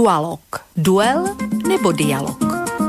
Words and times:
Dualog. 0.00 0.40
Duel 0.76 1.36
nebo 1.68 1.92
dialog. 1.92 2.40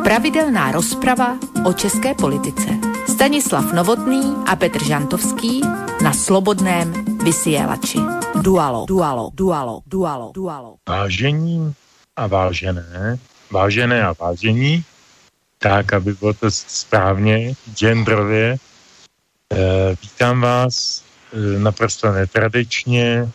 Pravidelná 0.03 0.71
rozprava 0.71 1.35
o 1.67 1.73
české 1.73 2.15
politice. 2.15 2.71
Stanislav 3.03 3.73
Novotný 3.75 4.23
a 4.47 4.55
Petr 4.55 4.79
Žantovský 4.83 5.61
na 6.03 6.13
Slobodném 6.15 6.87
vysielači. 7.19 7.99
Dualo, 8.41 8.87
dualo, 8.87 9.27
dualo, 9.35 9.83
dualo, 9.83 10.31
dualo. 10.31 10.75
Vážení 10.87 11.75
a 12.15 12.27
vážené, 12.27 13.19
vážené 13.51 14.03
a 14.07 14.15
vážení, 14.15 14.83
tak, 15.59 15.93
aby 15.93 16.13
bylo 16.13 16.33
to 16.33 16.47
správně, 16.51 17.53
genderově. 17.75 18.55
E, 18.55 18.57
vítám 20.01 20.41
vás 20.41 21.03
e, 21.35 21.59
naprosto 21.59 22.11
netradičně 22.11 23.27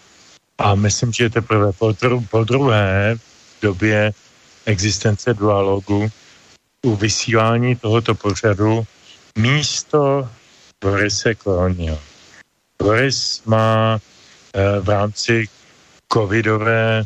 a 0.58 0.74
myslím, 0.74 1.12
že 1.12 1.30
teprve 1.30 1.72
po, 1.72 1.92
po 2.30 2.44
druhé 2.44 3.18
době 3.62 4.12
existence 4.66 5.34
dualogu 5.34 6.08
u 6.82 6.96
vysílání 6.96 7.76
tohoto 7.76 8.14
pořadu 8.14 8.86
místo 9.38 10.28
Borise 10.80 11.34
Koloního. 11.34 11.98
Boris 12.82 13.42
má 13.44 13.98
e, 14.52 14.80
v 14.80 14.88
rámci 14.88 15.48
covidové, 16.12 17.04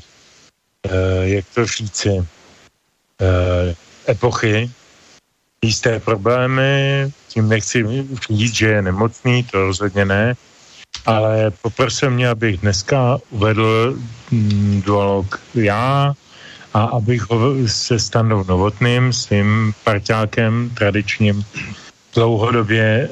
e, 0.89 1.29
jak 1.29 1.45
to 1.55 1.67
říci, 1.67 2.09
e, 2.09 2.25
epochy, 4.09 4.71
jisté 5.65 6.01
problémy, 6.01 7.13
tím 7.29 7.49
nechci 7.49 7.85
říct, 8.31 8.55
že 8.55 8.67
je 8.67 8.83
nemocný, 8.83 9.45
to 9.45 9.67
rozhodně 9.67 10.05
ne, 10.05 10.35
ale 11.07 11.51
poprosil 11.51 12.11
mě, 12.11 12.29
abych 12.29 12.61
dneska 12.61 13.19
uvedl 13.31 13.99
mm, 14.31 14.83
dualog 14.87 15.41
já 15.55 16.15
a 16.75 16.85
abych 16.85 17.31
ho 17.31 17.55
se 17.67 17.99
Standou 17.99 18.45
Novotným, 18.49 19.13
svým 19.13 19.73
parťákem 19.85 20.71
tradičním, 20.75 21.45
dlouhodobě 22.15 22.85
e, 22.85 23.09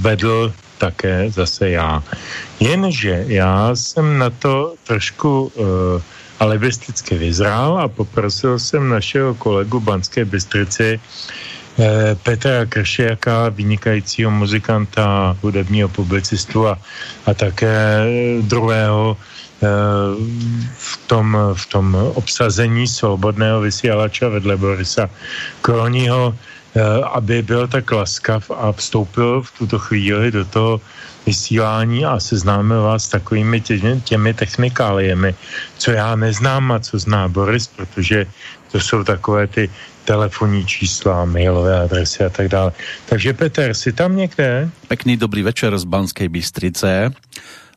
vedl 0.00 0.52
také 0.78 1.30
zase 1.30 1.70
já. 1.70 2.02
Jenže 2.60 3.24
já 3.26 3.76
jsem 3.76 4.18
na 4.18 4.30
to 4.30 4.74
trošku 4.86 5.52
e, 5.56 6.20
alibisticky 6.40 7.18
vyzrál 7.18 7.78
a 7.78 7.88
poprosil 7.88 8.58
jsem 8.58 8.88
našeho 8.88 9.34
kolegu 9.34 9.80
Banské 9.80 10.24
Bystrici 10.24 11.00
eh, 11.00 12.16
Petra 12.22 12.66
Kršiaka, 12.66 13.48
vynikajícího 13.48 14.30
muzikanta, 14.30 15.36
hudebního 15.42 15.88
publicistu 15.88 16.68
a, 16.68 16.78
a 17.26 17.34
také 17.34 18.04
druhého 18.40 19.16
v 20.78 20.94
tom, 21.06 21.36
v 21.54 21.64
tom 21.66 21.94
obsazení 22.14 22.88
svobodného 22.88 23.60
vysílača 23.60 24.28
vedle 24.28 24.56
Borisa 24.56 25.10
Koroního, 25.60 26.32
eh, 26.32 26.80
aby 27.12 27.42
byl 27.42 27.68
tak 27.68 27.92
laskav 27.92 28.50
a 28.50 28.72
vstoupil 28.72 29.42
v 29.42 29.50
tuto 29.58 29.78
chvíli 29.78 30.30
do 30.30 30.44
toho 30.44 30.80
vysílání 31.26 32.04
a 32.04 32.20
seznámil 32.20 32.82
vás 32.82 33.04
s 33.04 33.08
takovými 33.08 33.60
těmi, 33.60 34.00
těmi 34.00 34.34
technikáliemi, 34.34 35.34
co 35.78 35.90
já 35.90 36.16
neznám 36.16 36.72
a 36.72 36.78
co 36.80 36.98
zná 36.98 37.28
Boris, 37.28 37.66
protože 37.66 38.26
to 38.72 38.80
jsou 38.80 39.04
takové 39.04 39.46
ty 39.46 39.70
telefonní 40.04 40.66
čísla, 40.66 41.24
mailové 41.24 41.80
adresy 41.80 42.24
a 42.24 42.28
tak 42.28 42.48
dále. 42.48 42.72
Takže 43.06 43.32
Peter, 43.32 43.74
jsi 43.74 43.92
tam 43.92 44.16
někde? 44.16 44.70
Pekný 44.88 45.16
dobrý 45.16 45.42
večer 45.42 45.78
z 45.78 45.84
Banskej 45.84 46.28
Bystrice. 46.28 47.10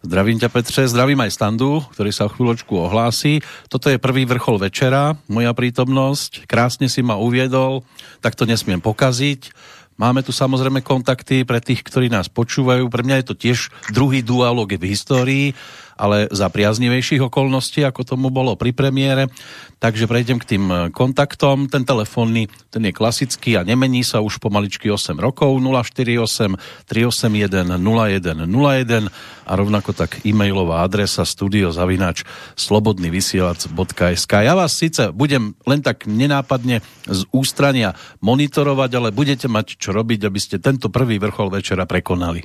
Zdravím 0.03 0.35
ťa 0.35 0.51
Petře, 0.51 0.83
zdravím 0.91 1.23
aj 1.23 1.31
Standu, 1.31 1.79
ktorý 1.95 2.11
sa 2.11 2.27
o 2.27 2.33
chvíľočku 2.35 2.75
ohlásí. 2.75 3.39
Toto 3.71 3.87
je 3.87 3.95
prvý 3.95 4.27
vrchol 4.27 4.59
večera, 4.59 5.15
moja 5.31 5.55
prítomnosť. 5.55 6.43
Krásne 6.43 6.91
si 6.91 6.99
ma 6.99 7.15
uviedol, 7.15 7.87
tak 8.19 8.36
to 8.36 8.43
nesmiem 8.43 8.83
pokaziť. 8.83 9.55
Máme 9.95 10.19
tu 10.19 10.36
samozrejme 10.36 10.83
kontakty 10.83 11.47
pre 11.47 11.63
tých, 11.63 11.87
ktorí 11.87 12.11
nás 12.11 12.27
počúvajú. 12.27 12.92
Pre 12.92 12.99
mňa 12.99 13.23
je 13.23 13.27
to 13.31 13.36
tiež 13.39 13.71
druhý 13.95 14.19
dualog 14.19 14.75
v 14.75 14.92
histórii 14.92 15.55
ale 16.03 16.27
za 16.36 16.52
priaznivejších 16.52 17.23
okolností, 17.31 17.87
ako 17.87 18.03
tomu 18.03 18.27
bolo 18.27 18.59
pri 18.59 18.75
premiére. 18.75 19.31
Takže 19.80 20.03
prejdem 20.03 20.36
k 20.39 20.55
tým 20.55 20.64
kontaktom. 20.91 21.71
Ten 21.71 21.87
telefónny, 21.87 22.52
ten 22.67 22.83
je 22.83 22.91
klasický 22.91 23.55
a 23.55 23.64
nemení 23.64 24.03
sa 24.03 24.19
už 24.19 24.43
pomaličky 24.43 24.92
8 24.92 25.15
rokov. 25.15 25.55
048 25.63 26.59
381 26.92 27.80
0101 27.80 29.08
a 29.43 29.52
rovnako 29.55 29.92
tak 29.95 30.23
e-mailová 30.27 30.83
adresa 30.83 31.23
studiozavinač 31.23 32.27
slobodnyvysielac.sk 32.59 34.33
Ja 34.43 34.55
vás 34.55 34.75
síce 34.75 35.11
budem 35.15 35.55
len 35.63 35.80
tak 35.80 36.08
nenápadne 36.08 36.83
z 37.08 37.21
ústrania 37.31 37.95
monitorovať, 38.19 38.92
ale 38.95 39.09
budete 39.15 39.47
mať 39.47 39.80
čo 39.80 39.95
robiť, 39.95 40.27
aby 40.27 40.39
ste 40.39 40.59
tento 40.59 40.87
prvý 40.92 41.19
vrchol 41.19 41.52
večera 41.52 41.87
prekonali. 41.87 42.43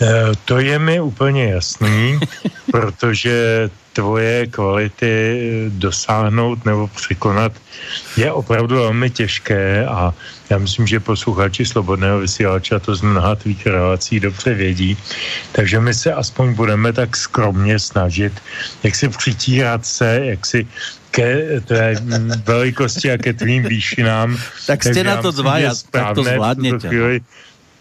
Eh, 0.00 0.32
to 0.44 0.58
je 0.58 0.78
mi 0.78 1.00
úplně 1.00 1.52
jasný, 1.52 2.20
protože 2.70 3.70
tvoje 3.92 4.46
kvality 4.46 5.40
dosáhnout 5.68 6.64
nebo 6.64 6.88
překonat 6.88 7.52
je 8.16 8.32
opravdu 8.32 8.76
velmi 8.76 9.10
těžké 9.10 9.86
a 9.86 10.14
já 10.50 10.58
myslím, 10.58 10.86
že 10.86 11.00
posluchači 11.00 11.66
Slobodného 11.66 12.18
vysílača 12.18 12.78
to 12.78 12.94
z 12.94 13.02
mnoha 13.02 13.34
tvých 13.34 13.66
relací 13.66 14.20
dobře 14.20 14.54
vědí, 14.54 14.96
takže 15.52 15.80
my 15.80 15.94
se 15.94 16.12
aspoň 16.12 16.54
budeme 16.54 16.92
tak 16.92 17.16
skromně 17.16 17.78
snažit, 17.78 18.32
jak 18.82 18.94
si 18.94 19.08
přitírat 19.08 19.86
se, 19.86 20.20
jak 20.22 20.46
si 20.46 20.66
ke 21.10 21.60
té 21.60 21.94
velikosti 22.44 23.12
a 23.12 23.18
ke 23.18 23.32
tvým 23.32 23.62
výšinám. 23.62 24.38
Tak 24.66 24.82
jste 24.82 25.04
na 25.04 25.22
to 25.22 25.30
dva, 25.30 25.56
tak 25.90 26.14
to 26.14 26.24
zvládněte. 26.24 26.90
No 26.90 27.20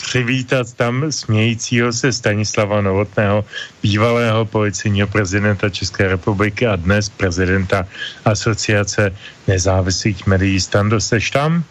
přivítat 0.04 0.74
tam 0.74 1.12
smějícího 1.12 1.94
se 1.94 2.12
Stanislava 2.12 2.82
Novotného, 2.82 3.46
bývalého 3.84 4.46
policejního 4.46 5.08
prezidenta 5.08 5.70
České 5.70 6.08
republiky 6.08 6.68
a 6.68 6.76
dnes 6.76 7.10
prezidenta 7.10 7.88
Asociace 8.26 9.16
nezávislých 9.48 10.28
médií. 10.28 10.60
Stando, 10.60 11.02
seš 11.02 11.32
tam? 11.32 11.64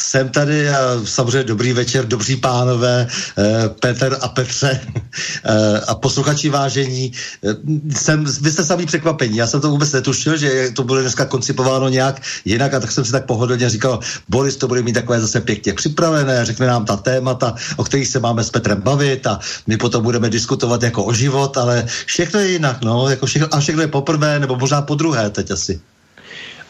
Jsem 0.00 0.28
tady 0.28 0.68
a 0.70 1.00
samozřejmě 1.04 1.44
dobrý 1.44 1.72
večer, 1.72 2.06
dobří 2.06 2.36
pánové, 2.36 3.06
eh, 3.38 3.68
Petr 3.80 4.18
a 4.20 4.28
Petře 4.28 4.80
eh, 5.44 5.80
a 5.80 5.94
posluchači 5.94 6.48
vážení. 6.48 7.12
Eh, 7.44 7.54
jsem, 7.94 8.24
vy 8.24 8.52
jste 8.52 8.64
samý 8.64 8.86
překvapení, 8.86 9.36
já 9.36 9.46
jsem 9.46 9.60
to 9.60 9.70
vůbec 9.70 9.92
netušil, 9.92 10.36
že 10.36 10.70
to 10.76 10.84
bude 10.84 11.02
dneska 11.02 11.24
koncipováno 11.24 11.88
nějak 11.88 12.22
jinak 12.44 12.74
a 12.74 12.80
tak 12.80 12.92
jsem 12.92 13.04
si 13.04 13.12
tak 13.12 13.26
pohodlně 13.26 13.70
říkal, 13.70 14.00
Boris 14.28 14.56
to 14.56 14.68
bude 14.68 14.82
mít 14.82 14.92
takové 14.92 15.20
zase 15.20 15.40
pěkně 15.40 15.74
připravené, 15.74 16.44
řekne 16.44 16.66
nám 16.66 16.84
ta 16.84 16.96
témata, 16.96 17.54
o 17.76 17.84
kterých 17.84 18.08
se 18.08 18.20
máme 18.20 18.44
s 18.44 18.50
Petrem 18.50 18.80
bavit 18.80 19.26
a 19.26 19.38
my 19.66 19.76
potom 19.76 20.02
budeme 20.02 20.30
diskutovat 20.30 20.82
jako 20.82 21.04
o 21.04 21.12
život, 21.12 21.56
ale 21.56 21.86
všechno 22.06 22.40
je 22.40 22.48
jinak, 22.48 22.82
no, 22.82 23.08
jako 23.08 23.26
všechno, 23.26 23.48
a 23.50 23.60
všechno 23.60 23.82
je 23.82 23.88
poprvé 23.88 24.38
nebo 24.38 24.56
možná 24.56 24.82
po 24.82 24.94
druhé 24.94 25.30
teď 25.30 25.50
asi. 25.50 25.80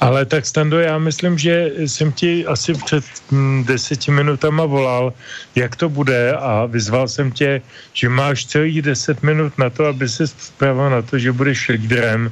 Ale 0.00 0.26
tak 0.26 0.46
Stando, 0.46 0.78
já 0.78 0.98
myslím, 0.98 1.38
že 1.38 1.70
jsem 1.78 2.12
ti 2.12 2.46
asi 2.46 2.74
před 2.74 3.04
hm, 3.30 3.64
deseti 3.64 4.10
minutama 4.10 4.64
volal, 4.64 5.12
jak 5.54 5.76
to 5.76 5.88
bude 5.88 6.32
a 6.32 6.66
vyzval 6.66 7.08
jsem 7.08 7.32
tě, 7.32 7.62
že 7.92 8.08
máš 8.08 8.46
celých 8.46 8.82
deset 8.82 9.22
minut 9.22 9.58
na 9.58 9.70
to, 9.70 9.86
aby 9.86 10.08
se 10.08 10.24
připravil 10.26 10.90
na 10.90 11.02
to, 11.02 11.18
že 11.18 11.32
budeš 11.32 11.68
lídrem 11.68 12.30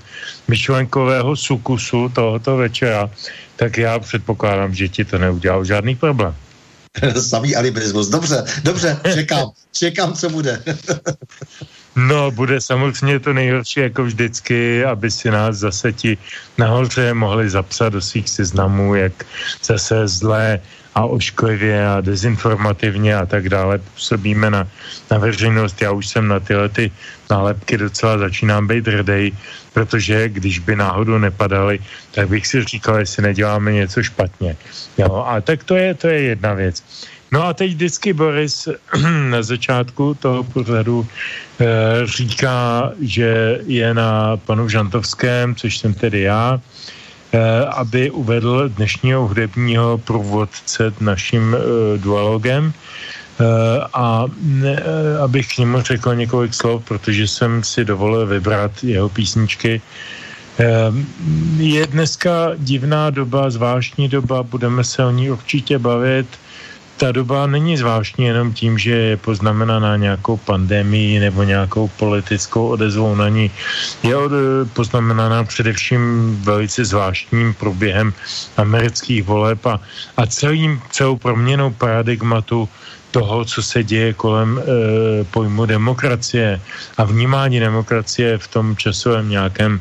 myšlenkového 0.49 1.37
sukusu 1.37 2.09
tohoto 2.09 2.57
večera, 2.57 3.11
tak 3.57 3.79
já 3.79 3.99
předpokládám, 3.99 4.75
že 4.75 4.89
ti 4.89 5.05
to 5.05 5.19
neudělal 5.19 5.65
žádný 5.65 5.97
problém. 5.97 6.35
Samý 7.21 7.57
alibismus. 7.57 8.09
Dobře, 8.09 8.45
dobře, 8.63 9.01
čekám, 9.15 9.51
čekám, 9.73 10.15
co 10.15 10.31
bude. 10.31 10.63
no, 11.97 12.31
bude 12.31 12.61
samozřejmě 12.61 13.19
to 13.21 13.33
nejhorší 13.33 13.81
jako 13.81 14.05
vždycky, 14.05 14.85
aby 14.85 15.11
si 15.11 15.31
nás 15.31 15.57
zase 15.57 15.93
ti 15.93 16.19
nahoře 16.59 17.15
mohli 17.15 17.51
zapsat 17.51 17.89
do 17.89 18.01
svých 18.01 18.29
seznamů, 18.29 18.95
jak 18.95 19.13
zase 19.65 20.09
zlé 20.09 20.61
a 20.97 21.05
ošklivě 21.05 21.89
a 21.89 22.01
dezinformativně 22.01 23.17
a 23.17 23.27
tak 23.27 23.49
dále 23.49 23.79
působíme 23.79 24.51
na, 24.51 24.69
na 25.11 25.19
veřejnost. 25.19 25.83
Já 25.83 25.93
už 25.93 26.09
jsem 26.09 26.29
na 26.29 26.41
tyhle 26.41 26.69
ty 26.69 26.93
nálepky 27.31 27.77
docela 27.77 28.19
začínám 28.19 28.67
být 28.67 28.89
hrdej, 28.89 29.33
protože 29.73 30.29
když 30.29 30.59
by 30.59 30.77
náhodou 30.77 31.19
nepadaly, 31.19 31.79
tak 32.17 32.29
bych 32.29 32.47
si 32.47 32.65
říkal, 32.65 32.99
jestli 32.99 33.23
neděláme 33.23 33.73
něco 33.73 34.03
špatně. 34.03 34.57
Jo, 34.99 35.25
a 35.29 35.41
tak 35.41 35.65
to 35.65 35.77
je, 35.77 35.95
to 35.95 36.09
je 36.09 36.21
jedna 36.21 36.55
věc. 36.55 36.85
No 37.33 37.45
a 37.45 37.53
teď 37.53 37.71
vždycky 37.71 38.13
Boris 38.13 38.69
na 39.31 39.43
začátku 39.43 40.15
toho 40.15 40.45
pořadu 40.45 41.07
e, 41.61 41.67
říká, 42.07 42.93
že 43.01 43.61
je 43.67 43.95
na 43.95 44.37
panu 44.37 44.69
Žantovském, 44.69 45.55
což 45.55 45.79
jsem 45.79 45.95
tedy 45.95 46.21
já, 46.21 46.61
Eh, 47.33 47.67
aby 47.67 48.11
uvedl 48.11 48.69
dnešního 48.69 49.27
hudebního 49.27 49.99
průvodce 49.99 50.93
naším 51.01 51.57
eh, 51.57 51.99
dualogem. 51.99 52.73
A 53.93 54.25
abych 55.21 55.55
k 55.55 55.59
němu 55.59 55.81
řekl 55.81 56.15
několik 56.15 56.55
slov, 56.55 56.85
protože 56.89 57.29
jsem 57.29 57.65
si 57.65 57.85
dovolil 57.85 58.27
vybrat 58.27 58.73
jeho 58.85 59.09
písničky, 59.09 59.81
je 61.59 61.87
dneska 61.87 62.57
divná 62.57 63.11
doba, 63.11 63.51
zvláštní 63.51 64.09
doba, 64.09 64.43
budeme 64.43 64.85
se 64.85 65.05
o 65.05 65.11
ní 65.11 65.31
určitě 65.31 65.79
bavit 65.79 66.27
ta 66.97 67.13
doba 67.13 67.47
není 67.47 67.77
zvláštní 67.77 68.25
jenom 68.25 68.53
tím, 68.53 68.79
že 68.79 68.91
je 68.91 69.17
poznamenaná 69.17 69.97
nějakou 69.97 70.37
pandemii 70.37 71.21
nebo 71.21 71.43
nějakou 71.43 71.89
politickou 71.89 72.69
odezvou 72.69 73.15
na 73.15 73.29
ní. 73.29 73.51
Je 74.03 74.17
od, 74.17 74.33
poznamenaná 74.73 75.45
především 75.45 76.01
velice 76.43 76.85
zvláštním 76.85 77.55
průběhem 77.55 78.13
amerických 78.57 79.23
voleb 79.25 79.67
a, 79.67 79.81
a 80.17 80.27
celým, 80.27 80.83
celou 80.91 81.17
proměnou 81.17 81.71
paradigmatu 81.71 82.69
toho, 83.11 83.45
co 83.45 83.63
se 83.63 83.85
děje 83.85 84.13
kolem 84.13 84.59
e, 84.59 84.63
pojmu 85.25 85.67
demokracie 85.67 86.61
a 86.97 87.05
vnímání 87.05 87.61
demokracie 87.61 88.39
v 88.39 88.49
tom 88.49 88.77
časovém 88.77 89.29
nějakém 89.29 89.81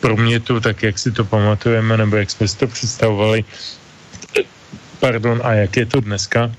promětu, 0.00 0.60
tak 0.60 0.82
jak 0.82 0.98
si 0.98 1.12
to 1.12 1.24
pamatujeme, 1.24 1.96
nebo 1.96 2.16
jak 2.16 2.30
jsme 2.30 2.48
si 2.48 2.56
to 2.58 2.66
představovali, 2.66 3.44
pardon, 5.02 5.42
a 5.42 5.66
jak 5.66 5.76
je 5.76 5.86
to 5.86 5.98
dneska. 6.00 6.50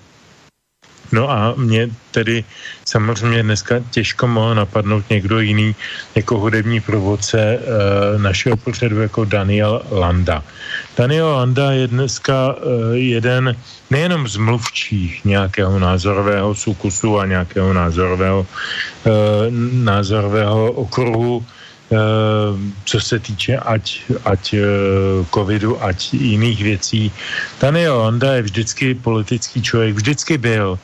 No 1.12 1.31
a 1.31 1.54
mě 1.56 1.88
tedy 2.12 2.44
samozřejmě 2.86 3.44
dneska 3.44 3.75
těžko 3.92 4.28
mohl 4.28 4.56
napadnout 4.56 5.10
někdo 5.10 5.40
jiný 5.40 5.75
jako 6.16 6.40
hudební 6.40 6.81
průvodce 6.81 7.40
e, 7.40 7.60
našeho 8.19 8.57
pořadu 8.57 9.01
jako 9.01 9.25
Daniel 9.25 9.81
Landa. 9.92 10.44
Daniel 10.98 11.28
Landa 11.30 11.72
je 11.72 11.88
dneska 11.88 12.36
e, 12.36 12.98
jeden 12.98 13.56
nejenom 13.90 14.28
z 14.28 14.36
mluvčích 14.38 15.25
nějakého 15.25 15.80
názorového 15.80 16.56
sukusu 16.56 17.19
a 17.19 17.25
nějakého 17.25 17.74
názorového, 17.74 18.48
e, 19.06 19.10
názorového 19.72 20.72
okruhu, 20.72 21.46
co 22.86 23.00
se 23.00 23.19
týče 23.19 23.57
ať, 23.57 24.01
ať 24.25 24.44
eh, 24.54 24.62
covidu, 25.34 25.84
ať 25.84 26.13
jiných 26.13 26.63
věcí. 26.63 27.12
Daniel 27.62 27.98
Landa 27.98 28.34
je 28.34 28.42
vždycky 28.42 28.95
politický 28.95 29.62
člověk, 29.62 29.95
vždycky 29.95 30.38
byl. 30.38 30.80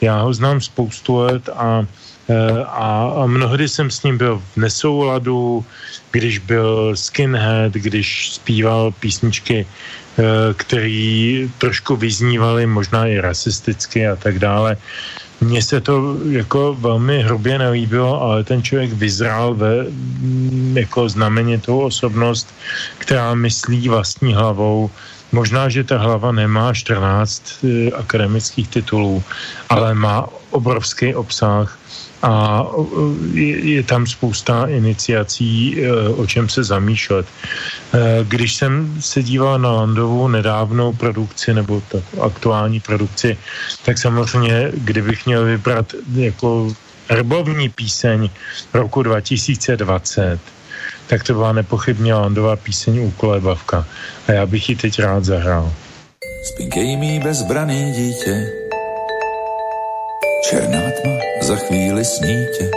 Já 0.00 0.20
ho 0.22 0.34
znám 0.34 0.60
spoustu 0.60 1.16
let 1.16 1.48
a, 1.48 1.86
eh, 2.28 2.64
a, 2.64 2.88
a 3.16 3.26
mnohdy 3.26 3.68
jsem 3.68 3.90
s 3.90 4.02
ním 4.02 4.18
byl 4.18 4.42
v 4.54 4.56
nesouladu, 4.56 5.64
když 6.10 6.38
byl 6.38 6.96
skinhead, 6.96 7.72
když 7.72 8.32
zpíval 8.38 8.92
písničky, 9.00 9.66
eh, 9.66 10.22
které 10.56 11.48
trošku 11.58 11.96
vyznívaly 11.96 12.66
možná 12.66 13.06
i 13.06 13.18
rasisticky 13.18 14.06
a 14.06 14.16
tak 14.16 14.38
dále. 14.38 14.76
Mně 15.44 15.62
se 15.62 15.80
to 15.80 16.16
jako 16.30 16.74
velmi 16.80 17.22
hrubě 17.22 17.58
nelíbilo, 17.58 18.22
ale 18.22 18.44
ten 18.44 18.62
člověk 18.62 18.92
vyzrál 18.92 19.54
ve 19.54 19.84
mm, 19.84 20.74
jako 20.78 21.08
znamenitou 21.08 21.80
osobnost, 21.80 22.48
která 22.98 23.34
myslí 23.34 23.88
vlastní 23.88 24.34
hlavou. 24.34 24.90
Možná, 25.32 25.68
že 25.68 25.84
ta 25.84 25.98
hlava 25.98 26.32
nemá 26.32 26.74
14 26.74 27.42
eh, 27.64 27.90
akademických 27.90 28.68
titulů, 28.68 29.22
ale 29.68 29.94
má 29.94 30.26
obrovský 30.50 31.14
obsah 31.14 31.78
a 32.24 32.64
je, 33.32 33.76
je 33.76 33.82
tam 33.82 34.06
spousta 34.06 34.66
iniciací, 34.66 35.76
e, 35.76 35.92
o 36.08 36.26
čem 36.26 36.48
se 36.48 36.64
zamýšlet. 36.64 37.26
E, 37.28 38.24
když 38.24 38.54
jsem 38.54 38.96
se 39.00 39.22
díval 39.22 39.58
na 39.58 39.72
Landovou 39.72 40.28
nedávnou 40.28 40.92
produkci 40.92 41.54
nebo 41.54 41.82
tak 41.88 42.02
aktuální 42.20 42.80
produkci, 42.80 43.36
tak 43.84 43.98
samozřejmě, 43.98 44.72
kdybych 44.74 45.26
měl 45.26 45.44
vybrat 45.44 45.92
jako 46.14 46.72
herbovní 47.08 47.68
píseň 47.68 48.30
roku 48.74 49.02
2020, 49.02 50.40
tak 51.06 51.22
to 51.22 51.32
byla 51.34 51.52
nepochybně 51.52 52.14
Landová 52.14 52.56
píseň 52.56 52.98
Úkole 53.00 53.40
bavka. 53.40 53.86
A 54.28 54.32
já 54.32 54.46
bych 54.46 54.68
ji 54.68 54.76
teď 54.76 54.98
rád 54.98 55.24
zahrál. 55.24 55.72
Spinkej 56.44 56.96
mi 56.96 57.20
bezbraný 57.20 57.92
dítě, 57.92 58.63
černá 60.50 60.80
tma 61.00 61.16
za 61.40 61.56
chvíli 61.56 62.04
snítě. 62.04 62.70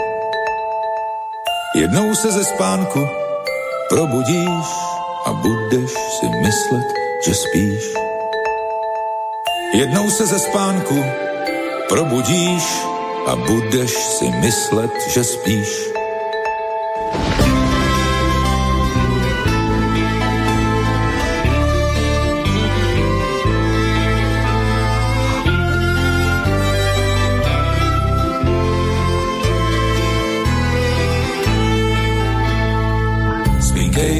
Jednou 1.74 2.14
se 2.14 2.32
ze 2.32 2.44
spánku 2.44 3.08
probudíš 3.88 4.68
a 5.24 5.32
budeš 5.32 5.90
si 5.90 6.26
myslet, 6.42 6.88
že 7.26 7.34
spíš. 7.34 7.84
Jednou 9.74 10.10
se 10.10 10.26
ze 10.26 10.38
spánku 10.38 11.04
probudíš 11.88 12.64
a 13.26 13.36
budeš 13.36 13.92
si 13.92 14.30
myslet, 14.30 14.92
že 15.12 15.24
spíš. 15.24 15.97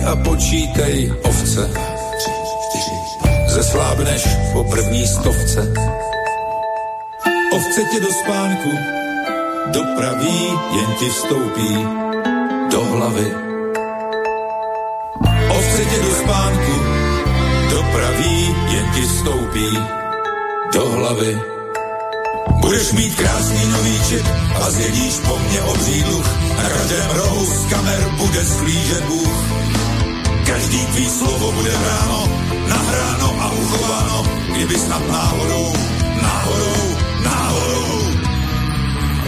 A 0.08 0.16
počítej 0.16 1.12
ovce. 1.20 1.68
Zeslábneš 3.48 4.24
po 4.52 4.64
první 4.64 5.04
stovce. 5.06 5.60
Ovce 7.52 7.80
tě 7.92 8.00
do 8.00 8.10
spánku 8.12 8.72
dopraví, 9.72 10.40
jen 10.76 10.90
ti 10.98 11.08
vstoupí 11.08 11.70
do 12.72 12.84
hlavy. 12.84 13.28
Ovce 15.48 15.82
tě 15.84 15.98
do 16.02 16.10
spánku 16.24 16.74
dopraví, 17.70 18.54
jen 18.72 18.86
ti 18.94 19.02
vstoupí 19.02 19.68
do 20.72 20.88
hlavy. 20.88 21.38
Budeš 22.60 22.92
mít 22.92 23.14
krásný 23.14 23.62
nový 23.70 24.00
čip 24.08 24.26
a 24.62 24.70
zjedíš 24.70 25.14
po 25.28 25.38
mně 25.38 25.60
obří 25.62 26.04
Na 26.56 26.68
každém 26.68 27.10
rohu 27.10 27.44
z 27.44 27.70
kamer 27.70 28.00
bude 28.16 28.44
sklížet 28.44 29.04
Bůh. 29.04 29.57
Každý 30.48 30.80
tvý 30.96 31.06
slovo 31.12 31.52
bude 31.52 31.68
bráno, 31.68 32.20
nahráno 32.64 33.28
a 33.36 33.46
uchováno, 33.52 34.18
kdyby 34.56 34.76
snad 34.80 35.02
náhodou, 35.04 35.66
náhodou, 36.24 36.80
náhodou. 37.20 37.88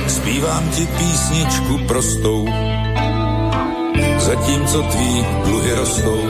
Zpívám 0.08 0.64
ti 0.72 0.88
písničku 0.88 1.84
prostou, 1.84 2.48
zatímco 4.16 4.78
tvý 4.82 5.12
dluhy 5.44 5.72
rostou. 5.76 6.20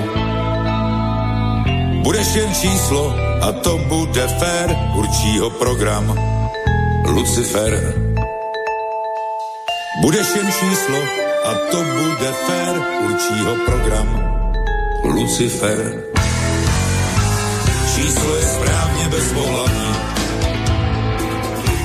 Budeš 2.03 2.29
jen 2.35 2.51
číslo 2.55 3.15
a 3.47 3.49
to 3.63 3.79
bude 3.87 4.27
fér, 4.43 4.69
určí 4.99 5.39
ho 5.39 5.55
program 5.55 6.19
Lucifer. 7.07 7.95
Budeš 10.03 10.29
jen 10.35 10.51
číslo 10.51 10.99
a 11.47 11.51
to 11.71 11.79
bude 11.79 12.31
fér, 12.47 12.75
určí 13.07 13.37
ho 13.47 13.55
program 13.71 14.30
Lucifer. 15.05 16.03
Číslo 17.95 18.37
je 18.37 18.43
správně 18.43 19.09
bezvohlavní, 19.09 19.93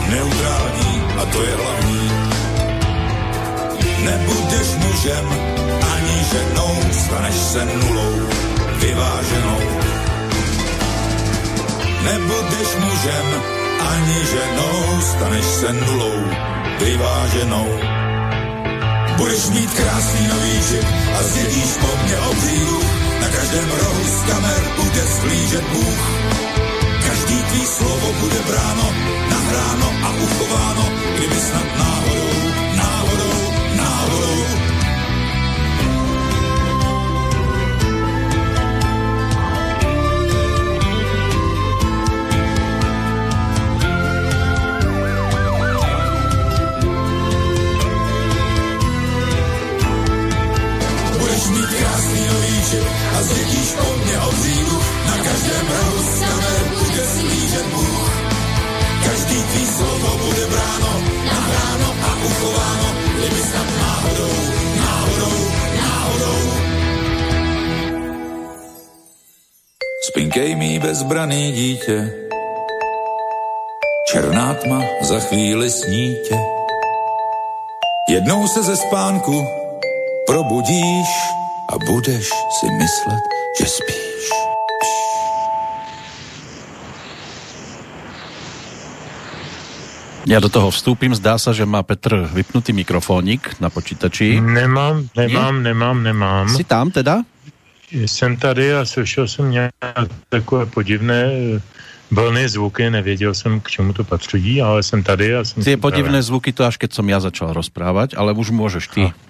neutrální 0.10 1.04
a 1.22 1.26
to 1.26 1.44
je 1.44 1.56
hlavní. 1.56 2.12
Nebudeš 4.04 4.68
mužem 4.78 5.26
ani 5.96 6.18
ženou, 6.32 6.76
staneš 6.92 7.36
se 7.36 7.66
nulou, 7.66 8.16
vyváženou. 8.80 9.62
Nebudeš 12.04 12.70
mužem 12.80 13.28
ani 13.92 14.26
ženou, 14.26 15.02
staneš 15.02 15.46
se 15.46 15.74
nulou, 15.74 16.20
vyváženou. 16.80 17.68
Budeš 19.18 19.50
mít 19.50 19.74
krásný 19.74 20.28
nový 20.28 20.62
žip 20.70 20.86
a 21.20 21.24
zjedíš 21.24 21.72
po 21.82 21.88
mně 22.04 22.18
obřídu 22.18 23.05
na 23.22 23.28
každém 23.28 23.70
rohu 23.70 24.04
z 24.04 24.24
kamer 24.30 24.64
bude 24.78 25.02
sklížet 25.16 25.66
Bůh. 25.74 26.04
Každý 27.08 27.38
tvý 27.44 27.66
slovo 27.66 28.14
bude 28.20 28.40
bráno, 28.48 28.88
nahráno 29.30 29.90
a 30.04 30.10
uchováno, 30.24 30.86
kdyby 31.16 31.36
snad 31.36 31.68
náhodou, 31.78 32.32
náhodou 32.76 32.95
líček 52.66 52.88
a 53.18 53.24
zdědíš 53.24 53.74
po 53.74 53.98
mně 53.98 54.18
od. 54.20 54.36
Na 55.06 55.18
každém 55.24 55.68
rohu 55.68 56.04
z 56.04 56.20
tebe 56.20 56.54
bude 56.70 57.04
slížet 57.06 57.66
Bůh. 57.66 58.12
Každý 59.06 59.44
tvý 59.44 59.66
slovo 59.66 60.18
bude 60.26 60.46
bráno, 60.48 61.04
nahráno 61.26 61.96
a 62.04 62.26
uchováno, 62.26 62.96
kdyby 63.18 63.42
snad 63.42 63.68
náhodou, 63.78 64.38
náhodou, 64.78 65.52
náhodou. 65.78 66.52
Spinkej 70.02 70.56
mi 70.56 70.80
bezbraný 70.80 71.52
dítě, 71.52 72.14
černá 74.12 74.54
tma 74.54 74.82
za 75.02 75.20
chvíli 75.20 75.70
snítě. 75.70 76.38
Jednou 78.10 78.48
se 78.48 78.64
ze 78.64 78.78
spánku 78.78 79.48
probudíš, 80.28 81.08
a 81.70 81.78
budeš 81.86 82.30
si 82.60 82.68
myslet, 82.72 83.24
že 83.60 83.66
spíš. 83.66 84.30
Já 90.28 90.40
do 90.40 90.50
toho 90.50 90.72
vstúpim, 90.72 91.16
zdá 91.16 91.38
se, 91.38 91.54
že 91.54 91.66
má 91.66 91.84
Petr 91.84 92.30
vypnutý 92.34 92.74
mikrofónik 92.74 93.56
na 93.60 93.70
počítači. 93.70 94.42
Nemám, 94.42 95.08
nemám, 95.18 95.56
Nie? 95.56 95.64
nemám, 95.64 96.04
nemám. 96.04 96.50
Jsi 96.50 96.64
tam 96.64 96.92
teda? 96.92 97.22
Jsem 97.92 98.38
tady 98.38 98.74
a 98.76 98.86
slyšel 98.86 99.28
jsem 99.28 99.52
nějak 99.52 99.72
takové 100.30 100.66
podivné 100.66 101.24
eh, 101.56 101.62
vlny, 102.12 102.50
zvuky, 102.50 102.90
nevěděl 102.90 103.34
jsem, 103.34 103.60
k 103.60 103.70
čemu 103.70 103.94
to 103.94 104.04
patří, 104.04 104.62
ale 104.62 104.84
jsem 104.84 105.04
tady 105.04 105.36
a 105.36 105.44
jsem 105.44 105.64
Ty 105.64 105.78
podivné 105.78 106.22
zvuky 106.22 106.52
to 106.54 106.66
až 106.66 106.78
keď 106.78 106.94
jsem 106.94 107.10
já 107.10 107.20
začal 107.20 107.54
rozprávat, 107.54 108.10
ale 108.18 108.34
už 108.34 108.50
můžeš 108.50 108.88
ty. 108.88 109.02
A. 109.02 109.25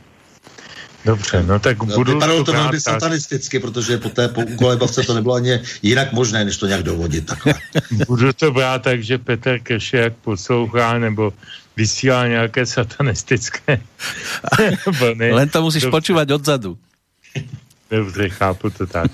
Dobře, 1.05 1.43
no 1.43 1.59
tak 1.59 1.83
no, 1.83 1.95
budu... 1.95 2.13
Vypadalo 2.13 2.43
to 2.43 2.53
velmi 2.53 2.81
satanisticky, 2.81 3.59
protože 3.59 3.97
po 3.97 4.09
té 4.09 4.33
kolebavce 4.57 5.03
to 5.03 5.13
nebylo 5.13 5.35
ani 5.35 5.59
jinak 5.81 6.13
možné, 6.13 6.45
než 6.45 6.57
to 6.57 6.67
nějak 6.67 6.83
dovodit 6.83 7.25
takhle. 7.25 7.53
budu 8.07 8.33
to 8.33 8.51
brát 8.51 8.81
tak, 8.81 9.03
že 9.03 9.17
Petr 9.17 9.59
jak 9.93 10.13
poslouchá 10.13 10.99
nebo 10.99 11.33
vysílá 11.77 12.27
nějaké 12.27 12.65
satanistické 12.65 13.81
vlny. 14.99 15.31
Len 15.31 15.49
to 15.49 15.61
musíš 15.61 15.83
Dobře. 15.83 15.91
počúvať 15.91 16.31
odzadu. 16.31 16.77
Dobře, 17.91 18.29
chápu 18.29 18.69
to 18.69 18.87
tak. 18.87 19.11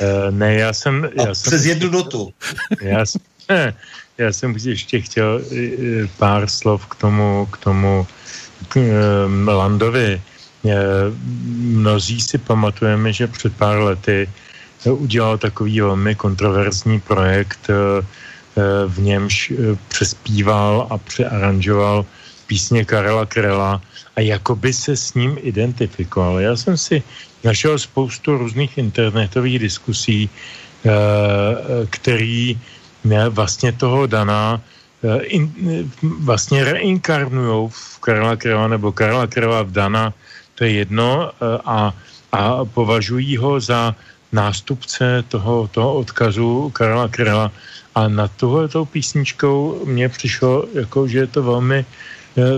Uh, 0.00 0.30
ne, 0.30 0.54
já 0.54 0.72
jsem... 0.72 1.10
Já 1.16 1.30
A 1.30 1.34
jsem 1.34 1.50
přes 1.50 1.64
jednu 1.64 1.90
notu. 1.90 2.32
Já 2.80 3.06
jsem, 3.06 3.20
já 4.18 4.32
jsem 4.32 4.56
ještě 4.64 5.00
chtěl 5.00 5.40
uh, 5.50 5.58
pár 6.18 6.48
slov 6.48 6.86
k 6.86 6.94
tomu, 6.94 7.48
k 7.52 7.56
tomu 7.56 8.06
k, 8.68 8.76
uh, 8.76 9.48
Landovi. 9.48 10.22
Mnozí 11.76 12.20
si 12.20 12.38
pamatujeme, 12.38 13.12
že 13.12 13.26
před 13.26 13.56
pár 13.56 13.78
lety 13.78 14.30
udělal 14.84 15.38
takový 15.38 15.80
velmi 15.80 16.14
kontroverzní 16.14 17.00
projekt, 17.00 17.70
v 18.86 18.96
němž 19.00 19.52
přespíval 19.88 20.86
a 20.90 20.98
přearanžoval 20.98 22.04
písně 22.46 22.84
Karela 22.84 23.26
Krela 23.26 23.80
a 24.16 24.20
jakoby 24.20 24.72
se 24.72 24.96
s 24.96 25.14
ním 25.14 25.38
identifikoval. 25.42 26.40
Já 26.40 26.56
jsem 26.56 26.76
si 26.76 27.02
našel 27.44 27.78
spoustu 27.78 28.38
různých 28.38 28.78
internetových 28.78 29.58
diskusí, 29.58 30.30
eh, 30.30 30.90
který 31.90 32.58
vlastně 33.28 33.72
toho 33.72 34.06
daná 34.06 34.60
eh, 35.04 35.20
vlastně 36.24 36.64
reinkarnují 36.64 37.68
v 37.68 37.98
Karla 38.00 38.36
Kreva 38.36 38.68
nebo 38.68 38.92
Karla 38.92 39.26
Kreva 39.26 39.62
v 39.62 39.72
Dana, 39.72 40.14
to 40.54 40.64
je 40.64 40.70
jedno, 40.70 41.30
eh, 41.30 41.58
a, 41.64 41.94
a 42.32 42.64
považují 42.64 43.36
ho 43.36 43.60
za 43.60 43.94
nástupce 44.32 45.24
toho, 45.28 45.68
toho 45.68 45.94
odkazu 45.94 46.70
Karla 46.74 47.08
Krela. 47.08 47.52
A 47.94 48.08
nad 48.08 48.30
tohletou 48.36 48.84
písničkou 48.84 49.86
mně 49.86 50.08
přišlo, 50.08 50.66
jako, 50.74 51.06
že 51.06 51.18
je 51.18 51.26
to 51.26 51.42
velmi, 51.42 51.86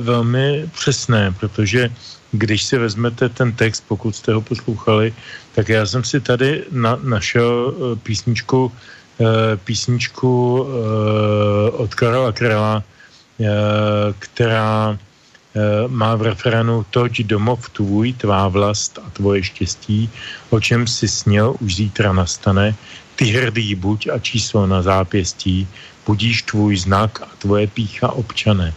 velmi 0.00 0.64
přesné, 0.72 1.28
protože 1.40 1.92
když 2.32 2.64
si 2.64 2.78
vezmete 2.78 3.28
ten 3.28 3.52
text, 3.52 3.84
pokud 3.88 4.16
jste 4.16 4.32
ho 4.32 4.40
poslouchali, 4.40 5.12
tak 5.54 5.68
já 5.68 5.86
jsem 5.86 6.04
si 6.04 6.20
tady 6.20 6.64
na, 6.72 6.96
našel 7.04 7.52
eh, 7.52 7.96
písničku, 8.00 8.72
písničku 9.64 10.60
od 11.72 11.94
Karla 11.94 12.32
Krela, 12.32 12.84
která 14.18 14.98
má 15.88 16.14
v 16.14 16.22
referenu 16.22 16.84
Toť 16.90 17.20
domov 17.22 17.68
tvůj, 17.68 18.12
tvá 18.12 18.48
vlast 18.48 18.98
a 18.98 19.10
tvoje 19.10 19.42
štěstí, 19.42 20.10
o 20.50 20.60
čem 20.60 20.86
si 20.86 21.08
sněl, 21.08 21.56
už 21.60 21.76
zítra 21.76 22.12
nastane, 22.12 22.74
ty 23.16 23.24
hrdý 23.24 23.74
buď 23.74 24.08
a 24.14 24.18
číslo 24.18 24.66
na 24.66 24.82
zápěstí, 24.82 25.68
budíš 26.06 26.42
tvůj 26.42 26.76
znak 26.76 27.22
a 27.22 27.28
tvoje 27.38 27.66
pícha 27.66 28.12
občané. 28.12 28.74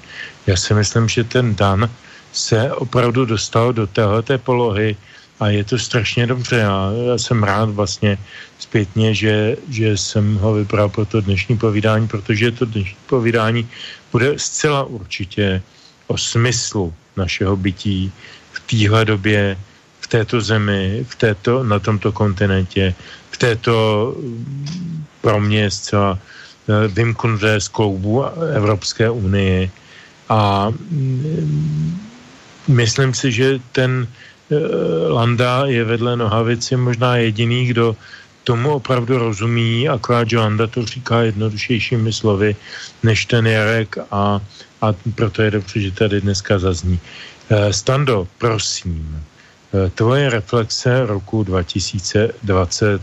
Já 0.48 0.56
si 0.56 0.74
myslím, 0.74 1.10
že 1.10 1.24
ten 1.24 1.56
Dan 1.56 1.90
se 2.34 2.74
opravdu 2.74 3.26
dostal 3.26 3.74
do 3.74 3.88
téhleté 3.88 4.38
polohy 4.38 4.96
a 5.40 5.48
je 5.48 5.64
to 5.64 5.78
strašně 5.80 6.28
dobře. 6.28 6.58
Já, 6.58 6.92
já 7.08 7.18
jsem 7.18 7.44
rád 7.44 7.70
vlastně 7.70 8.18
zpětně, 8.60 9.16
že, 9.16 9.58
že 9.70 9.98
jsem 9.98 10.36
ho 10.36 10.54
vybral 10.54 10.90
pro 10.90 11.06
to 11.06 11.22
dnešní 11.22 11.58
povídání, 11.58 12.08
protože 12.08 12.52
to 12.52 12.66
dnešní 12.66 12.98
povídání 13.08 13.68
bude 14.12 14.40
zcela 14.40 14.84
určitě 14.84 15.62
o 16.10 16.18
smyslu 16.18 16.94
našeho 17.18 17.56
bytí 17.56 18.12
v 18.52 18.58
téhle 18.66 19.06
době, 19.06 19.58
v 20.00 20.08
této 20.08 20.42
zemi, 20.42 21.06
v 21.08 21.16
této, 21.16 21.64
na 21.64 21.80
tomto 21.80 22.12
kontinentě, 22.12 22.94
v 23.32 23.38
této 23.38 23.74
pro 25.22 25.40
mě 25.40 25.72
zcela 25.72 26.18
eh, 26.18 26.88
vymknuté 26.88 27.62
z 27.62 27.68
kloubu 27.68 28.26
Evropské 28.58 29.10
unie. 29.10 29.70
A 30.30 30.70
mm, 30.70 32.00
myslím 32.68 33.14
si, 33.14 33.32
že 33.32 33.60
ten 33.74 34.06
uh, 34.06 34.58
Landa 35.10 35.66
je 35.66 35.84
vedle 35.84 36.16
Nohavici 36.16 36.78
možná 36.78 37.18
jediný, 37.18 37.66
kdo 37.66 37.96
tomu 38.44 38.78
opravdu 38.78 39.18
rozumí, 39.18 39.90
akorát, 39.90 40.30
že 40.30 40.38
Landa 40.38 40.68
to 40.68 40.86
říká 40.86 41.22
jednodušejšími 41.34 42.14
slovy 42.14 42.56
než 43.04 43.26
ten 43.26 43.48
Jarek 43.48 43.98
a, 44.12 44.42
a 44.82 44.94
proto 45.16 45.42
je 45.42 45.52
dobře, 45.52 45.82
že 45.82 45.92
tady 45.92 46.22
dneska 46.22 46.60
zazní. 46.60 47.00
Uh, 47.50 47.70
Stando, 47.70 48.28
prosím, 48.38 49.24
uh, 49.72 49.90
tvoje 49.90 50.30
reflexe 50.30 51.06
roku 51.06 51.44
2020 51.44 53.02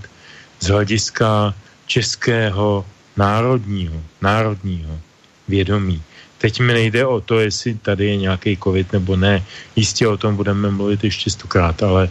z 0.60 0.66
hlediska 0.66 1.54
českého 1.86 2.84
národního, 3.16 4.02
národního 4.20 5.00
vědomí. 5.48 6.02
Teď 6.38 6.60
mi 6.60 6.72
nejde 6.72 7.06
o 7.06 7.20
to, 7.20 7.40
jestli 7.40 7.74
tady 7.74 8.06
je 8.06 8.16
nějaký 8.16 8.58
covid 8.64 8.92
nebo 8.92 9.16
ne. 9.16 9.44
Jistě 9.76 10.08
o 10.08 10.16
tom 10.16 10.36
budeme 10.36 10.70
mluvit 10.70 11.04
ještě 11.04 11.30
stokrát, 11.30 11.82
ale 11.82 12.08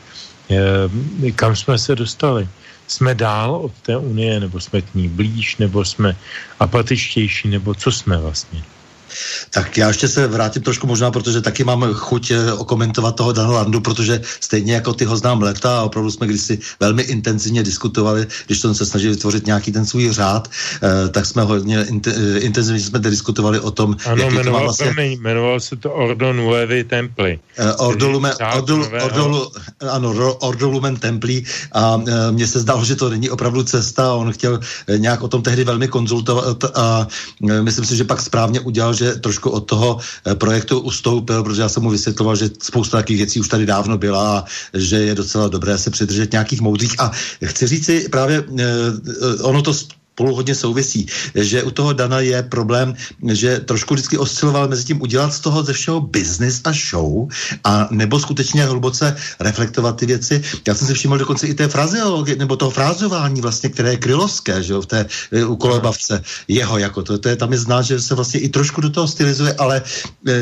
e, 0.49 1.31
kam 1.31 1.55
jsme 1.55 1.77
se 1.77 1.95
dostali? 1.95 2.47
Jsme 2.87 3.15
dál 3.15 3.55
od 3.55 3.73
té 3.81 3.97
unie, 3.97 4.39
nebo 4.39 4.59
jsme 4.59 4.81
k 4.81 4.95
ní 4.95 5.07
blíž, 5.09 5.57
nebo 5.57 5.85
jsme 5.85 6.15
apatičtější, 6.59 7.47
nebo 7.47 7.73
co 7.73 7.91
jsme 7.91 8.17
vlastně? 8.17 8.63
Tak 9.49 9.77
já 9.77 9.87
ještě 9.87 10.07
se 10.07 10.27
vrátím 10.27 10.61
trošku 10.61 10.87
možná, 10.87 11.11
protože 11.11 11.41
taky 11.41 11.63
mám 11.63 11.93
chuť 11.93 12.31
eh, 12.31 12.53
okomentovat 12.53 13.15
toho 13.15 13.31
Dana 13.31 13.51
Landu, 13.51 13.81
protože 13.81 14.21
stejně 14.39 14.73
jako 14.73 14.93
ty 14.93 15.05
ho 15.05 15.17
znám 15.17 15.41
leta 15.41 15.79
a 15.79 15.83
opravdu 15.83 16.11
jsme 16.11 16.27
kdysi 16.27 16.59
velmi 16.79 17.03
intenzivně 17.03 17.63
diskutovali, 17.63 18.27
když 18.45 18.59
jsme 18.59 18.75
se 18.75 18.85
snažili 18.85 19.13
vytvořit 19.13 19.45
nějaký 19.45 19.71
ten 19.71 19.85
svůj 19.85 20.11
řád, 20.11 20.47
eh, 20.47 21.09
tak 21.09 21.25
jsme 21.25 21.41
hodně 21.43 21.85
int, 21.89 22.07
eh, 22.07 22.39
intenzivně 22.39 22.81
jsme 22.81 22.99
diskutovali 22.99 23.59
o 23.59 23.71
tom, 23.71 23.95
ano, 24.05 24.23
jaký 24.23 24.35
jmenoval, 24.35 24.43
to 24.43 24.51
má 24.51 24.63
vlastně... 24.63 24.85
Promiň, 24.85 25.11
jmenoval 25.21 25.59
se 25.59 25.75
to 25.75 25.91
Ordo 25.93 26.33
Nuevi 26.33 26.83
Templi. 26.83 27.39
Eh, 27.57 27.73
Ordolume, 27.73 28.35
Ordol, 28.35 28.87
Ordol, 29.03 29.51
ano, 29.89 30.33
Ordolumen 30.33 30.95
Templi 30.97 31.43
a 31.71 32.01
mně 32.31 32.47
se 32.47 32.59
zdálo, 32.59 32.85
že 32.85 32.95
to 32.95 33.09
není 33.09 33.29
opravdu 33.29 33.63
cesta, 33.63 34.13
on 34.13 34.31
chtěl 34.31 34.59
nějak 34.97 35.21
o 35.21 35.27
tom 35.27 35.41
tehdy 35.41 35.63
velmi 35.63 35.87
konzultovat 35.87 36.63
a 36.75 37.07
myslím 37.41 37.85
si, 37.85 37.95
že 37.95 38.03
pak 38.03 38.21
správně 38.21 38.59
udělal, 38.59 38.93
že 38.93 39.04
že 39.05 39.21
trošku 39.21 39.49
od 39.49 39.69
toho 39.69 39.99
eh, 40.01 40.35
projektu 40.35 40.79
ustoupil, 40.79 41.43
protože 41.43 41.61
já 41.61 41.69
jsem 41.69 41.83
mu 41.83 41.89
vysvětloval, 41.89 42.35
že 42.35 42.49
spousta 42.61 42.97
takových 42.97 43.17
věcí 43.17 43.39
už 43.39 43.47
tady 43.47 43.65
dávno 43.65 43.97
byla 43.97 44.39
a 44.39 44.43
že 44.73 44.97
je 44.97 45.15
docela 45.15 45.47
dobré 45.47 45.77
se 45.77 45.89
přidržet 45.89 46.31
nějakých 46.31 46.61
moudrých. 46.61 46.99
A 46.99 47.11
chci 47.45 47.67
říct 47.67 47.85
si 47.85 48.09
právě, 48.09 48.43
eh, 48.59 49.43
ono 49.43 49.61
to 49.61 49.73
spolu 50.15 50.35
hodně 50.35 50.55
souvisí, 50.55 51.05
že 51.35 51.63
u 51.63 51.71
toho 51.75 51.93
Dana 51.93 52.23
je 52.23 52.39
problém, 52.43 52.95
že 53.35 53.59
trošku 53.59 53.93
vždycky 53.93 54.17
osciloval 54.17 54.71
mezi 54.71 54.95
tím 54.95 55.01
udělat 55.01 55.33
z 55.33 55.39
toho 55.39 55.59
ze 55.63 55.73
všeho 55.75 56.01
business 56.01 56.61
a 56.63 56.71
show 56.71 57.27
a 57.63 57.87
nebo 57.91 58.15
skutečně 58.19 58.63
hluboce 58.63 59.15
reflektovat 59.39 59.99
ty 59.99 60.05
věci. 60.05 60.41
Já 60.67 60.71
jsem 60.75 60.87
si 60.87 60.93
všiml 60.93 61.17
dokonce 61.17 61.47
i 61.47 61.53
té 61.53 61.67
frazeologie, 61.67 62.39
nebo 62.39 62.55
toho 62.55 62.71
frázování 62.71 63.41
vlastně, 63.41 63.69
které 63.69 63.89
je 63.89 63.97
krylovské, 64.07 64.63
že 64.63 64.73
jo, 64.73 64.81
v 64.81 64.85
té 64.85 65.05
e, 65.31 65.43
u 65.43 65.59
jeho 66.47 66.77
jako 66.77 67.03
to, 67.03 67.17
to 67.17 67.29
je 67.29 67.35
tam 67.35 67.51
je 67.51 67.59
znát, 67.59 67.81
že 67.81 67.99
se 67.99 68.15
vlastně 68.15 68.39
i 68.39 68.49
trošku 68.49 68.81
do 68.81 68.89
toho 68.89 69.07
stylizuje, 69.07 69.51
ale 69.59 69.83
e, 69.83 70.33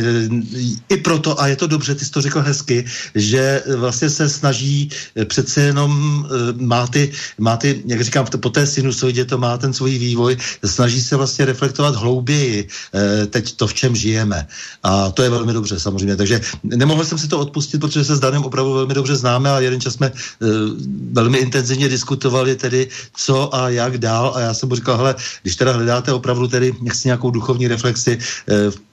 i 0.89 0.97
proto, 1.01 1.33
a 1.41 1.47
je 1.49 1.55
to 1.55 1.67
dobře, 1.67 1.95
ty 1.95 2.05
jsi 2.05 2.11
to 2.11 2.21
řekl 2.21 2.41
hezky, 2.45 2.85
že 3.15 3.63
vlastně 3.75 4.09
se 4.09 4.29
snaží 4.29 4.89
e, 5.17 5.25
přece 5.25 5.61
jenom 5.73 5.89
e, 5.89 6.61
má 6.61 6.85
ty, 6.87 7.11
má 7.41 7.57
ty 7.57 7.81
jak 7.89 8.01
říkám, 8.01 8.25
po 8.37 8.49
té 8.49 8.67
sinusoidě 8.67 9.25
to 9.25 9.37
má 9.37 9.62
ten 9.63 9.73
svůj 9.73 9.95
vývoj, 9.97 10.37
snaží 10.59 10.99
se 10.99 11.15
vlastně 11.15 11.45
reflektovat 11.45 11.95
hlouběji 11.95 12.67
eh, 12.67 13.25
teď 13.31 13.55
to, 13.55 13.67
v 13.67 13.73
čem 13.73 13.95
žijeme. 13.95 14.47
A 14.83 15.11
to 15.15 15.23
je 15.23 15.29
velmi 15.31 15.53
dobře 15.53 15.79
samozřejmě. 15.79 16.15
Takže 16.19 16.41
nemohl 16.63 17.05
jsem 17.07 17.17
si 17.17 17.27
to 17.31 17.39
odpustit, 17.39 17.79
protože 17.79 18.03
se 18.03 18.15
s 18.15 18.19
Danem 18.19 18.43
opravdu 18.43 18.73
velmi 18.73 18.93
dobře 18.93 19.15
známe 19.15 19.47
a 19.49 19.63
jeden 19.63 19.79
čas 19.79 19.93
jsme 19.95 20.11
eh, 20.11 20.45
velmi 21.15 21.37
intenzivně 21.37 21.87
diskutovali 21.87 22.55
tedy, 22.59 22.91
co 23.15 23.55
a 23.55 23.69
jak 23.69 23.97
dál. 23.97 24.35
A 24.35 24.39
já 24.39 24.53
jsem 24.53 24.69
mu 24.69 24.75
říkal, 24.75 24.97
hele, 24.97 25.15
když 25.41 25.55
teda 25.55 25.71
hledáte 25.71 26.11
opravdu 26.11 26.47
tedy 26.47 26.75
nějakou 27.05 27.31
duchovní 27.31 27.67
reflexi, 27.67 28.17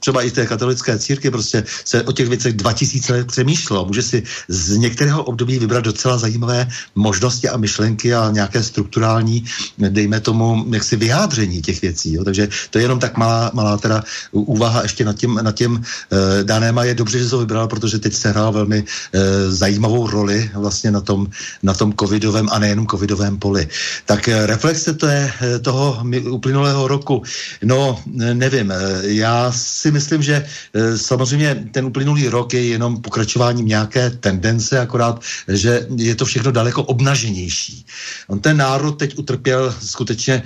třeba 0.00 0.22
i 0.22 0.30
té 0.30 0.46
katolické 0.46 0.98
círky, 0.98 1.30
prostě 1.30 1.64
se 1.84 2.02
o 2.02 2.12
těch 2.12 2.28
věcech 2.28 2.52
2000 2.52 3.12
let 3.12 3.26
přemýšlelo. 3.26 3.84
Může 3.84 4.02
si 4.02 4.22
z 4.48 4.76
některého 4.76 5.24
období 5.24 5.58
vybrat 5.58 5.84
docela 5.84 6.18
zajímavé 6.18 6.68
možnosti 6.94 7.48
a 7.48 7.56
myšlenky 7.56 8.14
a 8.14 8.30
nějaké 8.30 8.62
strukturální, 8.62 9.44
dejme 9.78 10.20
tomu, 10.20 10.59
jaksi 10.72 10.96
vyjádření 10.96 11.62
těch 11.62 11.82
věcí. 11.82 12.14
Jo. 12.14 12.24
Takže 12.24 12.48
to 12.70 12.78
je 12.78 12.84
jenom 12.84 12.98
tak 12.98 13.16
malá, 13.16 13.50
malá 13.54 13.76
teda 13.76 14.04
úvaha 14.32 14.82
ještě 14.82 15.04
nad 15.04 15.16
tím, 15.16 15.40
nad 15.42 15.54
tím 15.54 15.82
e, 15.82 16.44
daném 16.44 16.78
a 16.78 16.84
je 16.84 16.94
dobře, 16.94 17.18
že 17.18 17.28
to 17.28 17.38
vybral, 17.38 17.68
protože 17.68 17.98
teď 17.98 18.14
se 18.14 18.30
hrál 18.30 18.52
velmi 18.52 18.78
e, 18.78 19.50
zajímavou 19.50 20.06
roli 20.06 20.50
vlastně 20.54 20.90
na 20.90 21.00
tom, 21.00 21.26
na 21.62 21.74
tom 21.74 21.92
covidovém 21.92 22.48
a 22.52 22.58
nejenom 22.58 22.86
covidovém 22.86 23.38
poli. 23.38 23.68
Tak 24.06 24.28
e, 24.28 24.46
reflexe 24.46 24.94
to 24.94 25.06
je 25.06 25.32
toho 25.62 26.02
uplynulého 26.30 26.88
roku. 26.88 27.22
No, 27.62 28.02
nevím, 28.32 28.72
já 29.02 29.52
si 29.52 29.90
myslím, 29.90 30.22
že 30.22 30.46
e, 30.74 30.98
samozřejmě 30.98 31.68
ten 31.72 31.84
uplynulý 31.84 32.28
rok 32.28 32.54
je 32.54 32.66
jenom 32.66 33.02
pokračováním 33.02 33.66
nějaké 33.66 34.10
tendence, 34.10 34.80
akorát, 34.80 35.20
že 35.48 35.86
je 35.96 36.14
to 36.14 36.24
všechno 36.24 36.52
daleko 36.52 36.82
obnaženější. 36.82 37.86
On 38.28 38.40
ten 38.40 38.56
národ 38.56 38.92
teď 38.92 39.18
utrpěl 39.18 39.74
skutečně 39.82 40.42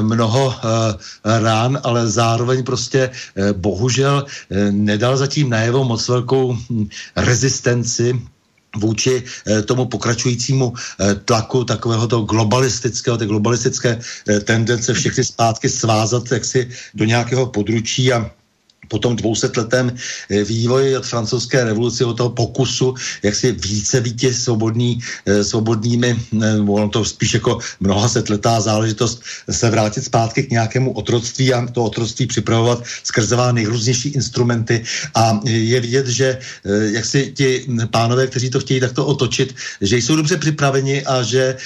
mnoho 0.00 0.54
e, 0.54 0.58
rán, 1.40 1.80
ale 1.82 2.08
zároveň 2.08 2.62
prostě 2.64 3.10
bohužel 3.52 4.26
nedal 4.70 5.16
zatím 5.16 5.50
najevo 5.50 5.84
moc 5.84 6.08
velkou 6.08 6.52
hm, 6.52 6.88
rezistenci 7.16 8.22
vůči 8.76 9.22
tomu 9.64 9.86
pokračujícímu 9.86 10.72
tlaku 11.24 11.64
takového 11.64 12.06
toho 12.06 12.22
globalistického, 12.22 13.16
té 13.16 13.26
globalistické 13.26 14.00
tendence 14.44 14.94
všechny 14.94 15.24
zpátky 15.24 15.68
svázat 15.68 16.32
jaksi 16.32 16.68
do 16.94 17.04
nějakého 17.04 17.46
područí 17.46 18.12
a 18.12 18.30
po 18.88 18.98
tom 18.98 19.16
dvousetletém 19.16 19.90
eh, 19.90 20.44
vývoji 20.44 20.96
od 20.96 21.06
francouzské 21.06 21.64
revoluce, 21.64 22.04
od 22.04 22.14
toho 22.14 22.30
pokusu, 22.30 22.94
jak 23.22 23.34
si 23.34 23.52
více 23.52 24.00
vítěz 24.00 24.42
svobodný, 24.44 25.00
eh, 25.26 25.44
svobodnými, 25.44 26.16
ono 26.68 26.88
to 26.88 27.04
spíš 27.04 27.34
jako 27.34 27.58
mnoha 27.80 28.08
setletá 28.08 28.60
záležitost, 28.60 29.22
se 29.50 29.70
vrátit 29.70 30.04
zpátky 30.04 30.42
k 30.42 30.50
nějakému 30.50 30.92
otroctví 30.92 31.54
a 31.54 31.66
to 31.66 31.84
otroctví 31.84 32.26
připravovat 32.26 32.84
skrze 33.02 33.36
nejrůznější 33.52 34.08
instrumenty. 34.14 34.84
A 35.14 35.40
je 35.44 35.80
vidět, 35.80 36.06
že 36.06 36.38
eh, 36.38 36.90
jak 36.94 37.04
si 37.04 37.32
ti 37.34 37.66
pánové, 37.90 38.26
kteří 38.26 38.50
to 38.50 38.60
chtějí 38.60 38.80
takto 38.80 39.06
otočit, 39.06 39.54
že 39.80 39.96
jsou 39.96 40.16
dobře 40.16 40.36
připraveni 40.36 41.02
a 41.02 41.22
že 41.22 41.56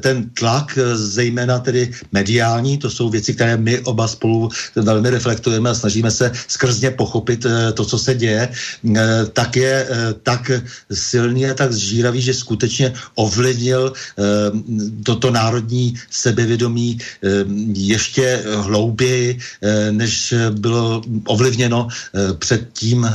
ten 0.00 0.30
tlak, 0.30 0.78
zejména 0.94 1.58
tedy 1.58 1.90
mediální, 2.12 2.78
to 2.78 2.90
jsou 2.90 3.10
věci, 3.10 3.34
které 3.34 3.56
my 3.56 3.80
oba 3.84 4.08
spolu 4.08 4.48
velmi 4.76 5.10
reflektujeme 5.10 5.70
a 5.70 5.74
snažíme 5.74 6.10
se 6.10 6.32
skrze 6.48 6.67
skrzně 6.68 6.90
pochopit 6.90 7.46
eh, 7.48 7.72
to, 7.72 7.84
co 7.84 7.98
se 7.98 8.14
děje, 8.14 8.48
eh, 8.48 9.00
tak 9.32 9.56
je 9.56 9.86
eh, 9.88 10.14
tak 10.22 10.50
silný 10.92 11.46
a 11.48 11.54
tak 11.54 11.72
zžíravý, 11.72 12.20
že 12.20 12.34
skutečně 12.34 12.92
ovlivnil 13.14 13.92
toto 15.04 15.30
národní 15.30 15.94
sebevědomí 16.10 16.98
ještě 17.72 18.42
hlouběji, 18.56 19.38
než 19.90 20.34
bylo 20.50 21.02
ovlivněno 21.26 21.88
před 22.38 22.68
tím 22.72 23.08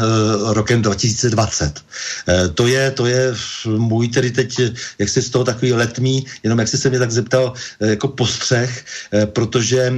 rokem 0.55 0.81
2020. 0.81 1.81
To 2.55 2.67
je, 2.67 2.91
to 2.91 3.05
je 3.05 3.35
můj 3.65 4.07
tedy 4.07 4.31
teď, 4.31 4.49
jak 4.99 5.09
se 5.09 5.21
z 5.21 5.29
toho 5.29 5.43
takový 5.43 5.73
letmý, 5.73 6.25
jenom 6.43 6.59
jak 6.59 6.67
jsi 6.67 6.77
se 6.77 6.89
mě 6.89 6.99
tak 6.99 7.11
zeptal, 7.11 7.53
jako 7.79 8.07
postřeh, 8.07 8.71
protože 9.25 9.93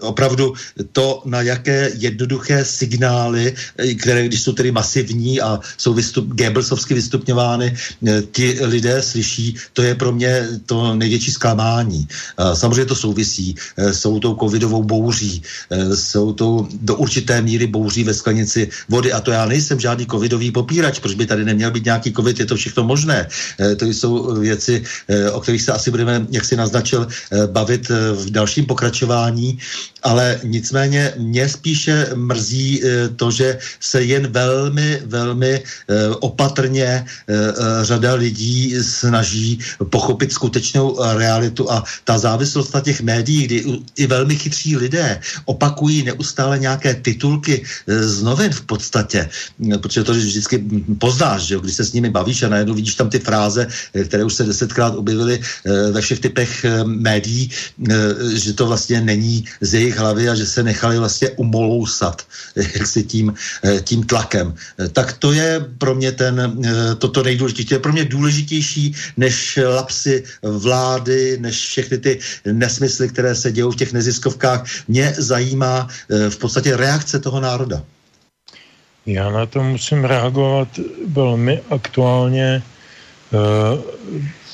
opravdu 0.00 0.54
to, 0.92 1.22
na 1.24 1.42
jaké 1.42 1.90
jednoduché 1.94 2.64
signály 2.64 2.97
signály, 2.98 3.54
eh, 3.54 3.94
které 3.94 4.26
když 4.26 4.42
jsou 4.42 4.52
tedy 4.52 4.74
masivní 4.74 5.40
a 5.40 5.60
jsou 5.78 5.94
vystup, 5.94 6.34
Goebbelsovsky 6.34 6.94
vystupňovány, 6.94 7.70
eh, 7.70 8.22
ti 8.34 8.58
lidé 8.66 9.02
slyší, 9.02 9.54
to 9.72 9.82
je 9.86 9.94
pro 9.94 10.10
mě 10.10 10.58
to 10.66 10.94
největší 10.98 11.30
zklamání. 11.30 12.08
Samozřejmě 12.54 12.90
to 12.90 12.98
souvisí 12.98 13.54
eh, 13.54 13.94
s 13.94 14.02
tou 14.02 14.34
covidovou 14.34 14.82
bouří, 14.82 15.42
jsou 15.94 16.32
to 16.32 16.66
do 16.82 16.96
určité 16.96 17.38
míry 17.42 17.66
bouří 17.66 18.04
ve 18.04 18.14
sklenici 18.14 18.68
vody 18.88 19.12
a 19.12 19.20
to 19.20 19.30
já 19.30 19.46
nejsem 19.46 19.78
žádný 19.78 20.06
covidový 20.06 20.50
popírač, 20.50 20.98
proč 20.98 21.14
by 21.14 21.26
tady 21.26 21.44
neměl 21.44 21.70
být 21.70 21.84
nějaký 21.84 22.10
covid, 22.12 22.40
je 22.40 22.46
to 22.46 22.56
všechno 22.56 22.82
možné. 22.84 23.28
To 23.76 23.84
jsou 23.84 24.40
věci, 24.40 24.82
o 25.32 25.40
kterých 25.40 25.62
se 25.62 25.72
asi 25.72 25.90
budeme, 25.90 26.26
jak 26.30 26.44
si 26.44 26.56
naznačil, 26.56 27.06
bavit 27.52 27.88
v 28.14 28.30
dalším 28.30 28.66
pokračování, 28.66 29.58
ale 30.02 30.40
nicméně 30.42 31.14
mě 31.18 31.48
spíše 31.48 32.10
mrzí 32.14 32.80
Eh, 32.87 32.87
to, 33.16 33.30
že 33.30 33.58
se 33.80 34.02
jen 34.02 34.26
velmi, 34.26 35.02
velmi 35.04 35.54
eh, 35.54 36.08
opatrně 36.20 36.84
eh, 36.84 37.34
řada 37.82 38.14
lidí 38.14 38.74
snaží 38.82 39.58
pochopit 39.90 40.32
skutečnou 40.32 40.98
realitu 41.16 41.70
a 41.70 41.84
ta 42.04 42.18
závislost 42.18 42.74
na 42.74 42.80
těch 42.80 43.00
médiích, 43.00 43.46
kdy 43.46 43.58
i 43.96 44.06
velmi 44.06 44.36
chytří 44.36 44.76
lidé 44.76 45.20
opakují 45.44 46.02
neustále 46.02 46.58
nějaké 46.58 46.94
titulky 46.94 47.64
z 47.86 48.22
novin 48.22 48.52
v 48.52 48.62
podstatě, 48.62 49.28
protože 49.80 50.04
to 50.04 50.12
vždycky 50.12 50.64
poznáš, 50.98 51.42
že 51.42 51.56
když 51.58 51.74
se 51.74 51.84
s 51.84 51.92
nimi 51.92 52.10
bavíš 52.10 52.42
a 52.42 52.48
najednou 52.48 52.74
vidíš 52.74 52.94
tam 52.94 53.10
ty 53.10 53.18
fráze, 53.18 53.66
které 54.04 54.24
už 54.24 54.34
se 54.34 54.44
desetkrát 54.44 54.94
objevily 54.94 55.40
ve 55.92 56.00
všech 56.00 56.20
typech 56.20 56.66
médií, 56.84 57.50
že 58.34 58.52
to 58.52 58.66
vlastně 58.66 59.00
není 59.00 59.44
z 59.60 59.74
jejich 59.74 59.96
hlavy 59.96 60.28
a 60.28 60.34
že 60.34 60.46
se 60.46 60.62
nechali 60.62 60.98
vlastně 60.98 61.30
umolousat 61.30 62.22
jaksi 62.78 63.02
tím, 63.02 63.34
eh, 63.64 63.80
tím 63.80 64.02
tlakem. 64.06 64.54
Eh, 64.54 64.88
tak 64.88 65.18
to 65.18 65.32
je 65.32 65.60
pro 65.78 65.94
mě 65.94 66.12
ten, 66.12 66.38
eh, 66.40 66.94
toto 66.94 67.22
nejdůležitější. 67.22 67.68
To 67.68 67.74
je 67.74 67.86
pro 67.86 67.92
mě 67.92 68.04
důležitější 68.04 68.84
než 69.16 69.58
lapsy 69.58 70.24
vlády, 70.42 71.38
než 71.40 71.56
všechny 71.56 71.98
ty 71.98 72.12
nesmysly, 72.46 73.08
které 73.08 73.34
se 73.34 73.52
dějou 73.52 73.70
v 73.70 73.80
těch 73.82 73.92
neziskovkách. 73.92 74.64
Mě 74.88 75.14
zajímá 75.18 75.88
v 76.08 76.36
podstatě 76.36 76.76
reakce 76.76 77.18
toho 77.18 77.40
národa. 77.40 77.82
Já 79.06 79.30
na 79.30 79.46
to 79.46 79.62
musím 79.62 80.04
reagovat 80.04 80.68
velmi 81.06 81.60
aktuálně. 81.70 82.62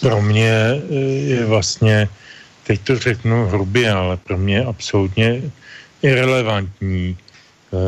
Pro 0.00 0.22
mě 0.22 0.82
je 1.26 1.46
vlastně, 1.46 2.08
teď 2.66 2.80
to 2.80 2.92
řeknu 2.98 3.46
hrubě, 3.46 3.90
ale 3.90 4.16
pro 4.16 4.38
mě 4.38 4.64
absolutně 4.64 5.42
irrelevantní, 6.02 7.16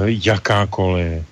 jakákoliv 0.06 1.24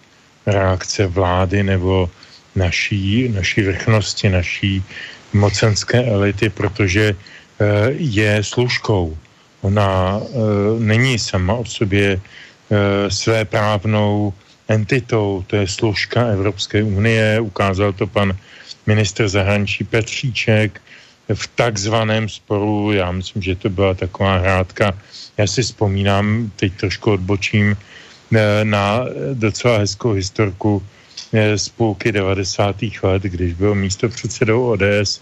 reakce 0.46 1.06
vlády 1.06 1.62
nebo 1.62 2.10
naší, 2.56 3.28
naší 3.28 3.62
vrchnosti, 3.62 4.28
naší 4.28 4.84
mocenské 5.32 6.04
elity, 6.04 6.48
protože 6.48 7.14
eh, 7.14 7.64
je 7.96 8.44
služkou. 8.44 9.16
Ona 9.62 10.20
eh, 10.20 10.28
není 10.78 11.18
sama 11.18 11.54
o 11.54 11.64
sobě 11.64 12.20
své 13.08 13.44
právnou 13.44 14.32
entitou, 14.68 15.44
to 15.46 15.56
je 15.56 15.68
služka 15.68 16.26
Evropské 16.26 16.82
unie, 16.82 17.40
ukázal 17.40 17.92
to 17.92 18.06
pan 18.06 18.32
minister 18.86 19.28
zahraničí 19.28 19.84
Petříček 19.84 20.82
v 21.34 21.44
takzvaném 21.54 22.28
sporu, 22.28 22.92
já 22.92 23.12
myslím, 23.12 23.42
že 23.42 23.54
to 23.54 23.68
byla 23.68 23.94
taková 23.94 24.38
hrádka, 24.38 24.92
já 25.36 25.46
si 25.46 25.62
vzpomínám, 25.62 26.50
teď 26.56 26.72
trošku 26.72 27.12
odbočím, 27.12 27.76
na 28.64 29.06
docela 29.34 29.78
hezkou 29.78 30.12
historku 30.12 30.82
eh, 31.32 31.58
z 31.58 31.68
půlky 31.68 32.12
90. 32.12 32.76
let, 33.02 33.22
když 33.22 33.52
byl 33.52 33.74
místo 33.74 34.08
předsedou 34.08 34.66
ODS 34.66 35.20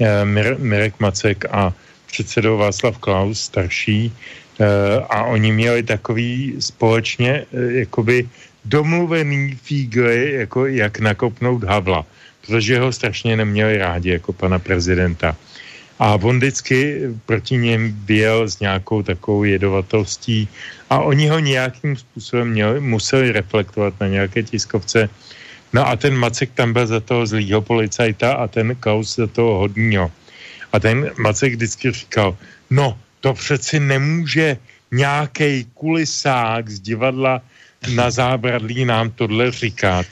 eh, 0.00 0.24
Mirek 0.58 1.00
Macek 1.00 1.44
a 1.50 1.72
předsedou 2.06 2.58
Václav 2.58 2.98
Klaus 2.98 3.40
starší 3.40 4.12
eh, 4.12 4.64
a 5.10 5.24
oni 5.24 5.52
měli 5.52 5.82
takový 5.82 6.56
společně 6.58 7.46
jakoby 7.52 8.28
domluvený 8.64 9.54
fígly, 9.62 10.32
jako 10.32 10.66
jak 10.66 10.98
nakopnout 10.98 11.64
Havla, 11.64 12.06
protože 12.46 12.78
ho 12.78 12.92
strašně 12.92 13.36
neměli 13.36 13.78
rádi 13.78 14.10
jako 14.10 14.32
pana 14.32 14.58
prezidenta. 14.58 15.36
A 15.98 16.14
on 16.14 16.36
vždycky 16.36 17.00
proti 17.26 17.56
něm 17.56 17.92
byl 17.92 18.48
s 18.48 18.60
nějakou 18.60 19.02
takovou 19.02 19.44
jedovatostí 19.44 20.48
a 20.90 21.00
oni 21.00 21.28
ho 21.28 21.38
nějakým 21.38 21.96
způsobem 21.96 22.48
měli, 22.48 22.80
museli 22.80 23.32
reflektovat 23.32 23.94
na 24.00 24.06
nějaké 24.06 24.42
tiskovce. 24.42 25.08
No 25.72 25.88
a 25.88 25.96
ten 25.96 26.14
Macek 26.14 26.52
tam 26.54 26.72
byl 26.72 26.86
za 26.86 27.00
toho 27.00 27.26
zlýho 27.26 27.62
policajta 27.62 28.32
a 28.32 28.48
ten 28.48 28.76
Kaus 28.76 29.16
za 29.16 29.26
toho 29.26 29.58
hodního. 29.58 30.12
A 30.72 30.80
ten 30.80 31.10
Macek 31.18 31.54
vždycky 31.54 31.92
říkal, 31.92 32.36
no, 32.70 32.98
To 33.26 33.34
přeci 33.34 33.80
nemůže 33.80 34.56
nějaký 34.92 35.66
kulisák 35.74 36.70
z 36.70 36.80
divadla 36.80 37.42
na 37.94 38.10
zábradlí 38.10 38.84
nám 38.84 39.10
tohle 39.10 39.50
říkat. 39.50 40.06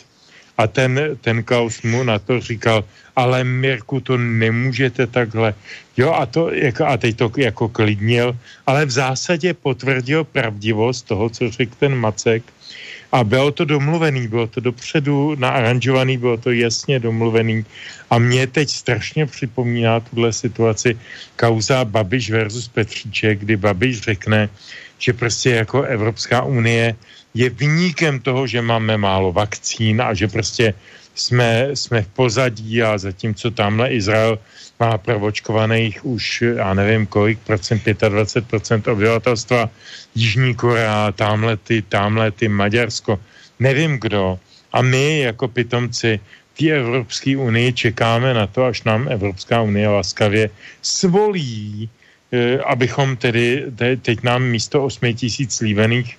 A 0.58 0.66
ten, 0.66 1.18
ten 1.20 1.42
Klaus 1.42 1.82
mu 1.82 2.02
na 2.02 2.18
to 2.18 2.40
říkal, 2.40 2.84
ale 3.16 3.44
Mirku, 3.44 4.00
to 4.00 4.18
nemůžete 4.18 5.06
takhle. 5.06 5.54
Jo, 5.96 6.12
a, 6.12 6.26
to, 6.26 6.50
jako, 6.50 6.86
a 6.86 6.96
teď 6.96 7.16
to 7.16 7.32
jako 7.36 7.68
klidnil, 7.68 8.36
ale 8.66 8.86
v 8.86 8.90
zásadě 8.90 9.54
potvrdil 9.54 10.24
pravdivost 10.24 11.06
toho, 11.06 11.30
co 11.30 11.50
řekl 11.50 11.74
ten 11.78 11.94
Macek. 11.94 12.42
A 13.12 13.24
bylo 13.24 13.50
to 13.50 13.64
domluvený, 13.64 14.28
bylo 14.28 14.46
to 14.46 14.60
dopředu 14.60 15.34
naaranžovaný, 15.38 16.18
bylo 16.18 16.36
to 16.36 16.50
jasně 16.50 16.98
domluvený. 16.98 17.64
A 18.10 18.18
mě 18.18 18.46
teď 18.46 18.70
strašně 18.70 19.26
připomíná 19.26 20.00
tuhle 20.00 20.32
situaci 20.32 20.98
kauza 21.36 21.84
Babiš 21.84 22.30
versus 22.30 22.68
Petříček, 22.68 23.38
kdy 23.38 23.56
Babiš 23.56 24.00
řekne, 24.00 24.48
že 24.98 25.12
prostě 25.12 25.50
jako 25.50 25.82
Evropská 25.82 26.42
unie 26.42 26.94
je 27.34 27.50
vyníkem 27.50 28.20
toho, 28.20 28.46
že 28.46 28.62
máme 28.62 28.96
málo 28.96 29.32
vakcín 29.32 30.02
a 30.02 30.14
že 30.14 30.28
prostě 30.28 30.74
jsme, 31.14 31.68
jsme 31.74 32.02
v 32.02 32.08
pozadí 32.08 32.82
a 32.82 32.98
zatímco 32.98 33.50
tamhle 33.50 33.90
Izrael 33.90 34.38
má 34.80 34.98
provočkovaných 34.98 36.04
už, 36.04 36.42
já 36.42 36.74
nevím 36.74 37.06
kolik 37.06 37.38
procent, 37.38 37.82
25% 37.86 38.92
obyvatelstva, 38.92 39.70
Jižní 40.14 40.54
Korea, 40.54 41.12
tamhle 41.12 41.56
ty, 41.56 41.82
tamhle 41.82 42.30
ty 42.30 42.48
Maďarsko, 42.48 43.18
nevím 43.58 43.98
kdo. 43.98 44.38
A 44.72 44.82
my 44.82 45.20
jako 45.20 45.48
pitomci 45.48 46.20
té 46.58 46.70
Evropské 46.70 47.36
unii 47.36 47.72
čekáme 47.72 48.34
na 48.34 48.46
to, 48.46 48.64
až 48.64 48.82
nám 48.82 49.06
Evropská 49.10 49.62
unie 49.62 49.88
laskavě 49.88 50.50
svolí, 50.82 51.90
eh, 52.32 52.58
abychom 52.58 53.16
tedy, 53.16 53.70
teď 54.02 54.22
nám 54.22 54.42
místo 54.42 54.84
8 54.84 55.14
tisíc 55.14 55.54
slíbených 55.54 56.18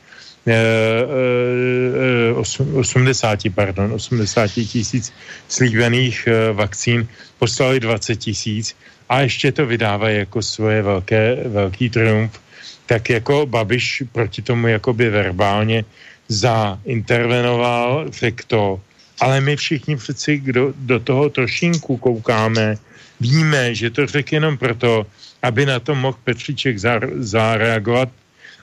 80, 2.75 3.49
pardon, 3.55 3.93
80 3.93 4.47
tisíc 4.47 5.13
slíbených 5.49 6.27
eh, 6.27 6.53
vakcín 6.53 7.07
poslali 7.39 7.79
20 7.79 8.15
tisíc 8.15 8.75
a 9.09 9.21
ještě 9.21 9.51
to 9.51 9.65
vydávají 9.65 10.17
jako 10.17 10.41
svoje 10.41 10.81
velké, 10.81 11.35
velký 11.45 11.89
triumf, 11.89 12.39
tak 12.85 13.09
jako 13.09 13.45
Babiš 13.45 14.03
proti 14.11 14.41
tomu 14.41 14.67
jakoby 14.67 15.09
verbálně 15.09 15.85
zaintervenoval, 16.27 18.05
řekl 18.09 18.43
to, 18.47 18.81
ale 19.21 19.41
my 19.41 19.55
všichni 19.55 19.97
přeci, 19.97 20.37
kdo 20.37 20.73
do 20.77 20.99
toho 20.99 21.29
trošinku 21.29 21.97
koukáme, 21.97 22.77
víme, 23.19 23.75
že 23.75 23.89
to 23.89 24.07
řekl 24.07 24.33
jenom 24.33 24.57
proto, 24.57 25.05
aby 25.41 25.65
na 25.65 25.79
to 25.79 25.95
mohl 25.95 26.17
Petříček 26.23 26.77
zareagovat 27.17 28.09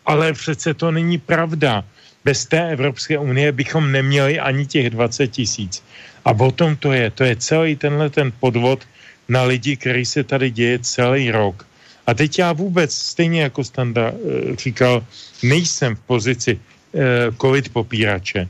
ale 0.07 0.33
přece 0.33 0.75
to 0.75 0.91
není 0.91 1.19
pravda. 1.19 1.85
Bez 2.25 2.47
té 2.47 2.71
Evropské 2.71 3.19
unie 3.19 3.53
bychom 3.53 3.93
neměli 3.93 4.41
ani 4.41 4.67
těch 4.67 4.91
20 4.91 5.27
tisíc. 5.27 5.83
A 6.25 6.31
o 6.31 6.51
tom 6.51 6.77
to 6.77 6.93
je. 6.93 7.11
To 7.11 7.25
je 7.25 7.37
celý 7.37 7.77
tenhle 7.77 8.11
ten 8.11 8.33
podvod 8.41 8.87
na 9.29 9.43
lidi, 9.43 9.77
který 9.77 10.07
se 10.07 10.25
tady 10.25 10.51
děje 10.51 10.79
celý 10.79 11.31
rok. 11.31 11.67
A 12.07 12.15
teď 12.15 12.39
já 12.39 12.53
vůbec, 12.53 12.95
stejně 12.95 13.43
jako 13.43 13.65
Standa 13.65 14.13
eh, 14.13 14.57
říkal, 14.57 15.07
nejsem 15.43 15.97
v 15.97 16.01
pozici 16.01 16.53
eh, 16.59 16.99
covid 17.41 17.69
popírače. 17.69 18.49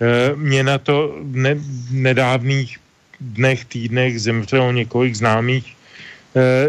Eh, 0.00 0.36
mě 0.36 0.62
na 0.62 0.78
to 0.78 1.16
v 1.22 1.36
ne, 1.36 1.56
nedávných 1.90 2.76
dnech, 3.20 3.64
týdnech 3.64 4.20
zemřelo 4.20 4.72
několik 4.72 5.14
známých 5.14 5.75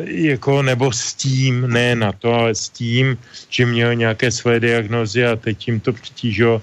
jako, 0.05 0.61
nebo 0.61 0.91
s 0.91 1.13
tím, 1.13 1.67
ne 1.67 1.95
na 1.95 2.11
to, 2.11 2.33
ale 2.33 2.55
s 2.55 2.69
tím, 2.69 3.17
že 3.49 3.65
měl 3.65 3.95
nějaké 3.95 4.31
své 4.31 4.59
diagnozy 4.59 5.25
a 5.25 5.35
teď 5.35 5.67
jim 5.67 5.79
to 5.79 5.93
přitížilo, 5.93 6.61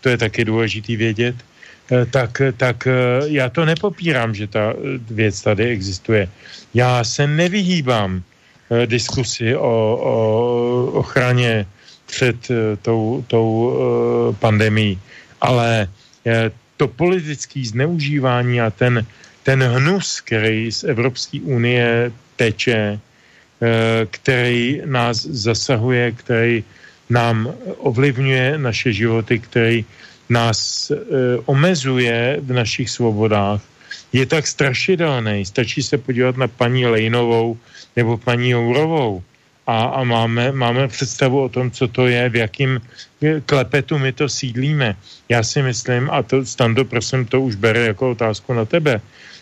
to 0.00 0.08
je 0.08 0.18
taky 0.18 0.44
důležitý 0.44 0.96
vědět, 0.96 1.36
eh, 1.90 2.06
tak, 2.06 2.42
tak 2.56 2.86
eh, 2.86 2.92
já 3.26 3.48
to 3.48 3.64
nepopírám, 3.64 4.34
že 4.34 4.46
ta 4.46 4.74
věc 5.10 5.42
tady 5.42 5.64
existuje. 5.68 6.28
Já 6.74 7.04
se 7.04 7.26
nevyhýbám 7.26 8.22
diskusi 8.86 9.56
o, 9.56 9.70
o 10.02 10.16
ochraně 10.98 11.66
před 12.06 12.36
tou, 12.82 13.24
tou 13.26 13.48
pandemí, 14.38 14.98
ale 15.40 15.88
to 16.76 16.88
politické 16.88 17.62
zneužívání 17.62 18.60
a 18.60 18.70
ten 18.70 19.06
ten 19.46 19.62
hnus, 19.62 20.20
který 20.26 20.72
z 20.74 20.84
Evropské 20.90 21.38
unie 21.38 22.10
teče, 22.36 22.98
eh, 22.98 24.06
který 24.10 24.82
nás 24.82 25.22
zasahuje, 25.22 26.12
který 26.18 26.64
nám 27.06 27.54
ovlivňuje 27.78 28.58
naše 28.58 28.90
životy, 28.90 29.38
který 29.38 29.86
nás 30.26 30.90
eh, 30.90 30.98
omezuje 31.46 32.42
v 32.42 32.50
našich 32.58 32.90
svobodách, 32.90 33.62
je 34.10 34.26
tak 34.26 34.50
strašidelný. 34.50 35.46
Stačí 35.46 35.78
se 35.78 35.94
podívat 35.94 36.34
na 36.34 36.50
paní 36.50 36.82
Lejnovou 36.90 37.54
nebo 37.94 38.18
paní 38.18 38.50
Jourovou 38.50 39.22
a, 39.66 40.02
a 40.02 40.02
máme, 40.02 40.52
máme 40.52 40.90
představu 40.90 41.42
o 41.42 41.48
tom, 41.48 41.70
co 41.70 41.86
to 41.86 42.10
je, 42.10 42.26
v 42.28 42.36
jakým 42.36 42.82
klepetu 43.46 43.98
my 43.98 44.10
to 44.10 44.26
sídlíme. 44.26 44.98
Já 45.30 45.42
si 45.42 45.62
myslím, 45.62 46.10
a 46.10 46.22
to 46.22 46.42
Stando, 46.42 46.82
prosím, 46.84 47.26
to 47.30 47.46
už 47.46 47.54
bere 47.54 47.94
jako 47.94 48.10
otázku 48.10 48.50
na 48.54 48.64
tebe, 48.64 48.98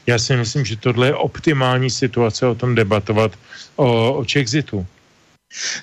já 0.07 0.19
si 0.19 0.37
myslím, 0.37 0.65
že 0.65 0.77
tohle 0.77 1.07
je 1.07 1.15
optimální 1.15 1.91
situace 1.91 2.47
o 2.47 2.55
tom 2.55 2.75
debatovat 2.75 3.33
o, 3.77 4.15
o 4.15 4.25
Chexitu. 4.25 4.87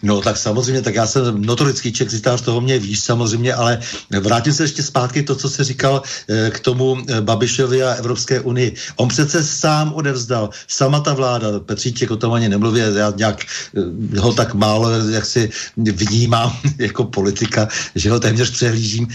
No 0.03 0.21
tak 0.21 0.37
samozřejmě, 0.37 0.81
tak 0.81 0.95
já 0.95 1.07
jsem 1.07 1.41
notorický 1.41 1.91
čexitář, 1.91 2.41
toho 2.41 2.61
mě 2.61 2.79
víš 2.79 2.99
samozřejmě, 2.99 3.53
ale 3.53 3.79
vrátím 4.19 4.53
se 4.53 4.63
ještě 4.63 4.83
zpátky 4.83 5.23
to, 5.23 5.35
co 5.35 5.49
se 5.49 5.63
říkal 5.63 6.01
eh, 6.29 6.49
k 6.49 6.59
tomu 6.59 6.97
eh, 7.07 7.21
Babišovi 7.21 7.83
a 7.83 7.93
Evropské 7.93 8.39
unii. 8.39 8.75
On 8.95 9.07
přece 9.07 9.43
sám 9.43 9.93
odevzdal, 9.93 10.49
sama 10.67 10.99
ta 10.99 11.13
vláda, 11.13 11.59
Petříček 11.59 12.11
o 12.11 12.17
tom 12.17 12.33
ani 12.33 12.49
nemluví, 12.49 12.79
já 12.79 13.13
nějak 13.15 13.41
eh, 13.43 14.19
ho 14.19 14.33
tak 14.33 14.53
málo, 14.53 14.89
jak 14.91 15.25
si 15.25 15.49
vnímám 15.77 16.57
jako 16.77 17.03
politika, 17.03 17.67
že 17.95 18.11
ho 18.11 18.19
téměř 18.19 18.51
přehlížím. 18.51 19.07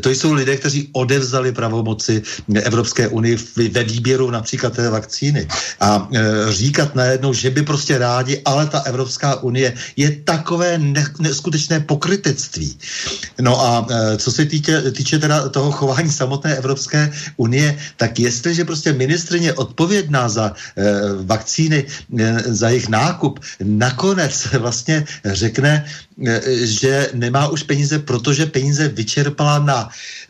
To 0.00 0.10
jsou 0.10 0.32
lidé, 0.32 0.56
kteří 0.56 0.88
odevzdali 0.92 1.52
pravomoci 1.52 2.22
Evropské 2.62 3.08
unii 3.08 3.38
ve 3.70 3.84
výběru 3.84 4.30
například 4.30 4.72
té 4.72 4.90
vakcíny. 4.90 5.48
A 5.80 6.08
říkat 6.48 6.94
najednou, 6.94 7.32
že 7.32 7.50
by 7.50 7.62
prostě 7.62 7.98
rádi, 7.98 8.42
ale 8.44 8.66
ta 8.66 8.78
Evropská 8.78 9.42
unie 9.42 9.74
je 10.02 10.10
takové 10.26 10.78
ne, 10.78 11.06
neskutečné 11.22 11.80
pokrytectví. 11.86 12.78
No 13.40 13.54
a 13.60 13.86
e, 13.86 14.16
co 14.18 14.28
se 14.32 14.42
týče, 14.44 14.90
týče 14.90 15.18
teda 15.18 15.48
toho 15.48 15.70
chování 15.70 16.10
samotné 16.10 16.56
Evropské 16.56 17.12
unie, 17.36 17.78
tak 17.96 18.18
jestliže 18.18 18.64
prostě 18.64 18.92
ministrině 18.92 19.52
odpovědná 19.52 20.28
za 20.28 20.46
e, 20.50 20.82
vakcíny, 21.22 21.86
e, 21.86 22.42
za 22.50 22.68
jejich 22.68 22.88
nákup, 22.88 23.40
nakonec 23.62 24.46
vlastně 24.58 25.04
řekne, 25.24 25.84
e, 26.26 26.40
že 26.66 27.10
nemá 27.14 27.48
už 27.48 27.62
peníze, 27.62 27.98
protože 27.98 28.46
peníze 28.46 28.88
vyčerpala 28.88 29.58
na, 29.58 29.78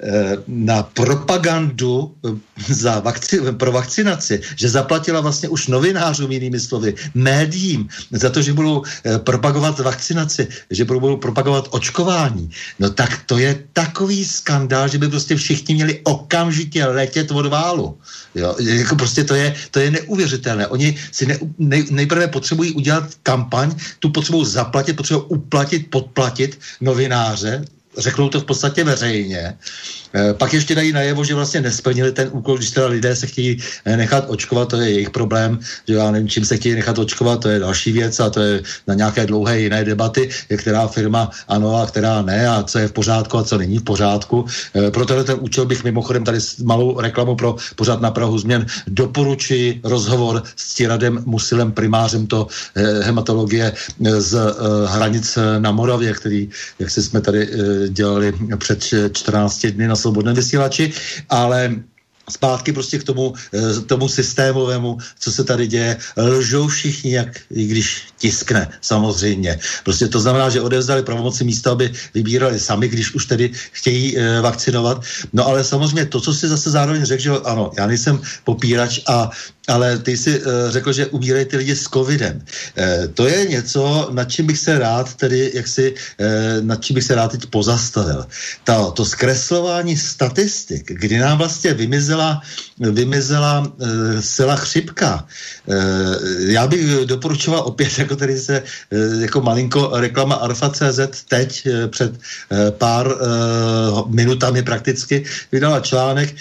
e, 0.02 0.36
na 0.48 0.82
propagandu 0.82 2.14
e, 2.24 2.74
za 2.74 3.00
vakci, 3.00 3.40
pro 3.56 3.72
vakcinaci, 3.72 4.40
že 4.56 4.68
zaplatila 4.68 5.20
vlastně 5.20 5.48
už 5.48 5.66
novinářům, 5.66 6.32
jinými 6.32 6.60
slovy, 6.60 6.94
médiím, 7.14 7.88
za 8.10 8.30
to, 8.30 8.42
že 8.42 8.52
budou 8.52 8.82
propagovat 9.24 9.51
propagovat 9.52 9.84
vakcinaci, 9.84 10.48
že 10.70 10.84
budou 10.84 11.16
propagovat 11.16 11.68
očkování, 11.70 12.50
no 12.78 12.90
tak 12.90 13.22
to 13.26 13.38
je 13.38 13.64
takový 13.72 14.24
skandál, 14.24 14.88
že 14.88 14.98
by 14.98 15.08
prostě 15.08 15.36
všichni 15.36 15.74
měli 15.74 16.00
okamžitě 16.04 16.84
letět 16.86 17.30
od 17.30 17.46
válu. 17.46 17.98
Jo, 18.34 18.56
jako 18.58 18.96
prostě 18.96 19.24
to 19.24 19.34
je, 19.34 19.54
to 19.70 19.80
je 19.80 19.90
neuvěřitelné. 19.90 20.66
Oni 20.66 20.96
si 21.12 21.26
ne, 21.26 21.38
nej, 21.58 21.84
nejprve 21.90 22.28
potřebují 22.28 22.72
udělat 22.72 23.04
kampaň, 23.22 23.76
tu 24.00 24.08
potřebují 24.08 24.46
zaplatit, 24.46 24.96
potřebují 24.96 25.26
uplatit, 25.28 25.90
podplatit 25.90 26.58
novináře, 26.80 27.64
řeknou 27.98 28.28
to 28.28 28.40
v 28.40 28.44
podstatě 28.44 28.84
veřejně 28.84 29.56
Eh, 30.14 30.34
pak 30.34 30.52
ještě 30.52 30.74
dají 30.74 30.92
najevo, 30.92 31.24
že 31.24 31.34
vlastně 31.34 31.60
nesplnili 31.60 32.12
ten 32.12 32.28
úkol, 32.32 32.56
když 32.56 32.70
teda 32.70 32.86
lidé 32.86 33.16
se 33.16 33.26
chtějí 33.26 33.58
eh, 33.84 33.96
nechat 33.96 34.24
očkovat, 34.28 34.68
to 34.68 34.76
je 34.76 34.90
jejich 34.90 35.10
problém, 35.10 35.58
že 35.88 35.94
já 35.94 36.10
nevím, 36.10 36.28
čím 36.28 36.44
se 36.44 36.56
chtějí 36.56 36.74
nechat 36.74 36.98
očkovat, 36.98 37.40
to 37.40 37.48
je 37.48 37.58
další 37.58 37.92
věc 37.92 38.20
a 38.20 38.30
to 38.30 38.40
je 38.40 38.62
na 38.86 38.94
nějaké 38.94 39.26
dlouhé 39.26 39.60
jiné 39.60 39.84
debaty, 39.84 40.28
je 40.50 40.56
která 40.56 40.86
firma 40.86 41.30
ano 41.48 41.76
a 41.76 41.86
která 41.86 42.22
ne 42.22 42.48
a 42.48 42.62
co 42.62 42.78
je 42.78 42.88
v 42.88 42.92
pořádku 42.92 43.38
a 43.38 43.44
co 43.44 43.58
není 43.58 43.78
v 43.78 43.84
pořádku. 43.84 44.44
Eh, 44.74 44.90
pro 44.90 45.06
tenhle 45.06 45.24
ten 45.24 45.36
účel 45.40 45.64
bych 45.64 45.84
mimochodem 45.84 46.24
tady 46.24 46.38
malou 46.64 47.00
reklamu 47.00 47.36
pro 47.36 47.56
pořád 47.76 48.00
na 48.00 48.10
Prahu 48.10 48.38
změn 48.38 48.66
doporučuji 48.86 49.80
rozhovor 49.84 50.42
s 50.56 50.74
Tiradem 50.74 51.22
Musilem, 51.24 51.72
primářem 51.72 52.26
to 52.26 52.46
hematologie 53.02 53.72
z 54.18 54.54
hranic 54.86 55.38
na 55.58 55.72
Moravě, 55.72 56.12
který, 56.12 56.48
jak 56.78 56.90
si 56.90 57.02
jsme 57.02 57.20
tady 57.20 57.48
dělali 57.88 58.32
před 58.58 58.94
14 59.12 59.66
dny 59.66 59.88
na 59.88 59.96
svobodném 59.96 60.36
vysílači, 60.36 60.92
ale 61.28 61.82
zpátky 62.30 62.72
prostě 62.72 62.98
k 62.98 63.04
tomu, 63.04 63.34
eh, 63.54 63.80
tomu 63.80 64.08
systémovému, 64.08 64.98
co 65.18 65.32
se 65.32 65.44
tady 65.44 65.66
děje. 65.66 65.96
Lžou 66.16 66.68
všichni, 66.68 67.12
jak, 67.12 67.40
i 67.50 67.66
když 67.66 68.11
tiskne, 68.22 68.70
samozřejmě. 68.80 69.58
Prostě 69.82 70.06
to 70.06 70.22
znamená, 70.22 70.46
že 70.46 70.62
odevzdali 70.62 71.02
pravomoci 71.02 71.42
místo, 71.42 71.74
aby 71.74 71.90
vybírali 72.14 72.54
sami, 72.54 72.86
když 72.86 73.18
už 73.18 73.26
tedy 73.26 73.50
chtějí 73.50 74.14
e, 74.14 74.40
vakcinovat. 74.40 75.02
No 75.34 75.42
ale 75.42 75.64
samozřejmě 75.66 76.06
to, 76.06 76.20
co 76.22 76.30
si 76.30 76.46
zase 76.48 76.70
zároveň 76.70 77.02
řekl, 77.02 77.22
že 77.22 77.30
ano, 77.44 77.74
já 77.74 77.86
nejsem 77.86 78.22
popírač 78.46 79.02
a 79.10 79.30
ale 79.68 79.98
ty 79.98 80.16
jsi 80.16 80.40
uh, 80.40 80.46
řekl, 80.68 80.92
že 80.92 81.06
umírají 81.06 81.44
ty 81.44 81.56
lidi 81.56 81.76
s 81.76 81.86
covidem. 81.86 82.42
Uh, 82.42 83.06
to 83.14 83.26
je 83.26 83.46
něco, 83.46 84.08
nad 84.10 84.24
čím 84.24 84.46
bych 84.46 84.58
se 84.58 84.78
rád 84.78 85.14
tedy, 85.14 85.50
jak 85.54 85.68
si, 85.68 85.94
uh, 85.94 86.66
nad 86.66 86.82
čím 86.82 86.94
bych 86.94 87.04
se 87.04 87.14
rád 87.14 87.30
teď 87.30 87.46
pozastavil. 87.46 88.26
Ta, 88.64 88.90
to 88.90 89.04
zkreslování 89.04 89.96
statistik, 89.96 90.90
kdy 90.90 91.18
nám 91.18 91.38
vlastně 91.38 91.74
vymizela, 91.74 92.42
vymizela 92.78 93.60
uh, 93.60 94.20
sila 94.20 94.56
chřipka. 94.56 95.26
Uh, 95.66 95.74
já 96.50 96.66
bych 96.66 97.06
doporučoval 97.06 97.62
opět, 97.62 97.98
jako 97.98 98.11
tady 98.16 98.38
se, 98.38 98.62
uh, 98.62 99.22
jako 99.22 99.40
malinko 99.40 99.90
reklama 99.94 100.34
Alfa.cz 100.34 101.24
teď 101.28 101.66
uh, 101.66 101.90
před 101.90 102.12
uh, 102.12 102.18
pár 102.70 103.16
minutami 104.08 104.62
prakticky 104.62 105.24
vydala 105.52 105.80
článek, 105.80 106.34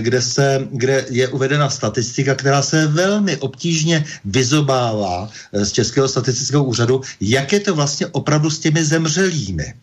kde, 0.00 0.22
se, 0.22 0.66
kde 0.70 1.04
je 1.10 1.28
uvedena 1.28 1.70
statistika, 1.70 2.34
která 2.34 2.62
se 2.62 2.86
velmi 2.86 3.36
obtížně 3.36 4.04
vyzobává 4.24 5.28
eh, 5.28 5.64
z 5.64 5.72
Českého 5.72 6.08
statistického 6.08 6.64
úřadu, 6.64 7.00
jak 7.20 7.52
je 7.52 7.60
to 7.60 7.74
vlastně 7.74 8.06
opravdu 8.06 8.50
s 8.50 8.58
těmi 8.58 8.84
zemřelými. 8.84 9.74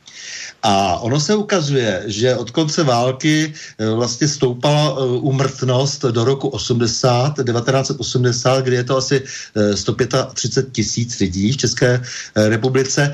A 0.64 1.00
ono 1.04 1.20
se 1.20 1.36
ukazuje, 1.36 2.04
že 2.08 2.36
od 2.36 2.52
konce 2.52 2.84
války 2.84 3.54
eh, 3.54 3.90
vlastně 3.90 4.28
stoupala 4.28 4.96
umrtnost 5.06 6.06
eh, 6.06 6.12
do 6.12 6.24
roku 6.24 6.48
80, 6.48 7.36
1980, 7.36 8.64
kdy 8.64 8.76
je 8.76 8.84
to 8.84 8.98
asi 8.98 9.22
135 9.76 10.68
eh, 10.68 10.72
tisíc 10.72 11.20
lidí 11.20 11.52
v 11.52 11.58
České 11.58 12.02
republice. 12.36 13.12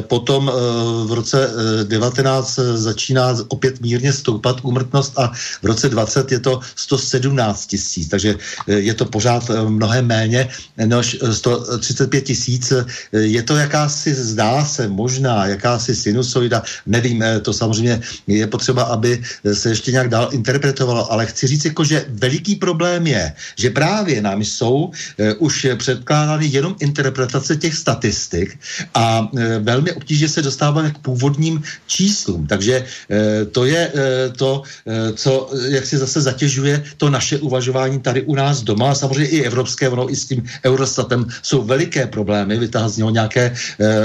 Potom 0.00 0.50
v 1.06 1.12
roce 1.12 1.50
19 1.84 2.58
začíná 2.74 3.36
opět 3.48 3.80
mírně 3.80 4.12
stoupat 4.12 4.56
umrtnost 4.62 5.18
a 5.18 5.32
v 5.62 5.66
roce 5.66 5.88
20 5.88 6.32
je 6.32 6.40
to 6.40 6.60
117 6.76 7.66
tisíc, 7.66 8.08
takže 8.08 8.34
je 8.66 8.94
to 8.94 9.04
pořád 9.04 9.50
mnohem 9.68 10.06
méně 10.06 10.48
než 10.76 11.16
135 11.32 12.20
tisíc. 12.20 12.72
Je 13.12 13.42
to 13.42 13.56
jakási, 13.56 14.14
zdá 14.14 14.64
se, 14.64 14.88
možná 14.88 15.46
jakási 15.46 15.96
sinusoida 15.96 16.62
nevím, 16.86 17.22
eh, 17.22 17.40
to 17.40 17.52
samozřejmě 17.52 18.00
je 18.26 18.46
potřeba, 18.46 18.82
aby 18.82 19.22
se 19.52 19.68
ještě 19.68 19.92
nějak 19.92 20.08
dál 20.08 20.28
interpretovalo, 20.32 21.12
ale 21.12 21.26
chci 21.26 21.46
říct, 21.46 21.64
jako, 21.64 21.84
že 21.84 22.04
veliký 22.08 22.54
problém 22.56 23.06
je, 23.06 23.32
že 23.58 23.70
právě 23.70 24.22
nám 24.22 24.42
jsou 24.42 24.74
uh, 24.74 24.92
už 25.38 25.66
předkládány 25.76 26.46
jenom 26.46 26.76
interpretace 26.80 27.56
těch 27.56 27.74
statistik 27.74 28.58
a 28.94 29.20
uh, 29.20 29.40
velmi 29.60 29.92
obtížně 29.92 30.28
se 30.28 30.42
dostáváme 30.42 30.90
k 30.90 30.98
původním 30.98 31.62
číslům. 31.86 32.46
Takže 32.46 32.80
uh, 32.80 33.50
to 33.52 33.64
je 33.64 33.92
to, 34.36 34.62
co 35.14 35.50
jak 35.68 35.86
si 35.86 35.98
zase 35.98 36.20
zatěžuje 36.20 36.84
to 36.96 37.10
naše 37.10 37.38
uvažování 37.38 38.00
tady 38.00 38.22
u 38.22 38.34
nás 38.34 38.62
doma 38.62 38.94
samozřejmě 38.94 39.28
i 39.28 39.42
evropské, 39.42 39.88
ono 39.88 40.10
i 40.10 40.16
s 40.16 40.26
tím 40.26 40.44
Eurostatem 40.64 41.26
jsou 41.42 41.62
veliké 41.62 42.06
problémy, 42.06 42.58
vytáhnout 42.58 42.92
z 42.92 42.96
něho 42.96 43.10
nějaké 43.10 43.54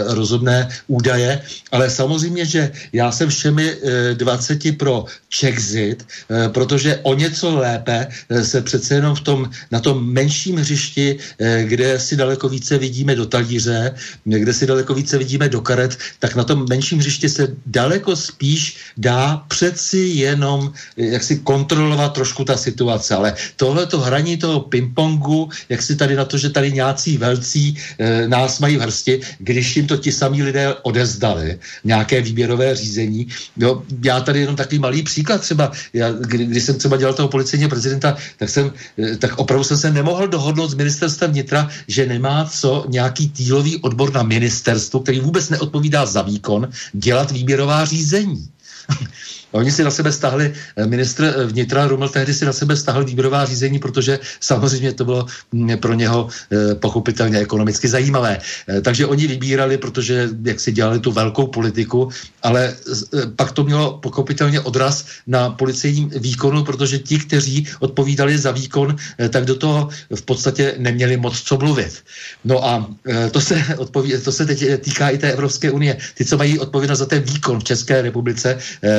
rozumné 0.08 0.70
údaje, 0.88 1.42
ale 1.72 1.90
samozřejmě, 1.90 2.46
že 2.46 2.71
já 2.94 3.12
jsem 3.12 3.30
všemi 3.30 3.76
20 4.14 4.66
eh, 4.66 4.72
pro 4.72 5.06
Czexit, 5.30 6.06
eh, 6.30 6.50
protože 6.50 7.00
o 7.04 7.14
něco 7.14 7.56
lépe 7.56 8.08
eh, 8.08 8.44
se 8.44 8.62
přece 8.62 8.96
jenom 8.96 9.16
v 9.16 9.22
tom, 9.22 9.50
na 9.72 9.80
tom 9.80 10.14
menším 10.14 10.56
hřišti, 10.58 11.18
kde 11.64 12.00
si 12.00 12.16
daleko 12.16 12.50
více 12.50 12.78
vidíme 12.78 13.16
do 13.16 13.26
talíře, 13.26 13.96
kde 14.26 14.54
si 14.54 14.68
daleko 14.68 14.94
více 14.94 15.18
vidíme 15.18 15.50
do 15.50 15.62
karet, 15.62 15.98
tak 16.20 16.36
na 16.36 16.44
tom 16.44 16.66
menším 16.70 17.00
hřišti 17.00 17.30
se 17.30 17.48
daleko 17.66 18.16
spíš 18.16 18.78
dá 18.98 19.44
přeci 19.48 19.98
jenom 19.98 20.74
jak 20.98 21.24
si 21.24 21.40
kontrolovat 21.40 22.14
trošku 22.14 22.46
ta 22.46 22.58
situace. 22.58 23.16
Ale 23.16 23.34
tohle 23.56 23.86
to 23.88 24.00
hraní 24.00 24.38
toho 24.38 24.60
pingpongu, 24.60 25.50
jak 25.70 25.82
si 25.82 25.96
tady 25.96 26.16
na 26.16 26.26
to, 26.26 26.38
že 26.38 26.50
tady 26.50 26.72
nějací 26.72 27.18
velcí 27.18 27.78
nás 28.28 28.60
mají 28.60 28.78
v 28.78 28.82
hrsti, 28.82 29.22
když 29.40 29.76
jim 29.76 29.88
to 29.88 29.98
ti 29.98 30.12
samí 30.12 30.44
lidé 30.44 30.74
odezdali, 30.82 31.60
nějaké 31.84 32.22
výběrové 32.22 32.61
řízení. 32.74 33.28
Jo, 33.58 33.84
já 34.04 34.22
tady 34.22 34.40
jenom 34.40 34.56
takový 34.56 34.80
malý 34.80 35.04
příklad 35.04 35.42
třeba, 35.42 35.72
já, 35.94 36.12
kdy, 36.12 36.46
když 36.46 36.64
jsem 36.64 36.76
třeba 36.76 36.98
dělal 36.98 37.14
toho 37.14 37.28
policejního 37.30 37.70
prezidenta, 37.70 38.18
tak 38.38 38.50
jsem, 38.50 38.72
eh, 39.00 39.18
tak 39.18 39.40
opravdu 39.40 39.64
jsem 39.64 39.78
se 39.78 39.92
nemohl 39.92 40.28
dohodnout 40.28 40.72
s 40.72 40.76
ministerstvem 40.76 41.32
vnitra, 41.32 41.70
že 41.88 42.06
nemá 42.06 42.46
co 42.46 42.86
nějaký 42.88 43.30
týlový 43.30 43.78
odbor 43.78 44.14
na 44.14 44.24
ministerstvu, 44.24 45.00
který 45.00 45.20
vůbec 45.20 45.50
neodpovídá 45.50 46.06
za 46.06 46.22
výkon, 46.22 46.70
dělat 46.94 47.32
výběrová 47.32 47.86
řízení. 47.86 48.48
Oni 49.52 49.72
si 49.72 49.84
na 49.84 49.92
sebe 49.92 50.12
stahli, 50.12 50.54
eh, 50.54 50.88
ministr 50.88 51.24
eh, 51.24 51.46
vnitra 51.46 51.88
Ruml 51.88 52.10
tehdy 52.10 52.34
si 52.34 52.46
na 52.46 52.54
sebe 52.54 52.76
stahl 52.76 53.04
výběrová 53.04 53.46
řízení, 53.46 53.80
protože 53.80 54.20
samozřejmě 54.40 54.94
to 54.94 55.06
bylo 55.06 55.26
mm, 55.52 55.78
pro 55.78 55.94
něho 55.94 56.28
eh, 56.28 56.76
pochopitelně 56.76 57.40
ekonomicky 57.40 57.88
zajímavé. 57.88 58.40
Takže 58.82 59.06
oni 59.06 59.28
vybírali, 59.28 59.78
protože 59.78 60.30
jak 60.44 60.60
si 60.60 60.72
dělali 60.72 61.00
tu 61.00 61.12
velkou 61.12 61.48
politiku, 61.48 62.10
ale 62.44 62.76
pak 63.36 63.52
to 63.52 63.64
mělo 63.64 63.98
pochopitelně 63.98 64.60
odraz 64.60 65.06
na 65.28 65.50
policejním 65.50 66.10
výkonu, 66.10 66.64
protože 66.64 67.00
ti, 67.00 67.20
kteří 67.20 67.68
odpovídali 67.80 68.38
za 68.38 68.52
výkon, 68.52 68.96
tak 69.30 69.46
do 69.46 69.56
toho 69.56 69.90
v 70.16 70.22
podstatě 70.22 70.76
neměli 70.78 71.18
moc 71.18 71.42
co 71.42 71.58
mluvit. 71.58 72.04
No 72.46 72.66
a 72.66 72.90
to 73.32 73.42
se, 73.42 73.64
odpoví, 73.78 74.14
to 74.24 74.32
se 74.32 74.46
teď 74.46 74.82
týká 74.82 75.10
i 75.10 75.18
té 75.18 75.32
Evropské 75.32 75.72
unie. 75.72 75.98
Ty, 76.16 76.26
co 76.26 76.38
mají 76.38 76.60
odpovědnost 76.60 77.00
za 77.00 77.06
ten 77.06 77.24
výkon 77.24 77.60
v 77.60 77.64
České 77.64 78.02
republice, 78.02 78.58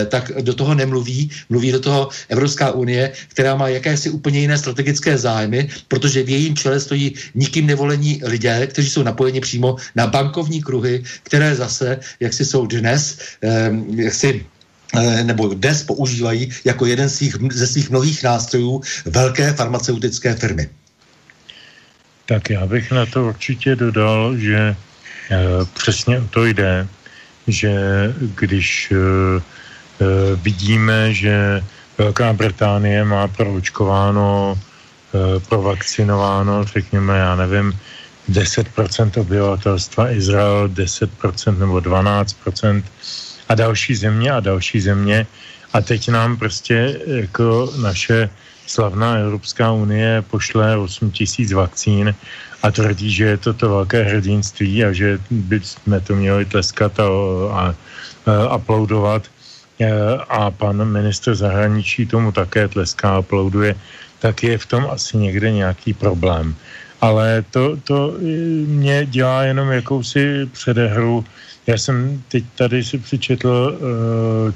tak 0.09 0.31
do 0.43 0.55
toho 0.55 0.75
nemluví, 0.75 1.31
mluví 1.49 1.73
do 1.73 1.81
toho 1.81 2.09
Evropská 2.29 2.71
unie, 2.71 3.13
která 3.29 3.57
má 3.57 3.69
jakési 3.69 4.11
úplně 4.11 4.41
jiné 4.41 4.59
strategické 4.59 5.19
zájmy, 5.19 5.69
protože 5.89 6.23
v 6.23 6.29
jejím 6.29 6.57
čele 6.57 6.81
stojí 6.81 7.15
nikým 7.35 7.67
nevolení 7.67 8.21
lidé, 8.25 8.67
kteří 8.67 8.91
jsou 8.91 9.03
napojeni 9.03 9.41
přímo 9.41 9.77
na 9.97 10.07
bankovní 10.07 10.63
kruhy, 10.63 11.03
které 11.23 11.55
zase, 11.55 11.99
jak 12.21 12.33
si 12.33 12.45
jsou 12.45 12.67
dnes, 12.67 13.19
eh, 13.43 13.71
jak 13.97 14.15
si 14.15 14.47
nebo 15.23 15.49
dnes 15.49 15.83
používají 15.83 16.53
jako 16.65 16.87
jeden 16.87 17.09
z 17.09 17.15
svých, 17.15 17.37
ze 17.53 17.67
svých 17.67 17.91
mnohých 17.91 18.23
nástrojů 18.23 18.83
velké 19.05 19.53
farmaceutické 19.53 20.35
firmy. 20.35 20.69
Tak 22.27 22.51
já 22.51 22.67
bych 22.67 22.93
na 22.93 23.07
to 23.07 23.27
určitě 23.27 23.77
dodal, 23.77 24.37
že 24.37 24.57
e, 24.59 24.77
přesně 25.75 26.21
o 26.21 26.29
to 26.29 26.45
jde, 26.45 26.89
že 27.49 27.73
když 28.37 28.93
e, 28.93 28.97
Eh, 28.97 29.41
vidíme, 30.43 31.15
že 31.15 31.63
Velká 31.99 32.33
Británie 32.33 33.05
má 33.05 33.29
proočkováno, 33.29 34.57
eh, 34.57 35.41
provakcinováno, 35.49 36.65
řekněme, 36.65 37.19
já 37.19 37.37
nevím, 37.37 37.73
10% 38.29 39.17
obyvatelstva, 39.17 40.11
Izrael 40.11 40.69
10% 40.69 41.59
nebo 41.59 41.81
12% 41.81 42.85
a 43.49 43.55
další 43.55 43.95
země 43.95 44.31
a 44.31 44.41
další 44.41 44.81
země. 44.81 45.27
A 45.73 45.81
teď 45.81 46.09
nám 46.09 46.37
prostě 46.37 47.01
jako 47.07 47.73
naše 47.83 48.31
slavná 48.67 49.15
Evropská 49.15 49.73
unie 49.73 50.23
pošle 50.31 50.77
8 50.77 51.11
tisíc 51.11 51.53
vakcín 51.53 52.15
a 52.63 52.71
tvrdí, 52.71 53.13
že 53.13 53.25
je 53.25 53.37
to 53.37 53.53
to 53.53 53.69
velké 53.69 54.03
hrdinství 54.03 54.85
a 54.85 54.93
že 54.93 55.19
bychom 55.31 56.01
to 56.01 56.13
měli 56.17 56.45
tleskat 56.45 57.01
a, 57.01 57.05
a, 57.51 57.63
a 58.27 58.33
aplaudovat. 58.49 59.29
Eh, 59.81 60.19
a 60.29 60.51
pan 60.51 60.85
ministr 60.85 61.35
zahraničí 61.35 62.07
tomu 62.07 62.33
také 62.33 62.69
tleská, 62.69 63.17
aplauduje, 63.17 63.75
tak 64.19 64.43
je 64.43 64.59
v 64.59 64.67
tom 64.67 64.87
asi 64.91 65.17
někde 65.17 65.51
nějaký 65.51 65.93
problém. 65.95 66.55
Ale 67.01 67.45
to, 67.51 67.77
to 67.85 68.15
eh, 68.15 68.23
mě 68.69 69.07
dělá 69.07 69.43
jenom 69.43 69.71
jakousi 69.71 70.47
předehru. 70.53 71.25
Já 71.67 71.79
jsem 71.79 72.23
teď 72.29 72.45
tady 72.55 72.85
si 72.85 72.99
přečetl 72.99 73.49
uh, 73.49 73.79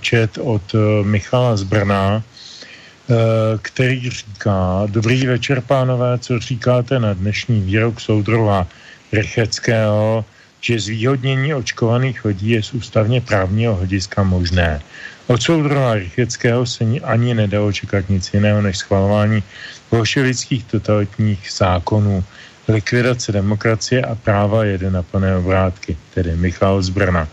čet 0.02 0.38
od 0.42 0.74
uh, 0.74 1.07
Michala 1.07 1.57
z 1.57 1.62
Brna, 1.62 2.18
uh, 2.18 3.14
který 3.62 4.11
říká, 4.11 4.90
dobrý 4.90 5.26
večer, 5.26 5.61
pánové, 5.61 6.18
co 6.18 6.38
říkáte 6.38 6.98
na 6.98 7.14
dnešní 7.14 7.61
výrok 7.61 8.00
soudrova 8.00 8.66
Rycheckého, 9.12 10.24
že 10.66 10.81
zvýhodnění 10.81 11.55
očkovaných 11.55 12.24
lidí 12.24 12.59
je 12.59 12.62
z 12.62 12.74
ústavně 12.74 13.20
právního 13.20 13.74
hlediska 13.79 14.22
možné. 14.26 14.83
Od 15.26 15.42
soudrova 15.42 15.94
Rycheckého 15.94 16.66
se 16.66 16.85
ani 17.07 17.35
nedalo 17.35 17.70
čekat 17.72 18.11
nic 18.11 18.35
jiného 18.35 18.59
než 18.62 18.79
schvalování 18.79 19.42
bolševických 19.90 20.64
totalitních 20.64 21.46
zákonů, 21.46 22.24
likvidace 22.68 23.33
demokracie 23.33 24.02
a 24.02 24.14
práva 24.14 24.64
jede 24.64 24.90
na 24.90 25.02
plné 25.02 25.37
obrátky, 25.37 25.96
tedy 26.14 26.35
Michal 26.35 26.83
z 26.83 26.90
Brna. 26.90 27.29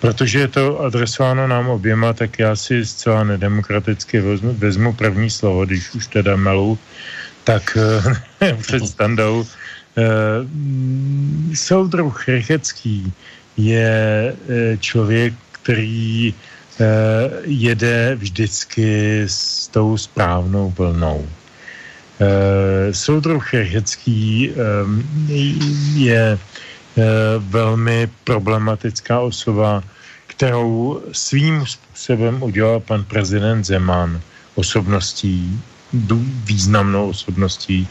Protože 0.00 0.38
je 0.38 0.48
to 0.48 0.80
adresováno 0.80 1.46
nám 1.46 1.68
oběma, 1.68 2.12
tak 2.12 2.38
já 2.38 2.56
si 2.56 2.86
zcela 2.86 3.24
nedemokraticky 3.24 4.20
vezmu, 4.20 4.52
vezmu 4.52 4.92
první 4.92 5.28
slovo, 5.30 5.64
když 5.64 5.92
už 5.94 6.06
teda 6.06 6.36
melu, 6.36 6.78
tak 7.44 7.78
před 8.60 8.86
standou 8.86 9.44
soudruh 11.54 12.28
Rychecký 12.28 13.12
je 13.56 14.36
člověk, 14.80 15.34
který 15.52 16.34
jede 17.44 18.14
vždycky 18.14 19.22
s 19.26 19.68
tou 19.68 19.96
správnou 19.96 20.70
vlnou. 20.78 21.26
Soudruh 22.90 23.54
Rychecký 23.54 24.52
je 25.94 26.38
velmi 27.38 28.08
problematická 28.24 29.20
osoba, 29.20 29.82
kterou 30.26 31.02
svým 31.12 31.66
způsobem 31.66 32.42
udělal 32.42 32.80
pan 32.80 33.04
prezident 33.04 33.64
Zeman 33.64 34.20
osobností, 34.54 35.60
významnou 36.44 37.08
osobností. 37.08 37.88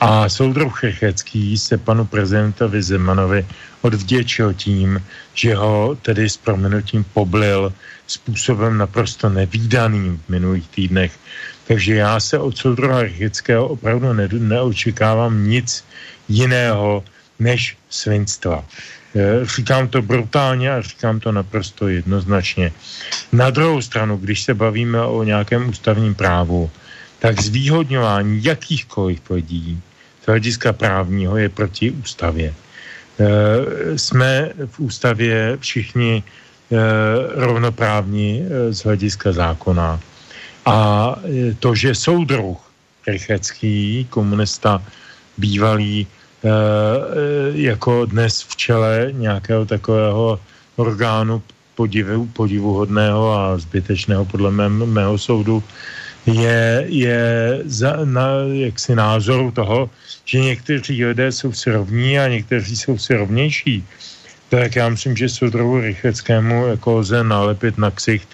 A 0.00 0.28
soudruh 0.28 0.80
Chechecký 0.80 1.58
se 1.58 1.78
panu 1.78 2.04
prezidentovi 2.04 2.82
Zemanovi 2.82 3.46
odvděčil 3.80 4.54
tím, 4.54 5.02
že 5.34 5.54
ho 5.54 5.96
tedy 6.02 6.28
s 6.30 6.36
proměnutím 6.36 7.04
poblil 7.04 7.72
způsobem 8.06 8.78
naprosto 8.78 9.28
nevýdaným 9.28 10.22
v 10.26 10.28
minulých 10.28 10.68
týdnech. 10.68 11.12
Takže 11.66 11.94
já 11.94 12.20
se 12.20 12.38
od 12.38 12.58
soudruha 12.58 13.00
Checheckého 13.00 13.68
opravdu 13.68 14.12
ne- 14.12 14.28
neočekávám 14.32 15.48
nic 15.48 15.84
jiného 16.28 17.04
než 17.38 17.76
svinstva. 17.90 18.64
Eh, 19.14 19.46
říkám 19.56 19.88
to 19.88 20.02
brutálně 20.02 20.70
a 20.70 20.80
říkám 20.80 21.20
to 21.20 21.32
naprosto 21.32 21.88
jednoznačně. 21.88 22.72
Na 23.32 23.50
druhou 23.50 23.82
stranu, 23.82 24.16
když 24.16 24.42
se 24.42 24.54
bavíme 24.54 25.02
o 25.02 25.22
nějakém 25.22 25.68
ústavním 25.68 26.14
právu, 26.14 26.70
tak 27.20 27.40
zvýhodňování 27.40 28.44
jakýchkoliv 28.44 29.20
lidí 29.30 29.80
z 30.22 30.26
hlediska 30.26 30.72
právního 30.72 31.36
je 31.36 31.48
proti 31.48 31.90
ústavě. 31.90 32.48
Eh, 32.50 33.98
jsme 33.98 34.50
v 34.66 34.80
ústavě 34.80 35.56
všichni 35.60 36.22
eh, 36.22 36.76
rovnoprávní 37.44 38.44
z 38.70 38.78
hlediska 38.84 39.32
zákona. 39.32 40.00
A 40.66 40.76
to, 41.58 41.74
že 41.74 41.94
soudruh 41.94 42.58
Rychecký, 43.06 44.06
komunista 44.10 44.82
bývalý, 45.38 46.06
Eh, 46.40 46.48
eh, 46.48 47.52
jako 47.52 48.06
dnes 48.06 48.42
v 48.48 48.56
čele 48.56 49.08
nějakého 49.12 49.66
takového 49.66 50.40
orgánu 50.76 51.42
podivu, 51.74 52.26
podivuhodného 52.26 53.34
a 53.34 53.58
zbytečného 53.58 54.24
podle 54.24 54.50
mé, 54.50 54.68
mého 54.68 55.18
soudu 55.18 55.62
je, 56.26 56.84
je 56.88 57.22
za, 57.64 58.04
na 58.04 58.26
jaksi 58.52 58.94
názoru 58.94 59.50
toho, 59.50 59.90
že 60.24 60.40
někteří 60.40 61.04
lidé 61.04 61.32
jsou 61.32 61.52
si 61.52 61.70
rovní 61.70 62.18
a 62.18 62.28
někteří 62.28 62.76
jsou 62.76 62.98
si 62.98 63.14
rovnější. 63.14 63.84
Tak 64.48 64.76
já 64.76 64.88
myslím, 64.88 65.16
že 65.16 65.28
soudruhu 65.28 65.80
Rycheckému 65.80 66.66
jako 66.66 66.94
lze 66.98 67.24
nalepit 67.24 67.78
na 67.78 67.90
ksicht 67.90 68.28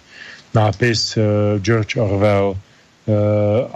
nápis 0.54 1.16
uh, 1.16 1.22
George 1.60 1.96
Orwell 1.96 2.56
uh, 2.56 3.16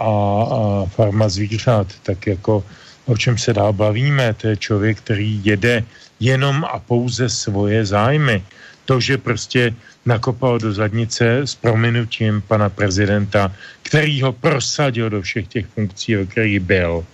a, 0.01 0.11
a 0.43 0.85
farma 0.85 1.29
zvířat, 1.29 1.87
tak 2.03 2.27
jako 2.27 2.63
o 3.05 3.17
čem 3.17 3.37
se 3.37 3.53
dál 3.53 3.73
bavíme, 3.73 4.33
to 4.33 4.47
je 4.47 4.57
člověk, 4.57 4.97
který 4.97 5.41
jede 5.43 5.83
jenom 6.19 6.65
a 6.65 6.79
pouze 6.79 7.29
svoje 7.29 7.85
zájmy. 7.85 8.43
To, 8.85 8.99
že 8.99 9.17
prostě 9.17 9.73
nakopal 10.05 10.59
do 10.59 10.73
zadnice 10.73 11.37
s 11.45 11.55
prominutím 11.55 12.41
pana 12.41 12.69
prezidenta, 12.69 13.51
který 13.83 14.21
ho 14.21 14.31
prosadil 14.31 15.09
do 15.09 15.21
všech 15.21 15.47
těch 15.47 15.65
funkcí, 15.65 16.17
o 16.17 16.25
kterých 16.25 16.59
byl, 16.59 17.05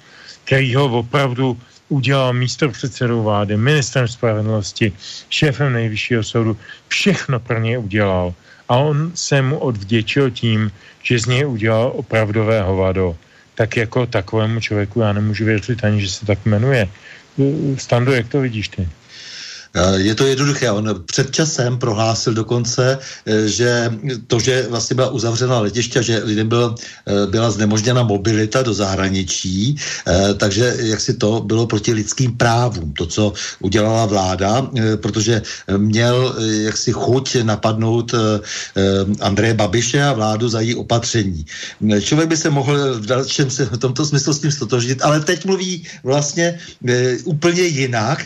který 0.43 0.75
ho 0.75 0.99
opravdu 0.99 1.57
udělal 1.89 2.33
místo 2.33 2.69
předsedou 2.69 3.23
vlády, 3.23 3.57
ministrem 3.57 4.07
spravedlnosti, 4.07 4.93
šéfem 5.29 5.73
nejvyššího 5.73 6.23
soudu, 6.23 6.57
všechno 6.87 7.39
pro 7.39 7.59
něj 7.59 7.77
udělal. 7.77 8.33
A 8.69 8.75
on 8.75 9.11
se 9.15 9.41
mu 9.41 9.57
odvděčil 9.59 10.31
tím, 10.31 10.71
že 11.03 11.19
z 11.19 11.25
něj 11.25 11.45
udělal 11.45 11.91
opravdové 11.95 12.61
hovado 12.61 13.15
tak 13.55 13.77
jako 13.77 14.05
takovému 14.05 14.59
člověku 14.59 14.99
já 14.99 15.13
nemůžu 15.13 15.45
věřit 15.45 15.83
ani, 15.83 16.01
že 16.01 16.09
se 16.09 16.25
tak 16.25 16.45
jmenuje. 16.45 16.87
Stando, 17.77 18.11
jak 18.11 18.27
to 18.27 18.41
vidíš 18.41 18.67
ty? 18.67 18.89
Eh, 19.73 19.99
je 19.99 20.15
to 20.15 20.25
jednoduché. 20.25 20.71
On 20.71 21.03
před 21.05 21.31
časem 21.31 21.77
prohlásil 21.77 22.33
dokonce, 22.33 22.97
eh, 23.25 23.47
že 23.47 23.91
to, 24.27 24.39
že 24.39 24.67
vlastně 24.69 24.95
byla 24.95 25.09
uzavřena 25.09 25.59
letiště, 25.59 26.03
že 26.03 26.23
lidem 26.23 26.49
byl, 26.49 26.75
eh, 26.75 27.27
byla 27.27 27.51
znemožněna 27.51 28.03
mobilita 28.03 28.61
do 28.61 28.73
zahraničí, 28.73 29.75
takže 30.37 30.75
jak 30.79 31.01
si 31.01 31.13
to 31.13 31.41
bylo 31.45 31.67
proti 31.67 31.93
lidským 31.93 32.37
právům, 32.37 32.93
to, 32.93 33.05
co 33.05 33.33
udělala 33.59 34.05
vláda, 34.05 34.69
protože 35.01 35.41
měl 35.77 36.35
jaksi 36.39 36.91
chuť 36.91 37.35
napadnout 37.43 38.15
Andreje 39.21 39.53
Babiše 39.53 40.03
a 40.03 40.13
vládu 40.13 40.49
za 40.49 40.59
její 40.61 40.75
opatření. 40.75 41.45
Člověk 42.01 42.29
by 42.29 42.37
se 42.37 42.49
mohl 42.49 42.99
v 42.99 43.05
dalším 43.05 43.49
se 43.49 43.65
v 43.65 43.77
tomto 43.77 44.05
smyslu 44.05 44.33
s 44.33 44.39
tím 44.39 44.51
stotožnit, 44.51 45.01
ale 45.01 45.19
teď 45.19 45.45
mluví 45.45 45.87
vlastně 46.03 46.59
úplně 47.23 47.61
jinak. 47.61 48.25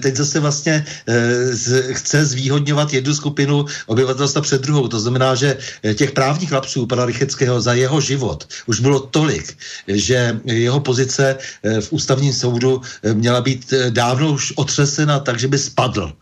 Teď 0.00 0.16
zase 0.16 0.40
vlastně 0.40 0.77
e, 0.84 1.94
chce 1.94 2.26
zvýhodňovat 2.26 2.92
jednu 2.92 3.14
skupinu 3.14 3.64
obyvatelstva 3.86 4.42
před 4.42 4.62
druhou. 4.62 4.88
To 4.88 5.00
znamená, 5.00 5.34
že 5.34 5.56
eh, 5.82 5.94
těch 5.94 6.12
právních 6.12 6.52
lapsů 6.52 6.86
pana 6.86 7.06
Rycheckého 7.06 7.60
za 7.60 7.72
jeho 7.74 8.00
život 8.00 8.48
už 8.66 8.80
bylo 8.80 9.00
tolik, 9.00 9.56
že 9.88 10.40
jeho 10.44 10.80
pozice 10.80 11.36
e, 11.62 11.80
v 11.80 11.92
ústavním 11.92 12.32
soudu 12.32 12.82
měla 13.12 13.40
být 13.40 13.74
dávno 13.90 14.32
už 14.32 14.52
otřesena, 14.56 15.20
takže 15.20 15.48
by 15.48 15.58
spadl 15.58 16.12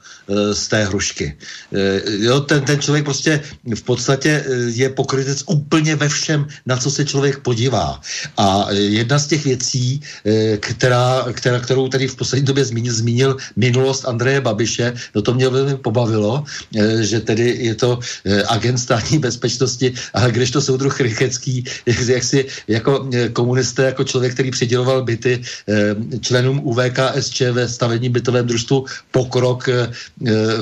z 0.53 0.69
té 0.69 0.85
hrušky. 0.85 1.37
Jo, 2.19 2.41
ten, 2.41 2.63
ten 2.63 2.81
člověk 2.81 3.05
prostě 3.05 3.41
v 3.75 3.83
podstatě 3.83 4.45
je 4.75 4.89
pokrytec 4.91 5.43
úplně 5.47 5.97
ve 5.97 6.09
všem, 6.09 6.47
na 6.67 6.77
co 6.77 6.91
se 6.91 7.05
člověk 7.05 7.39
podívá. 7.47 8.01
A 8.37 8.67
jedna 8.71 9.19
z 9.19 9.27
těch 9.27 9.45
věcí, 9.45 10.01
která, 10.61 11.27
která, 11.33 11.61
kterou 11.61 11.89
tady 11.89 12.09
v 12.09 12.17
poslední 12.17 12.47
době 12.47 12.65
zmínil, 12.65 12.93
zmínil 12.93 13.37
minulost 13.57 14.05
Andreje 14.05 14.36
Babiše, 14.41 14.95
no 15.15 15.23
to 15.23 15.35
mě 15.35 15.49
velmi 15.49 15.77
pobavilo, 15.77 16.45
eh, 16.77 17.03
že 17.03 17.21
tedy 17.21 17.57
je 17.61 17.75
to 17.75 17.99
eh, 18.25 18.43
agent 18.49 18.79
státní 18.79 19.19
bezpečnosti, 19.19 19.95
ale 20.15 20.33
když 20.33 20.51
to 20.51 20.61
soudruh 20.61 21.01
Rychecký, 21.01 21.65
jak 21.87 22.25
si 22.25 22.47
jako 22.69 23.09
eh, 23.13 23.29
komunisté, 23.29 23.83
jako 23.85 24.05
člověk, 24.05 24.35
který 24.35 24.51
přiděloval 24.51 25.05
byty 25.05 25.43
členům 26.21 26.61
UVKSČ 26.65 27.41
ve 27.53 27.69
stavebním 27.69 28.13
bytovém 28.13 28.47
družstvu 28.47 28.85
Pokrok 29.11 29.69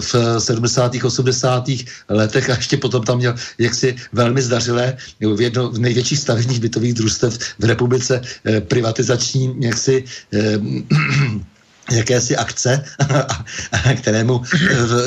v 0.01 0.11
70. 0.39 1.05
80. 1.05 1.65
letech 2.09 2.51
a 2.51 2.55
ještě 2.57 2.77
potom 2.77 3.03
tam 3.03 3.19
měl 3.19 3.35
jaksi 3.59 3.97
velmi 4.13 4.43
zdařilé 4.43 4.97
v 5.21 5.41
jedno 5.41 5.71
v 5.71 5.79
největších 5.79 6.19
stavebních 6.19 6.61
bytových 6.61 6.95
družstev 6.95 7.39
v 7.59 7.65
republice 7.65 8.21
privatizační 8.69 9.57
jaksi 9.61 10.05
jakési 11.93 12.37
akce, 12.37 12.85
kterému, 13.97 14.41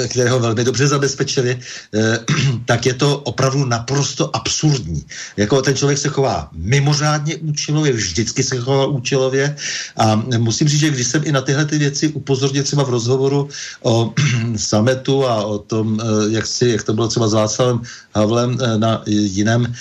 kterého 0.07 0.39
velmi 0.39 0.63
dobře 0.63 0.87
zabezpečili, 0.87 1.59
eh, 1.93 2.19
tak 2.65 2.85
je 2.85 2.93
to 2.93 3.17
opravdu 3.17 3.65
naprosto 3.65 4.35
absurdní. 4.35 5.05
Jako 5.37 5.61
ten 5.61 5.75
člověk 5.75 5.97
se 5.97 6.09
chová 6.09 6.49
mimořádně 6.53 7.35
účelově, 7.35 7.93
vždycky 7.93 8.43
se 8.43 8.57
chová 8.57 8.85
účelově 8.85 9.55
a 9.97 10.15
musím 10.37 10.67
říct, 10.67 10.79
že 10.79 10.89
když 10.89 11.07
jsem 11.07 11.21
i 11.25 11.31
na 11.31 11.41
tyhle 11.41 11.65
ty 11.65 11.77
věci 11.77 12.07
upozornil 12.07 12.63
třeba 12.63 12.83
v 12.83 12.89
rozhovoru 12.89 13.49
o 13.81 14.13
sametu 14.55 15.25
a 15.25 15.45
o 15.45 15.57
tom, 15.57 15.97
eh, 16.01 16.05
jak, 16.29 16.45
si, 16.45 16.69
jak 16.69 16.83
to 16.83 16.93
bylo 16.93 17.07
třeba 17.07 17.27
s 17.27 17.33
Václavem 17.33 17.81
Havlem 18.15 18.57
eh, 18.61 18.77
na 18.77 19.01
jiném, 19.05 19.73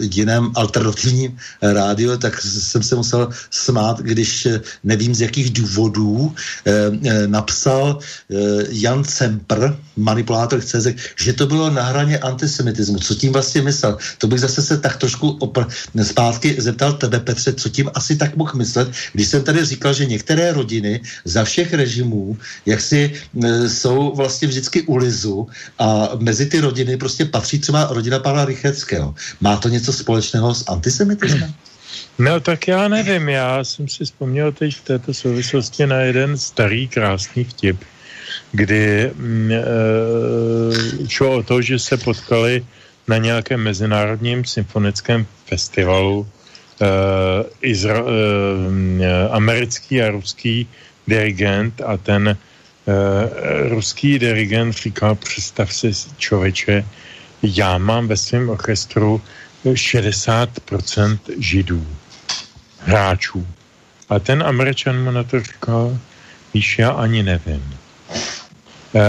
jiném 0.00 0.50
alternativním 0.54 1.36
rádiu, 1.62 2.16
tak 2.18 2.40
jsem 2.42 2.82
se 2.82 2.94
musel 2.94 3.28
smát, 3.50 4.00
když 4.00 4.48
nevím 4.84 5.14
z 5.14 5.20
jakých 5.20 5.50
důvodů 5.50 5.71
důvodů 5.72 6.34
eh, 6.66 6.72
eh, 7.08 7.26
napsal 7.26 7.98
eh, 7.98 8.36
Jan 8.68 9.04
Cempr, 9.04 9.76
manipulátor 9.96 10.60
CZ, 10.60 10.86
že 11.16 11.32
to 11.32 11.46
bylo 11.46 11.70
na 11.70 11.82
hraně 11.82 12.18
antisemitismu. 12.18 12.98
Co 12.98 13.14
tím 13.14 13.32
vlastně 13.32 13.62
myslel? 13.62 13.96
To 14.18 14.26
bych 14.26 14.40
zase 14.40 14.62
se 14.62 14.78
tak 14.78 14.96
trošku 14.96 15.40
opr- 15.40 15.68
zpátky 16.02 16.56
zeptal 16.58 16.92
tebe, 16.92 17.20
Petře, 17.20 17.52
co 17.52 17.68
tím 17.68 17.90
asi 17.94 18.16
tak 18.16 18.36
mohl 18.36 18.52
myslet, 18.54 18.88
když 19.12 19.28
jsem 19.28 19.42
tady 19.42 19.64
říkal, 19.64 19.94
že 19.94 20.04
některé 20.06 20.52
rodiny 20.52 21.00
za 21.24 21.44
všech 21.44 21.72
režimů, 21.72 22.36
jak 22.66 22.80
si 22.80 23.12
jsou 23.68 24.12
vlastně 24.16 24.48
vždycky 24.48 24.82
u 24.82 24.96
lizu 24.96 25.46
a 25.78 26.18
mezi 26.18 26.46
ty 26.46 26.60
rodiny 26.60 26.96
prostě 26.96 27.24
patří 27.24 27.58
třeba 27.58 27.88
rodina 27.90 28.18
pana 28.18 28.44
Rycheckého. 28.44 29.14
Má 29.40 29.56
to 29.56 29.68
něco 29.68 29.92
společného 29.92 30.54
s 30.54 30.64
antisemitismem? 30.66 31.54
No 32.18 32.40
tak 32.40 32.68
já 32.68 32.88
nevím, 32.88 33.28
já 33.28 33.64
jsem 33.64 33.88
si 33.88 34.04
vzpomněl 34.04 34.52
teď 34.52 34.76
v 34.76 34.84
této 34.84 35.14
souvislosti 35.14 35.86
na 35.86 36.00
jeden 36.00 36.38
starý 36.38 36.88
krásný 36.88 37.44
vtip, 37.44 37.84
kdy 38.52 38.80
e, 38.86 39.12
šlo 41.08 41.36
o 41.36 41.42
to, 41.42 41.62
že 41.62 41.78
se 41.78 41.96
potkali 41.96 42.66
na 43.08 43.16
nějakém 43.18 43.60
mezinárodním 43.60 44.44
symfonickém 44.44 45.26
festivalu 45.46 46.26
izra, 47.60 48.02
uh, 48.02 48.10
americký 49.30 50.02
a 50.02 50.10
ruský 50.10 50.66
dirigent 51.06 51.80
a 51.80 51.96
ten 51.96 52.28
uh, 52.28 53.68
ruský 53.68 54.18
dirigent 54.18 54.74
říkal, 54.74 55.14
představ 55.14 55.72
si 55.72 55.90
člověče, 56.18 56.84
já 57.42 57.78
mám 57.78 58.08
ve 58.08 58.16
svém 58.16 58.50
orchestru 58.50 59.22
60% 59.64 61.18
židů, 61.38 61.86
hráčů. 62.84 63.46
A 64.08 64.18
ten 64.18 64.42
američan 64.42 65.04
mu 65.04 65.10
na 65.10 65.24
to 65.24 65.40
říkal, 65.40 65.98
víš, 66.54 66.78
já 66.78 66.90
ani 66.90 67.22
nevím. 67.22 67.64
Uh, 68.92 69.00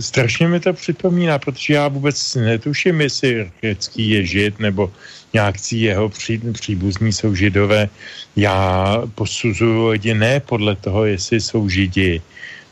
strašně 0.00 0.48
mi 0.48 0.60
to 0.60 0.72
připomíná, 0.72 1.38
protože 1.38 1.74
já 1.74 1.88
vůbec 1.88 2.34
netuším, 2.34 3.00
jestli 3.00 3.50
řecký 3.62 4.10
je 4.10 4.26
žid, 4.26 4.60
nebo 4.60 4.92
nějakcí 5.32 5.80
jeho 5.80 6.08
pří, 6.08 6.38
příbuzní 6.52 7.12
jsou 7.12 7.34
židové. 7.34 7.88
Já 8.36 9.02
posuzuju 9.14 9.88
lidi 9.88 10.14
ne 10.14 10.40
podle 10.40 10.76
toho, 10.76 11.04
jestli 11.04 11.40
jsou 11.40 11.68
židi, 11.68 12.22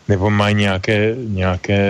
nebo 0.08 0.30
mají 0.30 0.54
nějaké, 0.54 1.16
nějaké 1.16 1.80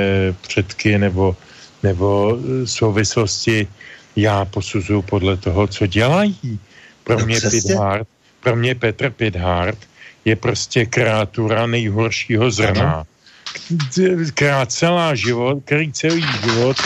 předky, 0.41 0.99
nebo, 0.99 1.37
nebo 1.83 2.39
souvislosti. 2.65 3.67
Já 4.17 4.45
posuzuju 4.45 5.03
podle 5.03 5.37
toho, 5.37 5.67
co 5.67 5.87
dělají. 5.87 6.59
Pro 7.05 7.19
no 7.19 7.27
mě 7.27 7.41
Pithard, 7.51 8.09
pro 8.41 8.57
mě 8.57 8.75
Petr 8.75 9.11
Pithard 9.11 9.79
je 10.25 10.37
prostě 10.37 10.87
kreatura 10.87 11.67
nejhoršího 11.67 12.51
zrna. 12.51 12.93
Ano 12.93 13.07
krát 14.35 14.73
celá 14.73 15.15
život, 15.15 15.65
který 15.65 15.93
celý 15.93 16.25
život 16.45 16.77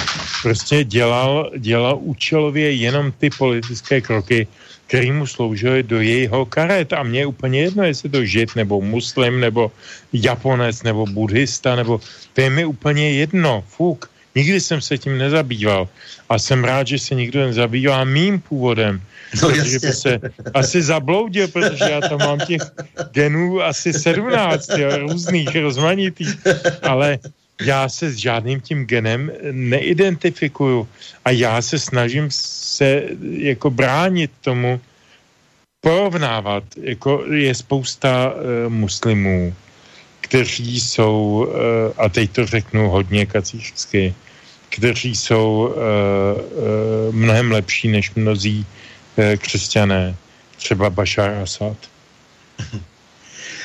prostě 0.42 0.84
dělal, 0.84 1.50
dělal 1.58 1.98
účelově 2.00 2.72
jenom 2.72 3.12
ty 3.12 3.30
politické 3.30 4.00
kroky, 4.00 4.46
který 4.86 5.12
mu 5.12 5.26
sloužily 5.26 5.82
do 5.82 6.00
jejího 6.00 6.46
karet. 6.46 6.92
A 6.92 7.02
mně 7.02 7.20
je 7.20 7.26
úplně 7.26 7.60
jedno, 7.60 7.84
jestli 7.84 8.08
to 8.08 8.24
žid, 8.24 8.56
nebo 8.56 8.80
muslim, 8.80 9.40
nebo 9.40 9.72
japonec, 10.12 10.82
nebo 10.82 11.06
buddhista, 11.06 11.76
nebo 11.76 12.00
to 12.32 12.40
je 12.40 12.50
mi 12.50 12.64
úplně 12.64 13.12
jedno. 13.12 13.64
Fuk. 13.68 14.10
Nikdy 14.34 14.60
jsem 14.60 14.80
se 14.80 14.98
tím 14.98 15.18
nezabýval. 15.18 15.88
A 16.28 16.38
jsem 16.38 16.64
rád, 16.64 16.86
že 16.86 16.98
se 16.98 17.14
nikdo 17.14 17.46
nezabývá 17.46 18.04
mým 18.04 18.40
původem. 18.40 19.02
No, 19.42 19.48
protože 19.48 19.78
by 19.78 19.92
se 19.92 20.20
asi 20.54 20.82
zabloudil, 20.82 21.48
protože 21.48 21.84
já 21.90 22.00
tam 22.00 22.18
mám 22.18 22.38
těch 22.38 22.62
genů 23.10 23.62
asi 23.62 23.92
17, 23.92 24.68
jo, 24.76 24.98
různých, 24.98 25.56
rozmanitých, 25.56 26.34
ale 26.82 27.18
já 27.60 27.88
se 27.88 28.10
s 28.10 28.16
žádným 28.16 28.60
tím 28.60 28.86
genem 28.86 29.30
neidentifikuju 29.50 30.88
a 31.24 31.30
já 31.30 31.62
se 31.62 31.78
snažím 31.78 32.28
se 32.30 33.02
jako 33.22 33.70
bránit 33.70 34.30
tomu, 34.40 34.80
porovnávat, 35.80 36.64
jako 36.82 37.24
je 37.32 37.54
spousta 37.54 38.34
uh, 38.34 38.72
muslimů, 38.72 39.54
kteří 40.30 40.80
jsou, 40.80 41.46
uh, 41.50 41.92
a 41.98 42.08
teď 42.08 42.30
to 42.30 42.46
řeknu 42.46 42.90
hodně 42.90 43.26
kacířsky, 43.26 44.14
kteří 44.68 45.16
jsou 45.16 45.66
uh, 45.66 45.74
uh, 45.74 47.14
mnohem 47.14 47.52
lepší 47.52 47.88
než 47.88 48.14
mnozí 48.14 48.66
Eh, 49.20 49.36
křesťané, 49.36 50.16
třeba 50.56 50.90
Bashar 50.90 51.34
Assad. 51.34 51.76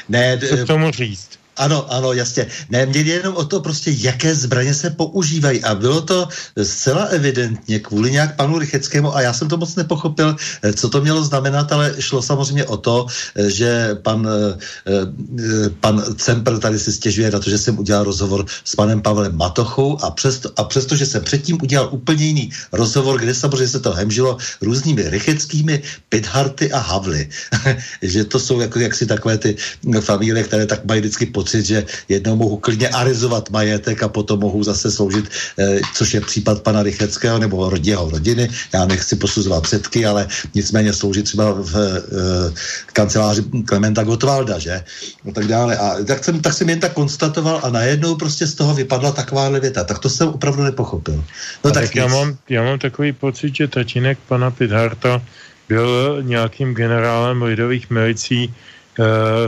Ne, 0.10 0.40
Co 0.40 0.58
k 0.58 0.68
tomu 0.68 0.92
říct? 0.92 1.35
Ano, 1.58 1.94
ano, 1.94 2.14
jasně. 2.14 2.48
Ne, 2.70 2.86
mě 2.86 3.00
jenom 3.00 3.36
o 3.36 3.46
to 3.46 3.62
prostě, 3.62 3.92
jaké 3.98 4.36
zbraně 4.36 4.74
se 4.74 4.90
používají. 4.90 5.64
A 5.64 5.76
bylo 5.76 6.02
to 6.02 6.28
zcela 6.64 7.04
evidentně 7.04 7.80
kvůli 7.80 8.12
nějak 8.12 8.36
panu 8.36 8.60
Rycheckému, 8.60 9.16
a 9.16 9.22
já 9.22 9.34
jsem 9.34 9.48
to 9.48 9.58
moc 9.58 9.76
nepochopil, 9.76 10.36
eh, 10.62 10.74
co 10.74 10.90
to 10.90 11.02
mělo 11.02 11.24
znamenat, 11.24 11.72
ale 11.72 11.96
šlo 12.00 12.22
samozřejmě 12.22 12.66
o 12.66 12.78
to, 12.78 13.06
eh, 13.36 13.50
že 13.50 13.96
pan, 14.02 14.28
eh, 14.28 15.70
pan 15.80 16.04
Cempr 16.18 16.60
tady 16.60 16.80
si 16.80 16.92
stěžuje 16.92 17.32
na 17.32 17.40
to, 17.40 17.50
že 17.50 17.58
jsem 17.58 17.80
udělal 17.80 18.04
rozhovor 18.04 18.46
s 18.64 18.76
panem 18.76 19.02
Pavlem 19.02 19.38
Matochou 19.38 19.98
a 20.04 20.12
přesto, 20.12 20.52
a 20.58 20.64
přesto 20.64 20.96
že 20.96 21.06
jsem 21.06 21.24
předtím 21.24 21.58
udělal 21.64 21.90
úplně 21.92 22.26
jiný 22.26 22.46
rozhovor, 22.72 23.20
kde 23.20 23.34
samozřejmě 23.34 23.68
se 23.68 23.80
to 23.80 23.94
hemžilo 23.94 24.38
různými 24.62 25.10
Rycheckými, 25.10 25.84
Pitharty 26.10 26.72
a 26.72 26.80
Havly. 26.80 27.30
že 28.02 28.26
to 28.26 28.40
jsou 28.40 28.60
jako 28.60 28.80
jaksi 28.80 29.06
takové 29.06 29.38
ty 29.38 29.56
familie, 30.02 30.44
které 30.44 30.66
tak 30.66 30.86
mají 30.86 31.00
vždycky 31.02 31.26
pod 31.26 31.45
pocit, 31.46 31.66
že 31.66 31.86
jednou 32.10 32.36
mohu 32.36 32.58
klidně 32.58 32.90
arizovat 32.90 33.54
majetek 33.54 34.02
a 34.02 34.10
potom 34.10 34.42
mohu 34.42 34.66
zase 34.66 34.90
sloužit, 34.90 35.30
eh, 35.62 35.78
což 35.94 36.18
je 36.18 36.22
případ 36.26 36.66
pana 36.66 36.82
Rycheckého 36.82 37.38
nebo 37.38 37.70
jeho 37.78 38.10
rodiny. 38.10 38.50
Já 38.74 38.90
nechci 38.90 39.14
posuzovat 39.22 39.62
předky, 39.70 40.10
ale 40.10 40.26
nicméně 40.58 40.90
sloužit 40.90 41.30
třeba 41.30 41.54
v 41.54 41.74
eh, 41.78 42.54
kanceláři 42.98 43.46
Klementa 43.70 44.02
Gottwalda, 44.02 44.58
že? 44.58 44.82
No 45.22 45.30
tak 45.38 45.46
dále. 45.46 45.78
A 45.78 46.02
tak 46.02 46.26
jsem, 46.26 46.42
tak 46.42 46.54
jsem 46.58 46.66
jen 46.66 46.82
tak 46.82 46.98
konstatoval 46.98 47.62
a 47.62 47.70
najednou 47.70 48.18
prostě 48.18 48.50
z 48.50 48.58
toho 48.58 48.74
vypadla 48.74 49.14
takováhle 49.14 49.62
věta. 49.62 49.86
Tak 49.86 50.02
to 50.02 50.10
jsem 50.10 50.34
opravdu 50.34 50.66
nepochopil. 50.66 51.22
No 51.62 51.70
tak, 51.70 51.94
tak 51.94 51.96
já, 51.96 52.10
mám, 52.10 52.42
já 52.50 52.66
mám 52.66 52.82
takový 52.82 53.14
pocit, 53.14 53.54
že 53.54 53.70
tatínek 53.70 54.18
pana 54.26 54.50
Pidharta 54.50 55.22
byl 55.70 56.26
nějakým 56.26 56.74
generálem 56.74 57.38
lidových 57.42 57.90
milicí, 57.94 58.50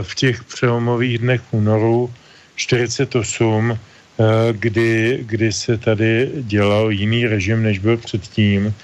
v 0.02 0.14
těch 0.14 0.44
přelomových 0.44 1.18
dnech 1.18 1.40
únoru 1.50 2.10
48, 2.58 3.70
eh, 3.72 3.78
kdy, 4.52 5.18
kdy 5.22 5.52
se 5.52 5.78
tady 5.78 6.30
dělal 6.42 6.90
jiný 6.90 7.26
režim, 7.26 7.62
než 7.62 7.78
byl 7.78 7.96
předtím, 7.96 8.74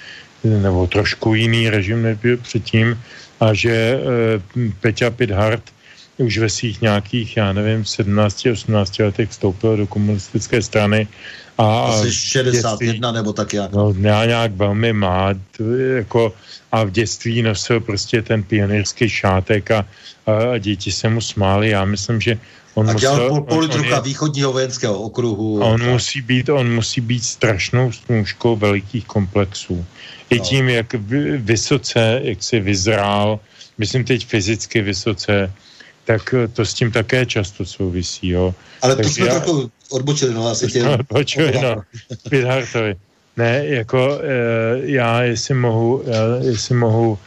nebo 0.44 0.86
trošku 0.86 1.34
jiný 1.34 1.70
režim, 1.70 2.02
než 2.02 2.18
byl 2.18 2.36
předtím, 2.36 3.00
a 3.40 3.54
že 3.54 3.74
eh, 3.74 4.00
Peťa 4.80 5.10
Pithart 5.10 5.62
už 6.16 6.38
ve 6.38 6.50
svých 6.50 6.80
nějakých, 6.80 7.36
já 7.36 7.52
nevím, 7.52 7.82
17-18 7.82 9.04
letech 9.04 9.30
vstoupil 9.30 9.76
do 9.76 9.86
komunistické 9.86 10.62
strany. 10.62 11.08
A 11.58 11.84
Asi 11.86 12.12
61 12.12 12.52
dětství, 12.52 13.00
nebo 13.12 13.32
tak 13.32 13.54
jak. 13.54 13.72
No, 13.72 13.94
já 13.98 14.24
nějak 14.24 14.52
velmi 14.52 14.92
mlád, 14.92 15.36
jako, 15.96 16.32
a 16.74 16.84
v 16.84 16.90
dětství 16.90 17.42
nosil 17.42 17.80
prostě 17.80 18.22
ten 18.22 18.42
pionýrský 18.42 19.08
šátek 19.08 19.70
a, 19.70 19.86
a 20.26 20.58
děti 20.58 20.92
se 20.92 21.08
mu 21.08 21.20
smály. 21.20 21.70
Já 21.70 21.84
myslím, 21.84 22.20
že 22.20 22.38
on 22.74 22.90
a 22.90 22.92
musel... 22.92 23.28
pol, 23.28 23.40
politruka 23.42 24.00
východního 24.00 24.52
vojenského 24.52 24.98
okruhu. 24.98 25.62
On 25.62 25.80
tak. 25.80 25.88
musí, 25.88 26.20
být, 26.20 26.48
on 26.48 26.74
musí 26.74 27.00
být 27.00 27.24
strašnou 27.24 27.92
snůžkou 27.92 28.56
velikých 28.56 29.06
komplexů. 29.06 29.86
I 30.30 30.38
no. 30.38 30.44
tím, 30.44 30.68
jak 30.68 30.94
vysoce, 31.38 32.20
jak 32.22 32.42
si 32.42 32.60
vyzrál, 32.60 33.38
myslím 33.78 34.04
teď 34.04 34.26
fyzicky 34.26 34.82
vysoce, 34.82 35.52
tak 36.04 36.34
to 36.52 36.66
s 36.66 36.74
tím 36.74 36.90
také 36.92 37.26
často 37.26 37.64
souvisí, 37.64 38.28
jo. 38.28 38.54
Ale 38.82 38.96
Takže 38.96 39.10
to 39.10 39.14
jsme 39.14 39.26
já... 39.26 39.40
trochu 39.40 39.70
odbočili, 39.90 40.34
no 40.34 40.48
asi 40.48 40.66
tě... 40.66 40.84
Odbočili, 40.84 41.52
no. 41.62 41.82
Ne, 43.36 43.66
jako 43.66 44.20
e, 44.22 44.26
já, 44.90 45.22
jestli 45.22 45.54
mohu, 45.54 46.02
já, 46.06 46.36
jestli 46.40 46.74
mohu 46.74 47.18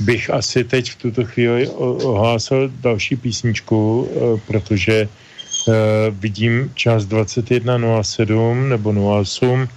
bych 0.00 0.30
asi 0.30 0.64
teď 0.64 0.90
v 0.90 0.96
tuto 0.96 1.24
chvíli 1.24 1.68
ohlásil 1.68 2.70
další 2.80 3.16
písničku, 3.16 4.08
eh, 4.08 4.40
protože 4.46 5.08
eh, 5.08 5.72
vidím 6.10 6.70
čas 6.74 7.04
21.07 7.04 8.68
nebo 8.68 9.18
08 9.20 9.68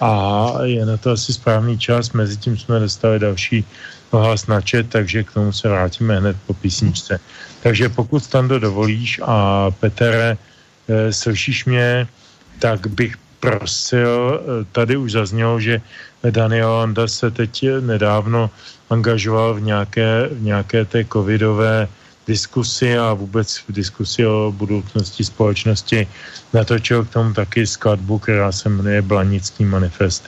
a 0.00 0.52
je 0.62 0.86
na 0.86 0.96
to 0.96 1.10
asi 1.10 1.32
správný 1.32 1.78
čas. 1.78 2.12
Mezitím 2.12 2.58
jsme 2.58 2.80
dostali 2.80 3.18
další 3.18 3.64
ohlas 4.10 4.46
na 4.46 4.60
chat, 4.60 4.86
takže 4.88 5.24
k 5.24 5.32
tomu 5.32 5.52
se 5.52 5.68
vrátíme 5.68 6.18
hned 6.18 6.36
po 6.46 6.54
písničce. 6.54 7.20
Takže 7.62 7.88
pokud 7.88 8.26
tam 8.26 8.48
dovolíš 8.48 9.20
a 9.24 9.70
Petere, 9.70 10.36
eh, 10.88 11.12
slyšíš 11.12 11.64
mě, 11.64 12.06
tak 12.58 12.86
bych 12.86 13.16
prosil, 13.40 14.40
tady 14.72 14.96
už 14.96 15.12
zaznělo, 15.12 15.60
že 15.60 15.80
Daniel 16.30 16.80
Anda 16.80 17.08
se 17.08 17.30
teď 17.30 17.64
nedávno 17.80 18.50
angažoval 18.90 19.54
v 19.54 19.60
nějaké, 19.60 20.28
v 20.32 20.42
nějaké 20.42 20.84
té 20.84 21.04
covidové 21.04 21.88
diskusi 22.26 22.98
a 22.98 23.14
vůbec 23.14 23.56
v 23.68 23.72
diskusi 23.72 24.26
o 24.26 24.52
budoucnosti 24.56 25.24
společnosti 25.24 26.06
natočil 26.52 27.04
k 27.04 27.10
tomu 27.10 27.34
taky 27.34 27.66
skladbu, 27.66 28.18
která 28.18 28.52
se 28.52 28.68
jmenuje 28.68 29.02
Blanický 29.02 29.64
manifest. 29.64 30.24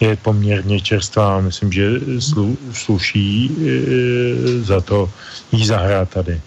Je 0.00 0.16
poměrně 0.16 0.80
čerstvá 0.80 1.36
a 1.36 1.40
myslím, 1.40 1.72
že 1.72 2.00
slu, 2.18 2.58
sluší 2.72 3.50
e, 3.50 4.64
za 4.64 4.80
to 4.80 5.10
jí 5.52 5.66
zahrát 5.66 6.10
tady. 6.10 6.40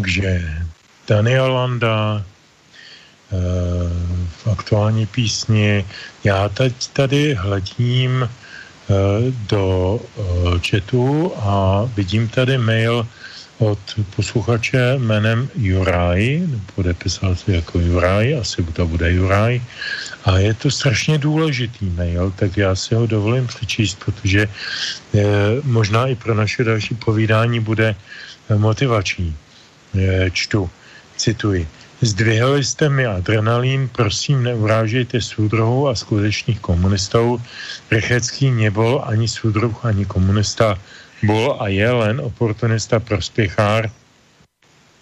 Takže 0.00 0.64
Daniel 1.08 1.52
Landa 1.52 2.24
eh, 2.24 3.36
v 4.28 4.46
aktuální 4.48 5.06
písni. 5.06 5.84
Já 6.24 6.48
teď 6.48 6.72
tady 6.92 7.34
hledím 7.34 8.24
eh, 8.24 8.28
do 9.44 10.00
eh, 10.00 10.20
chatu 10.64 11.32
a 11.36 11.84
vidím 11.94 12.28
tady 12.28 12.58
mail 12.58 13.06
od 13.58 13.78
posluchače 14.16 14.96
jménem 14.98 15.48
Juraj, 15.54 16.48
podepisal 16.74 17.36
se 17.36 17.52
jako 17.52 17.80
Juraj, 17.80 18.40
asi 18.40 18.64
to 18.72 18.86
bude 18.86 19.12
Juraj, 19.12 19.60
a 20.24 20.38
je 20.38 20.54
to 20.54 20.70
strašně 20.70 21.18
důležitý 21.18 21.92
mail, 21.92 22.32
tak 22.36 22.56
já 22.56 22.74
si 22.74 22.94
ho 22.94 23.06
dovolím 23.06 23.46
přečíst, 23.46 24.00
protože 24.04 24.48
eh, 24.48 25.24
možná 25.64 26.06
i 26.06 26.14
pro 26.14 26.34
naše 26.34 26.64
další 26.64 26.94
povídání 26.94 27.60
bude 27.60 27.94
motivační. 28.56 29.36
Eh, 29.94 30.30
čtu, 30.30 30.70
cituji. 31.16 31.68
Zdvihali 32.00 32.64
jste 32.64 32.88
mi 32.88 33.06
adrenalín, 33.06 33.88
prosím 33.92 34.42
neurážejte 34.42 35.20
soudruhů 35.20 35.88
a 35.88 35.94
skutečných 35.94 36.60
komunistů. 36.60 37.42
Rechecký 37.90 38.50
nebol 38.50 39.02
ani 39.06 39.28
soudruh, 39.28 39.84
ani 39.84 40.06
komunista, 40.06 40.78
bol 41.22 41.56
a 41.60 41.68
je 41.68 41.90
len 41.90 42.20
oportunista 42.20 43.00
prospěchár 43.00 43.90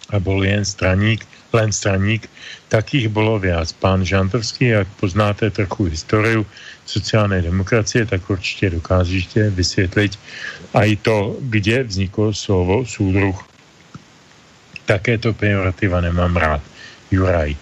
a 0.09 0.19
bol 0.19 0.43
jen 0.43 0.65
straník, 0.65 1.27
len 1.53 1.71
straník, 1.71 2.29
takých 2.67 3.07
bylo 3.07 3.39
viac. 3.39 3.71
Pán 3.71 4.05
Žantovský, 4.05 4.65
jak 4.65 4.87
poznáte 4.99 5.49
trochu 5.49 5.83
historiu 5.83 6.45
sociální 6.85 7.41
demokracie, 7.41 8.05
tak 8.05 8.29
určitě 8.29 8.69
dokážete 8.69 9.49
vysvětlit 9.49 10.19
i 10.73 10.95
to, 10.95 11.37
kde 11.39 11.83
vzniklo 11.83 12.33
slovo 12.33 12.85
soudruh. 12.85 13.48
Také 14.89 15.21
to 15.21 15.37
pejorativa 15.37 16.01
nemám 16.01 16.33
rád. 16.33 16.61
Juraj. 17.13 17.53
E, 17.53 17.57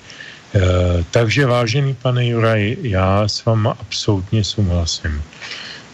takže 1.11 1.43
vážený 1.45 1.99
pane 1.99 2.23
Juraj, 2.31 2.77
já 2.87 3.27
s 3.27 3.45
váma 3.45 3.75
absolutně 3.79 4.43
souhlasím. 4.43 5.19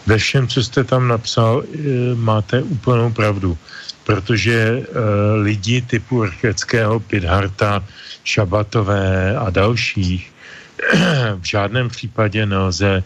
Ve 0.06 0.18
všem, 0.18 0.48
co 0.48 0.62
jste 0.62 0.84
tam 0.84 1.08
napsal, 1.08 1.62
e, 1.66 1.78
máte 2.14 2.62
úplnou 2.62 3.10
pravdu, 3.10 3.58
protože 4.06 4.54
e, 4.54 4.82
lidi 5.42 5.82
typu 5.82 6.24
Rcheckého, 6.24 7.00
Pidharta, 7.00 7.82
Šabatové 8.24 9.36
a 9.36 9.50
dalších 9.50 10.32
v 11.42 11.44
žádném 11.44 11.88
případě 11.88 12.46
nelze 12.46 13.02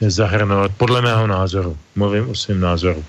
zahrnovat, 0.00 0.70
podle 0.76 1.02
mého 1.02 1.26
názoru, 1.26 1.78
mluvím 1.94 2.30
o 2.30 2.34
svém 2.34 2.60
názoru, 2.60 3.04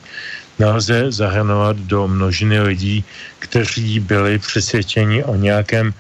nelze 0.59 1.11
zahrnovat 1.11 1.77
do 1.77 2.07
množiny 2.07 2.61
lidí, 2.61 3.03
kteří 3.39 3.99
byli 3.99 4.39
přesvědčeni 4.39 5.23
o 5.23 5.35
nějakém 5.35 5.93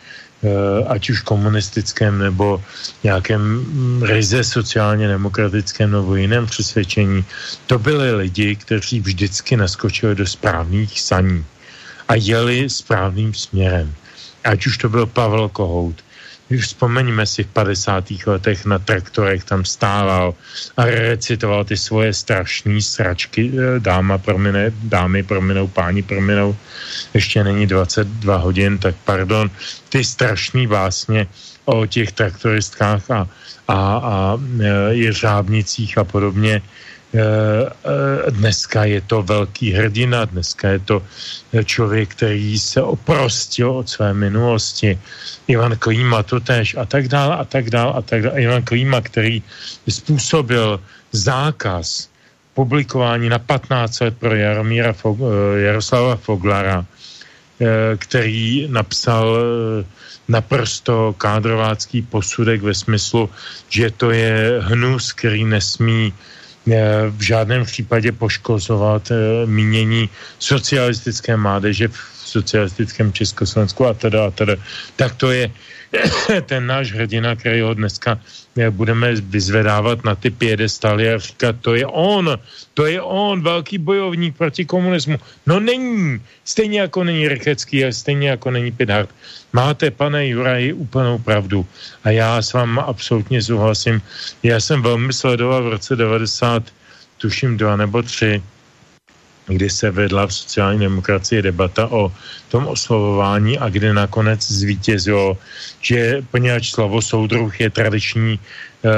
ať 0.87 1.09
už 1.09 1.21
komunistickém 1.21 2.19
nebo 2.19 2.63
nějakém 3.03 3.41
mm, 3.41 4.03
ryze 4.03 4.43
sociálně 4.43 5.07
demokratickém 5.07 5.91
nebo 5.91 6.15
jiném 6.15 6.45
přesvědčení, 6.45 7.25
to 7.67 7.79
byli 7.79 8.15
lidi, 8.15 8.55
kteří 8.55 8.99
vždycky 8.99 9.57
naskočili 9.57 10.15
do 10.15 10.27
správných 10.27 11.01
saní 11.01 11.45
a 12.07 12.15
jeli 12.15 12.69
správným 12.69 13.33
směrem. 13.33 13.93
Ať 14.43 14.65
už 14.67 14.77
to 14.77 14.89
byl 14.89 15.05
Pavel 15.05 15.49
Kohout, 15.49 16.02
Vzpomeňme 16.57 17.25
si 17.25 17.43
v 17.43 17.47
50. 17.47 18.27
letech 18.27 18.65
na 18.65 18.79
traktorech 18.79 19.43
tam 19.43 19.65
stával 19.65 20.35
a 20.77 20.81
recitoval 20.85 21.63
ty 21.65 21.77
svoje 21.77 22.13
strašné 22.13 22.81
sračky. 22.81 23.51
E, 23.51 23.79
dáma 23.79 24.17
promine, 24.17 24.71
dámy 24.83 25.23
prominou, 25.23 25.67
páni 25.67 26.01
prominou. 26.01 26.55
Ještě 27.13 27.43
není 27.43 27.67
22 27.67 28.37
hodin, 28.37 28.77
tak 28.77 28.95
pardon. 29.05 29.49
Ty 29.89 30.03
strašné 30.03 30.67
básně 30.67 31.27
o 31.65 31.85
těch 31.85 32.11
traktoristkách 32.11 33.11
a, 33.11 33.29
a, 33.67 33.77
a 33.97 34.37
e, 34.37 34.93
jeřábnicích 34.93 35.97
a 35.97 36.03
podobně 36.03 36.61
Eh, 36.61 36.61
eh, 36.61 36.92
dneska 38.29 38.85
je 38.85 39.01
to 39.01 39.23
velký 39.23 39.71
hrdina, 39.71 40.25
dneska 40.25 40.69
je 40.69 40.79
to 40.79 41.03
člověk, 41.65 42.09
který 42.09 42.59
se 42.59 42.81
oprostil 42.81 43.71
od 43.71 43.89
své 43.89 44.13
minulosti. 44.13 44.99
Ivan 45.47 45.77
Klíma 45.77 46.23
to 46.23 46.39
tež 46.39 46.75
a 46.75 46.85
tak 46.85 47.07
dále 47.07 47.35
a 47.37 47.45
tak 47.45 47.69
dále 47.69 47.93
a 47.93 48.01
tak 48.01 48.21
dále. 48.21 48.41
Ivan 48.41 48.63
Klíma, 48.63 49.01
který 49.01 49.43
způsobil 49.89 50.79
zákaz 51.11 52.09
publikování 52.53 53.29
na 53.29 53.39
15 53.39 53.99
let 53.99 54.17
pro 54.17 54.35
Jaromíra 54.35 54.93
Fog, 54.93 55.17
eh, 55.21 55.61
Jaroslava 55.61 56.15
Foglara, 56.15 56.85
který 57.97 58.67
napsal 58.67 59.37
naprosto 60.27 61.15
kádrovácký 61.17 62.01
posudek 62.01 62.61
ve 62.61 62.73
smyslu, 62.73 63.29
že 63.69 63.91
to 63.91 64.11
je 64.11 64.59
hnus, 64.59 65.13
který 65.13 65.45
nesmí 65.45 66.13
v 67.09 67.21
žádném 67.21 67.65
případě 67.65 68.11
poškozovat 68.11 69.11
eh, 69.11 69.45
mínění 69.45 70.09
socialistické 70.39 71.37
mládeže 71.37 71.87
v 71.87 71.97
socialistickém 72.23 73.13
Československu 73.13 73.85
a 73.85 73.93
teda 73.93 74.27
a 74.27 74.31
teda. 74.31 74.55
Tak 74.95 75.15
to 75.15 75.31
je 75.31 75.51
ten 76.45 76.67
náš 76.67 76.91
hrdina, 76.91 77.35
který 77.35 77.61
ho 77.61 77.73
dneska 77.73 78.19
eh, 78.57 78.69
budeme 78.71 79.15
vyzvedávat 79.15 80.03
na 80.03 80.15
ty 80.15 80.29
piedestaly 80.29 81.13
a 81.13 81.17
říkat, 81.17 81.55
to 81.61 81.75
je 81.75 81.85
on, 81.85 82.39
to 82.73 82.85
je 82.85 83.01
on, 83.01 83.43
velký 83.43 83.77
bojovník 83.77 84.37
proti 84.37 84.65
komunismu. 84.65 85.19
No 85.45 85.59
není, 85.59 86.21
stejně 86.45 86.79
jako 86.87 87.03
není 87.03 87.27
Rechecký 87.27 87.85
a 87.85 87.91
stejně 87.91 88.29
jako 88.29 88.51
není 88.51 88.71
Pidhart. 88.71 89.09
Máte, 89.53 89.91
pane 89.91 90.27
Juraji, 90.27 90.73
úplnou 90.73 91.17
pravdu. 91.17 91.65
A 92.03 92.09
já 92.09 92.41
s 92.41 92.53
vámi 92.53 92.81
absolutně 92.85 93.41
souhlasím. 93.41 94.01
Já 94.43 94.59
jsem 94.59 94.81
velmi 94.81 95.13
sledoval 95.13 95.63
v 95.63 95.69
roce 95.69 95.95
90, 95.95 96.63
tuším 97.17 97.57
dva 97.57 97.75
nebo 97.75 98.01
tři, 98.01 98.41
kdy 99.47 99.69
se 99.69 99.91
vedla 99.91 100.27
v 100.27 100.33
sociální 100.33 100.79
demokracii 100.79 101.41
debata 101.41 101.87
o 101.91 102.11
tom 102.49 102.67
oslovování 102.67 103.59
a 103.59 103.69
kde 103.69 103.93
nakonec 103.93 104.41
zvítězilo, 104.51 105.37
že 105.81 106.25
poněvadž 106.31 106.71
slovo 106.71 107.01
soudruh 107.01 107.61
je 107.61 107.69
tradiční 107.69 108.39
uh, 108.39 108.91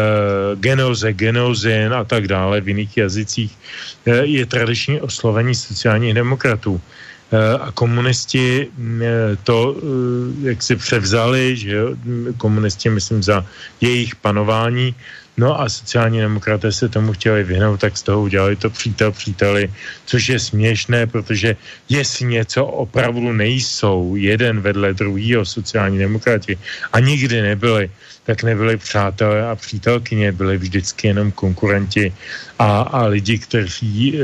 genoze, 0.59 1.13
genozin 1.13 1.93
a 1.93 2.03
tak 2.03 2.27
dále 2.27 2.61
v 2.61 2.67
jiných 2.67 2.97
jazycích, 2.97 3.51
uh, 4.07 4.13
je 4.23 4.45
tradiční 4.45 5.01
oslovení 5.01 5.55
sociálních 5.55 6.13
demokratů. 6.13 6.81
Uh, 7.34 7.67
a 7.67 7.71
komunisti 7.71 8.67
uh, 8.67 9.03
to, 9.43 9.71
uh, 9.71 9.82
jak 10.45 10.63
si 10.63 10.76
převzali, 10.76 11.57
že 11.57 11.71
jo, 11.71 11.95
komunisti, 12.38 12.89
myslím, 12.89 13.23
za 13.23 13.45
jejich 13.82 14.15
panování, 14.15 14.95
No 15.38 15.61
a 15.61 15.69
sociální 15.69 16.19
demokraté 16.19 16.71
se 16.71 16.89
tomu 16.89 17.13
chtěli 17.13 17.43
vyhnout, 17.43 17.80
tak 17.80 17.97
z 17.97 18.03
toho 18.03 18.21
udělali 18.21 18.55
to 18.55 18.69
přítel 18.69 19.11
příteli, 19.11 19.71
což 20.05 20.30
je 20.30 20.39
směšné, 20.39 21.07
protože 21.07 21.55
jestli 21.89 22.26
něco 22.26 22.65
opravdu 22.65 23.32
nejsou 23.34 24.15
jeden 24.15 24.61
vedle 24.61 24.93
druhého 24.93 25.45
sociální 25.45 25.97
demokrati 25.97 26.57
a 26.93 26.99
nikdy 26.99 27.41
nebyli, 27.41 27.91
tak 28.26 28.43
nebyli 28.43 28.78
přátelé 28.78 29.47
a 29.47 29.55
přítelkyně, 29.55 30.32
byli 30.32 30.57
vždycky 30.57 31.07
jenom 31.07 31.32
konkurenti 31.32 32.13
a, 32.59 32.82
a 32.82 33.05
lidi, 33.05 33.38
kteří 33.38 34.17
e, 34.17 34.21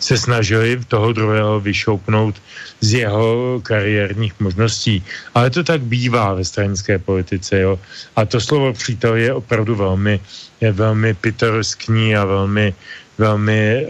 se 0.00 0.18
snažili 0.18 0.80
toho 0.88 1.12
druhého 1.12 1.60
vyšoupnout 1.60 2.42
z 2.80 3.04
jeho 3.04 3.60
kariérních 3.62 4.40
možností. 4.40 5.04
Ale 5.34 5.50
to 5.50 5.64
tak 5.64 5.80
bývá 5.80 6.34
ve 6.34 6.44
stranické 6.44 6.98
politice, 6.98 7.60
jo. 7.60 7.78
A 8.16 8.24
to 8.24 8.40
slovo 8.40 8.72
přítel 8.72 9.16
je 9.16 9.32
opravdu 9.32 9.76
velmi, 9.76 10.20
je 10.60 10.72
velmi 10.72 11.14
pitorskní 11.14 12.16
a 12.16 12.24
velmi, 12.24 12.74
velmi 13.18 13.60
e, 13.60 13.86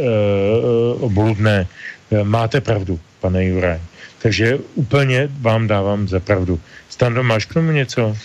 obludné. 0.98 1.66
Máte 2.22 2.60
pravdu, 2.60 3.00
pane 3.20 3.44
Juraj. 3.44 3.80
Takže 4.22 4.58
úplně 4.74 5.28
vám 5.40 5.66
dávám 5.66 6.08
za 6.08 6.20
pravdu. 6.20 6.60
Stando, 6.88 7.22
máš 7.22 7.46
k 7.46 7.54
tomu 7.54 7.70
něco? 7.70 8.16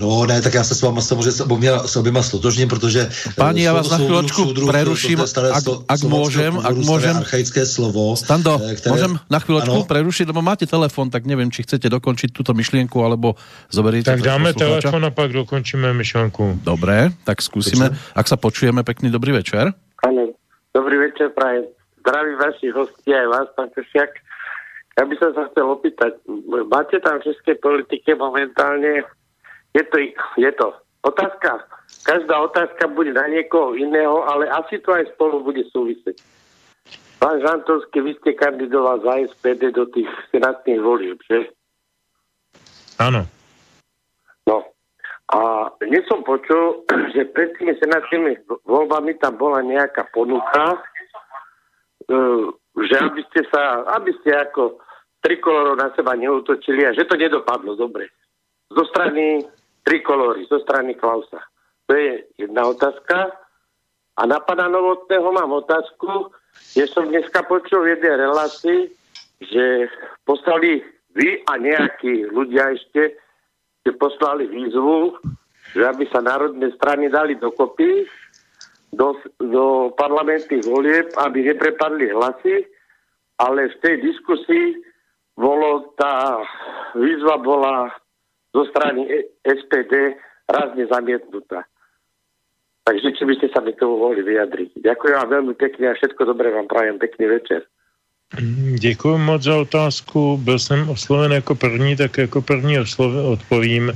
No 0.00 0.24
ne, 0.26 0.42
tak 0.42 0.54
já 0.54 0.64
se 0.64 0.74
s 0.74 0.82
váma 0.82 1.00
samozřejmě 1.00 1.30
s 1.30 1.40
oběma, 1.40 1.78
s 1.78 1.96
oběma 1.96 2.22
stotožním, 2.22 2.68
protože... 2.68 3.00
Eh, 3.00 3.32
Páni, 3.36 3.62
já 3.62 3.72
vás 3.72 3.90
na 3.90 3.96
chvíľočku 4.00 4.54
preruším, 4.64 5.20
ak, 5.20 5.64
ak 5.88 6.00
môžem, 6.08 6.56
ak 6.56 6.76
môžem... 6.88 7.12
Archaické 7.20 7.68
slovo. 7.68 8.16
Stando, 8.16 8.56
eh, 8.64 8.80
které... 8.80 8.96
môžem 8.96 9.12
na 9.28 9.38
chvíľočku 9.44 9.84
ano? 9.84 9.90
prerušiť, 9.92 10.24
lebo 10.32 10.40
máte 10.40 10.64
telefon, 10.64 11.12
tak 11.12 11.28
neviem, 11.28 11.52
či 11.52 11.68
chcete 11.68 11.92
dokončiť 11.92 12.32
túto 12.32 12.56
myšlienku, 12.56 12.96
alebo 12.96 13.36
zoberiete... 13.68 14.08
Tak 14.08 14.24
dáme 14.24 14.56
telefon 14.56 15.04
a 15.04 15.12
pak 15.12 15.36
dokončíme 15.36 15.92
myšlenku. 15.92 16.64
Dobre, 16.64 17.12
tak 17.28 17.44
skúsime. 17.44 17.92
Pečne. 17.92 18.16
Ak 18.16 18.24
sa 18.24 18.40
počujeme, 18.40 18.80
pekný 18.80 19.12
dobrý 19.12 19.36
večer. 19.36 19.68
Áno, 20.00 20.32
dobrý 20.72 20.96
večer, 20.96 21.28
prajem. 21.36 21.68
Zdraví 22.00 22.40
vaši 22.40 22.72
hosti 22.72 23.12
aj 23.12 23.26
vás, 23.28 23.46
pán 23.52 23.68
Česiak. 23.76 24.16
Ja 24.96 25.04
by 25.04 25.14
som 25.20 25.30
sa 25.36 25.44
chcel 25.52 25.68
opýtať, 25.68 26.16
máte 26.72 26.96
tam 27.04 27.20
v 27.20 27.28
českej 27.28 27.60
politike 27.60 28.16
momentálne 28.16 29.04
je 29.74 29.82
to, 29.86 29.96
je 30.36 30.50
to 30.58 30.68
otázka. 31.02 31.64
Každá 32.04 32.34
otázka 32.40 32.88
bude 32.88 33.12
na 33.12 33.26
niekoho 33.28 33.74
iného, 33.74 34.24
ale 34.26 34.50
asi 34.50 34.78
to 34.82 34.92
aj 34.94 35.06
spolu 35.14 35.42
bude 35.44 35.62
súvisieť. 35.70 36.16
Pán 37.20 37.36
Žantovský, 37.44 38.00
vy 38.00 38.12
ste 38.16 38.32
kandidoval 38.32 39.04
za 39.04 39.12
SPD 39.28 39.76
do 39.76 39.84
tých 39.92 40.08
senátnych 40.32 40.80
volieb, 40.80 41.20
že? 41.28 41.52
Áno. 42.96 43.28
No. 44.48 44.64
A 45.28 45.68
dnes 45.84 46.00
som 46.08 46.24
počul, 46.24 46.88
že 47.14 47.28
pred 47.28 47.52
tými 47.60 47.76
senátnymi 47.76 48.40
voľbami 48.64 49.20
tam 49.20 49.36
bola 49.36 49.60
nejaká 49.60 50.08
ponuka, 50.16 50.80
e, 52.08 52.18
že 52.88 52.96
aby 53.04 53.20
ste 53.28 53.44
sa, 53.52 53.84
aby 54.00 54.16
ste 54.24 54.32
ako 54.32 54.80
trikolorov 55.20 55.76
na 55.76 55.92
seba 55.92 56.16
neutočili 56.16 56.88
a 56.88 56.96
že 56.96 57.04
to 57.04 57.20
nedopadlo 57.20 57.76
dobre. 57.76 58.08
Zo 58.72 58.88
strany 58.88 59.44
trikolory 59.84 60.46
zo 60.46 60.60
strany 60.62 60.94
Klausa. 60.94 61.40
To 61.86 61.92
je 61.96 62.24
jedna 62.38 62.70
otázka. 62.70 63.34
A 64.20 64.22
na 64.26 64.38
pana 64.40 64.68
Novotného 64.68 65.32
mám 65.32 65.52
otázku, 65.52 66.30
že 66.76 66.86
som 66.90 67.08
dneska 67.08 67.42
počul 67.48 67.88
v 67.88 67.98
jednej 67.98 68.28
relácii, 68.28 68.80
že 69.40 69.88
poslali 70.28 70.84
vy 71.16 71.40
a 71.48 71.56
nejakí 71.56 72.28
ľudia 72.30 72.76
ešte, 72.76 73.16
že 73.82 73.90
poslali 73.96 74.46
výzvu, 74.46 75.16
že 75.72 75.82
aby 75.88 76.04
sa 76.12 76.20
národné 76.20 76.70
strany 76.76 77.08
dali 77.08 77.38
dokopy 77.40 78.04
do, 78.92 79.16
do 79.40 79.94
parlamentných 79.96 80.66
volieb, 80.66 81.08
aby 81.16 81.50
neprepadli 81.50 82.10
hlasy, 82.12 82.66
ale 83.40 83.72
v 83.72 83.76
tej 83.80 83.96
diskusii 84.04 84.66
bolo 85.38 85.96
tá 85.96 86.44
výzva 86.92 87.40
bola 87.40 87.88
zo 88.56 88.62
strany 88.70 89.06
e- 89.06 89.28
SPD 89.44 90.18
rázne 90.50 90.86
zamietnutá. 90.86 91.64
Takže 92.84 93.14
či 93.14 93.22
by 93.22 93.34
ste 93.38 93.48
sa 93.54 93.60
mi 93.62 93.76
tomu 93.76 94.02
mohli 94.02 94.24
vyjadriť. 94.26 94.82
Ďakujem 94.82 95.14
vám 95.14 95.30
veľmi 95.30 95.54
pekne 95.54 95.92
a 95.92 95.96
všetko 95.96 96.20
dobré 96.26 96.50
vám 96.50 96.66
prajem. 96.66 96.98
Pekný 96.98 97.26
večer. 97.26 97.62
Děkuji 98.78 99.18
moc 99.18 99.42
za 99.42 99.56
otázku. 99.56 100.36
Byl 100.36 100.58
jsem 100.58 100.88
osloven 100.88 101.32
jako 101.32 101.54
první, 101.54 101.96
tak 101.96 102.18
jako 102.18 102.42
první 102.42 102.78
oslov, 102.78 103.12
odpovím. 103.32 103.92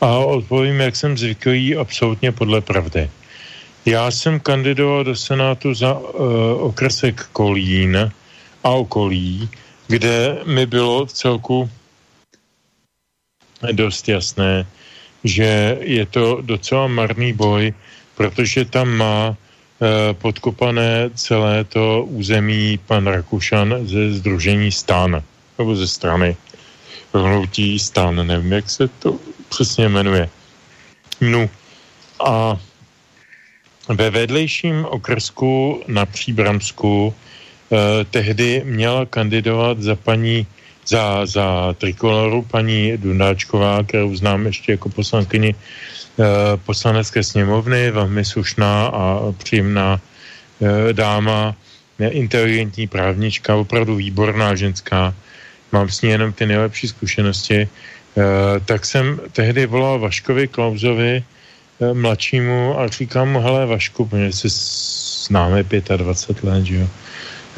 A 0.00 0.18
odpovím, 0.18 0.80
jak 0.80 0.96
jsem 0.96 1.18
zvyklý, 1.18 1.76
absolutně 1.76 2.32
podle 2.32 2.60
pravdy. 2.60 3.10
Já 3.86 4.10
jsem 4.10 4.40
kandidoval 4.40 5.04
do 5.04 5.16
Senátu 5.16 5.74
za 5.74 5.98
uh, 5.98 6.04
okresek 6.60 7.24
Kolín 7.32 8.10
a 8.64 8.70
okolí, 8.70 9.48
kde 9.88 10.38
mi 10.44 10.66
bylo 10.66 11.06
v 11.06 11.12
celku 11.12 11.70
dost 13.72 14.08
jasné, 14.08 14.66
že 15.24 15.78
je 15.80 16.06
to 16.06 16.38
docela 16.42 16.86
marný 16.86 17.32
boj, 17.32 17.74
protože 18.14 18.64
tam 18.64 18.88
má 18.88 19.34
eh, 19.34 20.14
podkopané 20.14 21.10
celé 21.14 21.64
to 21.64 22.04
území 22.04 22.78
pan 22.86 23.06
Rakušan 23.06 23.86
ze 23.86 24.12
Združení 24.12 24.72
stán, 24.72 25.22
nebo 25.58 25.76
ze 25.76 25.88
strany. 25.88 26.36
hnutí 27.14 27.78
stan, 27.78 28.26
nevím, 28.26 28.52
jak 28.52 28.70
se 28.70 28.88
to 28.88 29.18
přesně 29.48 29.88
jmenuje. 29.88 30.28
No 31.20 31.50
a 32.26 32.60
ve 33.88 34.10
vedlejším 34.10 34.84
okrsku 34.84 35.82
na 35.88 36.06
Příbramsku 36.06 37.14
eh, 37.14 38.04
tehdy 38.04 38.62
měla 38.64 39.06
kandidovat 39.06 39.80
za 39.82 39.96
paní 39.96 40.46
za, 40.88 41.26
za 41.26 41.74
trikoloru 41.78 42.42
paní 42.42 42.96
Dundáčková, 42.96 43.82
kterou 43.82 44.16
znám 44.16 44.46
ještě 44.46 44.72
jako 44.72 44.88
poslankyni 44.88 45.54
eh, 45.54 46.24
poslanecké 46.56 47.22
sněmovny, 47.22 47.90
velmi 47.90 48.24
slušná 48.24 48.86
a 48.86 49.32
příjemná 49.38 50.00
eh, 50.00 50.92
dáma, 50.92 51.54
inteligentní 51.98 52.86
právnička, 52.86 53.56
opravdu 53.56 53.96
výborná 53.96 54.54
ženská. 54.54 55.14
Mám 55.72 55.88
s 55.88 56.02
ní 56.02 56.10
jenom 56.10 56.32
ty 56.32 56.46
nejlepší 56.46 56.88
zkušenosti. 56.88 57.68
Eh, 57.68 58.60
tak 58.64 58.86
jsem 58.86 59.20
tehdy 59.32 59.66
volal 59.66 59.98
Vaškovi 59.98 60.48
Klauzovi, 60.48 61.24
mladšímu, 61.92 62.80
a 62.80 62.88
říkám 62.88 63.28
mu, 63.28 63.40
hele 63.40 63.66
Vašku, 63.66 64.06
protože 64.06 64.32
se 64.32 64.48
známe 65.28 65.62
25 65.62 66.50
let, 66.50 66.64
že 66.64 66.74
jo. 66.74 66.88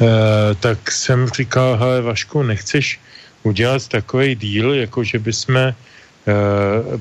Eh, 0.01 0.55
tak 0.55 0.91
jsem 0.91 1.29
říkal, 1.29 1.77
hele 1.77 2.01
Vašku, 2.01 2.43
nechceš 2.43 2.99
udělat 3.43 3.87
takový 3.87 4.35
díl, 4.35 4.73
jako 4.73 5.03
že 5.03 5.19
bychom 5.19 5.55
uh, 5.55 5.73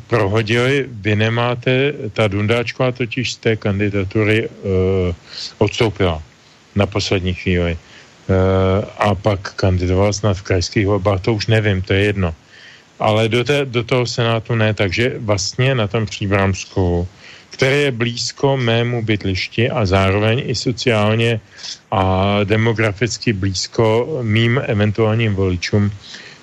prohodili, 0.07 0.87
vy 0.89 1.17
nemáte, 1.17 1.93
ta 2.13 2.29
Dundáčková 2.29 2.93
totiž 2.93 3.33
z 3.33 3.37
té 3.37 3.57
kandidatury 3.57 4.49
uh, 4.49 5.15
odstoupila 5.59 6.23
na 6.75 6.87
poslední 6.87 7.35
chvíli. 7.35 7.77
Uh, 7.77 8.85
a 8.99 9.15
pak 9.15 9.53
kandidoval 9.55 10.13
snad 10.13 10.37
v 10.37 10.43
krajských 10.43 10.87
volbách, 10.87 11.21
to 11.21 11.35
už 11.35 11.47
nevím, 11.47 11.83
to 11.83 11.93
je 11.93 12.01
jedno. 12.05 12.35
Ale 13.01 13.29
do, 13.29 13.45
té, 13.45 13.65
do 13.65 13.85
toho 13.85 14.07
Senátu 14.07 14.55
ne, 14.55 14.75
takže 14.75 15.17
vlastně 15.19 15.75
na 15.75 15.89
tom 15.89 16.07
Příbramsku, 16.07 17.09
které 17.51 17.77
je 17.77 17.91
blízko 17.91 18.57
mému 18.57 19.03
bydlišti 19.03 19.71
a 19.71 19.87
zároveň 19.87 20.43
i 20.47 20.55
sociálně 20.55 21.41
a 21.91 22.39
demograficky 22.45 23.33
blízko 23.33 24.19
mým 24.23 24.61
eventuálním 24.67 25.35
voličům, 25.35 25.91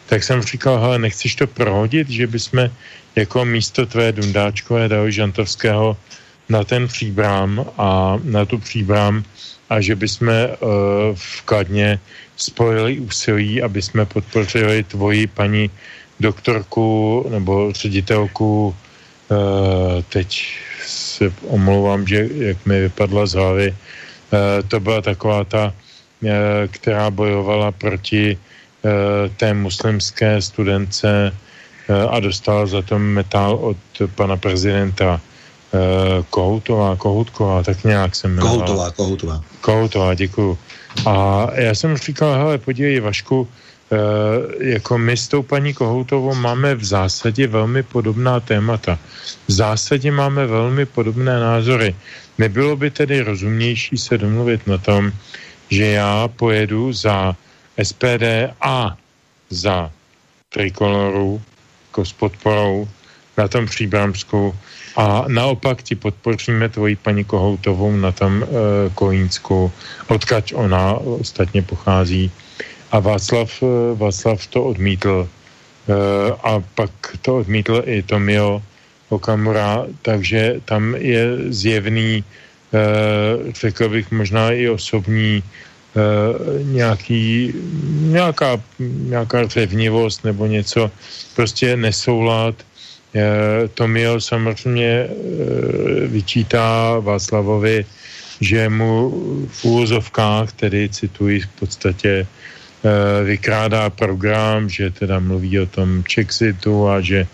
tak 0.08 0.24
jsem 0.24 0.42
říkal, 0.42 0.80
hele, 0.80 1.00
nechceš 1.00 1.36
to 1.36 1.48
prohodit, 1.48 2.10
že 2.10 2.28
bychom 2.28 2.70
jako 3.16 3.46
místo 3.46 3.86
tvé 3.86 4.12
Dundáčkové 4.12 4.88
dali 4.88 5.12
Žantovského 5.12 5.98
na 6.50 6.64
ten 6.64 6.88
příbrám 6.88 7.66
a 7.78 8.20
na 8.24 8.46
tu 8.46 8.58
příbrám 8.58 9.24
a 9.70 9.82
že 9.82 9.96
bychom 9.96 10.28
uh, 10.28 10.38
v 11.16 11.42
Kladně 11.42 12.00
spojili 12.38 13.00
úsilí, 13.00 13.62
aby 13.62 13.82
jsme 13.82 14.06
podpořili 14.06 14.84
tvoji 14.84 15.28
paní 15.28 15.70
doktorku 16.20 17.26
nebo 17.30 17.72
ředitelku 17.72 18.76
uh, 19.30 19.38
teď 20.10 20.48
se 20.88 21.34
omlouvám, 21.48 22.08
že 22.08 22.28
jak 22.32 22.66
mi 22.66 22.82
vypadla 22.82 23.26
z 23.26 23.34
hlavy, 23.34 23.68
uh, 23.72 24.68
to 24.68 24.80
byla 24.80 25.02
taková 25.02 25.44
ta, 25.44 25.74
uh, 26.22 26.30
která 26.72 27.12
bojovala 27.12 27.72
proti 27.72 28.38
té 29.38 29.54
muslimské 29.54 30.42
studence 30.42 31.32
eh, 31.90 32.08
a 32.10 32.20
dostala 32.20 32.66
za 32.66 32.82
to 32.82 33.00
metal 33.00 33.56
od 33.56 33.78
pana 34.16 34.38
prezidenta 34.38 35.22
eh, 35.22 36.24
Kohoutová, 36.30 36.96
Kohutková, 36.96 37.64
tak 37.64 37.84
nějak 37.84 38.16
jsem 38.16 38.32
jmenovala. 38.32 38.66
Kohoutová, 38.66 38.92
Kohoutová. 38.92 39.42
Kohoutová, 39.62 40.14
děkuju. 40.14 40.58
A 41.06 41.48
já 41.54 41.76
jsem 41.76 41.98
říkal, 41.98 42.34
hele, 42.34 42.58
podívej, 42.58 43.00
Vašku, 43.00 43.48
jako 44.60 44.98
my 44.98 45.18
s 45.18 45.28
tou 45.28 45.44
paní 45.44 45.74
Kohoutovou 45.74 46.36
máme 46.36 46.76
v 46.76 46.84
zásadě 46.84 47.48
velmi 47.48 47.84
podobná 47.84 48.40
témata. 48.40 49.00
V 49.48 49.52
zásadě 49.52 50.12
máme 50.12 50.48
velmi 50.48 50.86
podobné 50.86 51.40
názory. 51.40 51.96
Nebylo 52.38 52.76
by 52.76 52.92
tedy 52.92 53.22
rozumnější 53.22 53.98
se 53.98 54.18
domluvit 54.18 54.68
na 54.68 54.78
tom, 54.78 55.12
že 55.70 55.86
já 55.86 56.28
pojedu 56.28 56.94
za 56.94 57.36
SPD 57.84 58.54
a 58.62 58.98
za 59.50 59.92
trikoloru 60.50 61.42
jako 61.98 62.06
s 62.06 62.14
podporou 62.14 62.88
na 63.38 63.48
tom 63.48 63.66
Příbramsku 63.66 64.56
a 64.98 65.26
naopak 65.28 65.84
ti 65.84 65.96
podpoříme 65.96 66.70
tvoji 66.70 66.96
paní 66.96 67.24
Kohoutovou 67.24 67.92
na 67.98 68.12
tom 68.12 68.44
e, 68.44 68.48
Kolínsku, 68.94 69.72
odkaď 70.08 70.54
ona 70.54 70.94
ostatně 70.94 71.62
pochází. 71.62 72.32
A 72.92 73.00
Václav, 73.00 73.50
e, 73.64 73.66
Václav 73.96 74.48
to 74.48 74.64
odmítl 74.64 75.26
e, 75.26 75.94
a 76.44 76.62
pak 76.76 76.92
to 77.22 77.38
odmítl 77.38 77.84
i 77.86 78.02
Tomio 78.02 78.62
Okamura, 79.10 79.86
takže 80.02 80.62
tam 80.66 80.96
je 80.96 81.54
zjevný, 81.54 82.22
e, 82.22 82.24
řekl 83.54 83.90
bych 83.90 84.12
možná 84.12 84.52
i 84.52 84.70
osobní 84.70 85.42
Eh, 85.42 85.77
nějaký, 86.64 87.54
nějaká, 88.00 88.62
nějaká 88.80 89.48
řevnivost 89.48 90.24
nebo 90.24 90.46
něco, 90.46 90.92
prostě 91.36 91.78
nesoulad. 91.78 92.56
E, 93.16 93.68
Tomio 93.68 94.22
samozřejmě 94.22 94.86
e, 94.86 95.08
vyčítá 96.08 97.00
Václavovi, 97.00 97.86
že 98.42 98.70
mu 98.70 99.10
v 99.50 99.66
úvozovkách, 99.66 100.52
tedy 100.54 100.90
cituji 100.90 101.40
v 101.42 101.48
podstatě, 101.48 102.28
vykrádá 103.24 103.90
program, 103.90 104.70
že 104.70 104.92
teda 104.92 105.20
mluví 105.20 105.60
o 105.60 105.66
tom 105.66 106.04
Chexitu 106.04 106.88
a 106.88 107.02
že 107.02 107.28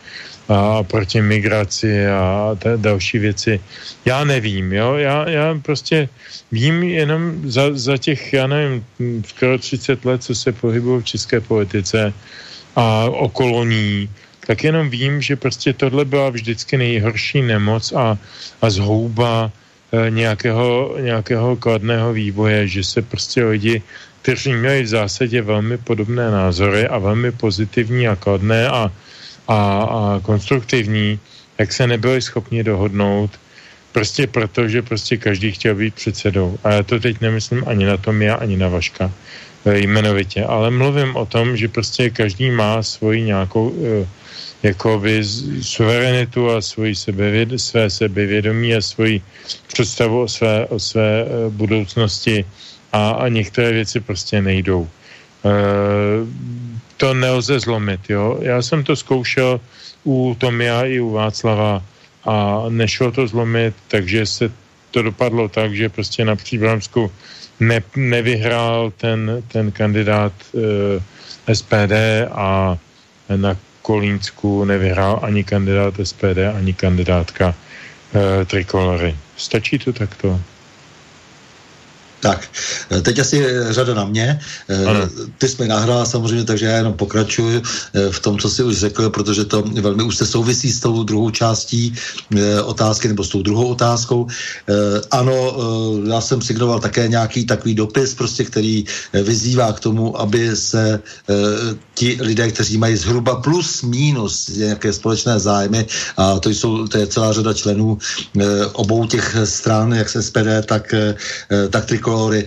a 0.49 0.83
proti 0.83 1.21
migraci 1.21 2.07
a 2.07 2.55
t- 2.59 2.77
další 2.77 3.19
věci. 3.19 3.59
Já 4.05 4.23
nevím, 4.23 4.73
jo, 4.73 4.95
já, 4.95 5.29
já 5.29 5.59
prostě 5.61 6.09
vím 6.51 6.83
jenom 6.83 7.49
za, 7.49 7.63
za 7.73 7.97
těch, 7.97 8.33
já 8.33 8.47
nevím, 8.47 8.85
skoro 9.27 9.57
30 9.57 10.05
let, 10.05 10.23
co 10.23 10.35
se 10.35 10.51
pohybuju 10.51 10.99
v 10.99 11.05
české 11.05 11.41
politice 11.41 12.13
a 12.75 13.05
okolo 13.05 13.63
ní, 13.63 14.09
tak 14.47 14.63
jenom 14.63 14.89
vím, 14.89 15.21
že 15.21 15.35
prostě 15.35 15.73
tohle 15.73 16.05
byla 16.05 16.29
vždycky 16.29 16.77
nejhorší 16.77 17.41
nemoc 17.41 17.91
a, 17.91 18.17
a 18.61 18.69
zhouba 18.69 19.51
e, 19.91 20.11
nějakého, 20.11 20.95
nějakého 20.99 21.55
kladného 21.55 22.13
vývoje, 22.13 22.67
že 22.67 22.83
se 22.83 23.01
prostě 23.01 23.43
lidi, 23.43 23.81
kteří 24.21 24.53
měli 24.53 24.83
v 24.83 24.87
zásadě 24.87 25.41
velmi 25.41 25.77
podobné 25.77 26.31
názory 26.31 26.87
a 26.87 26.97
velmi 26.97 27.31
pozitivní 27.31 28.07
a 28.07 28.15
kladné 28.15 28.67
a 28.67 28.91
a, 29.47 29.57
a 29.83 30.19
konstruktivní, 30.23 31.19
jak 31.57 31.73
se 31.73 31.87
nebyli 31.87 32.21
schopni 32.21 32.63
dohodnout, 32.63 33.31
prostě 33.91 34.27
proto, 34.27 34.67
že 34.67 34.81
prostě 34.81 35.17
každý 35.17 35.51
chtěl 35.51 35.75
být 35.75 35.95
předsedou. 35.95 36.57
A 36.63 36.71
já 36.71 36.83
to 36.83 36.99
teď 36.99 37.21
nemyslím 37.21 37.63
ani 37.67 37.85
na 37.85 37.97
tom 37.97 38.21
já, 38.21 38.35
ani 38.35 38.57
na 38.57 38.67
Vaška 38.67 39.11
e, 39.65 39.79
jmenovitě, 39.79 40.43
ale 40.43 40.71
mluvím 40.71 41.15
o 41.15 41.25
tom, 41.25 41.57
že 41.57 41.67
prostě 41.67 42.09
každý 42.09 42.51
má 42.51 42.83
svoji 42.83 43.21
nějakou 43.21 43.73
e, 43.73 44.07
jakoby 44.63 45.23
suverenitu 45.61 46.49
a 46.49 46.61
svoji 46.61 46.95
sebevěd, 46.95 47.49
své 47.59 47.89
sebevědomí 47.89 48.75
a 48.75 48.81
svoji 48.81 49.21
představu 49.67 50.21
o 50.21 50.27
své, 50.27 50.65
o 50.65 50.79
své 50.79 51.21
e, 51.21 51.25
budoucnosti 51.49 52.45
a, 52.91 53.11
a 53.11 53.27
některé 53.27 53.71
věci 53.71 53.99
prostě 53.99 54.41
nejdou 54.41 54.89
to 56.97 57.13
nelze 57.13 57.59
zlomit. 57.59 58.09
Jo? 58.09 58.37
Já 58.41 58.61
jsem 58.61 58.83
to 58.83 58.95
zkoušel 58.95 59.59
u 60.03 60.35
Tomia 60.37 60.83
i 60.83 60.99
u 60.99 61.11
Václava 61.11 61.83
a 62.25 62.65
nešlo 62.69 63.11
to 63.11 63.27
zlomit, 63.27 63.75
takže 63.87 64.25
se 64.25 64.51
to 64.91 65.01
dopadlo 65.01 65.49
tak, 65.49 65.73
že 65.75 65.89
prostě 65.89 66.25
na 66.25 66.35
Příbramsku 66.35 67.11
ne, 67.59 67.83
nevyhrál 67.95 68.91
ten, 68.97 69.43
ten 69.47 69.71
kandidát 69.71 70.33
eh, 70.55 71.55
SPD 71.55 71.93
a 72.31 72.77
na 73.35 73.57
Kolínsku 73.81 74.65
nevyhrál 74.65 75.19
ani 75.21 75.43
kandidát 75.43 75.93
SPD, 76.03 76.37
ani 76.55 76.73
kandidátka 76.73 77.55
eh, 78.13 78.45
Trikolory. 78.45 79.15
Stačí 79.37 79.79
to 79.79 79.93
takto? 79.93 80.39
Tak, 82.23 82.39
eh, 82.89 83.01
teď 83.01 83.19
asi 83.19 83.43
řada 83.75 83.93
na 83.93 84.07
mě. 84.07 84.39
Eh, 84.69 84.85
ano. 84.85 84.99
Ty 85.37 85.47
jsme 85.49 85.67
nahrál 85.67 86.05
samozřejmě, 86.07 86.47
takže 86.47 86.65
já 86.65 86.75
jenom 86.77 86.95
pokračuji 86.95 87.59
eh, 87.59 88.11
v 88.11 88.19
tom, 88.19 88.39
co 88.39 88.47
jsi 88.49 88.63
už 88.63 88.77
řekl, 88.79 89.09
protože 89.11 89.43
to 89.43 89.59
velmi 89.61 90.03
už 90.07 90.15
se 90.15 90.25
souvisí 90.25 90.71
s 90.71 90.79
tou 90.79 91.03
druhou 91.03 91.29
částí 91.35 91.93
otázky, 92.63 93.07
nebo 93.07 93.23
s 93.23 93.29
tou 93.29 93.41
druhou 93.41 93.67
otázkou. 93.75 94.27
Ano, 95.11 95.35
já 96.07 96.21
jsem 96.21 96.41
signoval 96.41 96.79
také 96.79 97.07
nějaký 97.07 97.45
takový 97.45 97.75
dopis, 97.75 98.13
prostě, 98.15 98.43
který 98.43 98.85
vyzývá 99.13 99.73
k 99.73 99.79
tomu, 99.79 100.19
aby 100.19 100.55
se 100.55 100.99
ti 101.93 102.17
lidé, 102.21 102.51
kteří 102.51 102.77
mají 102.77 102.95
zhruba 102.95 103.41
plus 103.41 103.81
minus 103.81 104.47
nějaké 104.47 104.93
společné 104.93 105.39
zájmy, 105.39 105.85
a 106.17 106.39
to 106.39 106.49
jsou 106.49 106.87
to 106.87 106.97
je 106.97 107.07
celá 107.07 107.33
řada 107.33 107.53
členů 107.53 107.97
obou 108.73 109.05
těch 109.05 109.35
stran, 109.43 109.93
jak 109.93 110.09
se 110.09 110.23
SPD, 110.23 110.65
tak, 110.65 110.95
tak 111.69 111.85
triko 111.85 112.12
folklory, 112.13 112.45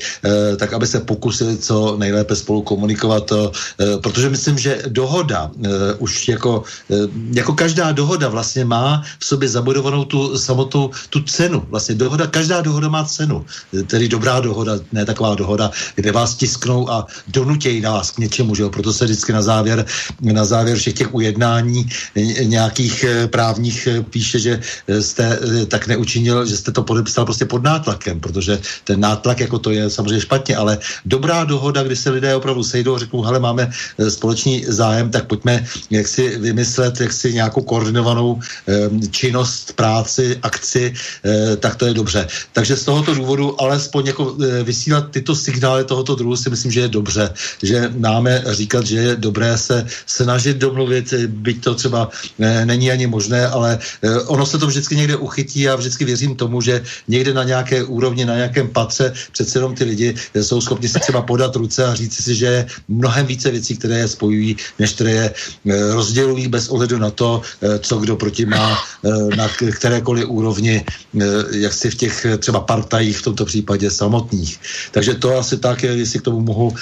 tak 0.56 0.72
aby 0.72 0.86
se 0.86 1.00
pokusili 1.00 1.56
co 1.58 1.96
nejlépe 1.98 2.36
spolu 2.36 2.62
komunikovat, 2.62 3.32
protože 4.00 4.30
myslím, 4.30 4.58
že 4.58 4.82
dohoda 4.88 5.50
už 5.98 6.28
jako, 6.28 6.62
jako 7.32 7.52
každá 7.52 7.92
dohoda 7.92 8.28
vlastně 8.28 8.64
má 8.64 9.02
v 9.18 9.24
sobě 9.24 9.48
zabudovanou 9.48 10.04
tu 10.04 10.38
samotnou 10.38 10.90
tu 11.10 11.20
cenu. 11.22 11.66
Vlastně 11.68 11.94
dohoda, 11.94 12.26
každá 12.26 12.60
dohoda 12.60 12.88
má 12.88 13.04
cenu. 13.04 13.44
Tedy 13.86 14.08
dobrá 14.08 14.40
dohoda, 14.40 14.78
ne 14.92 15.04
taková 15.04 15.34
dohoda, 15.34 15.70
kde 15.94 16.12
vás 16.12 16.34
tisknou 16.34 16.90
a 16.90 17.06
donutějí 17.28 17.80
nás 17.80 18.10
k 18.10 18.18
něčemu, 18.18 18.54
že 18.54 18.62
jo? 18.62 18.70
proto 18.70 18.92
se 18.92 19.04
vždycky 19.04 19.32
na 19.32 19.42
závěr, 19.42 19.84
na 20.20 20.44
závěr 20.44 20.76
všech 20.76 20.94
těch 20.94 21.14
ujednání 21.14 21.86
nějakých 22.42 23.04
právních 23.30 23.88
píše, 24.10 24.38
že 24.38 24.60
jste 25.00 25.38
tak 25.68 25.86
neučinil, 25.86 26.46
že 26.46 26.56
jste 26.56 26.72
to 26.72 26.82
podepsal 26.82 27.24
prostě 27.24 27.44
pod 27.44 27.62
nátlakem, 27.62 28.20
protože 28.20 28.58
ten 28.84 29.00
nátlak 29.00 29.40
jako 29.40 29.55
to 29.58 29.70
je 29.70 29.90
samozřejmě 29.90 30.20
špatně, 30.20 30.56
ale 30.56 30.78
dobrá 31.04 31.44
dohoda, 31.44 31.82
kdy 31.82 31.96
se 31.96 32.10
lidé 32.10 32.34
opravdu 32.34 32.64
sejdou 32.64 32.94
a 32.94 32.98
řeknou, 32.98 33.22
hele, 33.22 33.38
máme 33.40 33.70
eh, 33.70 34.10
společný 34.10 34.64
zájem, 34.68 35.10
tak 35.10 35.26
pojďme 35.26 35.66
jak 35.90 36.08
si 36.08 36.38
vymyslet, 36.38 37.00
jak 37.00 37.12
si 37.12 37.34
nějakou 37.34 37.62
koordinovanou 37.62 38.40
činnost, 39.10 39.72
práci, 39.72 40.38
akci, 40.42 40.94
eh, 41.24 41.56
tak 41.56 41.76
to 41.76 41.86
je 41.86 41.94
dobře. 41.94 42.26
Takže 42.52 42.76
z 42.76 42.84
tohoto 42.84 43.14
důvodu 43.14 43.60
alespoň 43.60 44.06
jako 44.06 44.36
vysílat 44.62 45.10
tyto 45.10 45.34
signály 45.36 45.84
tohoto 45.84 46.14
druhu 46.14 46.36
si 46.36 46.50
myslím, 46.50 46.72
že 46.72 46.80
je 46.80 46.88
dobře, 46.88 47.30
že 47.62 47.92
máme 47.96 48.44
říkat, 48.46 48.86
že 48.86 48.96
je 48.96 49.16
dobré 49.16 49.58
se 49.58 49.86
snažit 50.06 50.56
domluvit, 50.56 51.14
byť 51.26 51.64
to 51.64 51.74
třeba 51.74 52.10
není 52.64 52.90
ani 52.90 53.06
možné, 53.06 53.46
ale 53.46 53.78
ono 54.26 54.46
se 54.46 54.58
to 54.58 54.66
vždycky 54.66 54.96
někde 54.96 55.16
uchytí. 55.16 55.60
Já 55.60 55.76
vždycky 55.76 56.04
věřím 56.04 56.36
tomu, 56.36 56.60
že 56.60 56.82
někde 57.08 57.34
na 57.34 57.44
nějaké 57.44 57.84
úrovni, 57.84 58.24
na 58.24 58.36
nějakém 58.36 58.68
patře 58.68 59.12
přece 59.46 59.58
jenom 59.58 59.74
ty 59.74 59.84
lidi 59.84 60.14
jsou 60.34 60.60
schopni 60.60 60.88
si 60.88 60.98
třeba 61.00 61.22
podat 61.22 61.56
ruce 61.56 61.86
a 61.86 61.94
říct 61.94 62.24
si, 62.24 62.34
že 62.34 62.46
je 62.46 62.66
mnohem 62.88 63.26
více 63.26 63.50
věcí, 63.50 63.76
které 63.78 63.98
je 63.98 64.08
spojují, 64.08 64.56
než 64.78 64.92
které 64.92 65.10
je 65.10 65.26
eh, 65.30 65.92
rozdělují 65.94 66.48
bez 66.50 66.68
ohledu 66.68 66.98
na 66.98 67.10
to, 67.14 67.40
eh, 67.62 67.78
co 67.78 67.94
kdo 68.02 68.16
proti 68.18 68.42
má 68.46 68.74
eh, 68.74 69.36
na 69.36 69.46
kterékoliv 69.48 70.26
úrovni, 70.28 70.82
jak 71.52 71.72
si 71.72 71.90
v 71.90 71.94
těch 71.94 72.26
třeba 72.42 72.60
partajích 72.60 73.18
v 73.18 73.22
tomto 73.22 73.44
případě 73.44 73.90
samotných. 73.90 74.58
Takže 74.90 75.14
to 75.14 75.38
asi 75.38 75.56
tak, 75.62 75.82
jestli 75.82 76.18
k 76.18 76.26
tomu 76.26 76.40
mohu 76.40 76.74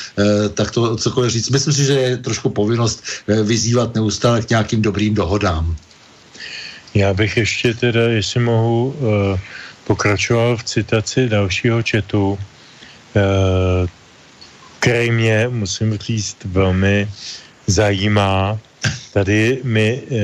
tak 0.55 0.71
to 0.71 0.97
cokoliv 0.97 1.33
říct. 1.33 1.51
Myslím 1.51 1.75
si, 1.75 1.85
že 1.85 1.93
je 1.93 2.17
trošku 2.17 2.49
povinnost 2.49 3.05
vyzývat 3.29 3.95
neustále 3.95 4.43
k 4.43 4.51
nějakým 4.51 4.83
dobrým 4.83 5.15
dohodám. 5.15 5.77
Já 6.95 7.15
bych 7.15 7.37
ještě 7.37 7.75
teda, 7.75 8.03
jestli 8.09 8.41
mohu, 8.41 8.95
pokračoval 9.87 10.57
v 10.57 10.65
citaci 10.65 11.29
dalšího 11.29 11.83
četu, 11.83 12.39
který 14.79 15.11
mě, 15.11 15.49
musím 15.49 15.97
říct, 15.99 16.37
velmi 16.45 17.09
zajímá. 17.67 18.59
Tady 19.13 19.61
mi 19.65 20.03
uh, 20.03 20.19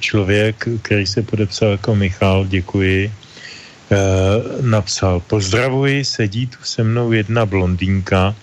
člověk, 0.00 0.68
který 0.82 1.06
se 1.06 1.22
podepsal 1.22 1.70
jako 1.70 1.94
Michal, 1.94 2.46
děkuji, 2.46 3.12
uh, 3.12 4.66
napsal, 4.66 5.20
pozdravuji, 5.20 6.04
sedí 6.04 6.46
tu 6.46 6.58
se 6.62 6.84
mnou 6.84 7.12
jedna 7.12 7.46
blondýnka 7.46 8.34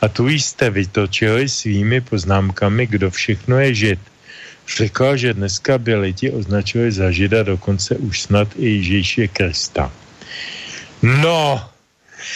a 0.00 0.08
tu 0.08 0.28
jste 0.28 0.70
vytočili 0.70 1.48
svými 1.48 2.00
poznámkami, 2.00 2.86
kdo 2.86 3.10
všechno 3.10 3.58
je 3.58 3.74
žid 3.74 4.00
Řekla, 4.76 5.16
že 5.16 5.34
dneska 5.34 5.78
by 5.78 5.94
lidi 5.94 6.30
označili 6.30 6.92
za 6.92 7.10
žida 7.10 7.42
dokonce 7.42 7.96
už 7.96 8.22
snad 8.22 8.48
i 8.56 8.68
Ježíše 8.68 9.28
Krista. 9.28 9.92
No, 11.02 11.64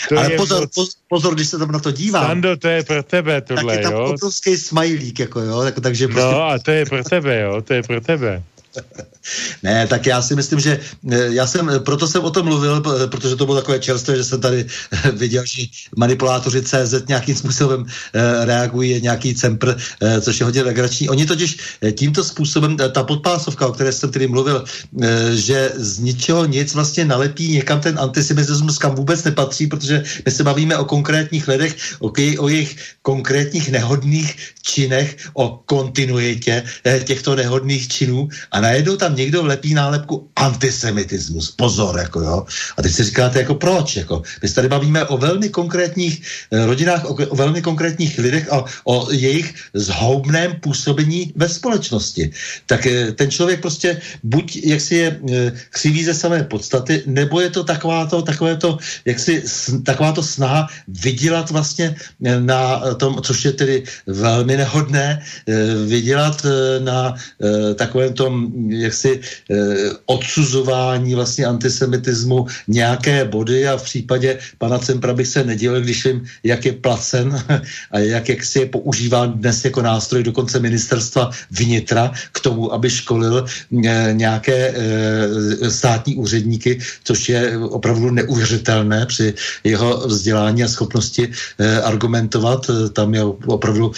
to 0.08 0.18
Ale 0.18 0.30
pozor, 0.30 0.60
moc... 0.60 0.74
pozor, 0.74 0.92
pozor, 1.08 1.34
když 1.34 1.48
se 1.48 1.58
tam 1.58 1.72
na 1.72 1.78
to 1.78 1.90
dívám. 1.90 2.26
Sando, 2.26 2.56
to 2.56 2.68
je 2.68 2.82
pro 2.82 3.02
tebe 3.02 3.40
tohle, 3.40 3.74
tak 3.74 3.76
je 3.76 3.82
tam 3.82 3.92
jo? 3.92 4.04
obrovský 4.04 4.56
smajlík, 4.56 5.20
jako 5.20 5.40
jo, 5.40 5.62
tak, 5.62 5.80
takže 5.80 6.08
prostě... 6.08 6.30
No 6.32 6.42
a 6.42 6.58
to 6.58 6.70
je 6.70 6.86
pro 6.86 7.04
tebe, 7.04 7.40
jo, 7.40 7.62
to 7.62 7.74
je 7.74 7.82
pro 7.82 8.00
tebe. 8.00 8.42
Ne, 9.62 9.86
tak 9.86 10.06
já 10.06 10.22
si 10.22 10.36
myslím, 10.36 10.60
že 10.60 10.80
eh, 11.12 11.28
já 11.28 11.46
jsem, 11.46 11.70
eh, 11.70 11.78
proto 11.80 12.08
jsem 12.08 12.24
o 12.24 12.30
tom 12.30 12.46
mluvil, 12.46 12.80
protože 13.06 13.36
to 13.36 13.46
bylo 13.46 13.56
takové 13.56 13.78
čerstvé, 13.78 14.16
že 14.16 14.24
jsem 14.24 14.40
tady 14.40 14.66
eh, 14.92 15.10
viděl, 15.10 15.44
že 15.46 15.62
manipulátoři 15.96 16.62
CZ 16.62 17.08
nějakým 17.08 17.36
způsobem 17.36 17.86
reagují, 18.44 19.00
nějaký 19.00 19.34
cempr, 19.34 19.76
což 20.20 20.40
je 20.40 20.44
hodně 20.44 20.62
legrační. 20.62 21.08
Oni 21.08 21.26
totiž 21.26 21.78
tímto 21.92 22.24
způsobem, 22.24 22.76
ta 22.76 23.02
podpásovka, 23.02 23.66
o 23.66 23.72
které 23.72 23.92
jsem 23.92 24.10
tedy 24.10 24.26
mluvil, 24.26 24.64
že 25.34 25.72
z 25.76 25.98
ničeho 25.98 26.44
nic 26.44 26.74
vlastně 26.74 27.04
nalepí 27.04 27.48
někam 27.48 27.80
ten 27.80 27.98
antisemitismus, 27.98 28.78
kam 28.78 28.94
vůbec 28.94 29.24
nepatří, 29.24 29.66
protože 29.66 30.02
my 30.26 30.32
se 30.32 30.44
bavíme 30.44 30.76
o 30.78 30.84
konkrétních 30.84 31.48
lidech, 31.48 31.76
o, 32.00 32.12
o 32.38 32.48
jejich 32.48 32.76
konkrétních 33.02 33.70
nehodných 33.70 34.36
činech, 34.62 35.16
o 35.34 35.62
kontinuitě 35.66 36.62
těchto 37.04 37.36
nehodných 37.36 37.88
činů 37.88 38.28
a 38.50 38.60
najednou 38.64 38.96
tam 38.96 39.16
někdo 39.16 39.42
vlepí 39.42 39.74
nálepku 39.74 40.28
antisemitismus. 40.36 41.52
Pozor, 41.52 41.98
jako 41.98 42.20
jo. 42.20 42.46
A 42.76 42.82
teď 42.82 42.92
si 42.92 43.04
říkáte, 43.04 43.38
jako 43.38 43.54
proč? 43.54 43.96
Jako, 43.96 44.22
my 44.42 44.48
se 44.48 44.54
tady 44.54 44.68
bavíme 44.68 45.04
o 45.04 45.18
velmi 45.20 45.48
konkrétních 45.52 46.22
eh, 46.50 46.66
rodinách, 46.66 47.04
o, 47.04 47.12
o 47.12 47.36
velmi 47.36 47.60
konkrétních 47.60 48.18
lidech 48.18 48.52
a 48.52 48.64
o 48.84 49.12
jejich 49.12 49.54
zhoubném 49.74 50.56
působení 50.64 51.32
ve 51.36 51.48
společnosti. 51.48 52.30
Tak 52.66 52.86
eh, 52.86 53.12
ten 53.12 53.28
člověk 53.30 53.60
prostě 53.60 54.00
buď 54.22 54.56
jak 54.64 54.80
si 54.80 54.94
je 54.94 55.08
eh, 55.12 55.52
křiví 55.70 56.04
ze 56.04 56.14
samé 56.14 56.48
podstaty, 56.48 57.02
nebo 57.06 57.40
je 57.44 57.50
to 57.52 57.64
taková 57.64 58.06
to, 58.08 58.22
takové 58.24 58.56
to, 58.56 58.78
jak 59.04 59.20
si, 59.20 59.44
taková 59.84 60.12
to 60.12 60.22
snaha 60.22 60.72
vydělat 60.88 61.50
vlastně 61.50 61.96
na 62.40 62.80
tom, 62.96 63.20
což 63.20 63.44
je 63.44 63.52
tedy 63.52 63.76
velmi 64.06 64.56
nehodné, 64.56 65.20
vydělat 65.86 66.46
na 66.80 67.14
takovém 67.76 68.14
tom 68.14 68.53
jaksi 68.68 69.20
eh, 69.50 69.56
odsuzování 70.06 71.14
vlastně 71.14 71.44
antisemitismu 71.46 72.46
nějaké 72.68 73.24
body 73.24 73.68
a 73.68 73.76
v 73.76 73.82
případě 73.82 74.38
pana 74.58 74.78
Cempra 74.78 75.14
bych 75.14 75.28
se 75.28 75.44
nedělil, 75.44 75.80
když 75.80 76.06
vím, 76.06 76.24
jak 76.42 76.64
je 76.64 76.72
placen 76.72 77.42
a 77.90 77.98
jak, 77.98 78.28
jak 78.28 78.44
si 78.44 78.58
je 78.58 78.66
používán 78.66 79.32
dnes 79.32 79.64
jako 79.64 79.82
nástroj 79.82 80.22
dokonce 80.22 80.60
ministerstva 80.60 81.30
vnitra 81.50 82.12
k 82.32 82.40
tomu, 82.40 82.72
aby 82.72 82.90
školil 82.90 83.44
eh, 83.44 84.10
nějaké 84.12 84.74
eh, 84.74 85.70
státní 85.70 86.16
úředníky, 86.16 86.78
což 87.04 87.28
je 87.28 87.58
opravdu 87.58 88.10
neuvěřitelné 88.10 89.06
při 89.06 89.34
jeho 89.64 90.06
vzdělání 90.06 90.64
a 90.64 90.68
schopnosti 90.68 91.28
argumentovat. 91.82 92.70
Tam 92.92 93.14
je 93.14 93.24
opravdu 93.24 93.92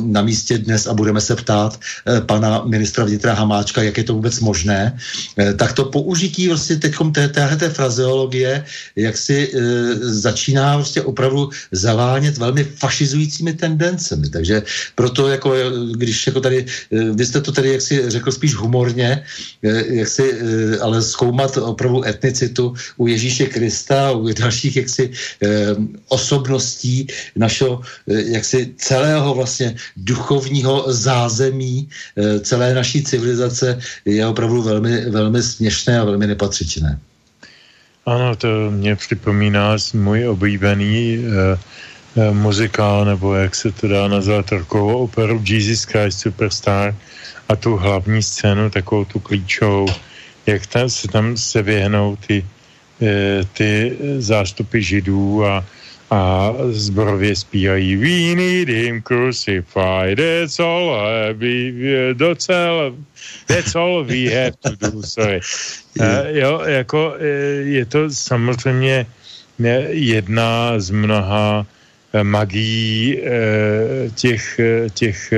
na 0.00 0.22
místě 0.22 0.58
dnes 0.58 0.86
a 0.86 0.94
budeme 0.94 1.20
se 1.20 1.36
ptát 1.36 1.80
pana 2.26 2.62
ministra 2.64 3.04
vnitra 3.04 3.34
Hamáčka, 3.34 3.82
jak 3.82 3.99
je 4.00 4.04
to 4.04 4.16
vůbec 4.16 4.40
možné, 4.40 4.96
eh, 5.36 5.54
tak 5.54 5.76
to 5.76 5.84
použití 5.92 6.48
vlastně 6.48 6.76
teď 6.76 6.92
té, 7.12 7.28
téhle 7.28 7.56
té 7.56 7.68
frazeologie, 7.68 8.64
jak 8.96 9.16
si 9.16 9.48
e, 9.48 9.60
začíná 10.00 10.76
vlastně 10.76 11.02
opravdu 11.02 11.50
zavánět 11.72 12.38
velmi 12.38 12.64
fašizujícími 12.64 13.52
tendencemi. 13.52 14.28
Takže 14.28 14.62
proto, 14.94 15.28
jako, 15.28 15.54
když 15.96 16.26
jako 16.26 16.40
tady, 16.40 16.66
vy 16.90 17.24
jste 17.26 17.40
to 17.40 17.52
tady, 17.52 17.68
jak 17.72 17.82
si 17.82 18.10
řekl 18.10 18.32
spíš 18.32 18.54
humorně, 18.54 19.24
jak 19.88 20.08
si, 20.08 20.24
ale 20.80 21.02
zkoumat 21.02 21.56
opravdu 21.56 22.04
etnicitu 22.04 22.74
u 22.96 23.06
Ježíše 23.06 23.46
Krista, 23.46 24.12
u 24.12 24.32
dalších 24.32 24.76
jaksi 24.76 25.10
osobností 26.08 27.06
našeho 27.36 27.80
jaksi 28.06 28.74
celého 28.76 29.34
vlastně 29.34 29.76
duchovního 29.96 30.84
zázemí 30.88 31.88
celé 32.42 32.74
naší 32.74 33.04
civilizace 33.04 33.78
je 34.04 34.26
opravdu 34.26 34.62
velmi, 34.62 35.10
velmi 35.10 35.42
směšné 35.42 36.00
a 36.00 36.04
velmi 36.04 36.26
nepatřičné. 36.26 36.98
Ano, 38.06 38.36
to 38.36 38.70
mě 38.70 38.96
připomíná 38.96 39.76
můj 39.94 40.28
oblíbený 40.28 41.18
eh, 41.18 41.58
eh, 42.16 42.30
muzikál, 42.30 43.04
nebo 43.04 43.34
jak 43.34 43.54
se 43.54 43.72
to 43.72 43.88
dá 43.88 44.08
nazvat, 44.08 44.52
rokovou 44.52 45.04
operu 45.04 45.42
Jesus 45.44 45.84
Christ 45.84 46.18
Superstar 46.18 46.94
a 47.48 47.56
tu 47.56 47.76
hlavní 47.76 48.22
scénu, 48.22 48.70
takovou 48.70 49.04
tu 49.04 49.20
klíčovou, 49.20 49.86
jak 50.46 50.66
tam 50.66 50.90
se 50.90 51.08
tam 51.08 51.36
se 51.36 51.62
vyhnou 51.62 52.16
ty, 52.26 52.46
eh, 53.02 53.44
ty 53.52 53.96
zástupy 54.18 54.82
židů 54.82 55.46
a 55.46 55.64
a 56.10 56.52
zborově 56.70 57.36
zpívají 57.36 57.96
We 57.96 58.34
need 58.34 58.68
him 58.68 59.02
crucified, 59.02 60.18
that's 60.18 60.60
all 60.60 60.90
we, 61.34 61.70
all, 62.50 62.92
that's 63.46 63.74
all 63.76 64.04
we 64.04 64.26
have 64.26 64.58
to 64.62 64.74
do, 64.74 65.02
sorry. 65.02 65.40
Uh, 66.00 66.06
jo, 66.28 66.60
jako 66.66 67.14
eh, 67.18 67.26
je 67.62 67.84
to 67.86 68.10
samozřejmě 68.10 69.06
jedna 69.90 70.80
z 70.80 70.90
mnoha 70.90 71.66
eh, 72.12 72.24
magií 72.24 73.22
těch, 74.14 74.60
těch 74.94 75.32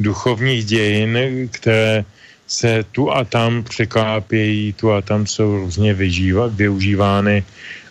duchovních 0.00 0.64
dějin, 0.64 1.18
které 1.50 2.04
se 2.46 2.84
tu 2.92 3.10
a 3.10 3.24
tam 3.24 3.62
překlápějí, 3.62 4.72
tu 4.72 4.92
a 4.92 5.00
tam 5.00 5.26
jsou 5.26 5.56
různě 5.56 5.94
vyžívat, 5.94 6.54
využívány, 6.54 7.44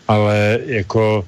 ale 0.08 0.60
jako 0.66 1.26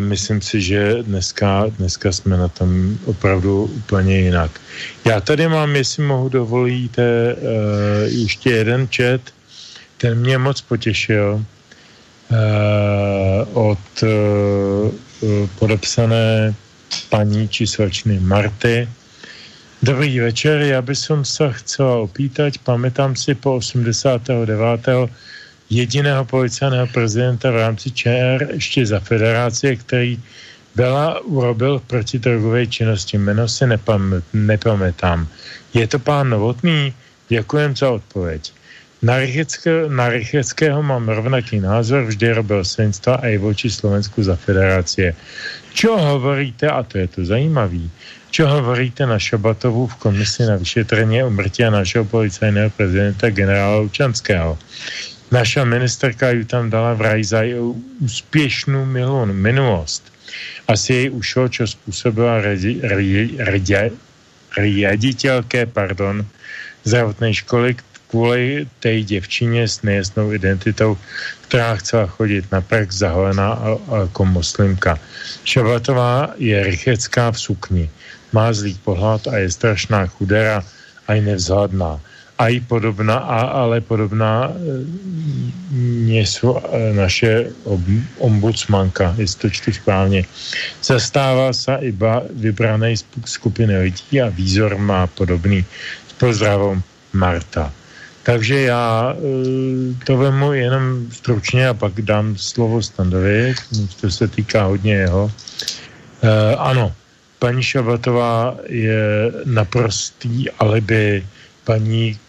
myslím 0.00 0.40
si, 0.40 0.60
že 0.60 1.02
dneska, 1.02 1.66
dneska 1.78 2.12
jsme 2.12 2.36
na 2.36 2.48
tom 2.48 2.98
opravdu 3.04 3.64
úplně 3.64 4.20
jinak. 4.20 4.60
Já 5.04 5.20
tady 5.20 5.48
mám, 5.48 5.76
jestli 5.76 6.02
mohu 6.02 6.28
dovolíte, 6.28 7.36
ještě 8.04 8.50
jeden 8.50 8.88
čet, 8.88 9.20
ten 9.96 10.18
mě 10.18 10.38
moc 10.38 10.60
potěšil 10.60 11.44
od 13.52 14.04
podepsané 15.58 16.54
paní 17.08 17.48
číselčny 17.48 18.20
Marty. 18.20 18.88
Dobrý 19.82 20.20
večer, 20.20 20.60
já 20.60 20.82
bych 20.82 20.98
se 20.98 21.14
chcela 21.50 21.96
opýtať, 21.96 22.58
pamätám 22.64 23.16
si 23.16 23.34
po 23.34 23.56
89 23.56 24.88
jediného 25.70 26.24
policajného 26.24 26.86
prezidenta 26.86 27.50
v 27.50 27.56
rámci 27.56 27.90
ČR 27.90 28.48
ještě 28.52 28.86
za 28.86 29.00
federace, 29.00 29.76
který 29.76 30.20
byla 30.74 31.20
urobil 31.20 31.78
proti 31.86 32.18
drogové 32.18 32.66
činnosti. 32.66 33.18
Jméno 33.18 33.48
si 33.48 33.66
nepam, 33.66 34.22
nepamětám. 34.32 35.28
Je 35.74 35.86
to 35.86 35.98
pán 35.98 36.30
Novotný? 36.30 36.94
Děkujem 37.28 37.76
za 37.76 37.90
odpověď. 37.90 38.52
Na, 39.02 39.18
Rychecké, 39.18 39.84
na 39.88 40.08
Rycheckého 40.08 40.82
mám 40.82 41.08
rovnaký 41.08 41.60
názor, 41.60 42.04
vždy 42.04 42.32
robil 42.32 42.64
svinstva 42.64 43.14
a 43.14 43.26
i 43.28 43.36
voči 43.36 43.70
Slovensku 43.70 44.24
za 44.24 44.36
federacie. 44.36 45.12
Čo 45.76 45.98
hovoríte, 46.00 46.64
a 46.64 46.80
to 46.82 46.98
je 46.98 47.08
to 47.12 47.20
zajímavý, 47.24 47.90
čo 48.32 48.48
hovoríte 48.48 49.06
na 49.06 49.20
Šabatovu 49.20 49.86
v 49.86 49.94
komisi 50.00 50.42
na 50.42 50.56
vyšetření 50.56 51.22
umrtí 51.22 51.62
našeho 51.62 52.04
policajného 52.04 52.70
prezidenta 52.70 53.30
generála 53.30 53.80
Učanského? 53.80 54.58
Naša 55.30 55.64
ministerka 55.64 56.30
ju 56.30 56.44
tam 56.44 56.70
dala 56.70 56.94
vraj 56.94 57.24
za 57.24 57.42
úspěšnou 58.00 58.84
milon, 58.84 59.32
minulost. 59.32 60.12
Asi 60.68 60.92
jej 60.92 61.10
ušlo, 61.10 61.48
čo 61.48 61.66
způsobila 61.66 62.40
riaditeľke 64.54 65.66
pardon, 65.66 66.26
zdravotnej 66.84 67.34
školy 67.34 67.76
kvůli 68.14 68.66
té 68.80 69.02
děvčině 69.02 69.68
s 69.68 69.82
nejasnou 69.82 70.32
identitou, 70.32 70.98
která 71.48 71.76
chcela 71.76 72.06
chodit 72.06 72.52
na 72.52 72.60
prax 72.60 72.96
zaholená 72.96 73.58
jako 74.02 74.24
muslimka. 74.24 74.98
Šabatová 75.44 76.30
je 76.38 76.64
rychecká 76.64 77.30
v 77.30 77.40
sukni, 77.40 77.90
má 78.32 78.52
zlý 78.52 78.78
pohled 78.84 79.26
a 79.26 79.36
je 79.38 79.50
strašná 79.50 80.06
chudera 80.06 80.62
a 81.06 81.14
je 81.14 81.22
nevzhledná 81.22 82.00
a 82.44 82.48
i 82.48 82.60
podobná, 82.60 83.16
a, 83.24 83.64
ale 83.64 83.80
podobná 83.80 84.52
jsou 86.12 86.60
e, 86.60 86.92
naše 86.92 87.48
ombudsmanka, 88.18 89.14
jestli 89.16 89.40
to 89.40 89.50
čtu 89.50 89.72
správně. 89.72 90.24
Zastává 90.84 91.52
se 91.52 91.72
iba 91.80 92.22
vybrané 92.36 92.94
skupiny 93.24 93.78
lidí 93.78 94.20
a 94.20 94.28
výzor 94.28 94.76
má 94.76 95.06
podobný. 95.06 95.64
S 96.08 96.12
pozdravom 96.12 96.82
Marta. 97.12 97.72
Takže 98.22 98.60
já 98.60 99.16
e, 99.16 100.04
to 100.04 100.16
vemu 100.16 100.52
jenom 100.52 101.08
stručně 101.12 101.68
a 101.68 101.74
pak 101.74 101.96
dám 102.02 102.36
slovo 102.36 102.82
Standovi, 102.82 103.54
to 104.00 104.10
se 104.10 104.28
týká 104.28 104.64
hodně 104.64 104.94
jeho. 104.94 105.32
E, 106.22 106.56
ano, 106.56 106.92
paní 107.38 107.62
Šabatová 107.62 108.56
je 108.68 109.32
naprostý 109.44 110.50
alibi 110.50 111.24
paní 111.64 112.20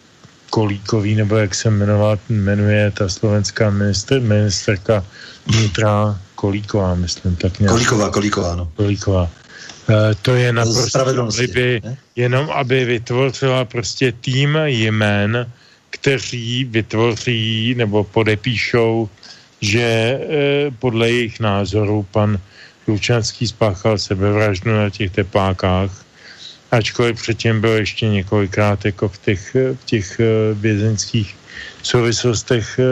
Kolíkový, 0.56 1.14
nebo 1.14 1.36
jak 1.36 1.54
se 1.54 1.70
jmenovat, 1.70 2.20
jmenuje 2.28 2.90
ta 2.90 3.08
slovenská 3.08 3.70
minister, 3.70 4.20
ministerka 4.20 5.04
vnitra 5.46 6.16
Kolíková, 6.34 6.94
myslím, 6.94 7.36
tak 7.36 7.60
nějak. 7.60 7.72
Kolíková, 7.72 8.10
Kolíková, 8.10 8.56
no. 8.56 8.72
Kolíková. 8.76 9.28
E, 9.90 10.14
to 10.14 10.34
je 10.34 10.52
naprosto 10.52 11.06
alibi, 11.06 11.82
jenom 12.16 12.50
aby 12.50 12.84
vytvořila 12.84 13.64
prostě 13.64 14.12
tým 14.12 14.56
jmen, 14.64 15.52
kteří 15.90 16.64
vytvoří 16.64 17.74
nebo 17.76 18.04
podepíšou, 18.04 19.08
že 19.60 19.84
e, 19.84 20.18
podle 20.78 21.10
jejich 21.10 21.40
názoru 21.40 22.06
pan 22.10 22.40
Lučanský 22.88 23.46
spáchal 23.46 23.98
sebevraždu 23.98 24.72
na 24.72 24.90
těch 24.90 25.10
teplákách 25.10 26.05
ačkoliv 26.70 27.16
předtím 27.16 27.60
byl 27.60 27.72
ještě 27.72 28.08
několikrát 28.08 28.84
jako 28.84 29.08
v 29.08 29.18
těch, 29.18 29.54
v 29.54 29.84
těch 29.84 30.20
eh, 30.20 30.54
vězeňských 30.54 31.36
souvislostech 31.82 32.78
eh, 32.78 32.84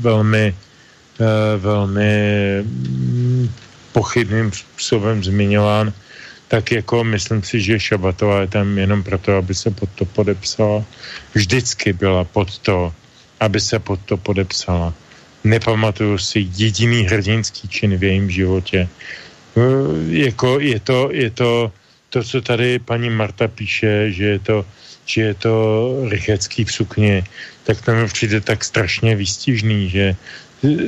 velmi, 0.00 0.54
eh, 0.54 1.56
velmi 1.56 2.12
mm, 2.62 3.48
pochybným 3.92 4.52
způsobem 4.52 5.24
zmiňován, 5.24 5.92
tak 6.48 6.72
jako 6.72 7.04
myslím 7.04 7.42
si, 7.42 7.60
že 7.60 7.80
Šabatová 7.80 8.40
je 8.40 8.46
tam 8.46 8.78
jenom 8.78 9.02
proto, 9.02 9.36
aby 9.36 9.54
se 9.54 9.70
pod 9.70 9.88
to 9.94 10.04
podepsala. 10.04 10.84
Vždycky 11.34 11.92
byla 11.92 12.24
pod 12.24 12.58
to, 12.58 12.92
aby 13.40 13.60
se 13.60 13.78
pod 13.78 14.00
to 14.04 14.16
podepsala. 14.16 14.94
Nepamatuju 15.44 16.18
si 16.18 16.48
jediný 16.56 17.04
hrdinský 17.04 17.68
čin 17.68 17.96
v 17.96 18.04
jejím 18.04 18.30
životě. 18.30 18.88
Jako 20.08 20.60
je 20.60 20.80
to, 20.80 21.08
je 21.12 21.30
to 21.30 21.72
to, 22.10 22.24
co 22.24 22.40
tady 22.40 22.78
paní 22.78 23.10
Marta 23.10 23.48
píše, 23.48 24.12
že 24.12 24.24
je 24.24 24.38
to, 24.38 24.66
že 25.06 25.22
je 25.22 25.34
to 25.34 25.52
rychecký 26.08 26.64
v 26.64 26.72
sukně, 26.72 27.24
tak 27.64 27.80
to 27.80 27.94
mi 27.94 28.06
přijde 28.06 28.40
tak 28.40 28.64
strašně 28.64 29.16
výstižný, 29.16 29.90
že 29.90 30.16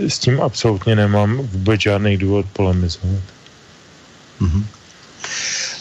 s 0.09 0.19
tím 0.19 0.41
absolutně 0.41 0.97
nemám 0.97 1.37
vůbec 1.37 1.81
žádný 1.81 2.17
důvod 2.17 2.47
polemizovat. 2.53 3.23
Mm-hmm. 4.41 4.65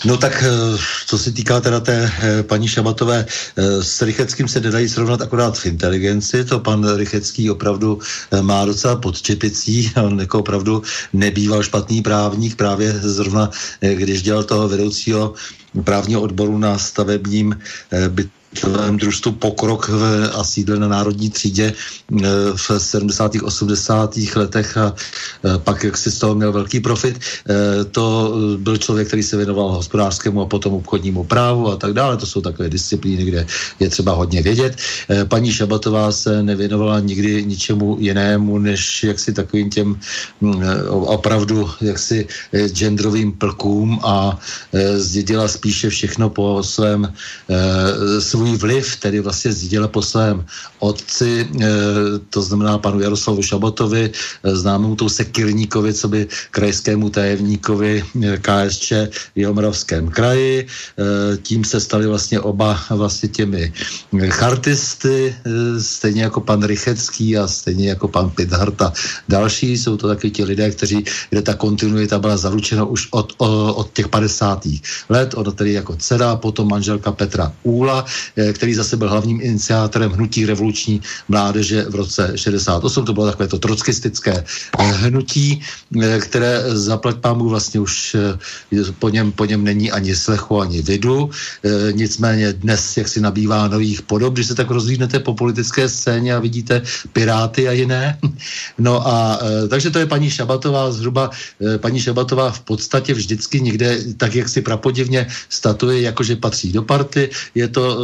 No 0.06 0.18
tak 0.18 0.44
eh, 0.44 0.78
co 1.06 1.18
se 1.18 1.32
týká 1.32 1.62
teda 1.62 1.80
té 1.80 2.12
eh, 2.22 2.44
paní 2.44 2.68
Šabatové, 2.68 3.26
eh, 3.26 3.84
s 3.84 4.02
Rycheckým 4.02 4.48
se 4.48 4.60
nedají 4.60 4.90
srovnat 4.90 5.22
akorát 5.22 5.58
v 5.58 5.66
inteligenci, 5.66 6.46
to 6.46 6.60
pan 6.60 6.96
Rychecký 6.96 7.52
opravdu 7.52 8.00
má 8.42 8.66
docela 8.66 8.96
pod 8.96 9.22
čepicí, 9.22 9.92
on 10.04 10.20
jako 10.20 10.40
opravdu 10.40 10.84
nebýval 11.14 11.64
špatný 11.64 12.02
právník, 12.02 12.56
právě 12.56 12.94
zrovna 12.94 13.50
když 13.82 14.22
dělal 14.22 14.44
toho 14.44 14.70
vedoucího 14.70 15.34
právního 15.84 16.22
odboru 16.22 16.58
na 16.58 16.78
stavebním 16.78 17.60
byt 18.10 18.39
bytovém 18.54 18.98
družstvu 18.98 19.32
Pokrok 19.32 19.88
v, 19.90 20.32
a 20.34 20.44
sídle 20.44 20.80
na 20.80 20.88
Národní 20.88 21.30
třídě 21.30 21.74
e, 21.74 21.74
v 22.56 22.72
70. 22.78 23.32
80. 23.44 24.18
letech 24.36 24.78
a 24.78 24.94
e, 25.46 25.58
pak 25.58 25.84
jak 25.84 25.98
si 25.98 26.12
z 26.12 26.20
toho 26.20 26.36
měl 26.36 26.52
velký 26.52 26.80
profit. 26.80 27.20
E, 27.20 27.86
to 27.86 28.34
byl 28.58 28.78
člověk, 28.78 29.08
který 29.08 29.24
se 29.24 29.38
věnoval 29.38 29.72
hospodářskému 29.72 30.42
a 30.42 30.46
potom 30.46 30.74
obchodnímu 30.74 31.24
právu 31.24 31.70
a 31.72 31.76
tak 31.76 31.94
dále. 31.94 32.18
To 32.18 32.26
jsou 32.26 32.42
takové 32.42 32.70
disciplíny, 32.70 33.26
kde 33.26 33.46
je 33.80 33.90
třeba 33.90 34.14
hodně 34.14 34.42
vědět. 34.42 34.76
Paní 35.28 35.52
Šabatová 35.52 36.12
se 36.12 36.44
nevěnovala 36.44 37.00
nikdy 37.00 37.46
ničemu 37.46 37.98
jinému, 38.00 38.58
než 38.58 39.04
jaksi 39.04 39.34
takovým 39.34 39.70
těm 39.70 40.00
opravdu 40.90 41.70
jaksi 41.82 42.28
genderovým 42.68 43.32
plkům 43.32 44.00
a 44.04 44.40
zdědila 44.96 45.48
spíše 45.48 45.90
všechno 45.90 46.30
po 46.30 46.64
svém 46.64 47.14
svém 48.20 48.39
svůj 48.40 48.56
vliv, 48.58 48.96
tedy 48.96 49.20
vlastně 49.20 49.52
zdědila 49.52 49.88
po 49.88 50.02
svém 50.02 50.46
otci, 50.80 51.44
e, 51.44 51.68
to 52.30 52.40
znamená 52.42 52.80
panu 52.80 53.04
Jaroslavu 53.04 53.44
Šabotovi, 53.44 54.08
e, 54.08 54.56
známému 54.56 54.96
tou 54.96 55.10
sekirníkovi, 55.12 55.94
co 55.94 56.08
by 56.08 56.28
krajskému 56.52 57.10
tajemníkovi 57.12 58.00
e, 58.00 58.38
KSČ 58.40 59.12
v 59.12 59.36
Jihomoravském 59.36 60.08
kraji. 60.08 60.68
Tím 61.44 61.64
se 61.64 61.80
stali 61.80 62.08
vlastně 62.08 62.40
oba 62.40 62.80
vlastně 62.90 63.30
těmi 63.30 63.74
chartisty, 64.30 65.36
stejně 65.80 66.24
jako 66.32 66.42
pan 66.42 66.64
Rychecký 66.64 67.38
a 67.38 67.48
stejně 67.48 67.90
jako 67.90 68.08
pan 68.08 68.30
Pitharta. 68.30 68.94
Další 69.30 69.78
jsou 69.78 69.98
to 69.98 70.08
taky 70.08 70.32
ti 70.32 70.44
lidé, 70.44 70.72
kteří, 70.72 71.04
kde 71.30 71.42
ta 71.42 71.54
kontinuita 71.54 72.20
byla 72.20 72.38
zaručena 72.38 72.86
už 72.86 73.08
od, 73.12 73.34
od 73.76 73.94
těch 73.94 74.08
50. 74.08 74.68
let, 75.10 75.34
od 75.34 75.56
tedy 75.56 75.74
jako 75.74 75.96
dcera, 75.96 76.36
potom 76.36 76.68
manželka 76.68 77.12
Petra 77.12 77.52
Úla, 77.64 78.06
Eh, 78.06 78.29
který 78.54 78.74
zase 78.74 78.98
byl 78.98 79.10
hlavním 79.10 79.42
iniciátorem 79.42 80.12
hnutí 80.12 80.46
revoluční 80.46 81.02
mládeže 81.28 81.86
v 81.90 81.96
roce 81.96 82.32
68. 82.36 83.06
To 83.06 83.14
bylo 83.14 83.26
takové 83.26 83.48
to 83.48 83.60
trockistické 83.60 84.44
eh, 84.80 84.84
hnutí, 84.84 85.62
eh, 86.02 86.20
které 86.20 86.64
zaplať 86.68 87.18
pámu 87.18 87.50
vlastně 87.50 87.80
už 87.80 88.16
po 89.00 89.10
něm, 89.10 89.32
po 89.32 89.46
něm 89.46 89.64
není 89.64 89.92
ani 89.92 90.16
slechu, 90.16 90.62
ani 90.62 90.82
vidu. 90.82 91.30
Nicméně 91.92 92.54
dnes 92.54 92.98
jak 92.98 93.08
si 93.08 93.22
nabývá 93.22 93.68
nových 93.68 94.02
podob, 94.02 94.34
když 94.34 94.48
se 94.48 94.56
tak 94.56 94.70
rozlídnete 94.70 95.20
po 95.20 95.34
politické 95.34 95.90
scéně 95.90 96.36
a 96.36 96.40
vidíte 96.40 96.82
Piráty 97.14 97.68
a 97.68 97.72
jiné. 97.72 98.18
No 98.80 99.08
a 99.08 99.40
takže 99.70 99.92
to 99.92 100.00
je 100.00 100.06
paní 100.06 100.30
Šabatová, 100.30 100.92
zhruba 100.92 101.30
paní 101.78 102.00
Šabatová 102.00 102.52
v 102.52 102.60
podstatě 102.60 103.14
vždycky 103.14 103.62
někde 103.62 103.98
tak, 104.18 104.36
jak 104.36 104.50
si 104.50 104.62
prapodivně 104.62 105.28
statuje, 105.50 106.02
jakože 106.02 106.36
patří 106.36 106.72
do 106.72 106.82
party. 106.82 107.30
Je 107.56 107.68
to 107.68 107.98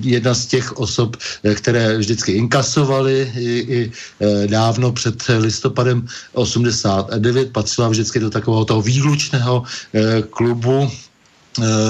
jedna 0.00 0.34
z 0.34 0.46
těch 0.46 0.72
osob, 0.76 1.16
které 1.54 1.98
vždycky 1.98 2.32
inkasovali 2.32 3.32
i, 3.36 3.50
i 3.74 3.92
dávno 4.46 4.92
před 4.92 5.22
listopadem 5.38 6.06
89, 6.32 7.52
patřila 7.52 7.88
vždycky 7.88 8.20
do 8.20 8.30
takového 8.30 8.64
toho 8.64 8.82
výlučného 8.82 9.62
klubu. 10.30 10.88
Eh, 10.92 11.09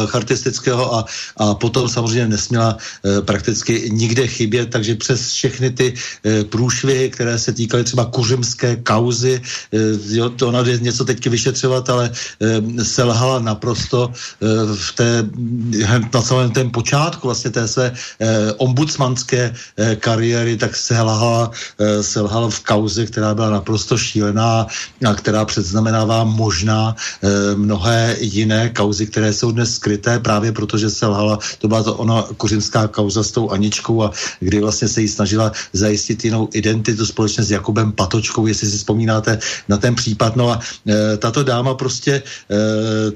chartistického 0.06 0.94
a, 0.94 1.04
a 1.36 1.54
potom 1.54 1.88
samozřejmě 1.88 2.28
nesměla 2.28 2.76
e, 2.76 3.22
prakticky 3.22 3.90
nikde 3.92 4.26
chybět, 4.26 4.70
takže 4.70 4.94
přes 4.94 5.32
všechny 5.32 5.70
ty 5.70 5.94
e, 5.94 6.44
průšvihy, 6.44 7.10
které 7.10 7.38
se 7.38 7.52
týkaly 7.52 7.84
třeba 7.84 8.04
kuřimské 8.04 8.76
kauzy, 8.76 9.40
jo, 10.08 10.30
to 10.30 10.48
ona 10.48 10.62
jde 10.62 10.78
něco 10.78 11.04
teď 11.04 11.26
vyšetřovat, 11.26 11.90
ale 11.90 12.10
selhala 12.82 13.38
naprosto 13.38 14.12
v 14.74 14.92
té, 14.92 15.24
na 16.14 16.22
celém 16.22 16.50
ten 16.50 16.70
počátku 16.70 17.28
vlastně 17.28 17.50
té 17.50 17.68
své 17.68 17.92
ombudsmanské 18.56 19.54
kariéry, 19.98 20.56
tak 20.56 20.76
selhala, 20.76 21.50
selhala 22.00 22.50
v 22.50 22.60
kauze, 22.60 23.06
která 23.06 23.34
byla 23.34 23.50
naprosto 23.50 23.98
šílená 23.98 24.66
a 25.06 25.14
která 25.14 25.44
předznamenává 25.44 26.24
možná 26.24 26.96
mnohé 27.54 28.16
jiné 28.20 28.68
kauzy, 28.68 29.06
které 29.06 29.32
jsou 29.32 29.49
dnes 29.52 29.74
skryté 29.74 30.18
právě 30.18 30.52
proto, 30.52 30.78
že 30.78 30.90
se 30.90 31.06
lhala, 31.06 31.38
to 31.58 31.68
byla 31.68 31.82
to 31.82 31.94
ona 31.94 32.24
kořinská 32.36 32.88
kauza 32.88 33.22
s 33.22 33.30
tou 33.30 33.50
Aničkou 33.50 34.02
a 34.02 34.10
kdy 34.40 34.60
vlastně 34.60 34.88
se 34.88 35.00
jí 35.00 35.08
snažila 35.08 35.52
zajistit 35.72 36.24
jinou 36.24 36.48
identitu 36.52 37.06
společně 37.06 37.44
s 37.44 37.50
Jakubem 37.50 37.92
Patočkou, 37.92 38.46
jestli 38.46 38.70
si 38.70 38.78
vzpomínáte 38.78 39.38
na 39.68 39.76
ten 39.76 39.94
případ. 39.94 40.36
No 40.36 40.50
a 40.50 40.60
e, 40.88 41.16
tato 41.16 41.42
dáma 41.42 41.74
prostě 41.74 42.22
e, 42.22 42.22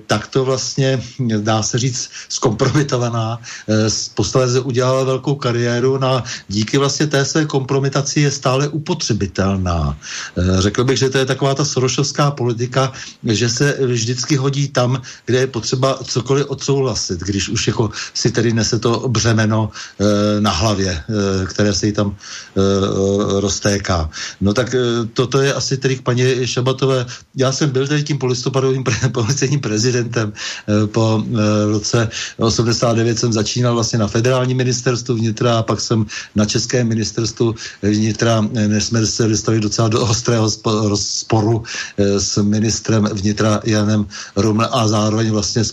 takto 0.07 0.45
vlastně, 0.45 1.03
dá 1.39 1.63
se 1.63 1.79
říct, 1.79 2.11
zkompromitovaná, 2.29 3.39
e, 3.69 3.91
posléze 4.15 4.61
udělala 4.61 5.05
velkou 5.05 5.35
kariéru 5.35 5.99
na 5.99 6.15
no 6.15 6.23
díky 6.49 6.79
vlastně 6.79 7.07
té 7.07 7.25
své 7.25 7.47
kompromitaci 7.47 8.21
je 8.21 8.31
stále 8.31 8.69
upotřebitelná. 8.69 9.97
E, 10.37 10.63
řekl 10.63 10.85
bych, 10.85 10.99
že 10.99 11.11
to 11.11 11.19
je 11.19 11.27
taková 11.27 11.55
ta 11.55 11.65
sorošovská 11.65 12.31
politika, 12.31 12.93
že 13.25 13.49
se 13.49 13.77
vždycky 13.87 14.37
hodí 14.37 14.69
tam, 14.69 15.03
kde 15.27 15.39
je 15.39 15.47
potřeba 15.47 15.99
cokoliv 16.25 16.47
odsouhlasit, 16.49 17.21
když 17.21 17.49
už 17.49 17.67
jako 17.67 17.91
si 18.15 18.31
tedy 18.33 18.53
nese 18.53 18.79
to 18.79 19.09
břemeno 19.09 19.71
e, 20.01 20.41
na 20.41 20.51
hlavě, 20.51 20.91
e, 20.91 21.47
které 21.47 21.75
se 21.75 21.87
jí 21.87 21.93
tam 21.93 22.17
e, 22.17 23.41
roztéká. 23.41 24.11
No 24.41 24.55
tak 24.57 24.75
e, 24.75 25.05
toto 25.13 25.45
je 25.45 25.53
asi 25.53 25.77
tedy 25.77 25.97
k 25.97 26.03
paní 26.03 26.25
Šabatové. 26.49 27.07
Já 27.37 27.53
jsem 27.53 27.71
byl 27.71 27.87
tady 27.87 28.03
tím 28.03 28.19
polistopadovým 28.19 28.85
pre, 28.85 28.97
policejním 29.13 29.61
prezidentem 29.61 30.33
e, 30.33 30.87
po 30.87 31.21
e, 31.21 31.73
roce 31.73 32.09
89 32.41 33.19
jsem 33.19 33.33
začínal 33.33 33.75
vlastně 33.75 33.99
na 33.99 34.09
federálním 34.09 34.57
ministerstvu 34.57 35.15
vnitra 35.15 35.59
a 35.59 35.63
pak 35.63 35.81
jsem 35.81 36.07
na 36.35 36.45
českém 36.45 36.89
ministerstvu 36.89 37.55
vnitra, 37.83 38.41
než 38.41 38.85
jsme 38.85 39.07
se 39.07 39.29
dostali 39.29 39.61
docela 39.61 39.89
do 39.89 40.01
ostrého 40.01 40.49
sporu 40.95 41.63
s 41.99 42.43
ministrem 42.43 43.05
vnitra 43.13 43.61
Janem 43.65 44.07
Rumle 44.37 44.69
a 44.73 44.89
zároveň 44.89 45.31
vlastně 45.31 45.65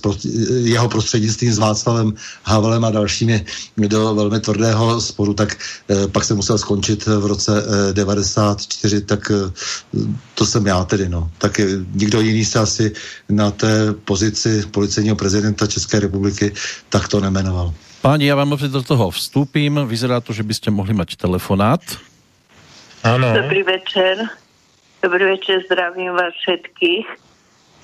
jeho 0.49 0.89
prostřednictvím 0.89 1.53
s 1.53 1.57
Václavem 1.57 2.13
Havelem 2.43 2.85
a 2.85 2.91
dalšími 2.91 3.45
do 3.77 4.15
velmi 4.15 4.39
tvrdého 4.39 5.01
sporu, 5.01 5.33
tak 5.33 5.57
eh, 5.89 6.07
pak 6.07 6.23
se 6.23 6.33
musel 6.33 6.57
skončit 6.57 7.05
v 7.05 7.25
roce 7.25 7.63
eh, 7.89 7.93
94, 7.93 9.01
tak 9.01 9.31
eh, 9.31 9.51
to 10.35 10.45
jsem 10.45 10.67
já 10.67 10.85
tedy, 10.85 11.09
no. 11.09 11.29
Tak 11.37 11.59
eh, 11.59 11.65
nikdo 11.93 12.21
jiný 12.21 12.45
se 12.45 12.59
asi 12.59 12.91
na 13.29 13.51
té 13.51 13.93
pozici 13.93 14.63
policejního 14.71 15.15
prezidenta 15.15 15.67
České 15.67 15.99
republiky 15.99 16.53
tak 16.89 17.07
to 17.07 17.19
nemenoval. 17.19 17.73
Páni, 18.01 18.25
já 18.25 18.35
vám 18.35 18.53
opět 18.53 18.71
do 18.71 18.83
toho 18.83 19.11
vstupím. 19.11 19.79
Vyzerá 19.87 20.21
to, 20.21 20.33
že 20.33 20.43
byste 20.43 20.71
mohli 20.71 20.93
mať 20.93 21.15
telefonát. 21.15 21.81
Ano. 23.03 23.33
Dobrý 23.41 23.63
večer. 23.63 24.17
Dobrý 25.03 25.25
večer, 25.25 25.61
zdravím 25.65 26.11
vás 26.13 26.33
všetkých. 26.41 27.30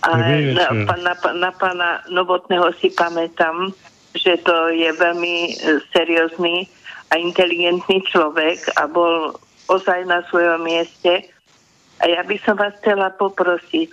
A 0.05 0.09
na, 0.13 0.65
na, 0.93 1.13
na 1.33 1.51
pána 1.57 2.05
Novotného 2.13 2.69
si 2.77 2.93
pamätám, 2.93 3.73
že 4.13 4.37
to 4.45 4.69
je 4.69 4.89
veľmi 4.93 5.35
e, 5.49 5.81
seriózny 5.89 6.69
a 7.09 7.17
inteligentný 7.17 8.05
človek 8.05 8.61
a 8.77 8.85
bol 8.85 9.33
ozaj 9.67 10.05
na 10.05 10.21
svojom 10.29 10.63
mieste. 10.63 11.25
A 11.97 12.03
ja 12.05 12.21
by 12.21 12.37
som 12.45 12.55
vás 12.61 12.77
chcela 12.81 13.09
poprosiť, 13.17 13.89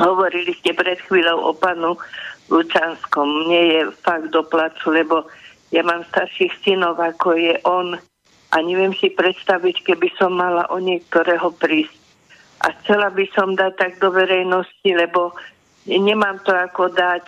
hovorili 0.00 0.56
ste 0.56 0.72
pred 0.72 0.96
chvíľou 1.04 1.52
o 1.52 1.52
panu 1.52 2.00
Lučanskom. 2.48 3.44
Mne 3.44 3.60
je 3.60 3.80
fakt 4.00 4.32
do 4.32 4.40
placu, 4.40 4.88
lebo 4.88 5.28
ja 5.68 5.84
mám 5.84 6.04
starších 6.08 6.64
synov, 6.64 6.96
ako 6.96 7.36
je 7.36 7.54
on 7.68 7.98
a 8.54 8.56
neviem 8.62 8.94
si 8.94 9.10
predstaviť, 9.10 9.82
keby 9.82 10.08
som 10.16 10.38
mala 10.38 10.64
o 10.70 10.78
niektorého 10.78 11.50
prísť 11.58 12.03
a 12.60 12.66
chcela 12.80 13.10
by 13.10 13.24
som 13.34 13.56
dať 13.58 13.72
tak 13.74 13.92
do 13.98 14.14
verejnosti, 14.14 14.86
lebo 14.86 15.34
nemám 15.88 16.38
to 16.46 16.52
ako 16.54 16.92
dať, 16.92 17.24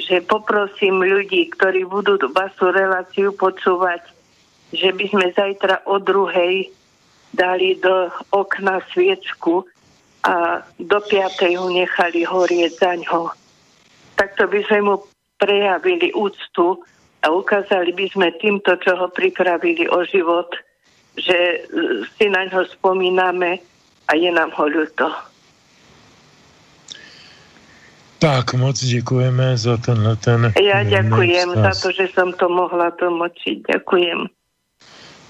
že 0.00 0.24
poprosím 0.24 1.02
ľudí, 1.04 1.50
ktorí 1.52 1.84
budú 1.84 2.16
vašu 2.30 2.72
reláciu 2.72 3.34
počúvať, 3.36 4.00
že 4.70 4.94
by 4.94 5.04
sme 5.10 5.26
zajtra 5.34 5.84
o 5.84 5.98
druhej 5.98 6.70
dali 7.34 7.76
do 7.78 8.10
okna 8.30 8.82
sviečku 8.94 9.66
a 10.24 10.64
do 10.78 10.98
piatej 11.00 11.56
ho 11.56 11.68
nechali 11.68 12.24
horieť 12.24 12.72
za 12.76 12.92
ňo. 12.96 13.34
Takto 14.16 14.48
by 14.48 14.60
sme 14.68 14.80
mu 14.84 14.94
prejavili 15.40 16.12
úctu 16.12 16.76
a 17.24 17.26
ukázali 17.32 17.92
by 17.96 18.06
sme 18.12 18.28
týmto, 18.36 18.76
čo 18.80 18.96
ho 18.96 19.08
pripravili 19.08 19.88
o 19.88 20.04
život, 20.04 20.48
že 21.16 21.64
si 22.16 22.26
na 22.28 22.48
ňo 22.48 22.68
spomíname 22.68 23.60
a 24.10 24.18
je 24.18 24.30
nám 24.34 24.50
ho 24.58 24.66
ľúto. 24.66 25.06
Tak 28.20 28.54
moc 28.54 28.84
děkujeme 28.84 29.56
za 29.56 29.76
tenhle 29.76 30.16
ten... 30.16 30.52
Já 30.60 30.84
děkujem 30.84 31.48
za 31.54 31.72
to, 31.82 31.88
že 31.92 32.04
jsem 32.12 32.32
to 32.32 32.48
mohla 32.48 32.90
tlmočit. 32.90 33.64
Děkujem. 33.74 34.26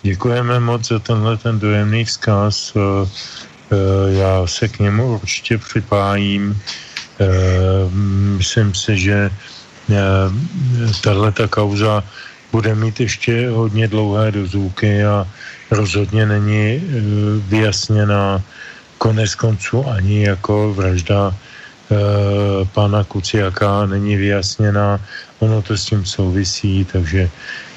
Děkujeme 0.03 0.61
moc 0.61 0.89
za 0.89 0.99
tenhle 0.99 1.37
ten 1.37 1.59
dojemný 1.59 2.05
vzkaz. 2.05 2.73
Eh, 2.77 2.81
eh, 3.71 3.77
já 4.19 4.47
se 4.47 4.69
k 4.69 4.79
němu 4.79 5.15
určitě 5.23 5.59
připájím. 5.59 6.63
Eh, 7.21 7.27
myslím 8.37 8.75
si, 8.75 8.99
že 8.99 9.31
tahle 11.03 11.33
ta 11.33 11.49
kauza 11.49 12.05
bude 12.53 12.75
mít 12.75 13.01
ještě 13.01 13.51
hodně 13.51 13.89
dlouhé 13.89 14.31
dozvuky 14.31 15.05
a 15.05 15.27
rozhodně 15.71 16.27
není 16.27 16.79
vyjasněna 17.51 18.43
konec 19.01 19.35
konců 19.35 19.89
ani 19.89 20.29
jako 20.29 20.75
vražda 20.77 21.33
e, 21.33 21.35
pana 22.77 23.05
Kuciaka 23.05 23.87
není 23.87 24.17
vyjasněná, 24.17 25.01
ono 25.41 25.63
to 25.65 25.73
s 25.73 25.85
tím 25.89 26.05
souvisí, 26.05 26.85
takže 26.85 27.31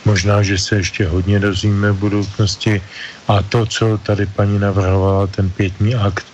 možná, 0.06 0.44
že 0.44 0.60
se 0.60 0.76
ještě 0.76 1.08
hodně 1.08 1.40
dozvíme 1.40 1.92
v 1.92 2.04
budoucnosti. 2.12 2.82
A 3.28 3.40
to, 3.40 3.66
co 3.66 3.98
tady 4.04 4.26
paní 4.36 4.60
navrhovala, 4.60 5.28
ten 5.28 5.50
pětní 5.50 5.96
akt, 5.96 6.28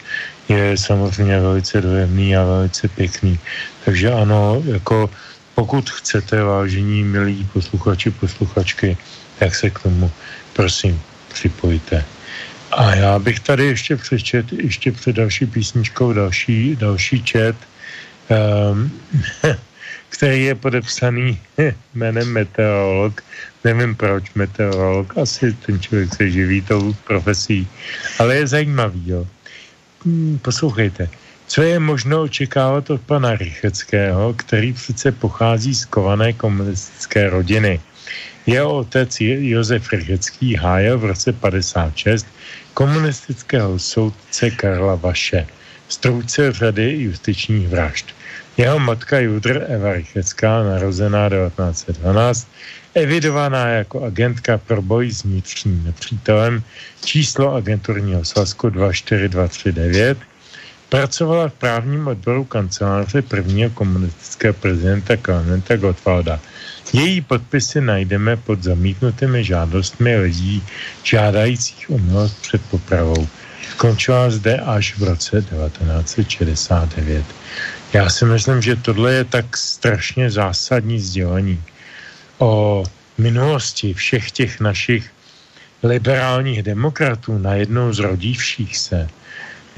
je 0.50 0.74
samozřejmě 0.78 1.40
velice 1.40 1.82
dojemný 1.82 2.36
a 2.36 2.44
velice 2.44 2.88
pěkný. 2.90 3.40
Takže 3.86 4.12
ano, 4.12 4.62
jako 4.66 5.10
pokud 5.56 5.90
chcete, 5.90 6.42
vážení, 6.42 7.04
milí 7.04 7.46
posluchači, 7.54 8.12
posluchačky, 8.12 8.98
tak 9.40 9.56
se 9.56 9.70
k 9.70 9.80
tomu 9.80 10.12
prosím 10.54 11.02
připojte. 11.34 12.06
A 12.72 12.96
já 12.96 13.20
bych 13.20 13.40
tady 13.40 13.66
ještě 13.66 13.96
přečet, 13.96 14.54
ještě 14.54 14.92
před 14.92 15.16
další 15.16 15.46
písničkou 15.46 16.14
další, 16.14 16.76
další 16.76 17.24
čet, 17.24 17.56
um, 18.72 18.92
který 20.10 20.44
je 20.44 20.56
podepsaný 20.56 21.40
jménem 21.94 22.34
meteorolog. 22.34 23.22
Nevím 23.64 23.96
proč 23.96 24.34
meteorolog, 24.36 25.18
asi 25.18 25.54
ten 25.54 25.80
člověk 25.80 26.16
se 26.16 26.30
živí 26.30 26.62
tou 26.62 26.94
profesí, 26.94 27.68
ale 28.20 28.36
je 28.36 28.48
zajímavý, 28.48 29.04
jo. 29.10 29.28
Hmm, 30.06 30.40
poslouchejte. 30.42 31.10
Co 31.48 31.62
je 31.62 31.80
možno 31.80 32.22
očekávat 32.22 32.90
od 32.90 33.02
pana 33.02 33.36
Rycheckého, 33.36 34.34
který 34.34 34.74
přece 34.74 35.12
pochází 35.12 35.76
z 35.76 35.86
kované 35.86 36.34
komunistické 36.34 37.30
rodiny? 37.30 37.82
Jeho 38.50 38.82
otec 38.82 39.14
Josef 39.22 39.94
Rychecký 39.94 40.56
hájel 40.56 40.98
v 40.98 41.06
roce 41.06 41.34
56 41.34 42.26
komunistického 42.74 43.80
soudce 43.80 44.50
Karla 44.50 44.96
Vaše, 44.96 45.48
strůjce 45.90 46.52
řady 46.52 46.98
justičních 46.98 47.68
vražd. 47.68 48.06
Jeho 48.58 48.80
matka 48.80 49.20
Judr 49.20 49.66
Eva 49.70 49.94
Rychecká, 49.94 50.64
narozená 50.64 51.30
1912, 51.30 52.48
evidovaná 52.94 53.68
jako 53.68 54.04
agentka 54.04 54.58
pro 54.58 54.82
boj 54.82 55.12
s 55.12 55.24
vnitřním 55.24 55.84
nepřítelem, 55.84 56.64
číslo 57.06 57.54
agenturního 57.54 58.26
svazku 58.26 58.70
24239, 58.70 60.18
pracovala 60.90 61.50
v 61.50 61.54
právním 61.54 62.08
odboru 62.08 62.44
kanceláře 62.44 63.22
prvního 63.22 63.70
komunistického 63.70 64.54
prezidenta 64.54 65.18
Klementa 65.18 65.78
Gottwalda. 65.78 66.40
Její 66.94 67.22
podpisy 67.22 67.82
najdeme 67.82 68.38
pod 68.38 68.64
zamítnutými 68.64 69.44
žádostmi 69.44 70.18
lidí 70.18 70.64
žádajících 71.04 71.90
o 71.90 71.98
milost 71.98 72.42
před 72.42 72.62
popravou. 72.72 73.28
Končila 73.78 74.30
zde 74.30 74.58
až 74.58 74.98
v 74.98 75.04
roce 75.04 75.42
1969. 75.42 77.26
Já 77.94 78.10
si 78.10 78.26
myslím, 78.26 78.62
že 78.62 78.76
tohle 78.76 79.14
je 79.14 79.24
tak 79.24 79.58
strašně 79.58 80.32
zásadní 80.32 81.00
sdělení 81.00 81.64
o 82.38 82.84
minulosti 83.18 83.94
všech 83.94 84.32
těch 84.32 84.60
našich 84.60 85.12
liberálních 85.84 86.64
demokratů 86.64 87.38
najednou 87.38 87.94
zrodivších 87.94 88.78
se, 88.78 89.10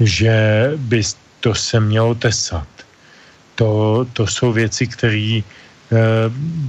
že 0.00 0.70
by 0.76 1.02
to 1.40 1.54
se 1.54 1.80
mělo 1.80 2.14
tesat. 2.14 2.68
To, 3.54 4.06
to 4.12 4.26
jsou 4.26 4.52
věci, 4.52 4.86
které 4.86 5.40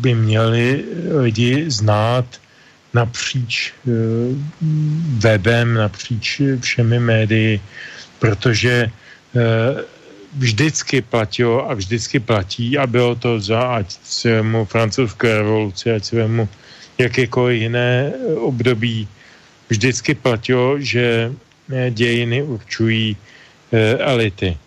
by 0.04 0.16
měli 0.16 0.84
lidi 1.24 1.72
znát 1.72 2.26
napříč 2.94 3.74
eh, 3.74 3.92
webem, 5.18 5.74
napříč 5.74 6.42
všemi 6.60 7.00
médii, 7.00 7.62
protože 8.20 8.92
eh, 8.92 9.84
vždycky 10.38 11.02
platilo 11.02 11.70
a 11.70 11.74
vždycky 11.74 12.20
platí 12.20 12.78
a 12.78 12.88
bylo 12.88 13.16
to 13.16 13.40
za 13.40 13.62
ať 13.62 13.98
svému 14.04 14.66
francouzské 14.66 15.38
revoluci, 15.38 15.92
ať 15.92 16.04
svému 16.04 16.50
jakékoliv 16.98 17.62
jiné 17.62 18.14
období, 18.38 19.08
vždycky 19.70 20.16
platilo, 20.16 20.80
že 20.80 21.32
dějiny 21.90 22.44
určují 22.44 23.18
elity. 24.00 24.58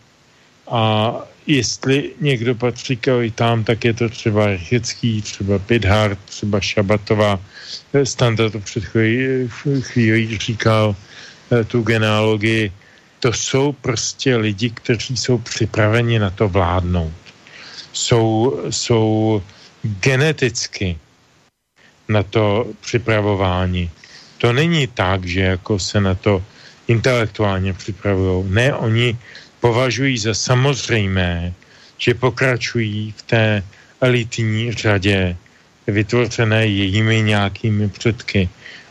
A 0.71 1.15
jestli 1.47 2.11
někdo 2.21 2.55
patří 2.55 2.97
k 2.97 3.09
elitám, 3.09 3.65
tak 3.65 3.85
je 3.85 3.95
to 3.95 4.09
třeba 4.09 4.47
Rychecký, 4.47 5.23
třeba 5.23 5.59
Pidhart, 5.59 6.19
třeba 6.25 6.61
Šabatová. 6.61 7.41
E, 7.93 8.07
Standa 8.07 8.51
to 8.51 8.61
před 8.61 8.85
chvílí, 8.85 9.49
chvílí 9.81 10.39
říkal 10.39 10.97
e, 11.53 11.65
tu 11.65 11.83
genealogii. 11.83 12.73
To 13.21 13.33
jsou 13.33 13.73
prostě 13.73 14.37
lidi, 14.37 14.71
kteří 14.71 15.17
jsou 15.17 15.39
připraveni 15.39 16.19
na 16.19 16.31
to 16.31 16.49
vládnout. 16.49 17.15
Jsou, 17.93 18.61
jsou 18.71 19.43
geneticky 19.83 20.99
na 22.09 22.23
to 22.23 22.67
připravování. 22.81 23.91
To 24.39 24.53
není 24.53 24.87
tak, 24.87 25.25
že 25.25 25.41
jako 25.41 25.79
se 25.79 26.01
na 26.01 26.15
to 26.15 26.45
intelektuálně 26.87 27.73
připravují. 27.73 28.45
Ne, 28.51 28.75
oni 28.75 29.19
považují 29.67 30.19
za 30.19 30.35
samozřejmé, 30.35 31.53
že 31.99 32.15
pokračují 32.15 33.15
v 33.17 33.23
té 33.23 33.63
elitní 34.01 34.73
řadě 34.73 35.37
vytvořené 35.87 36.67
jejími 36.67 37.23
nějakými 37.23 37.89
předky. 37.89 38.49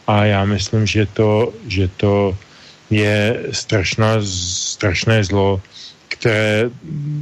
A 0.07 0.25
já 0.25 0.45
myslím, 0.45 0.85
že 0.85 1.05
to, 1.05 1.53
že 1.67 1.87
to 1.87 2.37
je 2.89 3.39
strašná, 3.51 4.19
strašné 4.75 5.23
zlo, 5.23 5.61
které 6.07 6.69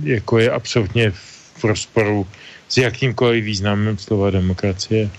jako 0.03 0.39
je 0.39 0.49
absolutně 0.51 1.11
v 1.57 1.63
rozporu 1.63 2.27
s 2.69 2.77
jakýmkoliv 2.77 3.45
významem 3.45 3.97
slova 3.97 4.33
demokracie. 4.33 5.09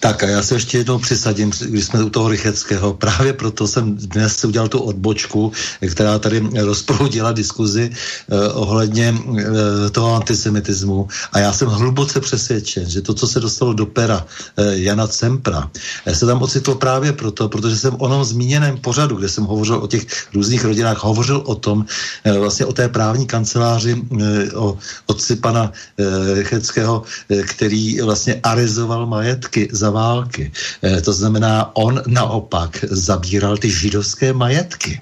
Tak 0.00 0.22
a 0.22 0.28
já 0.28 0.42
se 0.42 0.54
ještě 0.54 0.78
jednou 0.78 0.98
přisadím, 0.98 1.50
když 1.68 1.84
jsme 1.84 2.04
u 2.04 2.10
toho 2.10 2.28
Rycheckého. 2.28 2.94
Právě 2.94 3.32
proto 3.32 3.68
jsem 3.68 3.96
dnes 3.96 4.44
udělal 4.44 4.68
tu 4.68 4.78
odbočku, 4.78 5.52
která 5.90 6.18
tady 6.18 6.48
rozproudila 6.60 7.32
diskuzi 7.32 7.90
eh, 7.90 8.48
ohledně 8.52 9.14
eh, 9.16 9.90
toho 9.90 10.14
antisemitismu. 10.14 11.08
A 11.32 11.38
já 11.38 11.52
jsem 11.52 11.68
hluboce 11.68 12.20
přesvědčen, 12.20 12.90
že 12.90 13.00
to, 13.00 13.14
co 13.14 13.26
se 13.26 13.40
dostalo 13.40 13.72
do 13.72 13.86
pera 13.86 14.26
eh, 14.56 14.76
Jana 14.76 15.06
Cempra, 15.06 15.70
eh, 16.06 16.14
se 16.14 16.26
tam 16.26 16.42
ocitlo 16.42 16.74
právě 16.74 17.12
proto, 17.12 17.48
protože 17.48 17.76
jsem 17.76 17.96
o 17.98 18.08
tom 18.08 18.24
zmíněném 18.24 18.78
pořadu, 18.78 19.16
kde 19.16 19.28
jsem 19.28 19.44
hovořil 19.44 19.76
o 19.76 19.86
těch 19.86 20.06
různých 20.34 20.64
rodinách, 20.64 21.04
hovořil 21.04 21.42
o 21.46 21.54
tom, 21.54 21.84
eh, 22.24 22.38
vlastně 22.38 22.66
o 22.66 22.72
té 22.72 22.88
právní 22.88 23.26
kanceláři, 23.26 24.04
eh, 24.20 24.52
o 24.52 24.78
otci 25.06 25.36
pana 25.36 25.72
eh, 25.98 26.34
Rycheckého, 26.34 27.02
eh, 27.30 27.42
který 27.42 28.00
vlastně 28.00 28.40
arizoval 28.42 29.06
majetky 29.46 29.68
za 29.72 29.90
války. 29.90 30.52
Eh, 30.82 31.00
to 31.00 31.12
znamená, 31.12 31.70
on 31.76 32.02
naopak 32.06 32.84
zabíral 32.90 33.56
ty 33.56 33.70
židovské 33.70 34.32
majetky. 34.32 35.00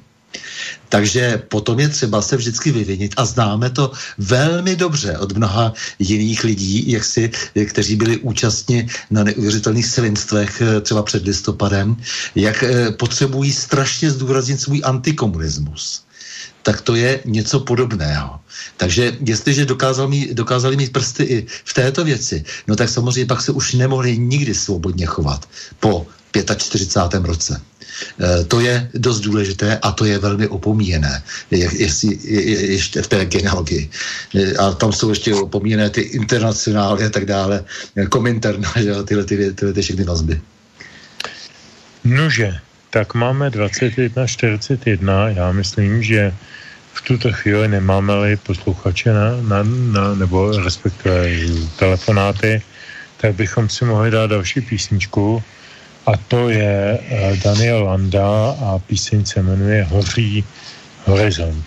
Takže 0.88 1.42
potom 1.48 1.80
je 1.80 1.88
třeba 1.88 2.22
se 2.22 2.36
vždycky 2.36 2.72
vyvinit 2.72 3.14
a 3.16 3.24
známe 3.24 3.70
to 3.70 3.92
velmi 4.18 4.76
dobře 4.76 5.18
od 5.18 5.36
mnoha 5.36 5.72
jiných 5.98 6.44
lidí, 6.44 6.90
jak 6.90 7.04
si, 7.04 7.30
kteří 7.66 7.96
byli 7.96 8.18
účastni 8.18 8.86
na 9.10 9.24
neuvěřitelných 9.24 9.86
svinstvech 9.86 10.62
eh, 10.62 10.80
třeba 10.80 11.02
před 11.02 11.24
listopadem, 11.24 11.96
jak 12.34 12.62
eh, 12.62 12.90
potřebují 12.92 13.52
strašně 13.52 14.10
zdůraznit 14.10 14.60
svůj 14.60 14.80
antikomunismus 14.84 16.04
tak 16.62 16.80
to 16.80 16.94
je 16.94 17.20
něco 17.24 17.60
podobného. 17.60 18.40
Takže 18.76 19.16
jestliže 19.20 19.64
dokázal 19.66 20.08
mít, 20.08 20.32
dokázali 20.32 20.76
mít 20.76 20.92
prsty 20.92 21.22
i 21.24 21.46
v 21.64 21.74
této 21.74 22.04
věci, 22.04 22.44
no 22.66 22.76
tak 22.76 22.88
samozřejmě 22.88 23.26
pak 23.26 23.42
se 23.42 23.52
už 23.52 23.72
nemohli 23.74 24.18
nikdy 24.18 24.54
svobodně 24.54 25.06
chovat 25.06 25.48
po 25.80 26.06
45. 26.56 27.24
roce. 27.24 27.60
E, 28.20 28.44
to 28.44 28.60
je 28.60 28.90
dost 28.94 29.20
důležité 29.20 29.78
a 29.82 29.92
to 29.92 30.04
je 30.04 30.18
velmi 30.18 30.48
opomíjené, 30.48 31.22
je, 31.50 31.70
jestli, 31.72 32.18
je, 32.22 32.72
ještě 32.72 33.02
v 33.02 33.06
té 33.06 33.24
genealogii. 33.24 33.90
E, 34.34 34.54
a 34.56 34.72
tam 34.72 34.92
jsou 34.92 35.10
ještě 35.10 35.34
opomíjené 35.34 35.90
ty 35.90 36.00
internacionály 36.00 37.04
a 37.04 37.10
tak 37.10 37.24
dále, 37.24 37.64
kominterna, 38.08 38.72
že 38.76 38.94
tyhle, 39.04 39.24
ty, 39.24 39.52
tyhle 39.52 39.72
ty 39.72 39.82
všechny 39.82 40.04
vazby. 40.04 40.40
Nože, 42.04 42.58
tak 42.94 43.14
máme 43.14 43.50
21.41. 43.50 45.34
Já 45.34 45.52
myslím, 45.52 46.02
že 46.02 46.34
v 46.92 47.00
tuto 47.02 47.32
chvíli 47.32 47.68
nemáme-li 47.68 48.36
posluchače 48.36 49.12
na, 49.12 49.30
na, 49.42 49.62
na, 49.66 50.14
nebo 50.14 50.54
respektive 50.62 51.26
telefonáty, 51.76 52.62
tak 53.16 53.34
bychom 53.34 53.68
si 53.68 53.84
mohli 53.84 54.10
dát 54.10 54.26
další 54.30 54.60
písničku 54.60 55.42
a 56.06 56.12
to 56.28 56.48
je 56.48 56.98
eh, 57.02 57.36
Daniel 57.44 57.82
Landa 57.82 58.54
a 58.62 58.78
píseň 58.78 59.24
se 59.26 59.42
jmenuje 59.42 59.84
Hoří 59.90 60.44
horizont. 61.04 61.64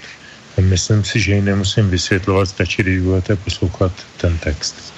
Myslím 0.61 1.03
si, 1.03 1.19
že 1.19 1.33
ji 1.33 1.41
nemusím 1.41 1.89
vysvětlovat, 1.89 2.49
stačí, 2.49 2.83
když 2.83 2.99
budete 2.99 3.35
poslouchat 3.35 3.91
ten 4.17 4.37
text. 4.37 4.93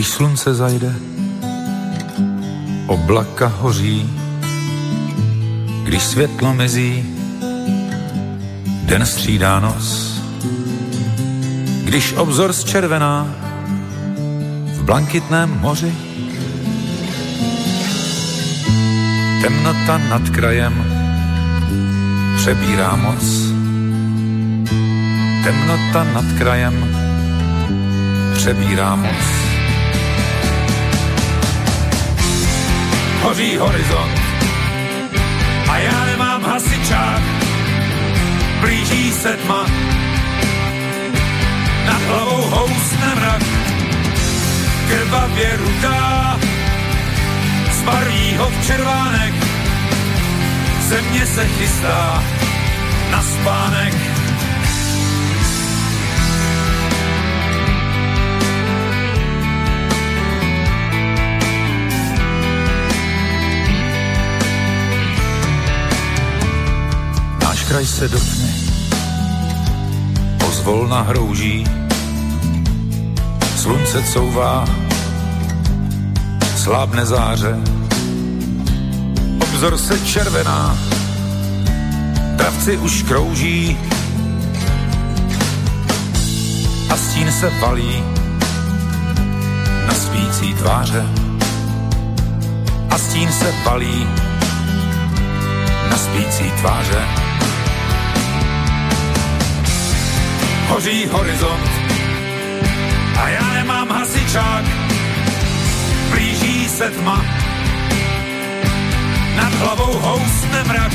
Když 0.00 0.08
slunce 0.08 0.54
zajde, 0.54 0.94
oblaka 2.86 3.46
hoří, 3.46 4.10
když 5.84 6.02
světlo 6.02 6.54
mizí, 6.54 7.04
den 8.82 9.06
střídá 9.06 9.60
noc. 9.60 10.14
Když 11.84 12.12
obzor 12.12 12.52
zčervená 12.52 13.34
v 14.74 14.82
blankitném 14.82 15.60
moři, 15.60 15.94
temnota 19.42 19.98
nad 19.98 20.30
krajem 20.30 20.84
přebírá 22.36 22.96
moc. 22.96 23.24
Temnota 25.44 26.04
nad 26.04 26.24
krajem 26.38 26.96
přebírá 28.34 28.96
moc. 28.96 29.49
Hoří 33.22 33.56
horizont, 33.56 34.20
a 35.70 35.78
já 35.78 36.04
nemám 36.04 36.42
hasičák. 36.42 37.22
Blíží 38.60 39.12
se 39.12 39.36
tma, 39.36 39.66
nad 41.86 42.02
hlavou 42.02 42.42
housne 42.42 43.14
mrak, 43.14 43.42
krvavě 44.88 45.56
rudá, 45.56 46.38
zbarví 47.72 48.36
ho 48.36 48.50
v 48.50 48.66
červánek, 48.66 49.34
země 50.80 51.26
se 51.26 51.46
chystá 51.46 52.24
na 53.10 53.22
spánek. 53.22 54.09
Kraj 67.70 67.86
se 67.86 68.08
dotkne, 68.08 68.54
pozvolna 70.38 71.02
hrouží, 71.02 71.64
slunce 73.56 74.02
couvá, 74.02 74.64
slábne 76.56 77.06
záře, 77.06 77.56
vzor 79.54 79.78
se 79.78 79.98
červená, 79.98 80.78
dravci 82.36 82.78
už 82.78 83.02
krouží. 83.02 83.78
A 86.90 86.96
stín 86.96 87.32
se 87.32 87.50
valí 87.60 88.02
na 89.86 89.94
spící 89.94 90.54
tváře. 90.54 91.06
A 92.90 92.98
stín 92.98 93.32
se 93.32 93.54
valí 93.64 94.06
na 95.90 95.96
spící 95.96 96.50
tváře. 96.60 97.19
Hoří 100.70 101.06
horizont. 101.06 101.70
A 103.22 103.28
já 103.28 103.52
nemám 103.54 103.88
hasičák, 103.88 104.64
blíží 106.10 106.68
se 106.68 106.90
tma, 106.90 107.24
nad 109.36 109.54
hlavou 109.54 109.92
housne 109.98 110.64
mrak, 110.64 110.92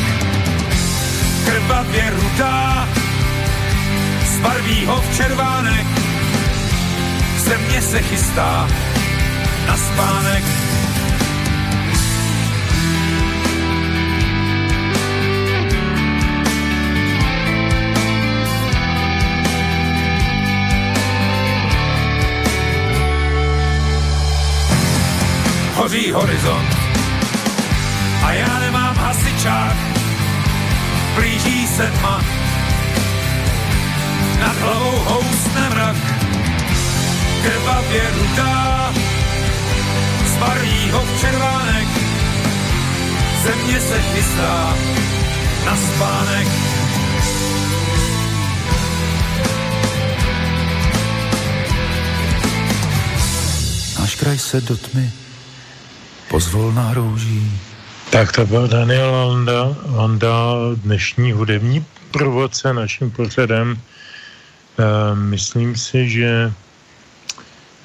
krvavě 1.45 2.09
rudá, 2.09 2.89
zbarví 4.25 4.85
ho 4.85 5.01
v 5.01 5.17
červánek, 5.17 5.87
země 7.37 7.81
se 7.81 8.01
chystá 8.01 8.67
na 9.67 9.77
spánek. 9.77 10.43
Hoří 25.95 26.11
horizont. 26.11 26.77
A 28.23 28.33
já 28.33 28.59
nemám 28.59 28.95
hasičák, 28.95 29.75
blíží 31.15 31.67
se 31.67 31.91
tma, 31.99 32.21
nad 34.39 34.57
hlavou 34.57 34.99
housne 34.99 35.69
mrak, 35.69 35.95
krvavě 37.43 38.01
rudá, 38.11 38.93
zbarví 40.35 40.91
ho 40.91 41.05
v 41.05 41.21
červánek, 41.21 41.87
země 43.43 43.79
se 43.79 44.01
chystá 44.01 44.75
na 45.65 45.75
spánek. 45.75 46.47
Náš 53.99 54.15
kraj 54.15 54.37
se 54.37 54.61
do 54.61 54.77
tmy 54.77 55.24
pozvolná 56.35 56.93
rouží. 56.93 57.51
Tak 58.11 58.31
to 58.31 58.45
byl 58.45 58.67
Daniel 58.67 59.11
Landa, 59.11 59.75
Landa 59.95 60.31
dnešní 60.75 61.31
hudební 61.31 61.85
provodce 62.11 62.73
naším 62.73 63.11
pořadem. 63.11 63.79
E, 63.79 65.15
myslím 65.15 65.75
si, 65.75 66.09
že 66.09 66.51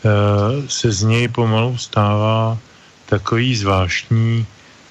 Eh, 0.01 0.68
se 0.68 0.93
z 0.93 1.02
něj 1.02 1.28
pomalu 1.28 1.77
stává 1.78 2.59
takový 3.06 3.56
zvláštní 3.56 4.47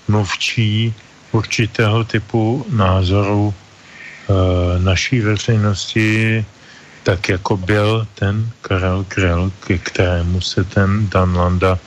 mluvčí 0.08 0.94
určitého 1.32 2.04
typu 2.04 2.66
názoru 2.70 3.50
eh, 3.50 4.34
naší 4.80 5.20
veřejnosti, 5.22 6.46
tak 7.04 7.30
jako 7.30 7.58
byl 7.58 8.08
ten 8.16 8.52
Karel 8.62 9.06
Krell, 9.08 9.52
ke 9.66 9.78
kterému 9.78 10.42
se 10.42 10.64
ten 10.64 11.10
Dan 11.10 11.36
Landa 11.36 11.80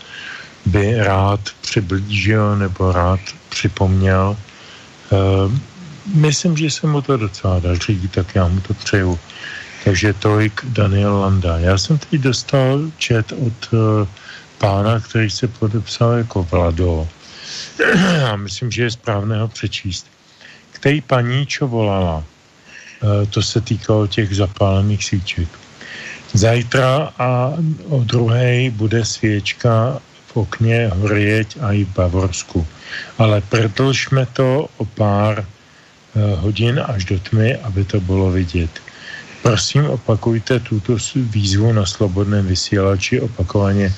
by 0.67 0.97
rád 0.97 1.41
přiblížil 1.61 2.57
nebo 2.57 2.93
rád 2.93 3.21
připomněl. 3.49 4.37
Eh, 5.13 5.61
myslím, 6.15 6.57
že 6.57 6.71
se 6.71 6.87
mu 6.87 7.03
to 7.03 7.17
docela 7.17 7.61
daří, 7.61 8.09
tak 8.09 8.35
já 8.35 8.49
mu 8.49 8.61
to 8.61 8.75
přeju. 8.75 9.19
Takže 9.85 10.13
tolik 10.13 10.61
Daniel 10.65 11.19
Landa. 11.19 11.59
Já 11.59 11.79
jsem 11.79 11.99
teď 11.99 12.21
dostal 12.21 12.81
čet 12.99 13.33
od 13.33 13.73
uh, 13.73 14.09
pána, 14.59 15.01
který 15.01 15.31
se 15.31 15.49
podepsal 15.49 16.13
jako 16.13 16.43
Vlado. 16.43 17.09
A 18.31 18.37
myslím, 18.37 18.71
že 18.71 18.83
je 18.83 18.91
správné 18.91 19.41
ho 19.41 19.49
přečíst. 19.49 20.07
Který 20.71 21.01
paní 21.01 21.47
čo 21.47 21.67
volala? 21.67 22.17
Uh, 23.03 23.27
to 23.31 23.43
se 23.43 23.61
týkalo 23.61 24.07
těch 24.07 24.37
zapálených 24.37 25.05
svíček. 25.05 25.49
Zajtra 26.33 27.13
a 27.19 27.53
o 27.89 27.99
druhé 28.05 28.71
bude 28.71 29.05
svěčka 29.05 30.01
okně 30.35 30.91
horieť 30.95 31.57
a 31.61 31.73
i 31.73 31.85
v 31.85 31.95
Bavorsku. 31.95 32.67
Ale 33.19 33.41
prodlžme 33.41 34.27
to 34.33 34.69
o 34.77 34.85
pár 34.85 35.45
uh, 35.45 36.41
hodin 36.41 36.81
až 36.85 37.05
do 37.05 37.19
tmy, 37.19 37.57
aby 37.57 37.85
to 37.85 38.01
bylo 38.01 38.31
vidět. 38.31 38.71
Prosím, 39.43 39.87
opakujte 39.87 40.61
tuto 40.61 40.97
výzvu 41.15 41.73
na 41.73 41.87
slobodném 41.87 42.47
vysílači 42.47 43.21
opakovaně 43.21 43.95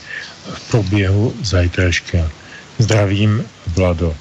v 0.54 0.70
průběhu 0.70 1.34
zajtraška. 1.42 2.30
Zdravím, 2.78 3.44
Vlado. 3.66 4.16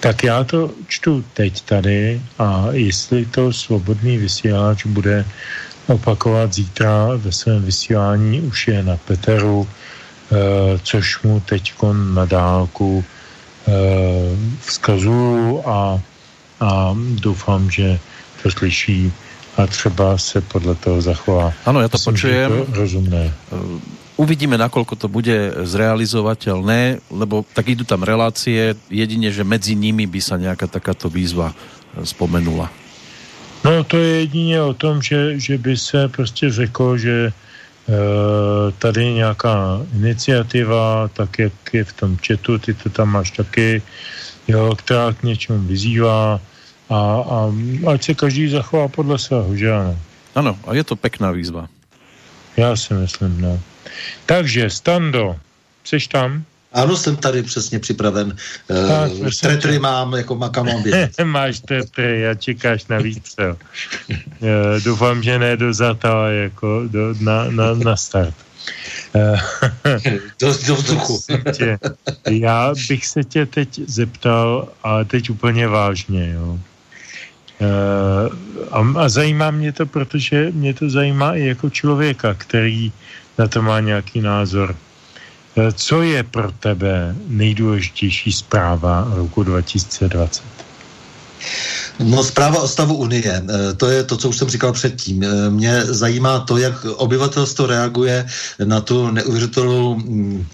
Tak 0.00 0.24
já 0.24 0.44
to 0.44 0.70
čtu 0.88 1.24
teď 1.32 1.60
tady 1.60 2.20
a 2.38 2.66
jestli 2.72 3.26
to 3.26 3.52
svobodný 3.52 4.18
vysílač 4.18 4.86
bude 4.86 5.24
opakovat 5.86 6.54
zítra 6.54 7.08
ve 7.16 7.32
svém 7.32 7.62
vysílání, 7.62 8.40
už 8.40 8.68
je 8.68 8.82
na 8.82 8.96
Peteru, 8.96 9.68
eh, 9.68 9.79
což 10.82 11.22
mu 11.22 11.40
teď 11.40 11.74
na 12.14 12.24
dálku 12.24 13.04
eh, 13.04 13.72
vzkazuju 14.60 15.62
a, 15.66 16.00
a 16.60 16.96
doufám, 17.18 17.70
že 17.70 17.98
to 18.42 18.50
slyší 18.50 19.12
a 19.56 19.66
třeba 19.66 20.18
se 20.18 20.40
podle 20.40 20.74
toho 20.74 21.02
zachová. 21.02 21.52
Ano, 21.66 21.80
já 21.80 21.88
to 21.88 21.96
Myslím, 21.96 22.14
počujem. 22.14 22.50
To 22.50 22.72
rozumné. 22.72 23.34
Uvidíme, 24.20 24.60
nakoľko 24.60 25.00
to 25.00 25.08
bude 25.08 25.64
zrealizovateľné, 25.64 27.00
lebo 27.08 27.40
tak 27.56 27.72
idú 27.72 27.88
tam 27.88 28.04
relácie, 28.04 28.76
jedine, 28.92 29.32
že 29.32 29.48
medzi 29.48 29.72
nimi 29.72 30.04
by 30.04 30.20
sa 30.20 30.36
nejaká 30.36 30.68
takáto 30.68 31.08
výzva 31.08 31.56
spomenula. 32.04 32.68
No 33.64 33.84
to 33.84 33.96
je 33.96 34.20
jedině 34.20 34.62
o 34.62 34.74
tom, 34.74 35.02
že, 35.02 35.40
že 35.40 35.58
by 35.58 35.76
se 35.76 36.08
prostě 36.08 36.50
řeklo, 36.50 36.98
že 36.98 37.32
tady 38.78 39.12
nějaká 39.12 39.80
iniciativa, 39.96 41.08
tak 41.08 41.38
jak 41.38 41.52
je 41.72 41.84
v 41.84 41.92
tom 41.92 42.18
četu, 42.18 42.58
ty 42.58 42.74
to 42.74 42.90
tam 42.90 43.08
máš 43.08 43.30
taky, 43.30 43.82
jo, 44.48 44.74
která 44.76 45.12
k 45.12 45.22
něčemu 45.22 45.58
vyzývá, 45.58 46.40
a, 46.90 46.98
a 47.22 47.52
ať 47.92 48.02
se 48.02 48.14
každý 48.14 48.48
zachová 48.48 48.88
podle 48.88 49.18
svého, 49.18 49.56
že 49.56 49.72
ano. 49.72 49.98
Ano, 50.34 50.58
a 50.66 50.74
je 50.74 50.84
to 50.84 50.96
pekná 50.96 51.30
výzva. 51.30 51.68
Já 52.56 52.76
si 52.76 52.94
myslím, 52.94 53.40
no. 53.40 53.60
Takže, 54.26 54.70
Stando, 54.70 55.36
jsi 55.84 55.98
tam? 56.08 56.44
Ano, 56.72 56.96
jsem 56.96 57.16
tady 57.16 57.42
přesně 57.42 57.78
připraven. 57.78 58.36
Tak, 58.66 59.12
uh, 59.12 59.28
tretry 59.40 59.78
mám, 59.78 60.12
jako 60.12 60.34
makam 60.34 60.68
Máš 61.24 61.60
tretry, 61.60 62.20
já 62.20 62.34
čekáš 62.34 62.86
na 62.86 62.98
výstřel. 62.98 63.56
uh, 64.10 64.48
doufám, 64.84 65.22
že 65.22 65.38
ne 65.38 65.56
do 65.56 65.74
zata, 65.74 66.30
jako 66.30 66.82
do, 66.86 67.14
na, 67.20 67.50
na, 67.50 67.74
na 67.74 67.96
start. 67.96 68.34
do, 70.40 70.54
do 70.66 70.74
vzduchu. 70.74 71.20
Tě, 71.56 71.78
já 72.30 72.74
bych 72.88 73.06
se 73.06 73.24
tě 73.24 73.46
teď 73.46 73.80
zeptal, 73.86 74.68
ale 74.82 75.04
teď 75.04 75.30
úplně 75.30 75.68
vážně, 75.68 76.32
jo. 76.32 76.58
Eh, 77.60 78.28
a, 78.70 78.80
a 78.96 79.08
zajímá 79.08 79.50
mě 79.50 79.72
to, 79.72 79.86
protože 79.86 80.50
mě 80.52 80.74
to 80.74 80.90
zajímá 80.90 81.34
i 81.34 81.46
jako 81.46 81.70
člověka, 81.70 82.34
který 82.34 82.92
na 83.38 83.48
to 83.48 83.62
má 83.62 83.80
nějaký 83.80 84.20
názor. 84.20 84.76
Eh, 85.60 85.72
co 85.72 86.02
je 86.02 86.22
pro 86.22 86.52
tebe 86.52 87.14
nejdůležitější 87.28 88.32
zpráva 88.32 89.12
roku 89.14 89.42
2020? 89.42 90.42
No 92.00 92.24
zpráva 92.24 92.60
o 92.60 92.68
stavu 92.68 92.96
Unie, 92.96 93.24
eh, 93.24 93.74
to 93.76 93.88
je 93.88 94.04
to, 94.04 94.16
co 94.16 94.28
už 94.28 94.36
jsem 94.36 94.48
říkal 94.48 94.72
předtím. 94.72 95.22
Eh, 95.22 95.50
mě 95.50 95.84
zajímá 95.84 96.38
to, 96.48 96.56
jak 96.56 96.84
obyvatelstvo 96.84 97.66
reaguje 97.66 98.26
na 98.64 98.80
tu 98.80 99.10
neuvěřitelnou 99.10 99.94
mm, 99.94 100.46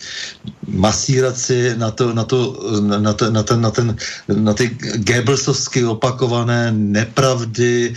masíraci, 0.67 1.75
na, 1.77 1.91
to, 1.91 2.15
na, 2.15 2.25
to, 2.25 2.39
na, 2.81 3.13
to, 3.13 3.31
na, 3.31 3.43
ten, 3.43 3.61
na, 3.61 3.71
ten, 3.71 3.97
na 4.29 4.55
ty 4.55 4.71
Goebbelsovsky 5.07 5.85
opakované 5.85 6.73
nepravdy, 6.73 7.95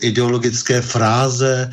ideologické 0.00 0.80
fráze, 0.80 1.70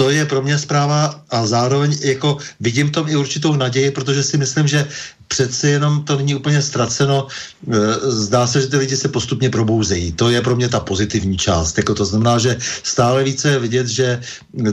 to 0.00 0.10
je 0.10 0.24
pro 0.24 0.40
mě 0.42 0.58
zpráva 0.58 1.20
a 1.30 1.46
zároveň 1.46 1.92
jako 2.00 2.40
vidím 2.60 2.88
tom 2.88 3.08
i 3.08 3.16
určitou 3.16 3.52
naději, 3.56 3.90
protože 3.90 4.24
si 4.24 4.40
myslím, 4.40 4.64
že 4.66 4.88
přeci 5.28 5.66
jenom 5.78 6.04
to 6.04 6.16
není 6.16 6.34
úplně 6.34 6.62
ztraceno. 6.62 7.28
E, 7.28 7.76
zdá 8.10 8.46
se, 8.46 8.60
že 8.60 8.66
ty 8.66 8.76
lidi 8.76 8.96
se 8.96 9.08
postupně 9.08 9.50
probouzejí. 9.50 10.12
To 10.12 10.30
je 10.30 10.40
pro 10.40 10.56
mě 10.56 10.68
ta 10.68 10.80
pozitivní 10.80 11.38
část. 11.38 11.78
Jako 11.78 11.94
to 11.94 12.04
znamená, 12.04 12.38
že 12.38 12.56
stále 12.82 13.24
více 13.24 13.48
je 13.48 13.58
vidět, 13.58 13.86
že 13.86 14.20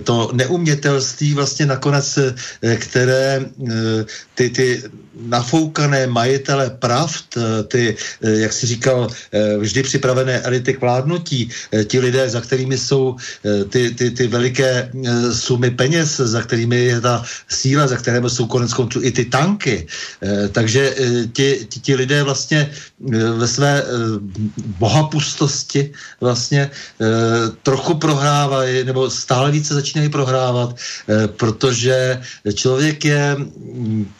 to 0.03 0.31
neumětelství 0.33 1.33
vlastně 1.33 1.65
nakonec, 1.65 2.07
e, 2.17 2.75
které 2.75 3.43
e, 3.43 4.05
ty, 4.35 4.49
ty 4.49 4.67
nafoukané 5.17 6.07
majitele 6.07 6.69
pravd, 6.69 7.25
ty, 7.67 7.97
jak 8.21 8.53
si 8.53 8.67
říkal, 8.67 9.09
vždy 9.57 9.83
připravené 9.83 10.45
elity 10.45 10.77
k 10.77 10.81
vládnutí, 10.81 11.49
ti 11.89 11.99
lidé, 11.99 12.29
za 12.29 12.41
kterými 12.41 12.77
jsou 12.77 13.15
ty, 13.69 13.97
ty, 13.97 14.11
ty 14.11 14.27
veliké 14.27 14.93
sumy 15.31 15.71
peněz, 15.71 16.17
za 16.17 16.41
kterými 16.41 16.75
je 16.85 17.01
ta 17.01 17.23
síla, 17.49 17.87
za 17.87 17.97
kterými 17.97 18.29
jsou 18.29 18.47
konec 18.47 18.73
konců 18.73 19.03
i 19.03 19.11
ty 19.11 19.25
tanky, 19.25 19.87
takže 20.51 20.95
eh, 20.97 21.27
ti, 21.33 21.67
ti, 21.69 21.79
ti 21.79 21.95
lidé 21.95 22.23
vlastně 22.23 22.69
eh, 23.13 23.31
ve 23.37 23.47
své 23.47 23.81
eh, 23.81 23.85
bohapustosti 24.77 25.91
vlastně 26.21 26.69
trochu 27.63 27.93
prohrávají, 27.93 28.83
nebo 28.83 29.09
stále 29.09 29.51
více 29.51 29.73
začínají 29.73 30.09
prohrávat, 30.09 30.75
protože 31.37 32.21
člověk 32.53 33.05
je 33.05 33.35
mm, 33.35 34.11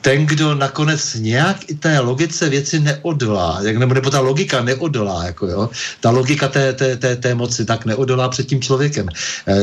ten, 0.00 0.26
kdo 0.26 0.54
nakonec 0.54 1.14
nějak 1.14 1.70
i 1.70 1.74
té 1.74 2.00
logice 2.00 2.48
věci 2.48 2.80
neodolá, 2.80 3.58
jak, 3.62 3.76
nebo, 3.76 3.94
nebo 3.94 4.10
ta 4.10 4.20
logika 4.20 4.62
neodolá, 4.62 5.24
jako 5.24 5.46
jo, 5.46 5.70
ta 6.00 6.10
logika 6.10 6.48
té, 6.48 6.72
té, 6.72 6.96
té, 6.96 7.16
té 7.16 7.34
moci 7.34 7.64
tak 7.64 7.84
neodolá 7.84 8.28
před 8.28 8.46
tím 8.46 8.62
člověkem. 8.62 9.06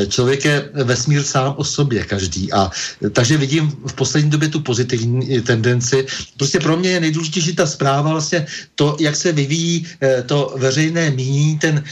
Člověk 0.08 0.33
je 0.46 0.70
vesmír 0.84 1.24
sám 1.24 1.54
o 1.58 1.64
sobě 1.64 2.06
každý 2.06 2.54
a 2.54 2.72
takže 3.12 3.38
vidím 3.38 3.72
v 3.88 3.94
poslední 3.94 4.30
době 4.30 4.50
tu 4.50 4.60
pozitivní 4.60 5.42
ten 5.42 5.64
tendenci. 5.64 6.06
Prostě 6.38 6.60
pro 6.60 6.78
mě 6.78 6.90
je 6.90 7.00
nejdůležitější 7.00 7.56
ta 7.56 7.66
zpráva, 7.66 8.12
vlastně 8.12 8.46
to, 8.76 8.98
jak 9.00 9.16
se 9.16 9.32
vyvíjí 9.32 9.88
eh, 10.02 10.24
to 10.28 10.54
veřejné 10.58 11.10
mínění, 11.10 11.58
ten, 11.58 11.84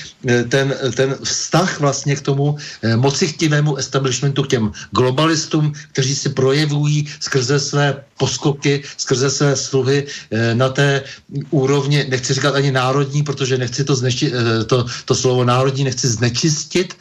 ten, 0.50 0.76
ten 0.96 1.10
vztah 1.24 1.80
vlastně 1.80 2.16
k 2.16 2.22
tomu 2.22 2.58
mocichtivému 2.96 3.76
establishmentu, 3.80 4.44
k 4.44 4.48
těm 4.48 4.72
globalistům, 4.92 5.74
kteří 5.92 6.16
se 6.16 6.30
projevují 6.30 7.08
skrze 7.20 7.60
své 7.60 8.04
poskoky, 8.18 8.84
skrze 8.98 9.30
své 9.30 9.56
sluhy 9.56 10.06
na 10.54 10.70
té 10.70 11.02
úrovni, 11.50 12.06
nechci 12.10 12.34
říkat 12.34 12.54
ani 12.54 12.72
národní, 12.72 13.24
protože 13.24 13.58
nechci 13.58 13.84
to, 13.84 13.96
zneči, 13.96 14.32
to, 14.70 14.86
to 15.06 15.14
slovo 15.16 15.42
národní 15.42 15.84
nechci 15.84 16.08
znečistit, 16.08 16.94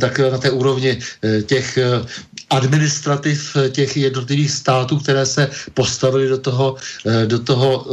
tak 0.00 0.18
na 0.18 0.38
té 0.38 0.50
úrovni 0.50 0.65
těch 1.46 1.78
administrativ 2.50 3.56
těch 3.70 3.96
jednotlivých 3.96 4.50
států, 4.50 4.98
které 4.98 5.26
se 5.26 5.50
postavili 5.74 6.28
do 6.28 6.38
toho, 6.38 6.76
eh, 7.06 7.26
do 7.26 7.38
toho 7.38 7.86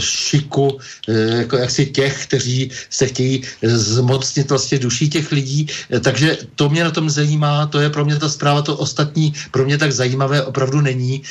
šiku 0.00 0.78
jako 1.08 1.56
jaksi 1.56 1.86
těch, 1.86 2.26
kteří 2.26 2.70
se 2.90 3.06
chtějí 3.06 3.42
zmocnit 3.62 4.50
vlastně 4.50 4.78
duší 4.78 5.08
těch 5.08 5.32
lidí. 5.32 5.66
Takže 6.00 6.38
to 6.54 6.68
mě 6.68 6.84
na 6.84 6.90
tom 6.90 7.10
zajímá, 7.10 7.66
to 7.66 7.80
je 7.80 7.90
pro 7.90 8.04
mě 8.04 8.16
ta 8.16 8.28
zpráva, 8.28 8.62
to 8.62 8.76
ostatní 8.76 9.32
pro 9.50 9.64
mě 9.64 9.78
tak 9.78 9.92
zajímavé 9.92 10.42
opravdu 10.42 10.80
není. 10.80 11.22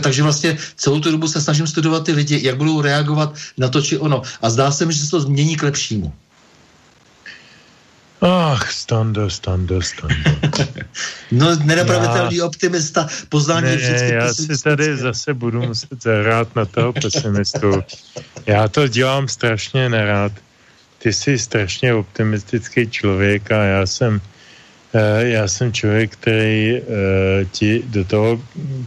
Takže 0.00 0.22
vlastně 0.22 0.58
celou 0.76 1.00
tu 1.00 1.10
dobu 1.10 1.28
se 1.28 1.40
snažím 1.40 1.66
studovat 1.66 2.04
ty 2.04 2.12
lidi, 2.12 2.40
jak 2.42 2.56
budou 2.56 2.80
reagovat 2.80 3.34
na 3.58 3.68
to 3.68 3.80
či 3.80 3.98
ono. 3.98 4.22
A 4.42 4.50
zdá 4.50 4.70
se 4.70 4.86
mi, 4.86 4.92
že 4.92 5.04
se 5.04 5.10
to 5.10 5.20
změní 5.20 5.56
k 5.56 5.62
lepšímu. 5.62 6.12
Ach, 8.22 8.70
standa, 8.70 9.26
standa, 9.26 9.82
standa. 9.82 10.30
no, 11.32 11.56
nenapravitelný 11.56 12.36
já... 12.36 12.46
optimista, 12.46 13.08
poznání 13.28 13.66
ne, 13.66 13.76
vždycky 13.76 14.14
já 14.14 14.34
si 14.34 14.62
tady 14.62 14.96
zase 14.96 15.34
budu 15.34 15.62
muset 15.66 16.02
zahrát 16.02 16.56
na 16.56 16.64
toho 16.64 16.92
pesimistu. 16.92 17.82
Já 18.46 18.68
to 18.68 18.88
dělám 18.88 19.28
strašně 19.28 19.88
nerád. 19.88 20.32
Ty 20.98 21.12
jsi 21.12 21.38
strašně 21.38 21.94
optimistický 21.94 22.90
člověk 22.90 23.50
a 23.50 23.64
já 23.64 23.86
jsem 23.86 24.20
eh, 24.94 25.28
já 25.28 25.48
jsem 25.48 25.72
člověk, 25.72 26.12
který 26.12 26.80
uh, 26.80 26.86
ti 27.50 27.82
do 27.86 28.04
toho 28.04 28.42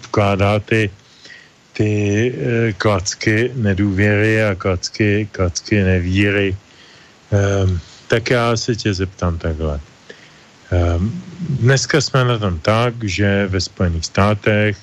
vkládá 0.08 0.60
ty, 0.60 0.90
ty 1.74 1.92
uh, 2.32 2.74
klacky 2.78 3.52
nedůvěry 3.56 4.44
a 4.44 4.56
klacky, 4.56 5.28
klacky 5.32 5.84
nevíry. 5.84 6.56
Um, 7.32 7.82
tak 8.08 8.30
já 8.30 8.58
se 8.58 8.76
tě 8.76 8.94
zeptám 8.94 9.38
takhle. 9.38 9.80
Ehm, 10.72 11.24
dneska 11.50 12.02
jsme 12.02 12.24
na 12.24 12.38
tom 12.38 12.60
tak, 12.60 13.04
že 13.04 13.48
ve 13.48 13.62
Spojených 13.62 14.06
státech 14.06 14.78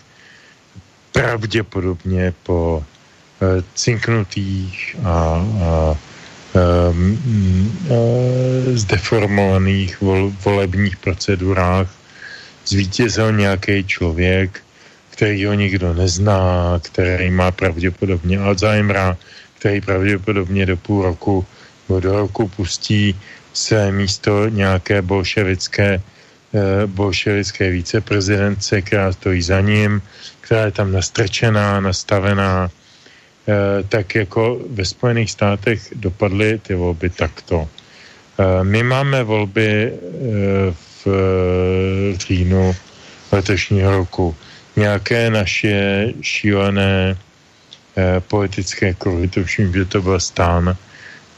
pravděpodobně 1.12 2.35
po 2.43 2.85
eh, 3.43 3.62
cinknutých 3.74 4.97
a, 5.05 5.47
a 5.62 5.97
um, 6.53 7.19
zdeformovaných 8.74 10.01
vol, 10.01 10.32
volebních 10.44 10.97
procedurách 10.97 11.89
zvítězil 12.66 13.32
nějaký 13.32 13.85
člověk, 13.85 14.61
který 15.11 15.44
ho 15.44 15.55
nikdo 15.55 15.94
nezná, 15.94 16.81
který 16.82 17.31
má 17.31 17.51
pravděpodobně 17.51 18.39
Alzheimera, 18.39 19.16
který 19.59 19.81
pravděpodobně 19.81 20.66
do 20.66 20.77
půl 20.77 21.03
roku 21.03 21.47
do 21.88 22.12
roku 22.12 22.48
pustí 22.48 23.16
se 23.52 23.92
místo 23.92 24.48
nějaké 24.48 25.02
bolševické, 25.02 26.00
eh, 26.54 26.86
bolševické 26.86 27.70
viceprezidence, 27.70 28.82
která 28.82 29.12
stojí 29.12 29.42
za 29.42 29.60
ním, 29.60 30.02
která 30.40 30.64
je 30.64 30.72
tam 30.72 30.92
nastrčená, 30.92 31.80
nastavená, 31.80 32.70
eh, 32.70 33.82
tak 33.88 34.14
jako 34.14 34.60
ve 34.70 34.84
Spojených 34.84 35.30
státech 35.30 35.80
dopadly 35.96 36.59
ty 36.62 36.74
volby 36.74 37.10
takto. 37.10 37.68
Eh, 37.68 38.64
my 38.64 38.82
máme 38.82 39.24
volby 39.24 39.92
v 41.04 41.06
říjnu 42.16 42.76
letošního 43.32 43.90
roku. 43.90 44.36
Nějaké 44.76 45.30
naše 45.30 46.09
šílené 46.22 47.18
politické 48.28 48.94
kruhy, 48.94 49.28
tuším, 49.28 49.72
že 49.72 49.84
to 49.84 49.98
byl 50.00 50.20
stán, 50.20 50.76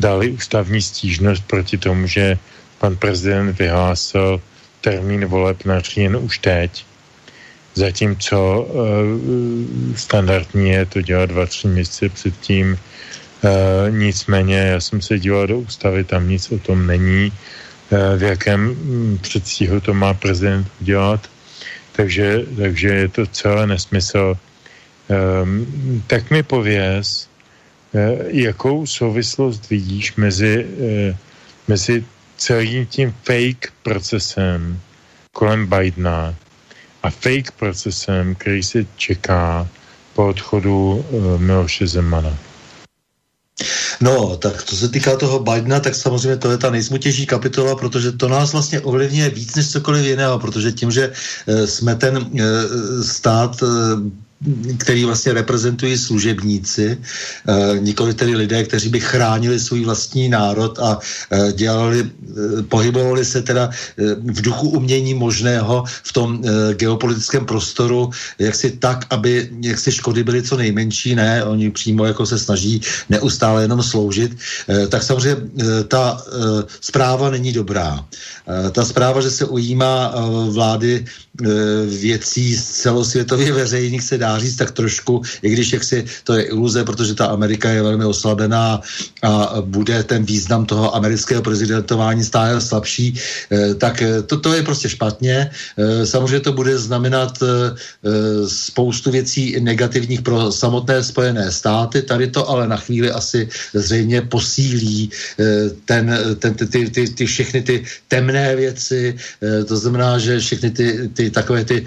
dali 0.01 0.31
ústavní 0.31 0.83
stížnost 0.83 1.45
proti 1.47 1.79
tomu, 1.79 2.07
že 2.07 2.39
pan 2.79 2.97
prezident 2.97 3.59
vyhlásil 3.59 4.41
termín 4.81 5.25
voleb 5.25 5.65
na 5.65 5.81
říjen 5.81 6.17
už 6.17 6.39
teď. 6.39 6.85
Zatímco 7.75 8.63
uh, 8.63 8.77
standardní 9.97 10.71
je 10.71 10.87
to 10.87 11.03
dělat 11.03 11.27
dva, 11.27 11.47
tři 11.47 11.69
měsíce 11.69 12.09
předtím. 12.09 12.79
Uh, 13.43 13.97
nicméně 13.97 14.57
já 14.57 14.81
jsem 14.81 15.03
se 15.03 15.19
díval 15.19 15.47
do 15.47 15.59
ústavy, 15.59 16.05
tam 16.05 16.29
nic 16.29 16.53
o 16.53 16.59
tom 16.59 16.87
není, 16.87 17.33
uh, 17.91 18.19
v 18.19 18.23
jakém 18.23 18.61
um, 18.71 19.19
předstihu 19.23 19.81
to 19.81 19.95
má 19.95 20.15
prezident 20.15 20.69
udělat. 20.81 21.31
Takže, 21.93 22.45
takže 22.57 22.89
je 22.89 23.09
to 23.09 23.27
celé 23.27 23.67
nesmysl. 23.67 24.37
Um, 25.09 26.03
tak 26.07 26.31
mi 26.31 26.43
pověz, 26.43 27.29
jakou 28.27 28.87
souvislost 28.87 29.71
vidíš 29.71 30.17
mezi, 30.17 30.67
eh, 30.67 31.17
mezi 31.69 32.05
celým 32.37 32.87
tím 32.87 33.15
fake 33.23 33.71
procesem 33.83 34.81
kolem 35.33 35.67
Bidena 35.67 36.35
a 37.03 37.11
fake 37.11 37.51
procesem, 37.59 38.35
který 38.35 38.63
se 38.63 38.87
čeká 38.97 39.69
po 40.15 40.27
odchodu 40.27 41.05
eh, 41.05 41.39
Miloše 41.39 41.87
Zemana? 41.87 42.39
No, 44.01 44.37
tak 44.37 44.63
co 44.63 44.77
se 44.77 44.89
týká 44.89 45.17
toho 45.17 45.39
Bidena, 45.39 45.81
tak 45.81 45.95
samozřejmě 45.95 46.37
to 46.37 46.51
je 46.51 46.59
ta 46.59 46.71
nejsmutější 46.71 47.27
kapitola, 47.27 47.77
protože 47.77 48.13
to 48.13 48.29
nás 48.29 48.53
vlastně 48.53 48.81
ovlivňuje 48.81 49.31
víc 49.31 49.55
než 49.55 49.71
cokoliv 49.71 50.05
jiného, 50.05 50.39
protože 50.39 50.73
tím, 50.73 50.91
že 50.91 51.13
jsme 51.65 51.95
ten 51.95 52.31
stát 53.03 53.63
který 54.79 55.05
vlastně 55.05 55.33
reprezentují 55.33 55.99
služebníci, 55.99 56.99
eh, 56.99 57.79
nikoli 57.79 58.15
tedy 58.15 58.37
lidé, 58.37 58.65
kteří 58.65 58.89
by 58.89 59.01
chránili 59.01 59.61
svůj 59.61 59.85
vlastní 59.85 60.29
národ 60.29 60.79
a 60.79 60.99
eh, 61.31 61.53
dělali, 61.53 62.05
eh, 62.05 62.63
pohybovali 62.63 63.25
se 63.25 63.43
teda 63.43 63.71
v 64.17 64.41
duchu 64.43 64.69
umění 64.69 65.15
možného 65.15 65.85
v 66.03 66.13
tom 66.13 66.43
geopolitickém 66.75 67.47
prostoru, 67.47 68.11
jak 68.39 68.55
si 68.55 68.71
tak, 68.71 69.07
aby 69.11 69.49
jak 69.61 69.79
si 69.79 69.93
škody 69.93 70.25
byly 70.25 70.43
co 70.43 70.57
nejmenší, 70.57 71.15
ne, 71.15 71.45
oni 71.45 71.71
přímo 71.71 72.05
jako 72.05 72.27
se 72.27 72.39
snaží 72.39 72.81
neustále 73.09 73.63
jenom 73.63 73.83
sloužit, 73.83 74.37
tak 74.89 75.03
samozřejmě 75.03 75.37
ta 75.89 76.23
zpráva 76.81 77.31
není 77.31 77.53
dobrá. 77.53 78.05
Ta 78.73 78.85
zpráva, 78.85 79.21
že 79.21 79.31
se 79.31 79.45
ujímá 79.45 80.15
vlády 80.51 81.05
věcí 81.87 82.57
celosvětově 82.59 83.53
veřejných 83.53 84.03
se 84.03 84.19
dá 84.19 84.39
říct 84.39 84.57
tak 84.57 84.71
trošku, 84.71 85.23
i 85.43 85.51
když 85.51 85.73
jaksi 85.73 86.05
to 86.25 86.35
je 86.35 86.43
iluze, 86.43 86.85
protože 86.85 87.15
ta 87.15 87.27
Amerika 87.27 87.71
je 87.71 87.83
velmi 87.83 88.05
oslabená 88.05 88.81
a 89.23 89.57
bude 89.61 90.03
ten 90.03 90.25
význam 90.25 90.67
toho 90.67 90.95
amerického 90.95 91.43
prezidentování 91.43 92.25
stále 92.25 92.61
slabší, 92.61 93.19
eh, 93.51 93.75
tak 93.75 94.03
eh, 94.03 94.23
to, 94.23 94.41
to 94.41 94.55
je 94.55 94.63
prostě 94.63 94.89
špatně. 94.89 95.51
Samozřejmě 96.05 96.41
to 96.41 96.53
bude 96.53 96.79
znamenat 96.79 97.39
spoustu 98.47 99.11
věcí 99.11 99.61
negativních 99.61 100.23
pro 100.23 100.53
samotné 100.53 101.03
Spojené 101.03 101.53
státy. 101.53 102.03
Tady 102.03 102.31
to 102.31 102.49
ale 102.49 102.69
na 102.69 102.77
chvíli 102.77 103.11
asi 103.11 103.49
zřejmě 103.75 104.23
posílí 104.23 105.11
ten, 105.85 106.19
ten, 106.39 106.55
ty, 106.55 106.67
ty, 106.67 106.91
ty, 106.91 107.09
ty 107.09 107.27
všechny 107.27 107.63
ty 107.63 107.85
temné 108.09 108.57
věci, 108.57 109.17
to 109.69 109.77
znamená, 109.77 110.19
že 110.19 110.41
všechny 110.41 110.71
ty, 110.71 111.09
ty 111.15 111.24
takové 111.31 111.65
ty 111.65 111.85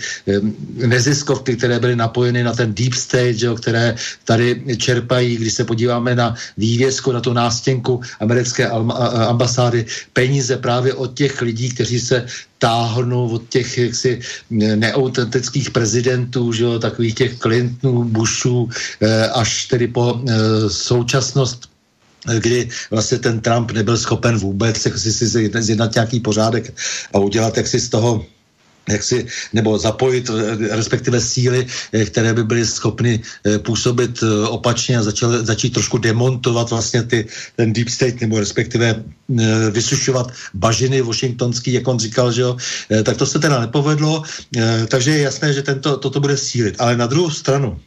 neziskovky, 0.88 1.56
které 1.56 1.80
byly 1.80 1.96
napojeny 1.96 2.44
na 2.44 2.54
ten 2.54 2.74
deep 2.74 2.94
state, 2.94 3.36
že, 3.36 3.50
které 3.58 3.96
tady 4.26 4.78
čerpají, 4.78 5.38
když 5.38 5.54
se 5.54 5.64
podíváme 5.66 6.16
na 6.16 6.36
vývězku, 6.58 7.12
na 7.12 7.22
tu 7.22 7.34
nástěnku 7.34 8.02
americké 8.20 8.68
ambasády, 9.28 9.86
peníze 10.14 10.58
právě 10.58 10.94
od 10.94 11.14
těch 11.14 11.42
lidí, 11.42 11.70
kteří 11.70 12.00
se 12.00 12.26
táhnou 12.58 13.30
od 13.30 13.50
těch 13.50 13.78
jaksi 13.78 14.20
neautentických 14.50 15.72
prezidentů, 15.72 16.54
že 16.54 16.64
jo, 16.64 16.80
takových 16.80 17.16
těch 17.16 17.38
Clintonů, 17.38 18.04
Bushů, 18.04 18.70
eh, 19.02 19.30
až 19.30 19.66
tedy 19.66 19.88
po 19.88 20.22
eh, 20.26 20.34
současnost 20.70 21.70
kdy 22.40 22.70
vlastně 22.92 23.18
ten 23.18 23.40
Trump 23.40 23.72
nebyl 23.72 23.98
schopen 23.98 24.38
vůbec 24.38 24.78
si, 24.78 25.12
si 25.12 25.28
zjednat 25.28 25.96
nějaký 25.96 26.20
pořádek 26.20 26.74
a 27.14 27.20
udělat 27.20 27.58
jak 27.58 27.68
si 27.68 27.80
z 27.80 27.90
toho 27.90 28.26
jak 28.90 29.04
si, 29.04 29.26
nebo 29.54 29.78
zapojit 29.78 30.30
eh, 30.30 30.76
respektive 30.76 31.22
síly, 31.22 31.68
eh, 31.94 32.06
které 32.06 32.34
by 32.34 32.44
byly 32.44 32.66
schopny 32.66 33.20
eh, 33.20 33.60
působit 33.60 34.24
opačně 34.50 34.98
a 34.98 35.04
začal, 35.04 35.46
začít 35.46 35.74
trošku 35.74 35.98
demontovat 35.98 36.70
vlastně 36.70 37.04
ty, 37.04 37.28
ten 37.56 37.74
deep 37.74 37.90
state, 37.90 38.22
nebo 38.22 38.40
respektive 38.40 39.04
vysušovat 39.72 40.32
bažiny 40.54 41.02
washingtonský, 41.02 41.74
jak 41.74 41.88
on 41.88 42.00
říkal, 42.00 42.32
že 42.32 42.42
jo, 42.42 42.58
tak 43.04 43.18
to 43.18 43.26
se 43.26 43.40
teda 43.40 43.60
nepovedlo, 43.60 44.24
takže 44.88 45.12
je 45.12 45.22
jasné, 45.22 45.54
že 45.54 45.64
tento, 45.64 45.98
toto 45.98 46.20
bude 46.20 46.38
sílit. 46.38 46.76
Ale 46.80 46.98
na 46.98 47.08
druhou 47.08 47.30
stranu, 47.30 47.80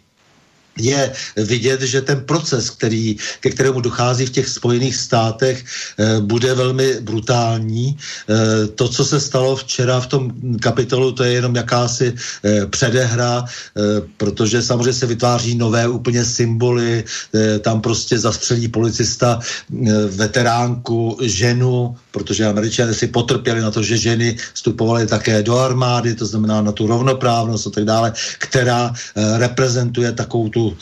je 0.79 1.13
vidět, 1.37 1.81
že 1.83 2.01
ten 2.01 2.21
proces, 2.21 2.71
který, 2.71 3.17
ke 3.41 3.51
kterému 3.51 3.81
dochází 3.81 4.27
v 4.27 4.31
těch 4.31 4.49
Spojených 4.49 4.97
státech, 4.97 5.65
eh, 5.99 6.21
bude 6.21 6.55
velmi 6.55 7.01
brutální. 7.01 7.97
Eh, 7.97 8.67
to, 8.67 8.89
co 8.89 9.05
se 9.05 9.21
stalo 9.21 9.57
včera 9.57 10.01
v 10.01 10.07
tom 10.07 10.23
kapitolu, 10.61 11.13
to 11.13 11.25
je 11.25 11.33
jenom 11.33 11.57
jakási 11.57 12.15
eh, 12.15 12.67
předehra, 12.67 13.45
protože 14.17 14.63
samozřejmě 14.63 14.93
se 14.93 15.07
vytváří 15.07 15.55
nové 15.55 15.89
úplně 15.89 16.25
symboly, 16.25 17.05
tam 17.61 17.81
prostě 17.81 18.19
zastřelí 18.19 18.69
policista 18.69 19.41
veteránku, 20.09 21.19
ženu, 21.23 21.97
protože 22.11 22.47
američané 22.47 22.95
si 22.95 23.07
potrpěli 23.07 23.61
na 23.61 23.71
to, 23.71 23.83
že 23.83 23.97
ženy 23.97 24.37
vstupovaly 24.55 25.07
také 25.07 25.43
do 25.43 25.59
armády, 25.59 26.15
to 26.15 26.27
znamená 26.27 26.63
na 26.63 26.73
tu 26.73 26.87
rovnoprávnost 26.87 27.67
a 27.67 27.71
tak 27.71 27.85
dále, 27.85 28.13
která 28.39 28.93
reprezentuje 29.39 30.13
takovou 30.13 30.49
tu 30.49 30.77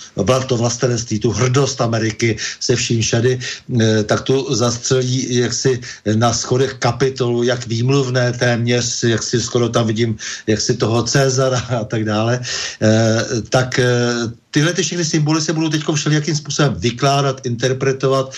to 0.49 0.57
vlastenství, 0.57 1.19
tu 1.19 1.31
hrdost 1.31 1.81
Ameriky 1.81 2.37
se 2.61 2.77
vším 2.77 3.03
všady, 3.03 3.39
eh, 3.81 4.05
tak 4.05 4.21
tu 4.21 4.55
zastřelí 4.55 5.35
jaksi 5.35 5.81
na 6.15 6.33
schodech 6.33 6.75
kapitolu, 6.81 7.43
jak 7.43 7.67
výmluvné 7.67 8.33
téměř, 8.33 9.05
jak 9.05 9.23
si 9.23 9.41
skoro 9.41 9.69
tam 9.69 9.87
vidím, 9.87 10.17
jak 10.47 10.61
si 10.61 10.77
toho 10.77 11.03
Cezara 11.03 11.61
a 11.81 11.85
tak 11.85 12.05
dále, 12.05 12.41
eh, 12.83 13.25
tak 13.49 13.79
eh, 13.79 14.48
tyhle 14.51 14.73
ty 14.73 14.83
všechny 14.83 15.05
symboly 15.05 15.41
se 15.41 15.53
budou 15.53 15.69
teď 15.69 15.83
všelijakým 15.95 16.37
způsobem 16.37 16.75
vykládat, 16.79 17.47
interpretovat, 17.47 18.33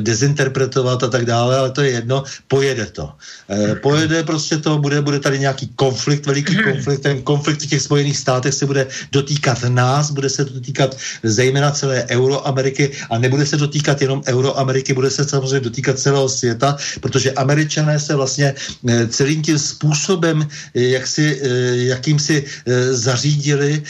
dezinterpretovat 0.00 1.02
a 1.02 1.08
tak 1.08 1.24
dále, 1.24 1.58
ale 1.58 1.70
to 1.70 1.82
je 1.82 1.90
jedno, 1.90 2.24
pojede 2.48 2.86
to. 2.86 3.12
E, 3.50 3.74
pojede 3.74 4.22
prostě 4.22 4.56
to, 4.56 4.78
bude, 4.78 5.00
bude 5.02 5.20
tady 5.20 5.38
nějaký 5.38 5.68
konflikt, 5.76 6.26
veliký 6.26 6.56
konflikt, 6.56 7.00
ten 7.00 7.22
konflikt 7.22 7.62
v 7.62 7.66
těch 7.66 7.82
Spojených 7.82 8.18
státech 8.18 8.54
se 8.54 8.66
bude 8.66 8.86
dotýkat 9.12 9.64
nás, 9.68 10.10
bude 10.10 10.30
se 10.30 10.44
dotýkat 10.44 10.96
zejména 11.22 11.70
celé 11.70 12.06
Euroameriky 12.10 12.90
a 13.10 13.18
nebude 13.18 13.46
se 13.46 13.56
dotýkat 13.56 14.02
jenom 14.02 14.22
Euroameriky, 14.26 14.94
bude 14.94 15.10
se 15.10 15.24
samozřejmě 15.24 15.60
dotýkat 15.60 15.98
celého 15.98 16.28
světa, 16.28 16.76
protože 17.00 17.32
američané 17.32 18.00
se 18.00 18.14
vlastně 18.14 18.54
e, 18.88 19.08
celým 19.08 19.42
tím 19.42 19.58
způsobem, 19.58 20.48
e, 20.74 20.82
jak 20.82 21.06
si, 21.06 21.40
jakým 21.72 22.18
si 22.18 22.44
zařídili 22.90 23.82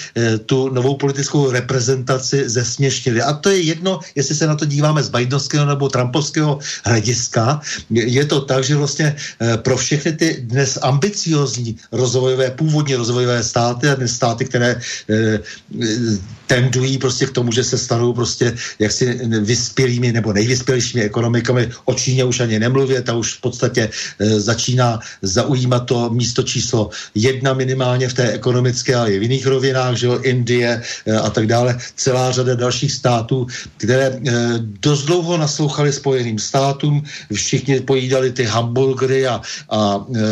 tu 0.46 0.68
novou 0.68 0.96
politickou 0.96 1.45
reprezentaci 1.50 2.48
zesměšnili. 2.48 3.22
A 3.22 3.32
to 3.32 3.50
je 3.50 3.60
jedno, 3.60 4.00
jestli 4.14 4.34
se 4.34 4.46
na 4.46 4.54
to 4.54 4.64
díváme 4.64 5.02
z 5.02 5.08
Bidenovského 5.08 5.66
nebo 5.66 5.88
Trumpovského 5.88 6.58
hlediska. 6.84 7.60
Je 7.90 8.24
to 8.24 8.40
tak, 8.40 8.64
že 8.64 8.76
vlastně 8.76 9.16
eh, 9.16 9.56
pro 9.56 9.76
všechny 9.76 10.12
ty 10.12 10.28
dnes 10.40 10.78
ambiciozní 10.82 11.76
rozvojové, 11.92 12.50
původně 12.50 12.96
rozvojové 12.96 13.42
státy 13.42 13.88
a 13.88 13.94
dnes 13.94 14.14
státy, 14.14 14.44
které 14.44 14.80
eh, 15.10 15.38
tendují 16.46 16.98
prostě 16.98 17.26
k 17.26 17.30
tomu, 17.30 17.52
že 17.52 17.64
se 17.64 17.78
stanou 17.78 18.12
prostě 18.12 18.54
jaksi 18.78 19.20
vyspělými 19.40 20.12
nebo 20.12 20.32
nejvyspělejšími 20.32 21.02
ekonomikami. 21.04 21.70
O 21.84 21.94
Číně 21.94 22.24
už 22.24 22.40
ani 22.40 22.58
nemluvě, 22.58 23.02
ta 23.02 23.14
už 23.14 23.34
v 23.34 23.40
podstatě 23.40 23.90
e, 24.18 24.40
začíná 24.40 25.00
zaujímat 25.22 25.86
to 25.86 26.10
místo 26.10 26.42
číslo 26.42 26.90
jedna 27.14 27.54
minimálně 27.54 28.08
v 28.08 28.14
té 28.14 28.32
ekonomické, 28.32 28.94
ale 28.94 29.12
i 29.12 29.18
v 29.18 29.22
jiných 29.22 29.46
rovinách, 29.46 29.96
že 29.96 30.06
jo, 30.06 30.18
Indie 30.22 30.82
a 31.22 31.30
tak 31.36 31.46
dále. 31.46 31.76
Celá 31.96 32.32
řada 32.32 32.54
dalších 32.54 32.92
států, 32.92 33.46
které 33.76 34.06
e, 34.08 34.20
dost 34.80 35.04
dlouho 35.04 35.36
naslouchali 35.36 35.92
Spojeným 35.92 36.38
státům, 36.40 37.04
všichni 37.32 37.80
pojídali 37.84 38.32
ty 38.32 38.44
hamburgery 38.44 39.28
a, 39.28 39.40
a 39.68 39.78
e, 40.00 40.16
e, 40.16 40.24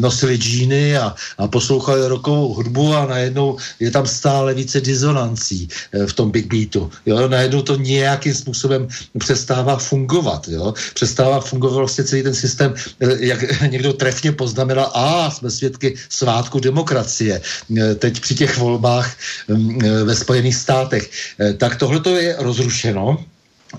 nosili 0.00 0.36
džíny 0.40 0.96
a, 0.96 1.12
a 1.38 1.48
poslouchali 1.48 2.08
rokovou 2.08 2.54
hudbu 2.54 2.94
a 2.94 3.06
najednou 3.06 3.58
je 3.80 3.90
tam 3.90 4.06
stále 4.06 4.54
více 4.54 4.80
eh, 4.80 6.06
v 6.06 6.12
tom 6.12 6.30
Big 6.30 6.46
Beatu. 6.46 6.90
Jo? 7.06 7.28
Najednou 7.28 7.62
to 7.62 7.76
nějakým 7.76 8.34
způsobem 8.34 8.88
přestává 9.18 9.76
fungovat. 9.76 10.48
Jo? 10.48 10.74
Přestává 10.94 11.40
fungovat 11.40 11.76
vlastně 11.76 12.04
celý 12.04 12.22
ten 12.22 12.34
systém, 12.34 12.74
eh, 13.00 13.26
jak 13.26 13.40
někdo 13.70 13.92
trefně 13.92 14.32
poznamenal, 14.32 14.90
a 14.94 15.30
jsme 15.30 15.50
svědky 15.50 15.94
svátku 16.08 16.60
demokracie 16.60 17.40
eh, 17.40 17.94
teď 17.94 18.20
při 18.20 18.34
těch 18.34 18.58
volbách 18.58 19.10
mm, 19.48 19.78
ve 20.04 20.14
Spojených 20.22 20.56
státech. 20.56 21.10
Tak 21.58 21.76
tohle 21.76 22.00
to 22.00 22.16
je 22.16 22.36
rozrušeno 22.38 23.24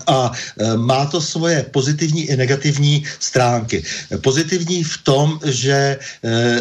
a 0.06 0.32
e, 0.32 0.76
má 0.76 1.06
to 1.06 1.20
svoje 1.20 1.66
pozitivní 1.70 2.24
i 2.24 2.36
negativní 2.36 3.04
stránky. 3.20 3.82
Pozitivní 4.20 4.84
v 4.84 4.96
tom, 5.02 5.40
že 5.44 5.72
e, 5.72 5.98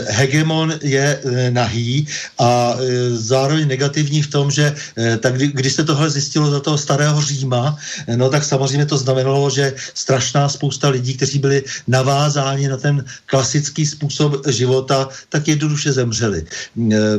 hegemon 0.09 0.73
je 0.81 1.19
e, 1.23 1.51
nahý 1.51 2.07
a 2.39 2.75
zároveň 3.13 3.67
negativní 3.67 4.21
v 4.21 4.31
tom, 4.31 4.51
že 4.51 4.75
tak 5.19 5.35
kdy, 5.35 5.47
když 5.47 5.73
se 5.73 5.83
tohle 5.83 6.09
zjistilo 6.09 6.51
za 6.51 6.59
toho 6.59 6.77
starého 6.77 7.21
Říma, 7.21 7.77
no 8.15 8.29
tak 8.29 8.43
samozřejmě 8.43 8.85
to 8.85 8.97
znamenalo, 8.97 9.49
že 9.49 9.73
strašná 9.93 10.49
spousta 10.49 10.89
lidí, 10.89 11.13
kteří 11.13 11.39
byli 11.39 11.63
navázáni 11.87 12.67
na 12.67 12.77
ten 12.77 13.05
klasický 13.25 13.85
způsob 13.85 14.47
života, 14.47 15.09
tak 15.29 15.47
jednoduše 15.47 15.91
zemřeli. 15.93 16.45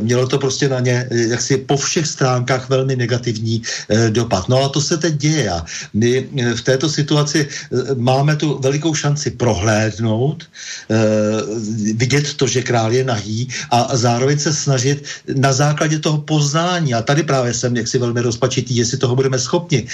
Mělo 0.00 0.26
to 0.26 0.38
prostě 0.38 0.68
na 0.68 0.80
ně 0.80 1.08
jaksi 1.10 1.56
po 1.56 1.76
všech 1.76 2.06
stránkách 2.06 2.68
velmi 2.68 2.96
negativní 2.96 3.62
dopad. 4.10 4.48
No 4.48 4.64
a 4.64 4.68
to 4.68 4.80
se 4.80 4.96
teď 4.96 5.14
děje. 5.14 5.50
My 6.04 6.28
eh, 6.36 6.54
v 6.54 6.62
této 6.62 6.88
situaci 6.88 7.48
eh, 7.48 7.94
máme 7.96 8.36
tu 8.36 8.58
velikou 8.60 8.94
šanci 8.94 9.30
prohlédnout, 9.30 10.44
eh, 10.44 10.96
vidět 11.94 12.34
to, 12.34 12.46
že 12.46 12.62
král 12.62 12.92
je 12.92 13.04
nahý 13.04 13.48
a 13.70 13.96
zároveň 13.96 14.38
se 14.38 14.52
snažit 14.52 15.04
na 15.36 15.52
základě 15.52 15.98
toho 15.98 16.18
poznání, 16.20 16.94
a 16.94 17.02
tady 17.02 17.22
právě 17.22 17.54
jsem 17.54 17.76
jaksi 17.76 17.98
velmi 17.98 18.20
rozpačitý, 18.20 18.76
jestli 18.76 18.98
toho 18.98 19.16
budeme 19.16 19.38
schopni, 19.38 19.86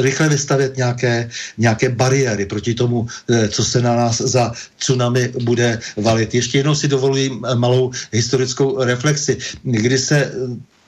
rychle 0.00 0.28
vystavět 0.28 0.76
nějaké, 0.76 1.30
nějaké 1.58 1.88
bariéry 1.88 2.46
proti 2.46 2.74
tomu, 2.74 3.06
co 3.48 3.64
se 3.64 3.82
na 3.82 3.96
nás 3.96 4.20
za 4.20 4.52
tsunami 4.78 5.32
bude 5.44 5.78
valit. 5.96 6.34
Ještě 6.34 6.58
jednou 6.58 6.74
si 6.74 6.88
dovoluji 6.88 7.30
malou 7.54 7.90
historickou 8.12 8.84
reflexi, 8.84 9.38
kdy 9.62 9.98
se 9.98 10.32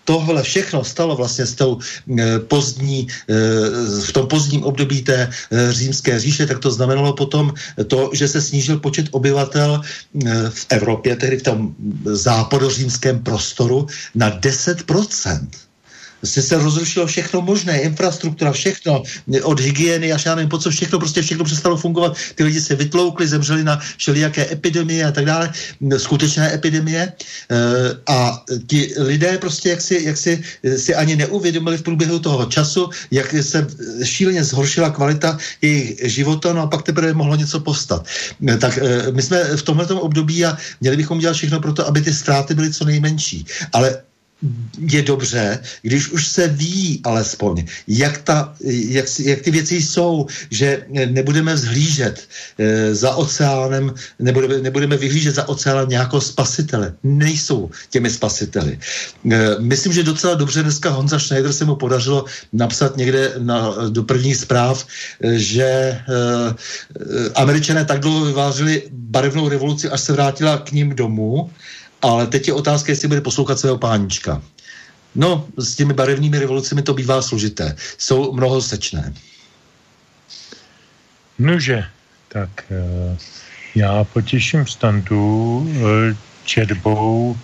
tohle 0.07 0.43
všechno 0.43 0.85
stalo 0.85 1.17
vlastně 1.17 1.47
s 1.47 1.55
tou 1.55 1.79
eh, 1.79 2.39
pozdní, 2.39 3.07
eh, 3.11 3.35
v 4.07 4.11
tom 4.13 4.27
pozdním 4.27 4.63
období 4.63 5.03
té 5.03 5.27
eh, 5.27 5.73
římské 5.73 6.21
říše, 6.21 6.47
tak 6.47 6.59
to 6.63 6.71
znamenalo 6.71 7.13
potom 7.13 7.53
to, 7.87 8.11
že 8.15 8.29
se 8.29 8.43
snížil 8.43 8.79
počet 8.79 9.11
obyvatel 9.11 9.83
v 10.49 10.67
Evropě, 10.71 11.17
tedy 11.17 11.37
v 11.37 11.43
tom 11.43 11.75
západořímském 12.05 13.19
prostoru, 13.19 13.87
na 14.15 14.31
10% 14.31 15.66
se, 16.27 16.43
se 16.43 16.59
rozrušilo 16.59 17.07
všechno 17.07 17.41
možné, 17.41 17.81
infrastruktura, 17.81 18.53
všechno, 18.53 19.03
od 19.43 19.61
hygieny 19.61 20.13
až 20.13 20.25
já 20.25 20.35
nevím, 20.35 20.49
po 20.49 20.59
co 20.59 20.71
všechno, 20.71 20.99
prostě 20.99 21.23
všechno 21.23 21.45
přestalo 21.45 21.77
fungovat. 21.77 22.17
Ty 22.35 22.45
lidi 22.45 22.61
se 22.61 22.75
vytloukli, 22.75 23.29
zemřeli 23.29 23.65
na 23.65 23.81
všelijaké 23.97 24.53
epidemie 24.53 25.05
a 25.05 25.13
tak 25.13 25.25
dále, 25.25 25.53
skutečné 25.97 26.55
epidemie. 26.55 27.13
A 28.09 28.45
ti 28.67 28.95
lidé 28.99 29.39
prostě 29.39 29.69
jak 29.69 29.81
si, 29.81 30.03
jak 30.05 30.17
si, 30.17 30.43
si 30.77 30.95
ani 30.95 31.17
neuvědomili 31.17 31.79
v 31.79 31.83
průběhu 31.83 32.19
toho 32.19 32.47
času, 32.47 32.91
jak 33.11 33.35
se 33.41 33.67
šíleně 34.05 34.45
zhoršila 34.45 34.91
kvalita 34.91 35.39
jejich 35.63 36.01
života, 36.03 36.53
no 36.53 36.63
a 36.63 36.67
pak 36.67 36.83
teprve 36.83 37.13
mohlo 37.13 37.37
něco 37.37 37.61
postat. 37.61 38.07
Tak 38.61 38.79
my 39.13 39.23
jsme 39.23 39.45
v 39.45 39.63
tomto 39.63 40.01
období 40.01 40.45
a 40.45 40.59
měli 40.81 40.97
bychom 40.97 41.19
dělat 41.19 41.35
všechno 41.37 41.61
pro 41.61 41.73
to, 41.73 41.87
aby 41.87 42.01
ty 42.01 42.15
ztráty 42.15 42.55
byly 42.55 42.73
co 42.73 42.85
nejmenší. 42.85 43.47
Ale 43.73 44.03
je 44.79 45.03
dobře, 45.03 45.59
když 45.83 46.09
už 46.09 46.29
se 46.29 46.49
ví 46.49 47.01
alespoň, 47.05 47.65
jak, 47.89 48.19
ta, 48.19 48.55
jak, 48.65 49.05
jak 49.21 49.41
ty 49.41 49.51
věci 49.51 49.83
jsou, 49.83 50.27
že 50.51 50.85
nebudeme 50.89 51.55
vzhlížet 51.55 52.29
e, 52.59 52.95
za 52.95 53.15
oceánem, 53.17 53.95
nebudeme, 54.19 54.59
nebudeme 54.59 54.97
vyhlížet 54.97 55.35
za 55.35 55.49
oceánem 55.49 55.89
nějakého 55.89 56.21
spasitele. 56.21 56.95
Nejsou 57.03 57.71
těmi 57.91 58.11
spasiteli. 58.11 58.79
E, 59.33 59.57
myslím, 59.59 59.93
že 59.93 60.03
docela 60.03 60.35
dobře 60.35 60.63
dneska 60.63 60.91
Honza 60.91 61.19
Schneider 61.19 61.53
se 61.53 61.65
mu 61.65 61.77
podařilo 61.77 62.25
napsat 62.53 62.97
někde 62.97 63.33
na, 63.39 63.75
do 63.89 64.03
prvních 64.03 64.37
zpráv, 64.37 64.87
e, 65.21 65.39
že 65.39 65.65
e, 65.65 66.01
američané 67.35 67.85
tak 67.85 68.01
dlouho 68.01 68.25
vyvářili 68.25 68.83
barevnou 68.93 69.49
revoluci, 69.49 69.89
až 69.89 70.01
se 70.01 70.13
vrátila 70.13 70.59
k 70.59 70.73
ním 70.73 70.95
domů, 70.95 71.51
ale 72.03 72.27
teď 72.27 72.49
je 72.49 72.55
otázka, 72.55 72.93
jestli 72.93 73.09
bude 73.09 73.21
poslouchat 73.21 73.59
svého 73.59 73.79
pánička. 73.79 74.43
No, 75.15 75.47
s 75.57 75.75
těmi 75.75 75.93
barevnými 75.93 76.39
revolucemi 76.39 76.83
to 76.83 76.95
bývá 76.95 77.23
složité. 77.23 77.77
Jsou 77.99 78.33
mnohosečné. 78.33 79.15
Nože, 81.39 81.85
tak 82.29 82.51
eh, 82.71 83.17
já 83.75 84.05
potěším 84.05 84.67
standu 84.67 85.67
eh, 85.69 86.17
četbou 86.45 87.37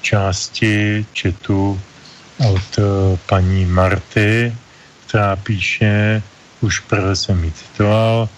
části 0.00 1.06
četu 1.12 1.80
od 2.50 2.78
eh, 2.78 2.82
paní 3.26 3.64
Marty, 3.64 4.54
která 5.06 5.36
píše, 5.36 6.22
už 6.60 6.80
prvé 6.80 7.16
jsem 7.16 7.44
ji 7.44 7.52
citoval, 7.52 8.28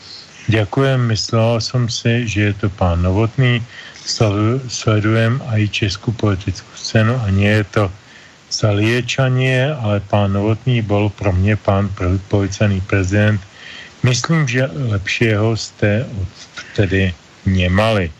Děkujem, 0.48 1.06
myslel 1.06 1.60
jsem 1.60 1.88
si, 1.88 2.28
že 2.28 2.40
je 2.40 2.54
to 2.54 2.70
pán 2.70 3.02
Novotný, 3.02 3.66
sledujem 4.68 5.42
i 5.56 5.68
českou 5.68 6.12
politickou 6.12 6.70
scénu 6.74 7.14
a 7.14 7.30
nie 7.30 7.50
je 7.50 7.64
to 7.64 7.84
Saliečanie, 8.46 9.74
ale 9.74 10.00
pán 10.00 10.32
Novotný 10.32 10.82
byl 10.82 11.10
pro 11.18 11.32
mě 11.32 11.56
pán 11.56 11.90
policajný 12.28 12.80
prezident. 12.80 13.40
Myslím, 14.02 14.48
že 14.48 14.70
lepšího 14.74 15.56
jste 15.56 16.06
vtedy 16.54 17.14
nemali. 17.46 18.10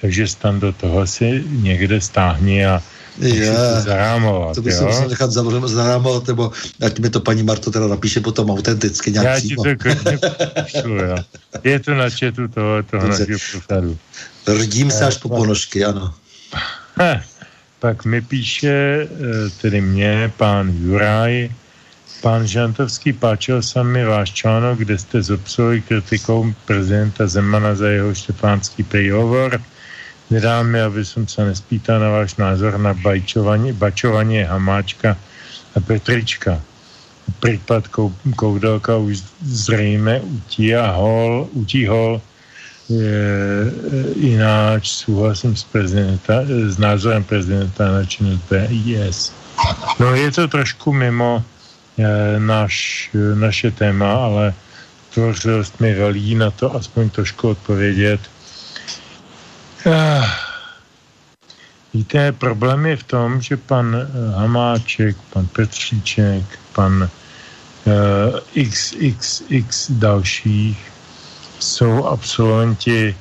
Takže 0.00 0.36
tam 0.36 0.60
do 0.60 0.72
toho 0.72 1.06
si 1.06 1.44
někde 1.48 2.00
stáhni 2.00 2.66
a 2.66 2.82
je, 3.18 3.52
zarámovat. 3.80 4.54
To 4.54 4.62
by 4.62 4.72
se 4.72 4.84
musel 4.84 5.08
nechat 5.08 5.30
zarámovat, 5.66 6.26
nebo 6.26 6.52
ať 6.80 6.98
mi 6.98 7.10
to 7.10 7.20
paní 7.20 7.42
Marto 7.42 7.70
teda 7.70 7.86
napíše 7.88 8.20
potom 8.20 8.50
autenticky 8.50 9.12
nějak 9.12 9.26
Já 9.26 9.40
ti 9.40 9.56
to 9.56 9.62
píšu, 10.64 10.88
jo. 10.88 11.16
Je 11.64 11.80
to 11.80 11.94
na 11.94 12.10
četu 12.10 12.48
toho, 12.48 12.82
toho 12.82 13.08
našeho 13.08 13.38
pořadu. 13.52 13.98
Rdím 14.46 14.90
se 14.90 15.04
až 15.06 15.16
po 15.16 15.28
ponožky, 15.28 15.84
ano. 15.84 16.14
Ha, 16.96 17.20
pak 17.78 18.04
mi 18.04 18.20
píše, 18.22 18.68
eh, 18.70 19.06
tedy 19.60 19.80
mě, 19.80 20.32
pán 20.36 20.72
Juraj, 20.80 21.50
Pán 22.20 22.46
Žantovský, 22.46 23.12
páčil 23.12 23.62
se 23.62 23.84
mi 23.84 24.04
váš 24.04 24.32
článok, 24.32 24.78
kde 24.78 24.98
jste 24.98 25.22
zopsuli 25.22 25.80
kritikou 25.80 26.54
prezidenta 26.64 27.26
Zemana 27.26 27.74
za 27.74 27.88
jeho 27.88 28.14
štefánský 28.14 28.82
príhovor. 28.84 29.62
Nedá 30.30 30.62
mi, 30.62 30.76
aby 30.80 31.00
som 31.00 31.24
sa 31.24 31.48
nespýtal 31.48 31.96
na 31.96 32.12
váš 32.12 32.36
názor 32.36 32.76
na 32.76 32.92
bajčovanie, 32.92 33.72
bačovanie 33.72 34.44
Hamáčka 34.44 35.16
a 35.74 35.78
Petrička. 35.80 36.60
Prípad 37.40 37.88
Koudelka 38.36 38.96
už 38.96 39.24
zřejmě 39.40 40.20
utíhol, 40.20 41.48
utíhol 41.52 42.20
je 42.20 42.29
ináč 44.16 44.88
súhlasím 44.88 45.56
s, 45.56 45.62
prezidenta, 45.64 46.42
s 46.46 46.78
názorem 46.78 47.24
prezidenta 47.24 47.90
na 47.90 48.02
činnosť 48.04 48.42
BIS. 48.50 49.18
No 50.00 50.14
je 50.14 50.30
to 50.30 50.48
trošku 50.48 50.92
mimo 50.92 51.44
e, 51.98 52.40
naš, 52.40 53.08
naše 53.34 53.70
téma, 53.70 54.26
ale 54.26 54.54
tvořilost 55.14 55.80
mi 55.80 55.94
velí 55.94 56.34
na 56.34 56.50
to 56.50 56.74
aspoň 56.74 57.10
trošku 57.10 57.48
odpovědět. 57.48 58.20
Víte, 61.94 62.32
problém 62.32 62.86
je 62.86 62.96
v 62.96 63.02
tom, 63.02 63.40
že 63.40 63.56
pan 63.56 63.96
Hamáček, 64.36 65.16
pan 65.32 65.46
Petříček, 65.46 66.44
pan 66.72 67.10
uh, 67.84 68.64
XXX 68.70 69.90
dalších 69.90 70.90
jsou 71.60 72.04
absolventi 72.04 73.16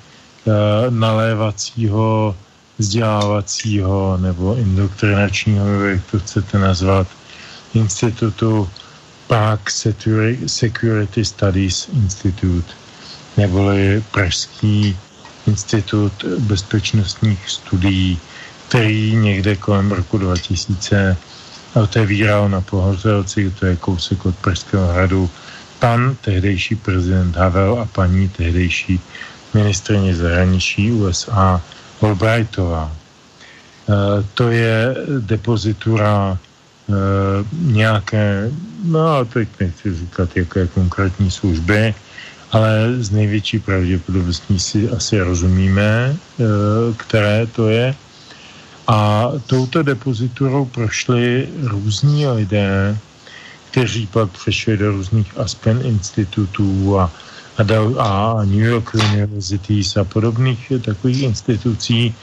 uh, 0.45 0.53
nalévacího, 0.93 2.35
vzdělávacího 2.77 4.17
nebo 4.17 4.55
indoktrinačního, 4.55 5.83
jak 5.85 6.01
to 6.11 6.19
chcete 6.19 6.59
nazvat, 6.59 7.07
institutu 7.73 8.69
Prague 9.27 9.71
Security 10.47 11.25
Studies 11.25 11.89
Institute, 11.93 12.73
neboli 13.37 14.03
Pražský 14.11 14.97
institut 15.47 16.13
bezpečnostních 16.39 17.49
studií, 17.49 18.19
který 18.67 19.15
někde 19.15 19.55
kolem 19.55 19.91
roku 19.91 20.17
2000 20.17 21.17
otevíral 21.73 22.49
na 22.49 22.61
Pohořelci, 22.61 23.53
to 23.59 23.65
je 23.65 23.75
kousek 23.75 24.25
od 24.25 24.35
Pražského 24.35 24.87
hradu, 24.87 25.29
pan 25.79 26.15
tehdejší 26.21 26.75
prezident 26.75 27.35
Havel 27.35 27.79
a 27.79 27.85
paní 27.85 28.29
tehdejší 28.29 28.99
ministrině 29.53 30.15
zahraničí 30.15 30.91
USA 30.91 31.61
Albrightová. 32.01 32.91
E, 32.91 34.23
to 34.33 34.51
je 34.51 34.95
depozitura 35.19 36.37
e, 36.37 36.93
nějaké, 37.53 38.51
no 38.83 39.25
teď 39.25 39.49
nechci 39.59 39.95
říkat, 39.95 40.29
jaké 40.35 40.67
konkrétní 40.67 41.31
služby, 41.31 41.95
ale 42.51 42.95
z 42.99 43.11
největší 43.11 43.59
pravděpodobností 43.59 44.59
si 44.59 44.89
asi 44.89 45.19
rozumíme, 45.19 46.15
e, 46.15 46.15
které 46.97 47.47
to 47.47 47.69
je. 47.69 47.95
A 48.87 49.31
touto 49.45 49.83
depoziturou 49.83 50.65
prošli 50.65 51.49
různí 51.61 52.27
lidé, 52.27 52.97
kteří 53.71 54.07
pak 54.07 54.29
přešli 54.31 54.77
do 54.77 54.91
různých 54.91 55.37
Aspen 55.37 55.81
institutů 55.85 56.99
a, 56.99 57.11
a, 57.57 57.63
a 57.99 58.43
New 58.43 58.65
York 58.65 58.93
Universities 58.93 59.97
a 59.97 60.03
podobných 60.03 60.71
takových 60.85 61.21
institucí, 61.23 62.15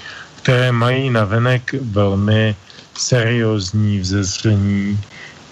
které 0.42 0.72
mají 0.72 1.10
navenek 1.10 1.74
velmi 1.80 2.56
seriózní 2.98 3.98
vzezření, 3.98 5.00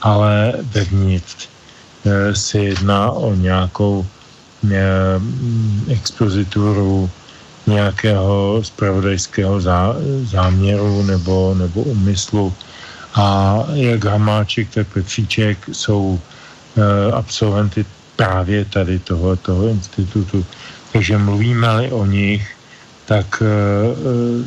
ale 0.03 0.53
vevnitř 0.73 1.49
e, 2.05 2.35
se 2.35 2.59
jedná 2.59 3.11
o 3.11 3.35
nějakou 3.35 4.07
e, 4.73 4.81
expozituru 5.93 7.11
nějakého 7.67 8.61
spravodajského 8.65 9.61
zá, 9.61 9.97
záměru 10.25 11.03
nebo, 11.03 11.55
nebo 11.59 11.83
úmyslu 11.83 12.55
a 13.15 13.59
jak 13.75 14.05
Hamáček, 14.05 14.71
tak 14.75 14.87
Petříček 14.87 15.59
jsou 15.73 16.21
e, 16.77 17.13
absolventy 17.13 17.85
právě 18.17 18.65
tady 18.65 18.99
toho, 18.99 19.37
toho 19.37 19.69
institutu. 19.69 20.47
Takže 20.93 21.19
mluvíme-li 21.19 21.91
o 21.93 22.07
nich, 22.07 22.57
tak 23.05 23.43
e, 23.43 23.47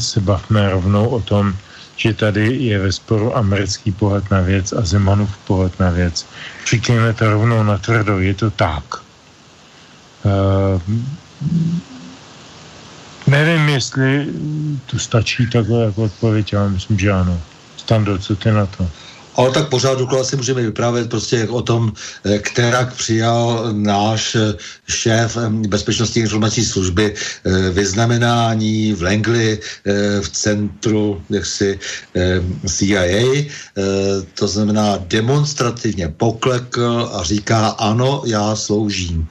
se 0.02 0.20
bavme 0.20 0.70
rovnou 0.70 1.08
o 1.08 1.22
tom, 1.22 1.54
že 1.96 2.14
tady 2.14 2.56
je 2.56 2.80
ve 2.80 2.92
sporu 2.92 3.38
americký 3.38 3.92
pohled 3.92 4.32
na 4.32 4.42
věc 4.42 4.74
a 4.74 4.86
Zemanův 4.86 5.38
pohled 5.38 5.80
na 5.80 5.90
věc. 5.90 6.26
Říkejme 6.70 7.14
to 7.14 7.30
rovnou 7.30 7.64
na 7.64 7.78
tvrdo, 7.78 8.20
je 8.20 8.34
to 8.34 8.52
tak. 8.52 8.84
E, 10.26 10.32
nevím, 13.28 13.70
jestli 13.70 14.28
tu 14.86 15.00
stačí 15.00 15.50
takhle 15.50 15.84
jako 15.84 16.04
odpověď, 16.04 16.54
ale 16.54 16.70
myslím, 16.70 17.00
že 17.00 17.12
ano. 17.12 17.42
Stando, 17.88 18.18
co 18.20 18.36
ty 18.36 18.52
na 18.52 18.66
to? 18.66 18.84
Ale 19.36 19.52
tak 19.52 19.70
pořád 19.70 20.00
dokola 20.00 20.24
si 20.24 20.36
můžeme 20.36 20.62
vyprávět 20.62 21.10
prostě 21.10 21.48
o 21.48 21.62
tom, 21.62 21.94
eh, 22.26 22.40
která 22.40 22.86
přijal 22.86 23.70
náš 23.72 24.36
eh, 24.36 24.54
šéf 24.88 25.38
bezpečnostní 25.72 26.22
informační 26.22 26.66
služby 26.66 27.16
vyznamenání 27.72 28.94
v 28.94 29.02
Langley 29.04 29.60
v 30.22 30.30
centru 30.30 31.22
jaksi 31.30 31.80
CIA. 32.68 33.48
To 34.34 34.48
znamená 34.48 35.00
demonstrativně 35.08 36.08
poklekl 36.08 37.10
a 37.14 37.24
říká 37.24 37.68
ano, 37.80 38.24
já 38.26 38.56
sloužím. 38.56 39.28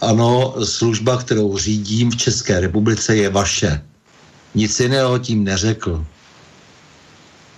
Ano, 0.00 0.54
služba, 0.64 1.16
kterou 1.16 1.58
řídím 1.58 2.10
v 2.10 2.16
České 2.16 2.60
republice 2.60 3.16
je 3.16 3.28
vaše. 3.30 3.82
Nic 4.54 4.80
jiného 4.80 5.18
tím 5.18 5.44
neřekl. 5.44 6.04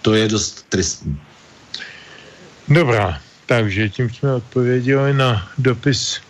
To 0.02 0.14
je 0.14 0.28
dost 0.28 0.66
tristní. 0.68 1.20
Dobrá, 2.68 3.18
takže 3.46 3.88
tím 3.88 4.10
jsme 4.10 4.34
odpověděli 4.34 5.14
na 5.14 5.48
dopis 5.58 6.20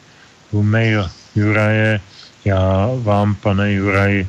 mail 0.52 1.10
Juraje. 1.34 2.00
Já 2.44 2.88
vám, 3.02 3.34
pane 3.34 3.72
Juraj, 3.72 4.26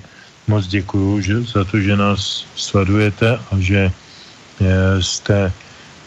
moc 0.48 0.68
děkuju 0.68 1.22
že, 1.22 1.42
za 1.42 1.64
to, 1.64 1.80
že 1.80 1.96
nás 1.96 2.46
sledujete 2.56 3.40
a 3.52 3.54
že 3.60 3.92
eh, 3.92 5.02
jste 5.04 5.52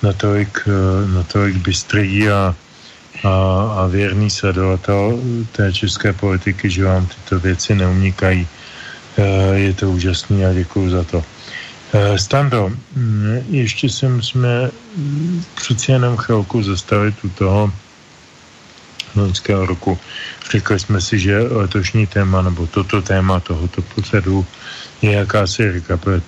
natolik, 0.02 0.68
eh, 0.68 1.12
natolik 1.12 1.56
bystrý 1.56 2.28
a, 2.30 2.54
a, 3.24 3.32
a 3.76 3.86
věrný 3.86 4.30
sledovatel 4.30 5.20
té 5.52 5.72
české 5.72 6.12
politiky, 6.12 6.70
že 6.70 6.84
vám 6.84 7.06
tyto 7.06 7.40
věci 7.40 7.74
neunikají. 7.74 8.48
Eh, 9.18 9.54
je 9.54 9.72
to 9.74 9.90
úžasný 9.90 10.44
a 10.46 10.52
děkuju 10.52 10.90
za 10.90 11.04
to. 11.04 11.35
Eh, 11.96 12.18
Stando, 12.18 12.68
mm, 12.96 13.44
ještě 13.48 13.88
se 13.88 14.08
musíme 14.08 14.70
přeci 15.54 15.92
jenom 15.92 16.16
chvilku 16.16 16.62
zastavit 16.62 17.24
u 17.24 17.28
toho 17.28 17.72
loňského 19.14 19.66
roku. 19.66 19.98
Řekli 20.50 20.80
jsme 20.80 21.00
si, 21.00 21.18
že 21.18 21.38
letošní 21.38 22.06
téma, 22.06 22.42
nebo 22.42 22.66
toto 22.66 23.02
téma 23.02 23.40
tohoto 23.40 23.82
pořadu 23.82 24.46
je 25.02 25.12
jakási 25.12 25.82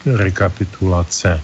rekapitulace. 0.06 1.40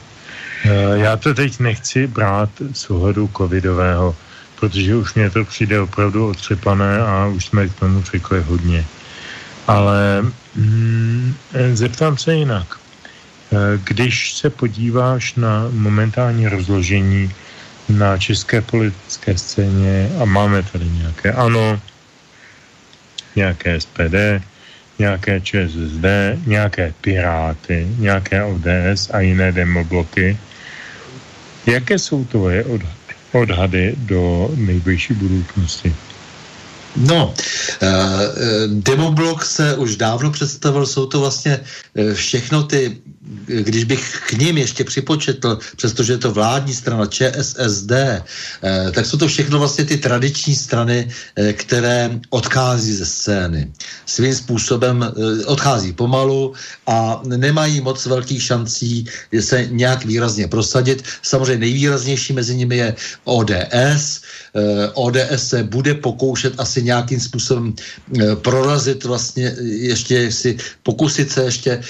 Eh, 0.65 0.99
já 0.99 1.17
to 1.17 1.35
teď 1.35 1.61
nechci 1.61 2.07
brát 2.07 2.51
z 2.73 2.91
ohledu 2.91 3.31
covidového, 3.37 4.17
protože 4.61 4.97
už 4.97 5.15
mě 5.15 5.31
to 5.31 5.45
přijde 5.45 5.81
opravdu 5.81 6.29
otřepané 6.29 6.99
a 6.99 7.27
už 7.27 7.47
jsme 7.47 7.69
k 7.69 7.75
tomu 7.75 8.03
řekli 8.03 8.43
hodně. 8.43 8.85
Ale 9.67 10.23
mm, 10.57 11.35
eh, 11.53 11.77
zeptám 11.77 12.19
se 12.19 12.35
jinak. 12.35 12.84
Eh, 13.55 13.79
když 13.85 14.35
se 14.35 14.51
podíváš 14.51 15.35
na 15.35 15.69
momentální 15.71 16.49
rozložení 16.49 17.31
na 17.89 18.19
české 18.19 18.61
politické 18.61 19.39
scéně 19.39 20.11
a 20.21 20.25
máme 20.25 20.63
tady 20.63 20.85
nějaké 20.85 21.33
ANO, 21.33 21.81
nějaké 23.37 23.81
SPD, 23.81 24.43
nějaké 24.99 25.41
ČSSD, 25.41 26.07
nějaké 26.47 26.95
Piráty, 27.01 27.87
nějaké 27.99 28.45
ODS 28.45 29.11
a 29.13 29.21
jiné 29.21 29.53
demobloky. 29.53 30.39
Jaké 31.67 31.99
jsou 31.99 32.25
tvoje 32.25 32.65
odhady 33.33 33.95
do 33.99 34.51
nejbližší 34.55 35.15
budoucnosti? 35.15 35.95
No, 36.97 37.35
uh, 37.83 37.89
demoblok 38.71 39.45
se 39.45 39.77
už 39.77 39.97
dávno 39.97 40.31
představil, 40.31 40.87
jsou 40.87 41.07
to 41.07 41.21
vlastně 41.21 41.59
uh, 41.59 42.15
všechno 42.15 42.63
ty 42.63 42.97
když 43.47 43.85
bych 43.85 44.21
k 44.29 44.33
ním 44.33 44.59
ještě 44.59 44.85
připočetl, 44.85 45.59
přestože 45.77 46.13
je 46.13 46.19
to 46.19 46.33
vládní 46.33 46.75
strana 46.75 47.07
ČSSD, 47.07 47.93
eh, 47.93 48.23
tak 48.93 49.07
jsou 49.07 49.17
to 49.17 49.29
všechno 49.29 49.59
vlastně 49.59 49.85
ty 49.85 49.97
tradiční 49.97 50.55
strany, 50.57 51.09
eh, 51.09 51.53
které 51.53 52.21
odchází 52.31 52.93
ze 52.93 53.07
scény. 53.07 53.73
Svým 54.07 54.35
způsobem 54.35 55.01
eh, 55.01 55.45
odchází 55.45 55.93
pomalu 55.93 56.53
a 56.87 57.21
nemají 57.25 57.81
moc 57.81 58.07
velkých 58.07 58.43
šancí 58.43 59.05
se 59.41 59.67
nějak 59.71 60.05
výrazně 60.05 60.49
prosadit. 60.49 61.05
Samozřejmě 61.23 61.59
nejvýraznější 61.59 62.33
mezi 62.33 62.57
nimi 62.57 62.77
je 62.77 62.95
ODS. 63.25 64.21
ODS 64.95 65.35
se 65.37 65.65
bude 65.65 65.95
pokoušet 65.95 66.55
asi 66.59 66.83
nějakým 66.83 67.21
způsobem 67.21 67.75
prorazit 68.35 69.05
vlastně 69.05 69.55
ještě 69.61 70.33
si 70.33 70.57
pokusit 70.83 71.33
se 71.33 71.43
ještě 71.45 71.81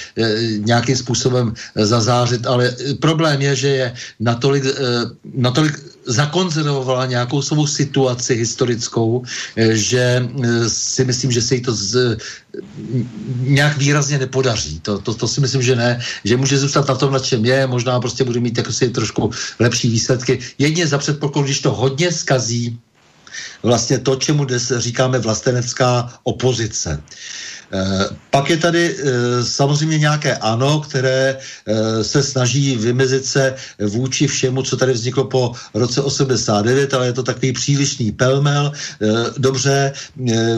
nějakým 0.65 0.97
způsobem 0.97 1.23
způsobem 1.24 1.55
zazářit, 1.74 2.46
ale 2.46 2.76
problém 3.01 3.40
je, 3.40 3.56
že 3.56 3.68
je 3.68 3.86
natolik, 4.20 4.64
eh, 4.68 4.76
natolik 5.34 5.72
zakonzervovala 6.05 7.09
nějakou 7.09 7.40
svou 7.40 7.64
situaci 7.64 8.36
historickou, 8.36 9.24
eh, 9.56 9.72
že 9.72 10.20
eh, 10.20 10.68
si 10.68 11.02
myslím, 11.05 11.32
že 11.32 11.40
se 11.40 11.55
jí 11.56 11.60
to 11.64 11.72
z, 11.72 12.20
nějak 13.40 13.80
výrazně 13.80 14.20
nepodaří. 14.20 14.84
To, 14.84 15.01
to, 15.01 15.16
to 15.16 15.24
si 15.24 15.40
myslím, 15.40 15.62
že 15.64 15.74
ne, 15.76 15.90
že 16.28 16.36
může 16.36 16.60
zůstat 16.60 16.84
na 16.84 16.94
tom, 16.94 17.09
na 17.12 17.18
čem 17.24 17.40
je, 17.40 17.64
možná 17.66 17.96
prostě 17.96 18.20
bude 18.24 18.40
mít 18.40 18.60
jako 18.60 18.72
si 18.72 18.92
trošku 18.92 19.32
lepší 19.64 19.88
výsledky. 19.88 20.38
Jedně 20.60 20.84
za 20.84 21.01
předpokladu, 21.01 21.48
když 21.48 21.64
to 21.64 21.72
hodně 21.72 22.12
skazí, 22.12 22.76
vlastně 23.65 23.99
to, 23.99 24.16
čemu 24.16 24.45
dnes 24.45 24.73
říkáme 24.77 25.19
vlastenecká 25.19 26.12
opozice. 26.23 27.03
Eh, 27.74 28.07
pak 28.31 28.51
je 28.51 28.57
tady 28.57 28.97
eh, 28.99 29.45
samozřejmě 29.45 29.99
nějaké 29.99 30.36
ano, 30.36 30.81
které 30.81 31.36
eh, 31.36 32.05
se 32.05 32.23
snaží 32.23 32.77
vymezit 32.77 33.27
se 33.27 33.55
vůči 33.78 34.27
všemu, 34.27 34.62
co 34.62 34.77
tady 34.77 34.93
vzniklo 34.93 35.24
po 35.24 35.53
roce 35.74 36.03
89, 36.03 36.95
ale 36.95 37.07
je 37.07 37.12
to 37.12 37.23
takový 37.23 37.53
přílišný 37.53 38.12
pelmel. 38.12 38.73
Dobře, 39.39 39.93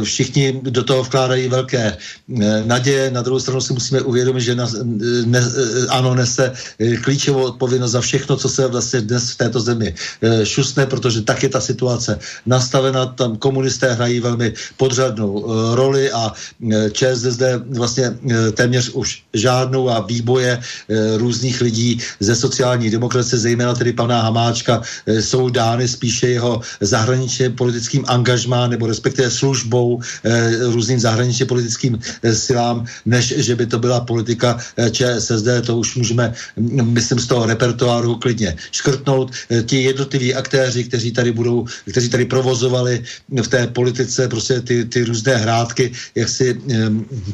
všichni 0.02 0.60
do 0.62 0.84
toho 0.84 1.02
vkládají 1.02 1.48
velké 1.48 1.96
naděje, 2.64 3.10
na 3.10 3.22
druhou 3.22 3.40
stranu 3.40 3.60
si 3.60 3.72
musíme 3.72 4.00
uvědomit, 4.00 4.40
že 4.40 4.56
ano 5.88 6.14
nese 6.14 6.52
klíčovou 7.02 7.42
odpovědnost 7.44 7.90
za 7.90 8.00
všechno, 8.00 8.36
co 8.36 8.48
se 8.48 8.66
vlastně 8.66 9.00
dnes 9.00 9.30
v 9.30 9.36
této 9.36 9.60
zemi 9.60 9.94
šusne, 10.44 10.86
protože 10.86 11.22
tak 11.22 11.42
je 11.42 11.48
ta 11.48 11.60
situace 11.60 12.18
nastavena, 12.46 12.95
tam 13.04 13.36
komunisté 13.36 13.92
hrají 13.92 14.20
velmi 14.20 14.52
podřadnou 14.76 15.46
roli 15.74 16.12
a 16.12 16.32
ČSSD 16.92 17.42
vlastně 17.70 18.04
e, 18.04 18.52
téměř 18.52 18.88
už 18.88 19.22
žádnou 19.34 19.90
a 19.90 20.00
výboje 20.00 20.50
e, 20.52 20.60
různých 21.18 21.60
lidí 21.60 22.00
ze 22.20 22.36
sociální 22.36 22.90
demokracie, 22.90 23.38
zejména 23.38 23.74
tedy 23.74 23.92
pana 23.92 24.22
Hamáčka, 24.22 24.82
e, 25.06 25.22
jsou 25.22 25.48
dány 25.48 25.88
spíše 25.88 26.28
jeho 26.28 26.60
zahraničně 26.80 27.50
politickým 27.50 28.04
angažmá 28.08 28.66
nebo 28.66 28.86
respektive 28.86 29.30
službou 29.30 30.00
různým 30.60 31.00
zahraničně 31.00 31.46
politickým 31.46 31.98
silám, 32.32 32.86
než 33.06 33.34
že 33.36 33.56
by 33.56 33.66
to 33.66 33.78
byla 33.78 34.00
politika 34.00 34.58
ČSSD, 34.90 35.66
to 35.66 35.76
už 35.76 35.96
můžeme, 35.96 36.34
myslím, 36.82 37.18
z 37.18 37.26
toho 37.26 37.46
repertoáru 37.46 38.14
klidně 38.14 38.56
škrtnout. 38.72 39.32
Ti 39.66 39.82
jednotliví 39.82 40.34
aktéři, 40.34 40.84
kteří 40.84 41.12
tady 41.12 41.32
budou, 41.32 41.66
kteří 41.90 42.08
tady 42.08 42.24
provozovali 42.24 42.85
v 43.42 43.48
té 43.48 43.66
politice 43.66 44.28
prostě 44.28 44.60
ty, 44.60 44.84
ty 44.84 45.04
různé 45.04 45.36
hrádky, 45.36 45.92
jak 46.14 46.28
si 46.28 46.60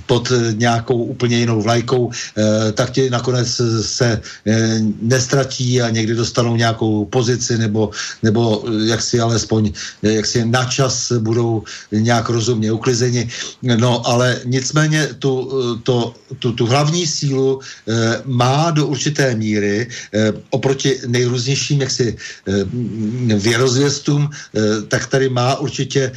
pod 0.06 0.32
nějakou 0.52 1.04
úplně 1.04 1.38
jinou 1.38 1.62
vlajkou, 1.62 2.10
eh, 2.10 2.72
tak 2.72 2.90
ti 2.90 3.10
nakonec 3.10 3.60
se 3.80 4.20
eh, 4.46 4.78
nestratí 5.02 5.82
a 5.82 5.90
někdy 5.90 6.14
dostanou 6.14 6.56
nějakou 6.56 7.04
pozici 7.04 7.58
nebo, 7.58 7.90
nebo 8.22 8.64
jak 8.86 9.02
si 9.02 9.20
alespoň 9.20 9.72
jak 10.02 10.26
si 10.26 10.44
načas 10.44 11.12
budou 11.18 11.62
nějak 11.92 12.28
rozumně 12.28 12.72
uklizeni. 12.72 13.28
No 13.62 14.06
ale 14.06 14.40
nicméně 14.44 15.08
tu, 15.18 15.32
to, 15.82 16.14
tu, 16.38 16.52
tu 16.52 16.64
hlavní 16.66 17.06
sílu 17.06 17.60
eh, 17.60 18.22
má 18.24 18.70
do 18.70 18.86
určité 18.86 19.34
míry 19.34 19.88
oproti 20.50 21.00
nejrůznějším 21.06 21.80
jaksi 21.80 22.16
věrozvěstům, 23.38 24.30
tak 24.88 25.06
tady 25.06 25.28
má 25.28 25.41
určitě 25.54 26.12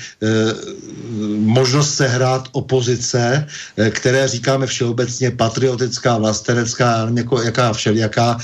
možnost 1.37 1.95
sehrát 1.95 2.47
opozice, 2.51 3.45
Eh, 3.77 3.91
které 3.91 4.27
říkáme 4.27 4.67
všeobecně 4.67 5.31
patriotická, 5.31 6.17
vlastenecká, 6.17 7.07
jako, 7.13 7.41
jaká 7.41 7.73
všelijaká, 7.73 8.37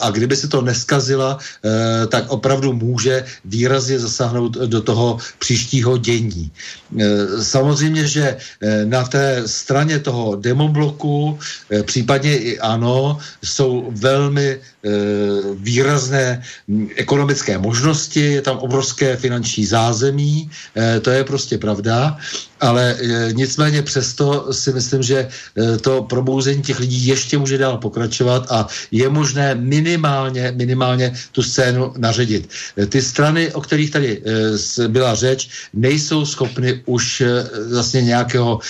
a 0.00 0.10
kdyby 0.10 0.36
se 0.36 0.48
to 0.48 0.62
neskazila, 0.62 1.38
eh, 1.38 2.06
tak 2.06 2.30
opravdu 2.30 2.72
může 2.72 3.24
výrazně 3.44 3.98
zasáhnout 3.98 4.52
do 4.66 4.80
toho 4.82 5.18
příštího 5.38 5.96
dění. 5.96 6.50
Eh, 6.50 7.42
samozřejmě, 7.42 8.06
že 8.06 8.36
na 8.84 9.04
té 9.04 9.42
straně 9.46 9.98
toho 9.98 10.36
demobloku, 10.36 11.38
případně 11.82 12.36
i 12.36 12.58
ano, 12.58 13.18
jsou 13.42 13.90
velmi 13.94 14.58
výrazné 15.54 16.42
hm, 16.68 16.88
ekonomické 16.96 17.58
možnosti, 17.58 18.20
je 18.20 18.42
tam 18.42 18.58
obrovské 18.58 19.16
finanční 19.16 19.66
zázemí, 19.66 20.50
to 21.02 21.10
je 21.10 21.24
prostě 21.24 21.58
pravda, 21.58 22.18
ale 22.62 22.96
nicméně 23.32 23.82
přesto 23.82 24.52
si 24.52 24.72
myslím, 24.72 25.02
že 25.02 25.28
to 25.80 26.02
probouzení 26.02 26.62
těch 26.62 26.80
lidí 26.80 27.06
ještě 27.06 27.38
může 27.38 27.58
dál 27.58 27.78
pokračovat 27.78 28.46
a 28.50 28.66
je 28.90 29.08
možné 29.08 29.54
minimálně, 29.54 30.52
minimálně 30.56 31.12
tu 31.32 31.42
scénu 31.42 31.92
naředit. 31.98 32.48
Ty 32.88 33.02
strany, 33.02 33.52
o 33.52 33.60
kterých 33.60 33.90
tady 33.90 34.22
byla 34.88 35.14
řeč, 35.14 35.48
nejsou 35.74 36.26
schopny 36.26 36.82
už 36.86 37.22
vlastně 37.72 38.02
nějakého, 38.02 38.60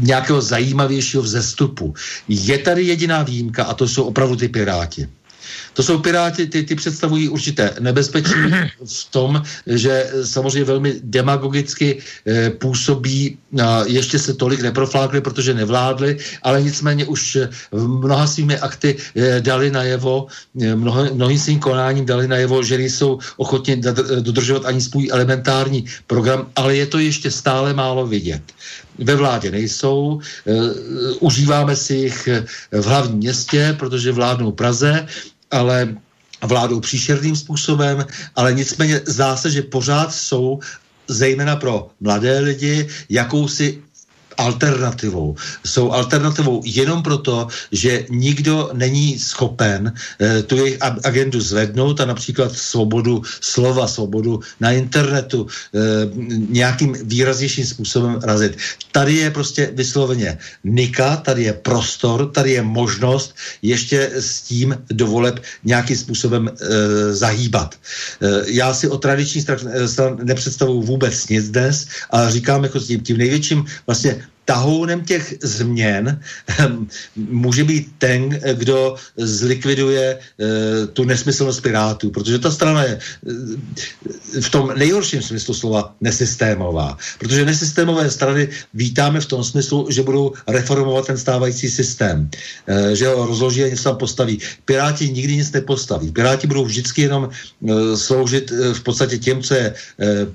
nějakého 0.00 0.40
zajímavějšího 0.40 1.22
vzestupu. 1.22 1.94
Je 2.28 2.58
tady 2.58 2.82
jediná 2.82 3.22
výjimka 3.22 3.64
a 3.64 3.74
to 3.74 3.88
jsou 3.88 4.04
opravdu 4.04 4.36
ty 4.36 4.48
piráti. 4.48 5.17
To 5.74 5.82
jsou 5.82 5.98
piráti, 5.98 6.46
ty, 6.46 6.62
ty 6.62 6.74
představují 6.74 7.28
určité 7.28 7.74
nebezpečí 7.80 8.34
v 8.84 9.10
tom, 9.10 9.42
že 9.66 10.10
samozřejmě 10.24 10.64
velmi 10.64 11.00
demagogicky 11.02 11.98
e, 12.26 12.50
působí, 12.50 13.38
a 13.62 13.84
ještě 13.86 14.18
se 14.18 14.34
tolik 14.34 14.60
neproflákli, 14.60 15.20
protože 15.20 15.54
nevládli, 15.54 16.18
ale 16.42 16.62
nicméně 16.62 17.04
už 17.04 17.38
v 17.72 17.88
mnoha 17.88 18.26
svými 18.26 18.58
akty 18.58 18.96
e, 19.16 19.40
dali 19.40 19.70
najevo, 19.70 20.26
mnoho, 20.54 21.14
mnohým 21.14 21.38
svým 21.38 21.58
konáním 21.58 22.06
dali 22.06 22.28
najevo, 22.28 22.62
že 22.62 22.78
nejsou 22.78 23.18
ochotni 23.36 23.80
dodržovat 24.20 24.66
ani 24.66 24.80
svůj 24.80 25.08
elementární 25.12 25.84
program, 26.06 26.46
ale 26.56 26.76
je 26.76 26.86
to 26.86 26.98
ještě 26.98 27.30
stále 27.30 27.74
málo 27.74 28.06
vidět. 28.06 28.42
Ve 28.98 29.14
vládě 29.14 29.50
nejsou, 29.50 30.20
užíváme 31.20 31.76
si 31.76 31.94
jich 31.94 32.28
v 32.72 32.84
hlavním 32.84 33.18
městě, 33.18 33.76
protože 33.78 34.12
vládnou 34.12 34.52
Praze, 34.52 35.06
ale 35.50 35.96
vládou 36.42 36.80
příšerným 36.80 37.36
způsobem, 37.36 38.06
ale 38.36 38.54
nicméně 38.54 39.00
zdá 39.06 39.36
se, 39.36 39.50
že 39.50 39.62
pořád 39.62 40.14
jsou 40.14 40.60
zejména 41.08 41.56
pro 41.56 41.90
mladé 42.00 42.38
lidi 42.38 42.88
jakousi 43.08 43.82
alternativou. 44.38 45.36
Jsou 45.66 45.92
alternativou 45.92 46.62
jenom 46.64 47.02
proto, 47.02 47.48
že 47.72 48.06
nikdo 48.10 48.70
není 48.72 49.18
schopen 49.18 49.92
e, 50.20 50.42
tu 50.42 50.56
jejich 50.56 50.78
agendu 50.82 51.40
zvednout 51.40 52.00
a 52.00 52.04
například 52.04 52.54
svobodu 52.54 53.22
slova, 53.40 53.88
svobodu 53.88 54.40
na 54.60 54.72
internetu 54.72 55.46
e, 55.46 55.78
nějakým 56.48 56.96
výraznějším 57.02 57.66
způsobem 57.66 58.20
razit. 58.22 58.56
Tady 58.92 59.14
je 59.14 59.30
prostě 59.30 59.70
vysloveně 59.74 60.38
nika, 60.64 61.16
tady 61.16 61.42
je 61.42 61.52
prostor, 61.52 62.30
tady 62.30 62.50
je 62.50 62.62
možnost 62.62 63.34
ještě 63.62 64.10
s 64.14 64.42
tím 64.42 64.76
dovoleb 64.90 65.42
nějakým 65.64 65.96
způsobem 65.96 66.48
e, 66.48 66.54
zahýbat. 67.14 67.74
Já 68.46 68.74
si 68.74 68.88
o 68.88 68.98
tradiční 68.98 69.42
stran 69.42 69.58
nepředstavuju 70.22 70.82
vůbec 70.82 71.28
nic 71.28 71.50
dnes 71.50 71.86
a 72.10 72.30
říkám 72.30 72.64
jako 72.64 72.78
tím, 72.78 73.00
tím 73.00 73.16
největším 73.16 73.64
vlastně 73.86 74.27
tahounem 74.48 75.04
těch 75.04 75.34
změn 75.44 76.20
ehm, 76.56 76.88
může 77.16 77.64
být 77.64 77.92
ten, 77.98 78.40
kdo 78.52 78.96
zlikviduje 79.16 80.16
uh, 80.16 80.88
tu 80.96 81.04
nesmyslnost 81.04 81.60
Pirátů, 81.60 82.10
protože 82.10 82.38
ta 82.38 82.50
strana 82.50 82.82
je 82.82 82.94
uh, 82.96 84.40
v 84.40 84.48
tom 84.48 84.72
nejhorším 84.76 85.22
smyslu 85.22 85.54
slova 85.54 85.92
nesystémová. 86.00 86.96
Protože 87.18 87.44
nesystémové 87.44 88.10
strany 88.10 88.48
vítáme 88.74 89.20
v 89.20 89.26
tom 89.26 89.44
smyslu, 89.44 89.92
že 89.92 90.02
budou 90.02 90.32
reformovat 90.48 91.06
ten 91.12 91.18
stávající 91.20 91.68
systém, 91.68 92.24
uh, 92.24 92.96
že 92.96 93.04
ho 93.04 93.26
rozloží 93.26 93.64
a 93.64 93.68
něco 93.68 93.84
tam 93.84 93.96
postaví. 94.00 94.40
Piráti 94.64 95.12
nikdy 95.12 95.44
nic 95.44 95.52
nepostaví. 95.52 96.08
Piráti 96.12 96.46
budou 96.46 96.64
vždycky 96.64 97.02
jenom 97.02 97.28
sloužit 97.94 98.50
v 98.50 98.80
podstatě 98.80 99.18
těm, 99.18 99.42
co 99.42 99.54
je 99.54 99.74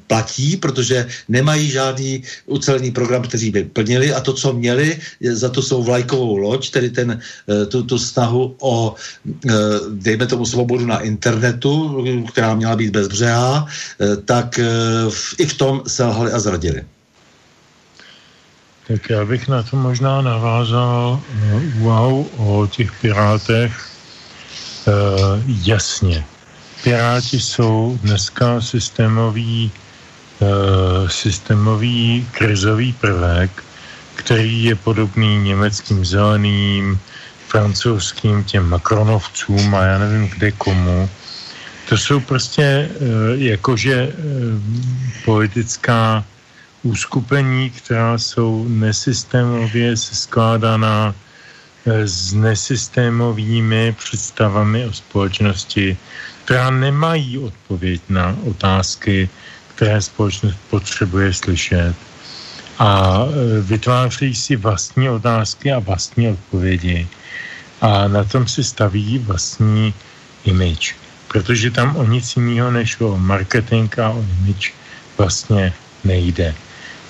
platí, 0.07 0.57
protože 0.57 1.07
nemají 1.29 1.71
žádný 1.71 2.23
ucelený 2.45 2.91
program, 2.91 3.23
který 3.23 3.51
by 3.51 3.63
plnili 3.63 4.02
měli 4.03 4.13
a 4.13 4.19
to, 4.19 4.33
co 4.33 4.53
měli, 4.53 4.99
za 5.21 5.49
to 5.49 5.61
jsou 5.61 5.83
vlajkovou 5.83 6.37
loď, 6.37 6.69
tedy 6.71 6.89
ten, 6.89 7.19
eh, 7.19 7.65
tu, 7.65 7.83
tu 7.83 7.97
snahu 7.99 8.55
o, 8.59 8.95
eh, 9.47 9.51
dejme 9.95 10.27
tomu, 10.27 10.45
svobodu 10.45 10.85
na 10.85 10.99
internetu, 10.99 12.03
která 12.27 12.55
měla 12.55 12.75
být 12.75 12.91
bezbřehá, 12.91 13.65
eh, 13.65 14.15
tak 14.27 14.59
i 15.39 15.45
v 15.45 15.53
tom 15.55 15.81
selhali 15.87 16.31
a 16.31 16.39
zradili. 16.39 16.83
Tak 18.87 19.09
já 19.09 19.23
bych 19.23 19.47
na 19.47 19.63
to 19.63 19.79
možná 19.79 20.19
navázal 20.21 21.23
úvahu 21.79 22.27
o 22.35 22.67
těch 22.67 22.91
pirátech. 22.99 23.71
E, 23.71 24.91
jasně, 25.63 26.19
piráti 26.83 27.39
jsou 27.39 27.95
dneska 28.03 28.59
systémový, 28.59 29.71
e, 29.71 30.51
systémový 31.07 32.27
krizový 32.35 32.91
prvek, 32.91 33.63
který 34.23 34.63
je 34.63 34.75
podobný 34.75 35.37
německým 35.37 36.05
zeleným, 36.05 36.99
francouzským 37.47 38.43
těm 38.43 38.69
Macronovcům 38.69 39.75
a 39.75 39.83
já 39.83 39.97
nevím 39.99 40.27
kde 40.27 40.51
komu. 40.51 41.09
To 41.89 41.97
jsou 41.97 42.19
prostě 42.19 42.63
eh, 42.63 42.89
jakože 43.35 43.93
eh, 43.93 44.13
politická 45.25 46.23
úskupení, 46.83 47.69
která 47.69 48.17
jsou 48.17 48.65
nesystémově 48.67 49.97
skládaná 49.97 51.15
eh, 51.85 52.07
s 52.07 52.33
nesystémovými 52.33 53.95
představami 53.99 54.85
o 54.85 54.93
společnosti, 54.93 55.97
která 56.45 56.69
nemají 56.69 57.37
odpověď 57.37 58.01
na 58.09 58.35
otázky, 58.47 59.29
které 59.75 60.01
společnost 60.01 60.57
potřebuje 60.69 61.33
slyšet 61.33 62.12
a 62.79 63.19
e, 63.25 63.61
vytvářejí 63.61 64.35
si 64.35 64.55
vlastní 64.55 65.09
otázky 65.09 65.71
a 65.71 65.79
vlastní 65.79 66.29
odpovědi. 66.29 67.07
A 67.81 68.07
na 68.07 68.23
tom 68.23 68.47
si 68.47 68.63
staví 68.63 69.17
vlastní 69.17 69.93
image, 70.45 70.95
protože 71.27 71.71
tam 71.71 71.95
o 71.95 72.03
nic 72.05 72.35
jiného 72.35 72.71
než 72.71 72.99
o 73.01 73.17
marketing 73.17 73.99
a 73.99 74.09
o 74.09 74.25
image 74.39 74.73
vlastně 75.17 75.73
nejde. 76.03 76.55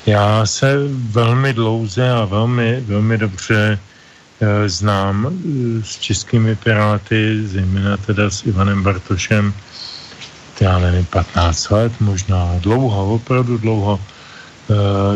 Já 0.06 0.46
se 0.46 0.78
velmi 0.88 1.54
dlouze 1.54 2.12
a 2.12 2.26
velmi, 2.26 2.82
velmi 2.82 3.18
dobře 3.18 3.80
e, 4.42 4.70
znám 4.70 5.28
e, 5.28 5.32
s 5.84 6.00
českými 6.00 6.56
piráty, 6.56 7.48
zejména 7.48 7.98
teda 7.98 8.30
s 8.30 8.46
Ivanem 8.46 8.84
Bartošem, 8.84 9.54
já 10.62 10.80
nevím, 10.80 11.06
15 11.06 11.70
let 11.70 11.94
možná, 12.00 12.56
dlouho, 12.60 13.16
opravdu 13.16 13.58
dlouho, 13.58 14.00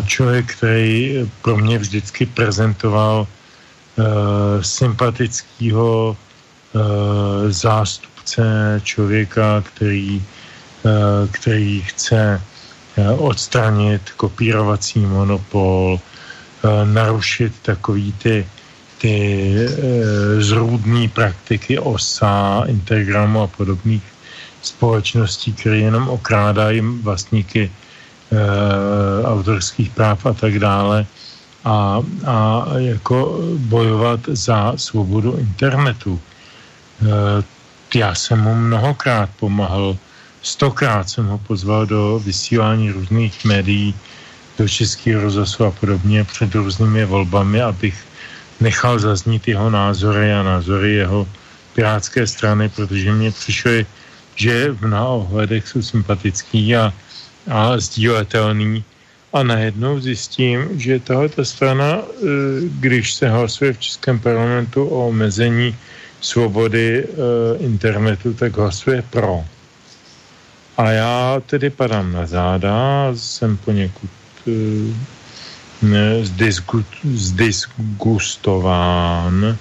člověk, 0.06 0.54
který 0.54 1.20
pro 1.42 1.58
mě 1.58 1.78
vždycky 1.78 2.26
prezentoval 2.26 3.28
eh, 3.28 4.04
sympatického 4.64 6.18
eh, 6.18 6.80
zástupce 7.52 8.44
člověka, 8.84 9.64
který, 9.68 10.24
který 11.32 11.82
chce 11.82 12.42
odstranit 13.18 14.02
kopírovací 14.18 15.00
monopol, 15.00 16.00
narušit 16.84 17.54
takový 17.62 18.14
ty, 18.14 18.48
ty 18.98 19.56
zrůdné 20.40 21.08
praktiky 21.08 21.80
OSA, 21.80 22.64
Integramu 22.68 23.42
a 23.42 23.48
podobných 23.48 24.04
společností, 24.62 25.54
které 25.54 25.78
jenom 25.78 26.10
okrádají 26.10 26.82
vlastníky 26.82 27.72
Eh, 27.72 27.87
autorských 29.24 29.90
práv 29.90 30.26
a 30.26 30.34
tak 30.34 30.60
dále 30.60 31.06
a, 31.68 32.04
a 32.26 32.66
jako 32.78 33.40
bojovat 33.58 34.20
za 34.28 34.74
svobodu 34.76 35.36
internetu. 35.38 36.20
Eh, 37.02 37.44
já 37.96 38.16
jsem 38.16 38.40
mu 38.42 38.56
mnohokrát 38.56 39.30
pomáhal, 39.40 39.98
stokrát 40.42 41.10
jsem 41.10 41.26
ho 41.28 41.38
pozval 41.38 41.86
do 41.86 42.20
vysílání 42.20 42.92
různých 42.92 43.46
médií, 43.46 43.96
do 44.58 44.68
Českého 44.68 45.22
rozhlasu 45.22 45.66
a 45.66 45.72
podobně 45.72 46.24
před 46.24 46.56
různými 46.56 47.06
volbami, 47.06 47.62
abych 47.62 47.96
nechal 48.60 49.00
zaznít 49.00 49.48
jeho 49.48 49.70
názory 49.70 50.34
a 50.34 50.44
názory 50.44 50.94
jeho 50.94 51.28
pirátské 51.76 52.28
strany, 52.28 52.70
protože 52.70 53.12
mě 53.12 53.32
přišlo, 53.32 53.72
že 54.36 54.72
v 54.72 54.88
mnoha 54.88 55.08
ohledech 55.08 55.68
jsou 55.68 55.82
sympatický 55.82 56.76
a 56.76 56.94
a 57.48 57.80
sdíletelný. 57.80 58.84
A 59.34 59.44
najednou 59.44 60.00
zjistím, 60.00 60.80
že 60.80 61.00
tahle 61.00 61.30
strana, 61.44 61.98
e, 61.98 62.02
když 62.80 63.14
se 63.14 63.30
hlasuje 63.30 63.74
v 63.74 63.80
Českém 63.80 64.20
parlamentu 64.20 64.88
o 64.88 65.08
omezení 65.08 65.76
svobody 66.22 67.04
e, 67.04 67.08
internetu, 67.58 68.34
tak 68.34 68.58
hlasuje 68.58 69.04
pro. 69.10 69.46
A 70.78 70.92
já 70.92 71.42
tedy 71.46 71.70
padám 71.70 72.12
na 72.12 72.26
záda, 72.26 73.08
jsem 73.16 73.58
poněkud 73.58 74.10
e, 74.48 74.52
zdisgustován, 77.04 79.58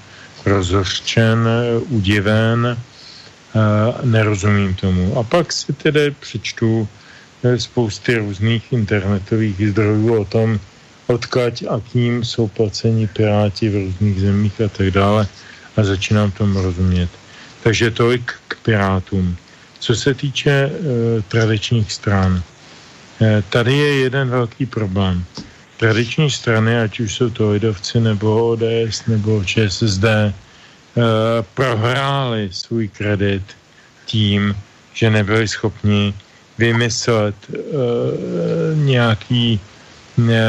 rozhořčen, 0.47 1.49
udiven, 1.89 2.79
nerozumím 4.05 4.75
tomu. 4.75 5.19
A 5.19 5.23
pak 5.23 5.53
si 5.53 5.73
tedy 5.73 6.11
přečtu 6.11 6.89
spousty 7.57 8.19
různých 8.19 8.73
internetových 8.73 9.69
zdrojů 9.71 10.21
o 10.21 10.25
tom, 10.25 10.61
odkud 11.07 11.63
a 11.69 11.81
kým 11.93 12.25
jsou 12.25 12.49
placeni 12.49 13.07
piráti 13.07 13.69
v 13.69 13.75
různých 13.75 14.21
zemích 14.21 14.61
a 14.61 14.69
tak 14.69 14.91
dále 14.91 15.27
a 15.77 15.85
začínám 15.85 16.31
tomu 16.31 16.63
rozumět. 16.63 17.09
Takže 17.63 17.91
tolik 17.91 18.35
k 18.49 18.57
Pirátům. 18.63 19.37
Co 19.79 19.95
se 19.95 20.15
týče 20.15 20.51
e, 20.51 20.71
tradičních 21.29 21.93
stran, 21.93 22.43
e, 23.21 23.43
tady 23.51 23.77
je 23.77 23.95
jeden 23.97 24.29
velký 24.29 24.67
problém. 24.67 25.25
Tradiční 25.77 26.31
strany, 26.31 26.81
ať 26.81 27.01
už 27.01 27.15
jsou 27.15 27.31
to 27.31 27.51
lidovci 27.51 28.01
nebo 28.01 28.49
ODS 28.49 29.07
nebo 29.07 29.45
ČSSD, 29.45 30.05
e, 30.05 30.33
prohráli 31.55 32.49
svůj 32.53 32.89
kredit 32.89 33.43
tím, 34.07 34.57
že 34.95 35.11
nebyli 35.11 35.49
schopni 35.49 36.15
vymyslet 36.59 37.35
e, 37.51 37.57
nějaký 38.75 39.61
e, 39.61 40.43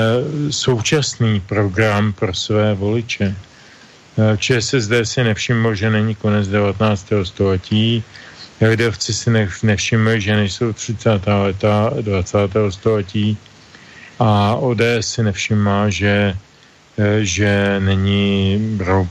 současný 0.51 1.39
program 1.39 2.13
pro 2.13 2.33
své 2.33 2.73
voliče. 2.73 3.35
E, 4.17 4.37
ČSSD 4.37 4.91
si 5.03 5.23
nevšiml, 5.23 5.75
že 5.75 5.89
není 5.89 6.15
konec 6.15 6.47
19. 6.47 7.07
století, 7.23 8.03
lidovci 8.61 9.13
si 9.13 9.29
nevšimli, 9.63 10.21
že 10.21 10.35
nejsou 10.35 10.73
30. 10.73 11.09
leta 11.27 11.93
20. 12.01 12.37
století 12.69 13.37
a 14.19 14.55
ODS 14.55 14.99
si 15.01 15.23
nevšimla, 15.23 15.89
že, 15.89 16.33
že 17.21 17.75
není 17.79 18.57
rok, 18.79 19.09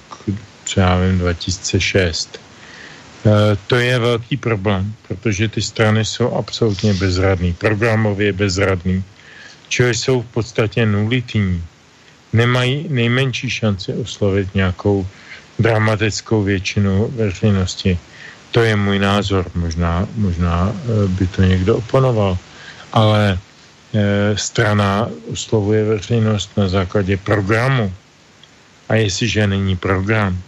co 0.64 0.80
já 0.80 0.96
vím, 0.98 1.18
2006 1.18 2.40
Eh, 2.40 2.45
to 3.66 3.76
je 3.76 3.98
velký 3.98 4.36
problém, 4.36 4.94
protože 5.08 5.48
ty 5.48 5.62
strany 5.62 6.04
jsou 6.04 6.34
absolutně 6.34 6.94
bezradný, 6.94 7.52
programově 7.52 8.32
bezradný, 8.32 9.04
čili 9.68 9.94
jsou 9.94 10.22
v 10.22 10.26
podstatě 10.26 10.86
nulitní. 10.86 11.64
Nemají 12.32 12.86
nejmenší 12.88 13.50
šanci 13.50 13.94
oslovit 13.94 14.54
nějakou 14.54 15.06
dramatickou 15.58 16.42
většinu 16.42 17.08
veřejnosti. 17.16 17.98
To 18.50 18.62
je 18.62 18.76
můj 18.76 18.98
názor, 18.98 19.50
možná, 19.54 20.08
možná 20.16 20.72
eh, 20.72 21.08
by 21.08 21.26
to 21.26 21.42
někdo 21.42 21.76
oponoval, 21.76 22.38
ale 22.92 23.38
e, 23.94 24.38
strana 24.38 25.08
oslovuje 25.32 25.84
veřejnost 25.84 26.56
na 26.56 26.68
základě 26.68 27.16
programu. 27.16 27.92
A 28.88 28.94
jestliže 28.94 29.46
není 29.46 29.76
program, 29.76 30.38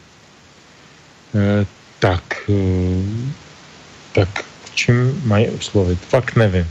tak, 1.98 2.22
eh, 2.50 3.32
tak 4.12 4.44
čím 4.74 5.22
mají 5.24 5.48
oslovit? 5.48 5.98
Fakt 5.98 6.36
nevím. 6.36 6.66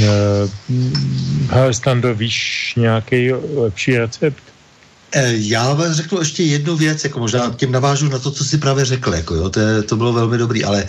Eh, 0.00 0.48
hele, 1.50 1.74
Stando, 1.74 2.14
víš 2.14 2.72
nějaký 2.76 3.32
lepší 3.32 3.98
recept? 3.98 4.51
Eh, 5.14 5.32
já 5.36 5.74
vám 5.74 5.92
řeknu 5.92 6.18
ještě 6.18 6.42
jednu 6.42 6.76
věc, 6.76 7.04
jako 7.04 7.18
možná 7.18 7.54
tím 7.56 7.72
navážu 7.72 8.08
na 8.08 8.18
to, 8.18 8.30
co 8.30 8.44
si 8.44 8.58
právě 8.58 8.84
řekl, 8.84 9.14
jako 9.14 9.34
jo, 9.34 9.50
to, 9.50 9.60
je, 9.60 9.82
to 9.82 9.96
bylo 9.96 10.12
velmi 10.12 10.38
dobrý, 10.38 10.64
ale 10.64 10.84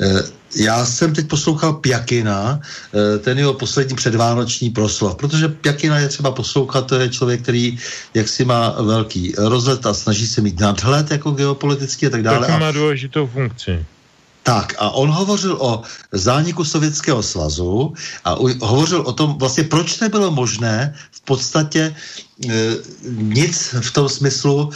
e, 0.00 0.22
já 0.56 0.86
jsem 0.86 1.14
teď 1.14 1.28
poslouchal 1.28 1.72
Pjakina, 1.72 2.60
e, 2.94 3.18
ten 3.18 3.38
jeho 3.38 3.54
poslední 3.54 3.96
předvánoční 3.96 4.70
proslov, 4.70 5.16
protože 5.16 5.48
Pjakina 5.48 5.98
je 5.98 6.08
třeba 6.08 6.30
poslouchat, 6.30 6.86
to 6.86 6.94
je 6.94 7.08
člověk, 7.08 7.42
který 7.42 7.78
jaksi 8.14 8.44
má 8.44 8.82
velký 8.82 9.34
rozhled 9.38 9.86
a 9.86 9.94
snaží 9.94 10.26
se 10.26 10.40
mít 10.40 10.60
nadhled 10.60 11.10
jako 11.10 11.30
geopolitický 11.30 12.06
a 12.06 12.10
tak 12.10 12.22
dále. 12.22 12.46
Tak 12.46 12.60
má 12.60 12.72
důležitou 12.72 13.26
funkci. 13.26 13.86
Tak 14.42 14.74
a 14.78 14.90
on 14.90 15.10
hovořil 15.10 15.56
o 15.60 15.82
zániku 16.12 16.64
Sovětského 16.64 17.22
svazu 17.22 17.94
a 18.24 18.36
hovořil 18.60 19.00
o 19.00 19.12
tom 19.12 19.38
vlastně, 19.38 19.64
proč 19.64 20.00
nebylo 20.00 20.30
možné 20.30 20.94
v 21.10 21.20
podstatě 21.20 21.94
nic 23.08 23.74
v 23.80 23.90
tom 23.92 24.08
smyslu, 24.08 24.70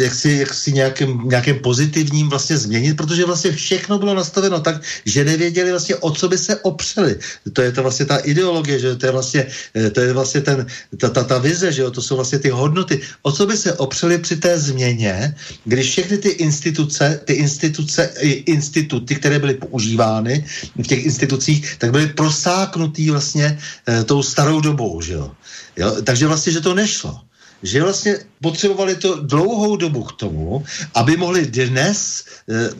jak 0.00 0.14
si, 0.14 0.30
jak 0.30 0.54
si 0.54 0.72
nějakým, 0.72 1.20
nějakým 1.24 1.58
pozitivním 1.58 2.28
vlastně 2.28 2.58
změnit, 2.58 2.96
protože 2.96 3.24
vlastně 3.24 3.52
všechno 3.52 3.98
bylo 3.98 4.14
nastaveno 4.14 4.60
tak, 4.60 4.82
že 5.04 5.24
nevěděli 5.24 5.70
vlastně, 5.70 5.96
o 5.96 6.10
co 6.10 6.28
by 6.28 6.38
se 6.38 6.56
opřeli. 6.56 7.16
To 7.52 7.62
je 7.62 7.72
to 7.72 7.82
vlastně 7.82 8.06
ta 8.06 8.16
ideologie, 8.16 8.78
že 8.78 8.96
to 8.96 9.06
je 9.06 9.12
vlastně, 9.12 9.46
e, 9.76 9.90
to 9.90 10.00
je 10.00 10.12
vlastně 10.12 10.40
ten, 10.40 10.66
ta, 10.96 11.08
ta, 11.10 11.24
ta 11.24 11.38
vize, 11.38 11.72
že 11.72 11.82
jo, 11.82 11.90
to 11.90 12.02
jsou 12.02 12.16
vlastně 12.16 12.38
ty 12.38 12.48
hodnoty. 12.48 13.00
O 13.22 13.32
co 13.32 13.46
by 13.46 13.56
se 13.56 13.72
opřeli 13.72 14.18
při 14.18 14.36
té 14.36 14.58
změně, 14.58 15.34
když 15.64 15.90
všechny 15.90 16.18
ty 16.18 16.28
instituce, 16.28 17.20
ty 17.24 17.32
instituce, 17.32 18.10
instituty, 18.46 19.14
které 19.14 19.38
byly 19.38 19.54
používány 19.54 20.44
v 20.82 20.86
těch 20.86 21.04
institucích, 21.04 21.76
tak 21.78 21.90
byly 21.90 22.06
prosáknutý 22.06 23.10
vlastně 23.10 23.58
e, 23.88 24.04
tou 24.04 24.22
starou 24.22 24.60
dobou, 24.60 25.00
že 25.00 25.12
jo. 25.12 25.30
Jo? 25.76 26.02
Takže 26.02 26.26
vlastně, 26.26 26.52
že 26.52 26.60
to 26.60 26.74
nešlo. 26.74 27.20
Že 27.62 27.82
vlastně 27.82 28.18
potřebovali 28.40 28.96
to 28.96 29.20
dlouhou 29.20 29.76
dobu 29.76 30.02
k 30.04 30.12
tomu, 30.12 30.64
aby 30.94 31.16
mohli 31.16 31.46
dnes 31.46 32.24
eh, 32.48 32.70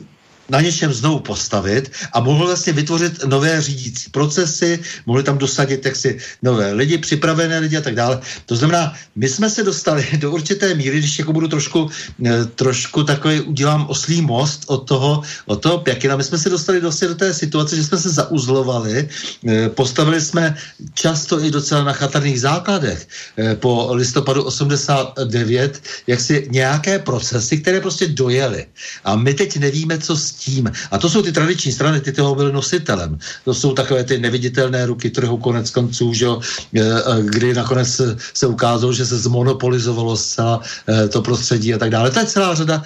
na 0.49 0.61
něčem 0.61 0.93
znovu 0.93 1.19
postavit 1.19 1.91
a 2.13 2.19
mohl 2.19 2.45
vlastně 2.45 2.73
vytvořit 2.73 3.23
nové 3.25 3.61
řídící 3.61 4.09
procesy, 4.09 4.79
mohli 5.05 5.23
tam 5.23 5.37
dosadit 5.37 5.85
jaksi 5.85 6.17
nové 6.41 6.73
lidi, 6.73 6.97
připravené 6.97 7.59
lidi 7.59 7.77
a 7.77 7.81
tak 7.81 7.95
dále. 7.95 8.19
To 8.45 8.55
znamená, 8.55 8.93
my 9.15 9.29
jsme 9.29 9.49
se 9.49 9.63
dostali 9.63 10.05
do 10.17 10.31
určité 10.31 10.73
míry, 10.73 10.99
když 10.99 11.19
jako 11.19 11.33
budu 11.33 11.47
trošku, 11.47 11.89
eh, 12.25 12.45
trošku 12.45 13.03
takový, 13.03 13.41
udělám 13.41 13.85
oslý 13.89 14.21
most 14.21 14.63
od 14.67 14.87
toho, 14.87 15.23
od 15.45 15.61
toho 15.61 15.77
Pěkina, 15.77 16.15
my 16.15 16.23
jsme 16.23 16.37
se 16.37 16.49
dostali 16.49 16.79
vlastně 16.79 17.07
do 17.07 17.15
té 17.15 17.33
situace, 17.33 17.75
že 17.75 17.83
jsme 17.83 17.97
se 17.97 18.09
zauzlovali, 18.09 19.09
eh, 19.47 19.69
postavili 19.69 20.21
jsme 20.21 20.57
často 20.93 21.43
i 21.43 21.51
docela 21.51 21.83
na 21.83 21.93
chatrných 21.93 22.41
základech 22.41 23.07
eh, 23.37 23.55
po 23.55 23.89
listopadu 23.93 24.43
89, 24.43 25.81
jak 26.07 26.19
si 26.21 26.47
nějaké 26.51 26.99
procesy, 26.99 27.57
které 27.57 27.81
prostě 27.81 28.07
dojely. 28.07 28.65
A 29.03 29.15
my 29.15 29.33
teď 29.33 29.57
nevíme, 29.57 29.97
co 29.97 30.17
s 30.17 30.34
tím. 30.37 30.71
A 30.91 30.97
to 30.97 31.09
jsou 31.09 31.21
ty 31.21 31.31
tradiční 31.31 31.71
strany, 31.71 32.01
ty 32.01 32.11
toho 32.11 32.35
byly 32.35 32.51
nositelem. 32.53 33.17
To 33.45 33.53
jsou 33.53 33.73
takové 33.73 34.03
ty 34.03 34.19
neviditelné 34.19 34.85
ruky 34.85 35.09
trhu 35.09 35.37
konec 35.37 35.69
konců, 35.69 36.13
že, 36.13 36.27
e, 36.27 36.81
e, 36.81 37.01
kdy 37.23 37.53
nakonec 37.53 38.01
se 38.33 38.45
ukázalo, 38.47 38.93
že 38.93 39.05
se 39.05 39.17
zmonopolizovalo 39.17 40.17
zcela 40.17 40.61
e, 40.89 41.07
to 41.07 41.21
prostředí 41.21 41.73
a 41.73 41.77
tak 41.77 41.89
dále. 41.89 42.11
To 42.11 42.19
je 42.19 42.25
celá 42.25 42.55
řada 42.55 42.83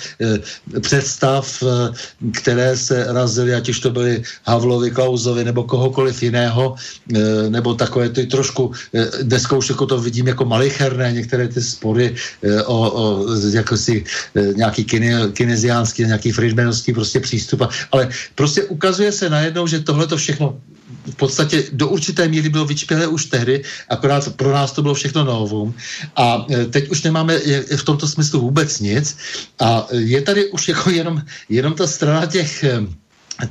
představ, 0.81 1.63
které 2.33 2.77
se 2.77 3.05
razily, 3.09 3.53
ať 3.53 3.69
už 3.69 3.79
to 3.79 3.89
byly 3.91 4.23
Havlovi, 4.45 4.91
Klausovi 4.91 5.43
nebo 5.43 5.63
kohokoliv 5.63 6.23
jiného, 6.23 6.75
nebo 7.49 7.73
takové 7.73 8.09
ty 8.09 8.25
trošku, 8.25 8.71
dneska 9.21 9.57
už 9.57 9.69
jako 9.69 9.85
to 9.85 9.97
vidím 10.01 10.27
jako 10.27 10.45
malicherné, 10.45 11.11
některé 11.13 11.47
ty 11.47 11.61
spory 11.61 12.15
o, 12.65 12.77
o 12.91 13.25
jako 13.53 13.77
si 13.77 14.03
nějaký 14.55 14.83
kine, 14.83 15.31
kineziánský, 15.33 16.05
nějaký 16.05 16.31
friedmanovský 16.31 16.93
prostě 16.93 17.19
přístup 17.19 17.38
přístup. 17.39 17.61
Ale 17.91 18.09
prostě 18.35 18.63
ukazuje 18.63 19.11
se 19.11 19.29
najednou, 19.29 19.67
že 19.67 19.79
tohle 19.79 20.07
to 20.07 20.17
všechno 20.17 20.59
v 21.11 21.15
podstatě 21.15 21.63
do 21.71 21.87
určité 21.87 22.27
míry 22.27 22.49
bylo 22.49 22.65
vyčpělé 22.65 23.07
už 23.07 23.25
tehdy, 23.25 23.63
akorát 23.89 24.35
pro 24.35 24.51
nás 24.51 24.71
to 24.71 24.81
bylo 24.81 24.93
všechno 24.93 25.23
novum. 25.23 25.73
A 26.15 26.45
e, 26.49 26.65
teď 26.65 26.89
už 26.89 27.03
nemáme 27.03 27.39
v 27.75 27.83
tomto 27.83 28.07
smyslu 28.07 28.41
vůbec 28.41 28.79
nic. 28.79 29.17
A 29.59 29.87
je 29.93 30.21
tady 30.21 30.49
už 30.51 30.67
jako 30.67 30.89
jenom, 30.89 31.21
jenom 31.49 31.73
ta 31.73 31.87
strana 31.87 32.25
těch 32.25 32.63
e, 32.63 32.81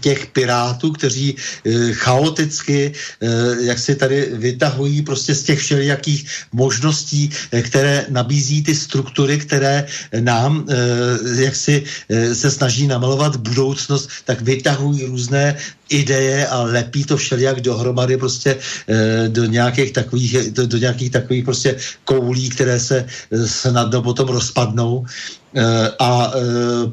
těch 0.00 0.26
pirátů, 0.26 0.92
kteří 0.92 1.36
e, 1.36 1.92
chaoticky, 1.92 2.92
e, 2.92 3.26
jak 3.64 3.78
si 3.78 3.94
tady 3.94 4.28
vytahují 4.32 5.02
prostě 5.02 5.34
z 5.34 5.42
těch 5.42 5.58
všelijakých 5.58 6.28
možností, 6.52 7.30
e, 7.52 7.62
které 7.62 8.06
nabízí 8.08 8.62
ty 8.62 8.74
struktury, 8.74 9.38
které 9.38 9.86
nám, 10.20 10.66
e, 10.68 11.42
jak 11.42 11.56
si 11.56 11.84
e, 12.08 12.34
se 12.34 12.50
snaží 12.50 12.86
namalovat 12.86 13.36
budoucnost, 13.36 14.10
tak 14.24 14.40
vytahují 14.40 15.04
různé 15.04 15.56
ideje 15.88 16.46
a 16.46 16.62
lepí 16.62 17.04
to 17.04 17.16
všelijak 17.16 17.60
dohromady 17.60 18.16
prostě 18.16 18.56
e, 18.88 19.28
do 19.28 19.44
nějakých 19.44 19.92
takových, 19.92 20.50
do, 20.50 20.66
do 20.66 20.78
nějakých 20.78 21.10
takových 21.10 21.44
prostě 21.44 21.76
koulí, 22.04 22.48
které 22.48 22.80
se 22.80 23.06
snadno 23.46 24.02
potom 24.02 24.28
rozpadnou. 24.28 25.06
E, 25.54 25.64
a 25.98 26.32
e, 26.32 26.40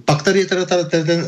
pak 0.06 0.24
tady 0.24 0.40
je 0.40 0.46
teda 0.46 0.66
ten, 0.66 1.28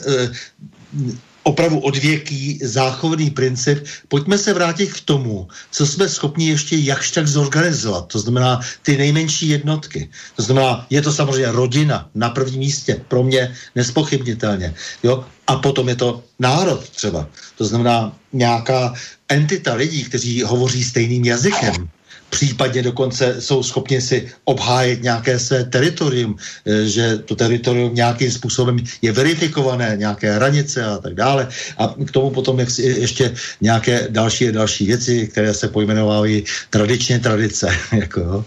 opravdu 1.47 1.79
odvěký 1.79 2.59
záchovný 2.59 3.31
princip. 3.31 3.87
Pojďme 4.07 4.37
se 4.37 4.53
vrátit 4.53 4.93
k 4.93 5.01
tomu, 5.01 5.47
co 5.71 5.87
jsme 5.87 6.09
schopni 6.09 6.51
ještě 6.51 6.75
jakž 6.75 7.11
tak 7.11 7.27
zorganizovat. 7.27 8.07
To 8.11 8.19
znamená 8.19 8.59
ty 8.83 8.97
nejmenší 8.97 9.49
jednotky. 9.49 10.09
To 10.35 10.43
znamená, 10.43 10.85
je 10.89 11.01
to 11.01 11.13
samozřejmě 11.13 11.51
rodina 11.51 12.09
na 12.15 12.29
prvním 12.29 12.59
místě, 12.59 12.99
pro 13.07 13.23
mě 13.23 13.55
nespochybnitelně. 13.75 14.75
Jo? 15.03 15.23
A 15.47 15.55
potom 15.55 15.87
je 15.87 15.95
to 15.95 16.23
národ 16.39 16.83
třeba. 16.89 17.27
To 17.57 17.65
znamená 17.65 18.11
nějaká 18.33 18.93
entita 19.29 19.73
lidí, 19.73 20.03
kteří 20.03 20.43
hovoří 20.43 20.83
stejným 20.83 21.25
jazykem 21.25 21.87
případně 22.29 22.83
dokonce 22.83 23.35
jsou 23.39 23.63
schopni 23.63 24.01
si 24.01 24.27
obhájit 24.43 25.03
nějaké 25.03 25.39
své 25.39 25.63
teritorium, 25.63 26.35
eh, 26.35 26.85
že 26.85 27.17
to 27.17 27.35
teritorium 27.35 27.95
nějakým 27.95 28.31
způsobem 28.31 28.77
je 29.01 29.11
verifikované, 29.11 29.95
nějaké 29.97 30.33
hranice 30.35 30.83
a 30.83 30.97
tak 30.97 31.15
dále. 31.15 31.47
A 31.77 31.95
k 32.05 32.11
tomu 32.11 32.29
potom 32.29 32.59
jak 32.59 32.69
si 32.71 32.81
ještě 32.81 33.33
nějaké 33.61 34.07
další 34.09 34.49
a 34.49 34.51
další 34.51 34.85
věci, 34.85 35.27
které 35.27 35.53
se 35.53 35.67
pojmenovávají 35.67 36.43
tradičně 36.69 37.19
tradice. 37.19 37.67
jako. 37.91 38.45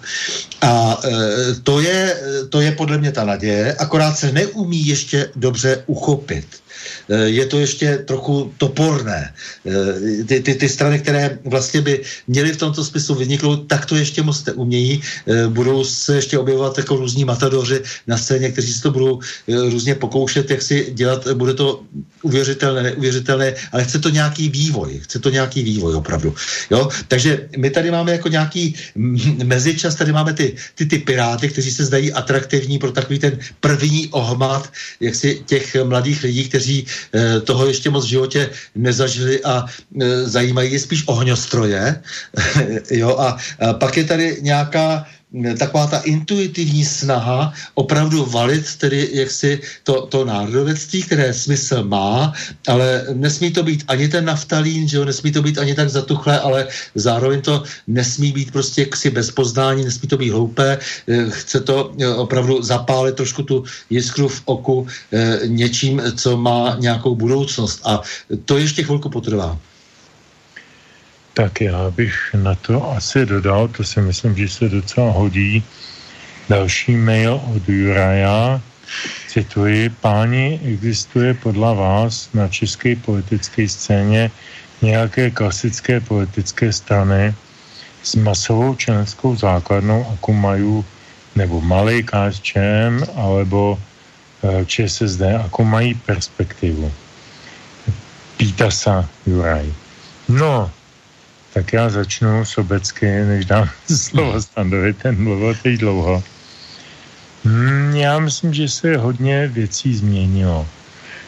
A 0.61 1.01
e, 1.05 1.11
to, 1.62 1.81
je, 1.81 2.16
to 2.48 2.61
je 2.61 2.73
podle 2.73 2.98
mě 2.98 3.12
ta 3.12 3.24
naděje, 3.24 3.74
akorát 3.74 4.19
se 4.19 4.32
neumí 4.32 4.86
ještě 4.86 5.31
dobře 5.36 5.82
uchopit. 5.86 6.47
Eh, 7.10 7.28
je 7.28 7.46
to 7.46 7.58
ještě 7.58 7.98
trochu 7.98 8.52
toporné. 8.58 9.34
Eh, 9.66 10.24
ty, 10.24 10.40
ty, 10.40 10.54
ty 10.54 10.68
strany, 10.68 10.98
které 10.98 11.38
vlastně 11.44 11.80
by 11.80 12.02
měly 12.26 12.52
v 12.52 12.56
tomto 12.56 12.84
smyslu 12.84 13.14
vyniknout, 13.14 13.66
tak 13.66 13.86
to 13.86 13.96
ještě 13.96 14.22
moc 14.22 14.44
neumějí. 14.44 15.02
Eh, 15.26 15.48
budou 15.48 15.84
se 15.84 16.16
ještě 16.16 16.38
objevovat 16.38 16.78
jako 16.78 16.96
různí 16.96 17.24
matadoři 17.24 17.82
na 18.06 18.18
scéně, 18.18 18.50
kteří 18.52 18.72
si 18.72 18.82
to 18.82 18.90
budou 18.90 19.20
různě 19.48 19.94
pokoušet, 19.94 20.50
jak 20.50 20.62
si 20.62 20.90
dělat. 20.94 21.28
Bude 21.34 21.54
to 21.54 21.82
uvěřitelné, 22.22 22.82
neuvěřitelné, 22.82 23.54
ale 23.72 23.84
chce 23.84 23.98
to 23.98 24.08
nějaký 24.08 24.48
vývoj. 24.48 25.00
Chce 25.02 25.18
to 25.18 25.30
nějaký 25.30 25.62
vývoj 25.62 25.94
opravdu. 25.94 26.34
Jo? 26.70 26.88
Takže 27.08 27.48
my 27.56 27.70
tady 27.70 27.90
máme 27.90 28.12
jako 28.12 28.28
nějaký 28.28 28.74
mezičas, 29.44 29.94
tady 29.94 30.12
máme 30.12 30.32
ty, 30.32 30.56
ty, 30.74 30.86
ty 30.86 30.98
piráty, 30.98 31.48
kteří 31.48 31.70
se 31.70 31.84
zdají 31.84 32.12
atraktivní 32.12 32.78
pro 32.78 32.92
takový 32.92 33.18
ten 33.18 33.38
první 33.60 34.08
ohmat 34.10 34.70
jak 35.00 35.14
si 35.14 35.42
těch 35.46 35.76
mladých 35.84 36.22
lidí, 36.22 36.48
kteří 36.48 36.80
Eh, 37.15 37.40
toho 37.40 37.66
ještě 37.66 37.90
moc 37.90 38.05
v 38.05 38.09
životě 38.09 38.51
nezažili 38.74 39.44
a 39.44 39.65
eh, 39.66 40.24
zajímají 40.24 40.73
je 40.73 40.81
spíš 40.81 41.02
ohňostroje. 41.07 42.02
jo, 42.90 43.16
a, 43.19 43.36
a 43.61 43.73
pak 43.73 43.97
je 43.97 44.05
tady 44.05 44.36
nějaká 44.40 45.07
taková 45.59 45.86
ta 45.86 45.98
intuitivní 45.98 46.85
snaha 46.85 47.52
opravdu 47.74 48.24
valit 48.24 48.77
tedy 48.77 49.09
jaksi 49.12 49.61
to, 49.85 50.07
to 50.07 50.24
národovectví, 50.24 51.02
které 51.02 51.35
smysl 51.35 51.85
má, 51.85 52.32
ale 52.69 53.07
nesmí 53.15 53.51
to 53.51 53.62
být 53.62 53.85
ani 53.89 54.09
ten 54.09 54.24
naftalín, 54.24 54.89
že 54.89 54.97
jo, 54.97 55.05
nesmí 55.05 55.32
to 55.32 55.43
být 55.43 55.59
ani 55.59 55.74
tak 55.74 55.90
zatuchlé, 55.90 56.40
ale 56.40 56.66
zároveň 56.94 57.43
to 57.43 57.62
nesmí 57.86 58.32
být 58.32 58.51
prostě 58.51 58.81
jaksi 58.81 59.11
bez 59.11 59.31
poznání, 59.31 59.85
nesmí 59.85 60.09
to 60.09 60.16
být 60.19 60.31
hloupé, 60.31 60.78
eh, 61.09 61.31
chce 61.31 61.61
to 61.61 61.93
eh, 62.01 62.09
opravdu 62.09 62.62
zapálit 62.62 63.15
trošku 63.15 63.43
tu 63.43 63.65
jiskru 63.90 64.28
v 64.28 64.43
oku 64.44 64.86
eh, 65.12 65.39
něčím, 65.47 66.02
co 66.16 66.36
má 66.36 66.77
nějakou 66.78 67.15
budoucnost 67.15 67.81
a 67.85 68.02
to 68.44 68.59
ještě 68.59 68.82
chvilku 68.82 69.09
potrvá. 69.09 69.59
Tak 71.35 71.61
já 71.61 71.90
bych 71.90 72.35
na 72.35 72.55
to 72.55 72.90
asi 72.93 73.27
dodal, 73.27 73.69
to 73.69 73.85
si 73.85 74.01
myslím, 74.01 74.36
že 74.36 74.48
se 74.48 74.69
docela 74.69 75.11
hodí, 75.12 75.62
další 76.48 76.97
mail 76.97 77.40
od 77.57 77.69
Juraja. 77.69 78.61
Cituji, 79.28 79.89
páni, 79.89 80.61
existuje 80.65 81.35
podle 81.35 81.74
vás 81.74 82.28
na 82.35 82.48
české 82.48 82.97
politické 82.97 83.69
scéně 83.69 84.31
nějaké 84.82 85.31
klasické 85.31 86.01
politické 86.01 86.73
strany 86.73 87.35
s 88.02 88.15
masovou 88.15 88.74
členskou 88.74 89.36
základnou, 89.36 90.07
jako 90.11 90.32
mají 90.32 90.85
nebo 91.36 91.61
malý 91.61 92.02
KSČM, 92.02 93.05
alebo 93.16 93.78
eh, 94.43 94.65
ČSSD, 94.66 95.20
jako 95.20 95.65
mají 95.65 95.94
perspektivu. 95.94 96.93
Pýta 98.36 98.70
se 98.70 98.90
Juraj. 99.27 99.73
No, 100.28 100.70
tak 101.55 101.72
já 101.72 101.89
začnu 101.89 102.44
sobecky, 102.44 103.06
než 103.06 103.44
dám 103.44 103.70
slovo 103.97 104.43
Standovi, 104.43 104.93
ten 104.93 105.22
mluvil 105.22 105.55
teď 105.62 105.81
dlouho. 105.81 106.22
Hmm, 107.44 107.97
já 107.97 108.18
myslím, 108.18 108.55
že 108.55 108.68
se 108.68 108.97
hodně 108.97 109.48
věcí 109.48 109.94
změnilo. 109.94 110.66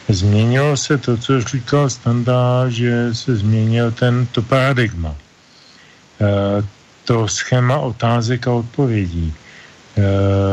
Změnilo 0.09 0.77
se 0.77 0.97
to, 0.97 1.17
co 1.17 1.41
říkal 1.41 1.89
Standa, 1.89 2.69
že 2.69 3.15
se 3.15 3.35
změnil 3.35 3.91
ten, 3.91 4.25
to 4.31 4.41
paradigma. 4.41 5.15
E, 6.21 6.63
to 7.03 7.27
schéma 7.27 7.77
otázek 7.77 8.47
a 8.47 8.51
odpovědí. 8.51 9.33
E, 9.33 10.01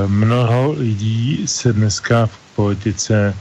mnoho 0.06 0.72
lidí 0.72 1.42
se 1.46 1.72
dneska 1.72 2.26
v 2.26 2.38
politice 2.56 3.34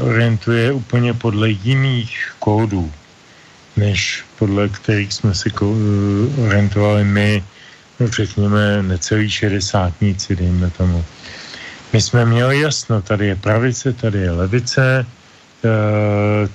orientuje 0.00 0.72
úplně 0.72 1.14
podle 1.14 1.50
jiných 1.50 2.32
kódů 2.38 2.92
než 3.76 4.24
podle 4.38 4.68
kterých 4.68 5.12
jsme 5.12 5.34
si 5.34 5.50
orientovali 6.44 7.04
my, 7.04 7.44
no 8.00 8.08
řekněme, 8.08 8.82
necelý 8.82 9.30
šedesátníci, 9.30 10.36
dejme 10.36 10.70
tomu. 10.70 11.04
My 11.92 12.00
jsme 12.00 12.24
měli 12.24 12.60
jasno, 12.60 13.02
tady 13.02 13.26
je 13.26 13.36
pravice, 13.36 13.92
tady 13.92 14.18
je 14.18 14.30
levice, 14.30 15.06
e, 15.06 15.06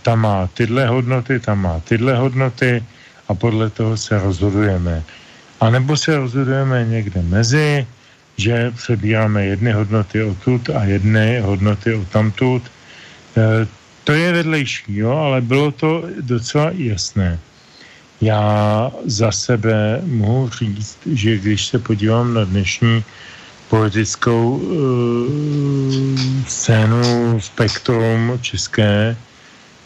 tam 0.02 0.20
má 0.20 0.48
tyhle 0.54 0.88
hodnoty, 0.88 1.40
tam 1.40 1.62
má 1.62 1.80
tyhle 1.80 2.18
hodnoty 2.18 2.84
a 3.28 3.34
podle 3.34 3.70
toho 3.70 3.98
se 3.98 4.20
rozhodujeme. 4.20 5.04
A 5.60 5.70
nebo 5.70 5.98
se 5.98 6.18
rozhodujeme 6.18 6.86
někde 6.86 7.22
mezi, 7.22 7.88
že 8.38 8.72
přebíráme 8.72 9.46
jedny 9.46 9.72
hodnoty 9.72 10.24
odtud 10.24 10.70
a 10.70 10.84
jedny 10.84 11.40
hodnoty 11.40 11.94
odtamtud. 11.96 12.64
E, 13.38 13.68
to 14.10 14.18
je 14.18 14.34
vedlejší, 14.34 15.06
jo, 15.06 15.14
ale 15.14 15.42
bylo 15.42 15.72
to 15.72 16.04
docela 16.22 16.72
jasné. 16.74 17.40
Já 18.22 18.92
za 19.06 19.32
sebe 19.32 20.02
mohu 20.06 20.50
říct, 20.50 20.98
že 21.06 21.38
když 21.38 21.66
se 21.66 21.80
podívám 21.80 22.34
na 22.34 22.44
dnešní 22.44 23.04
politickou 23.70 24.58
uh, 24.58 24.66
scénu 26.48 27.38
spektrum 27.38 28.40
české, 28.42 29.18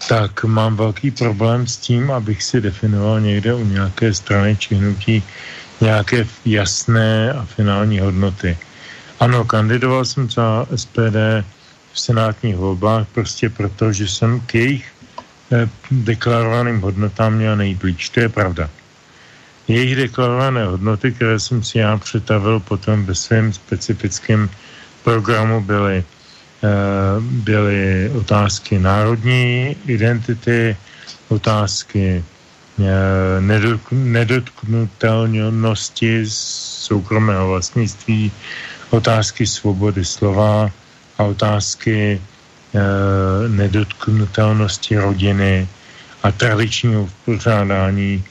tak 0.07 0.43
mám 0.43 0.75
velký 0.75 1.11
problém 1.11 1.67
s 1.67 1.77
tím, 1.77 2.11
abych 2.11 2.43
si 2.43 2.61
definoval 2.61 3.21
někde 3.21 3.53
u 3.53 3.65
nějaké 3.65 4.13
strany 4.13 4.55
či 4.55 4.75
hnutí 4.75 5.23
nějaké 5.81 6.27
jasné 6.45 7.33
a 7.33 7.45
finální 7.45 7.99
hodnoty. 7.99 8.57
Ano, 9.19 9.43
kandidoval 9.43 10.05
jsem 10.05 10.29
za 10.31 10.65
SPD 10.75 11.43
v 11.93 11.99
senátních 11.99 12.55
volbách 12.55 13.07
prostě 13.13 13.49
proto, 13.49 13.93
že 13.93 14.07
jsem 14.07 14.39
k 14.39 14.55
jejich 14.55 14.91
eh, 15.51 15.69
deklarovaným 15.91 16.81
hodnotám 16.81 17.33
měl 17.33 17.57
nejblíž. 17.57 18.09
To 18.09 18.19
je 18.19 18.29
pravda. 18.29 18.69
Jejich 19.67 19.95
deklarované 19.95 20.65
hodnoty, 20.65 21.11
které 21.11 21.39
jsem 21.39 21.63
si 21.63 21.77
já 21.77 21.97
přetavil 21.97 22.59
potom 22.59 23.05
ve 23.05 23.15
svém 23.15 23.53
specifickém 23.53 24.49
programu, 25.03 25.61
byly, 25.61 26.03
eh, 26.03 26.05
byly 27.21 28.11
otázky 28.17 28.79
národní 28.79 29.75
identity, 29.85 30.77
otázky 31.29 32.23
eh, 32.81 33.41
nedotknutelnosti 33.91 36.25
soukromého 36.27 37.47
vlastnictví, 37.47 38.31
otázky 38.89 39.47
svobody 39.47 40.05
slova, 40.05 40.71
a 41.17 41.23
otázky 41.23 42.17
e, 42.17 42.19
nedotknutelnosti 43.47 44.97
rodiny 44.97 45.67
a 46.23 46.31
tradičního 46.31 47.09
pořádání 47.25 48.23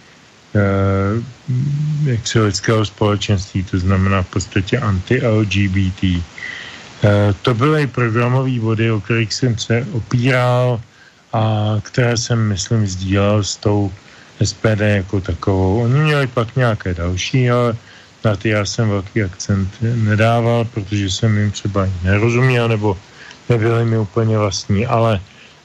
e, 0.55 2.41
lidského 2.41 2.85
společenství, 2.85 3.65
to 3.65 3.79
znamená 3.79 4.23
v 4.23 4.31
podstatě 4.31 4.79
anti-LGBT. 4.79 6.03
E, 6.05 6.23
to 7.43 7.55
byly 7.55 7.87
programové 7.87 8.59
body, 8.59 8.91
o 8.91 9.01
kterých 9.01 9.35
jsem 9.35 9.59
se 9.59 9.87
opíral 9.93 10.81
a 11.33 11.77
které 11.83 12.17
jsem, 12.17 12.49
myslím, 12.49 12.87
sdílel 12.87 13.45
s 13.45 13.57
tou 13.57 13.93
SPD 14.45 14.81
jako 14.81 15.21
takovou. 15.21 15.83
Oni 15.83 16.01
měli 16.01 16.27
pak 16.27 16.57
nějaké 16.57 16.95
další, 16.95 17.51
ale 17.51 17.77
na 18.25 18.37
ty 18.37 18.49
já 18.49 18.65
jsem 18.65 18.89
velký 18.89 19.23
akcent 19.23 19.69
nedával, 19.83 20.65
protože 20.65 21.11
jsem 21.11 21.39
jim 21.39 21.51
třeba 21.51 21.89
nerozuměl 22.03 22.69
nebo 22.69 22.99
nebyli 23.49 23.85
mi 23.85 23.99
úplně 23.99 24.39
vlastní, 24.39 24.87
ale 24.87 25.21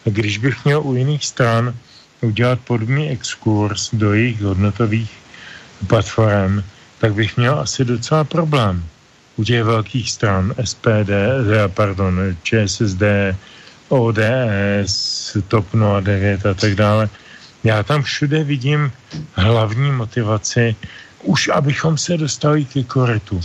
když 0.05 0.37
bych 0.37 0.65
měl 0.65 0.81
u 0.81 0.95
jiných 0.95 1.25
stran 1.25 1.75
udělat 2.21 2.59
podobný 2.59 3.09
exkurs 3.09 3.89
do 3.93 4.13
jejich 4.13 4.41
hodnotových 4.41 5.11
platform, 5.87 6.63
tak 6.99 7.13
bych 7.13 7.37
měl 7.37 7.59
asi 7.59 7.85
docela 7.85 8.23
problém. 8.23 8.83
U 9.37 9.43
těch 9.43 9.63
velkých 9.63 10.11
stran 10.11 10.53
SPD, 10.57 11.09
eh, 11.09 11.67
pardon, 11.67 12.35
ČSSD, 12.43 13.35
ODS, 13.89 15.37
TOP 15.47 15.65
09 16.01 16.45
a 16.45 16.53
tak 16.53 16.75
dále, 16.75 17.09
já 17.63 17.83
tam 17.83 18.03
všude 18.03 18.43
vidím 18.43 18.91
hlavní 19.33 19.91
motivaci 19.91 20.75
už 21.27 21.51
abychom 21.51 21.97
se 21.99 22.17
dostali 22.17 22.65
ke 22.65 22.83
koretu, 22.83 23.41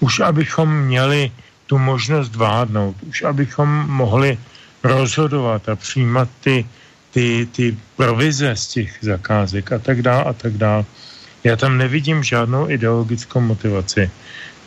už 0.00 0.20
abychom 0.20 0.68
měli 0.68 1.32
tu 1.66 1.78
možnost 1.78 2.36
vládnout, 2.36 2.96
už 3.08 3.22
abychom 3.22 3.68
mohli 3.88 4.38
rozhodovat 4.84 5.68
a 5.68 5.76
přijímat 5.76 6.28
ty, 6.44 6.66
ty, 7.10 7.48
ty 7.52 7.76
provize 7.96 8.56
z 8.56 8.66
těch 8.66 8.90
zakázek 9.00 9.72
a 9.72 9.78
tak 9.78 10.02
dále 10.02 10.24
a 10.24 10.32
tak 10.32 10.52
dále. 10.60 10.84
Já 11.44 11.56
tam 11.56 11.78
nevidím 11.78 12.22
žádnou 12.22 12.70
ideologickou 12.70 13.40
motivaci. 13.40 14.10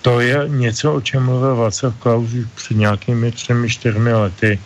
To 0.02 0.20
je 0.20 0.50
něco, 0.50 0.94
o 0.94 1.02
čem 1.02 1.24
mluvil 1.24 1.56
Václav 1.56 1.94
Klaus 2.02 2.30
před 2.56 2.78
nějakými 2.78 3.32
třemi, 3.32 3.70
čtyřmi 3.70 4.14
lety, 4.14 4.60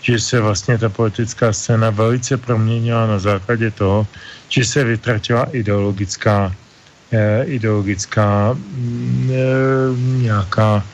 že 0.00 0.20
se 0.20 0.40
vlastně 0.40 0.78
ta 0.78 0.88
politická 0.88 1.52
scéna 1.52 1.90
velice 1.90 2.36
proměnila 2.36 3.06
na 3.06 3.18
základě 3.18 3.70
toho, 3.70 4.06
že 4.48 4.64
se 4.64 4.84
vytratila 4.84 5.48
ideologická, 5.52 6.52
ideologická 7.44 8.52
mm, 8.52 9.30
eh, 9.32 10.22
nějaká 10.22 10.84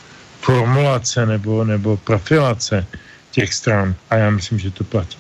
formulace 0.40 1.26
nebo, 1.26 1.64
nebo 1.64 1.96
profilace 1.96 2.86
těch 3.30 3.54
stran. 3.54 3.94
A 4.10 4.16
já 4.16 4.30
myslím, 4.30 4.58
že 4.58 4.70
to 4.70 4.84
platí. 4.84 5.18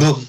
No, 0.00 0.20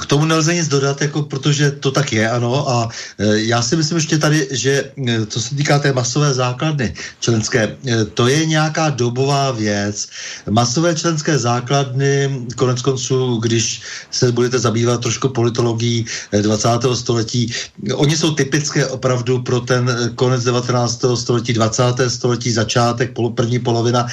k 0.00 0.06
tomu 0.06 0.24
nelze 0.24 0.54
nic 0.54 0.68
dodat, 0.68 1.02
jako, 1.02 1.22
protože 1.22 1.70
to 1.70 1.90
tak 1.90 2.12
je, 2.12 2.30
ano. 2.30 2.70
A 2.70 2.88
e, 3.18 3.40
já 3.40 3.62
si 3.62 3.76
myslím 3.76 3.96
ještě 3.96 4.18
tady, 4.18 4.48
že 4.50 4.90
e, 5.08 5.26
co 5.26 5.40
se 5.40 5.54
týká 5.54 5.78
té 5.78 5.92
masové 5.92 6.34
základny 6.34 6.94
členské, 7.20 7.76
e, 7.86 8.04
to 8.04 8.28
je 8.28 8.46
nějaká 8.46 8.90
dobová 8.90 9.50
věc. 9.50 10.08
Masové 10.50 10.94
členské 10.94 11.38
základny, 11.38 12.40
konec 12.56 12.82
konců, 12.82 13.36
když 13.36 13.82
se 14.10 14.32
budete 14.32 14.58
zabývat 14.58 15.00
trošku 15.00 15.28
politologií 15.28 16.06
20. 16.42 16.68
století, 16.94 17.52
oni 17.94 18.16
jsou 18.16 18.34
typické 18.34 18.86
opravdu 18.86 19.42
pro 19.42 19.60
ten 19.60 20.12
konec 20.14 20.44
19. 20.44 21.04
století, 21.14 21.52
20. 21.52 21.82
století, 22.08 22.52
začátek, 22.52 23.12
pol, 23.12 23.30
první 23.30 23.58
polovina. 23.58 24.06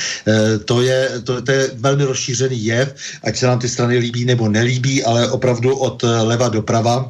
To 0.65 0.81
je, 0.81 1.09
to, 1.23 1.41
to 1.41 1.51
je 1.51 1.71
velmi 1.75 2.03
rozšířený 2.03 2.65
jev, 2.65 2.95
ať 3.23 3.37
se 3.37 3.47
nám 3.47 3.59
ty 3.59 3.69
strany 3.69 3.97
líbí 3.97 4.25
nebo 4.25 4.49
nelíbí, 4.53 5.03
ale 5.03 5.31
opravdu 5.31 5.75
od 5.75 6.03
leva 6.03 6.49
doprava 6.49 7.09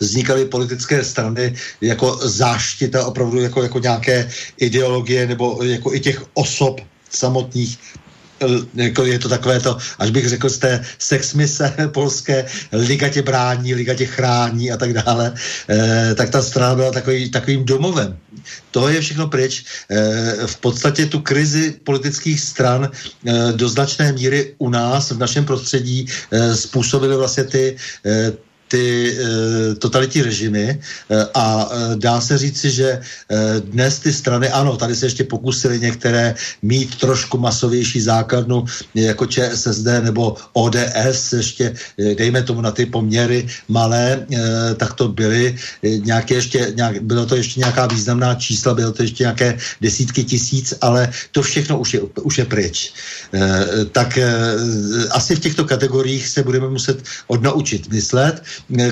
vznikaly 0.00 0.46
politické 0.46 1.04
strany 1.04 1.54
jako 1.80 2.16
záštita, 2.22 3.06
opravdu 3.06 3.40
jako, 3.40 3.62
jako 3.62 3.78
nějaké 3.78 4.30
ideologie 4.56 5.26
nebo 5.26 5.58
jako 5.62 5.94
i 5.94 6.00
těch 6.00 6.22
osob 6.34 6.80
samotných 7.10 7.78
jako 8.74 9.04
je 9.04 9.18
to 9.18 9.28
takové 9.28 9.60
to, 9.60 9.78
až 9.98 10.10
bych 10.10 10.28
řekl 10.28 10.48
z 10.48 10.58
té 10.58 10.84
sexmise 10.98 11.74
polské, 11.92 12.46
liga 12.72 13.08
tě 13.08 13.22
brání, 13.22 13.74
liga 13.74 13.94
tě 13.94 14.06
chrání 14.06 14.72
a 14.72 14.76
tak 14.76 14.92
dále, 14.92 15.34
eh, 15.68 16.14
tak 16.14 16.30
ta 16.30 16.42
strana 16.42 16.74
byla 16.74 16.90
takový, 16.90 17.30
takovým 17.30 17.64
domovem. 17.64 18.16
To 18.70 18.88
je 18.88 19.00
všechno 19.00 19.28
pryč. 19.28 19.64
Eh, 19.90 20.46
v 20.46 20.56
podstatě 20.56 21.06
tu 21.06 21.20
krizi 21.20 21.74
politických 21.84 22.40
stran 22.40 22.90
eh, 22.90 23.52
do 23.52 23.68
značné 23.68 24.12
míry 24.12 24.54
u 24.58 24.68
nás, 24.68 25.10
v 25.10 25.18
našem 25.18 25.44
prostředí, 25.44 26.06
eh, 26.30 26.56
způsobily 26.56 27.16
vlastně 27.16 27.44
ty 27.44 27.76
eh, 28.06 28.32
ty 28.74 29.14
e, 29.14 29.74
totalitní 29.78 30.22
režimy 30.22 30.66
e, 30.66 30.78
a 31.34 31.46
e, 31.46 31.96
dá 31.96 32.20
se 32.20 32.38
říci, 32.38 32.70
že 32.70 32.88
e, 32.90 33.00
dnes 33.70 33.98
ty 34.02 34.10
strany, 34.12 34.50
ano, 34.50 34.76
tady 34.76 34.94
se 34.98 35.06
ještě 35.06 35.24
pokusili 35.24 35.78
některé 35.80 36.34
mít 36.62 36.98
trošku 36.98 37.38
masovější 37.38 38.00
základnu, 38.00 38.64
jako 38.94 39.26
ČSSD 39.26 40.02
nebo 40.02 40.34
ODS, 40.52 41.32
ještě 41.32 41.74
dejme 42.18 42.42
tomu 42.42 42.60
na 42.60 42.70
ty 42.74 42.86
poměry 42.86 43.46
malé, 43.68 44.26
e, 44.26 44.74
tak 44.74 44.98
to 44.98 45.08
byly 45.08 45.54
nějaké 45.82 46.34
ještě, 46.34 46.72
nějak, 46.74 47.02
bylo 47.06 47.26
to 47.26 47.36
ještě 47.36 47.60
nějaká 47.60 47.86
významná 47.86 48.34
čísla, 48.34 48.74
bylo 48.74 48.92
to 48.92 49.02
ještě 49.02 49.22
nějaké 49.22 49.58
desítky 49.80 50.24
tisíc, 50.24 50.74
ale 50.80 51.12
to 51.30 51.42
všechno 51.42 51.78
už 51.78 51.94
je, 51.94 52.00
už 52.26 52.38
je 52.38 52.44
pryč. 52.44 52.92
E, 53.34 53.84
tak 53.92 54.18
e, 54.18 54.26
asi 55.14 55.36
v 55.36 55.40
těchto 55.40 55.64
kategoriích 55.64 56.28
se 56.28 56.42
budeme 56.42 56.68
muset 56.68 56.98
odnaučit 57.26 57.84
myslet, 57.92 58.42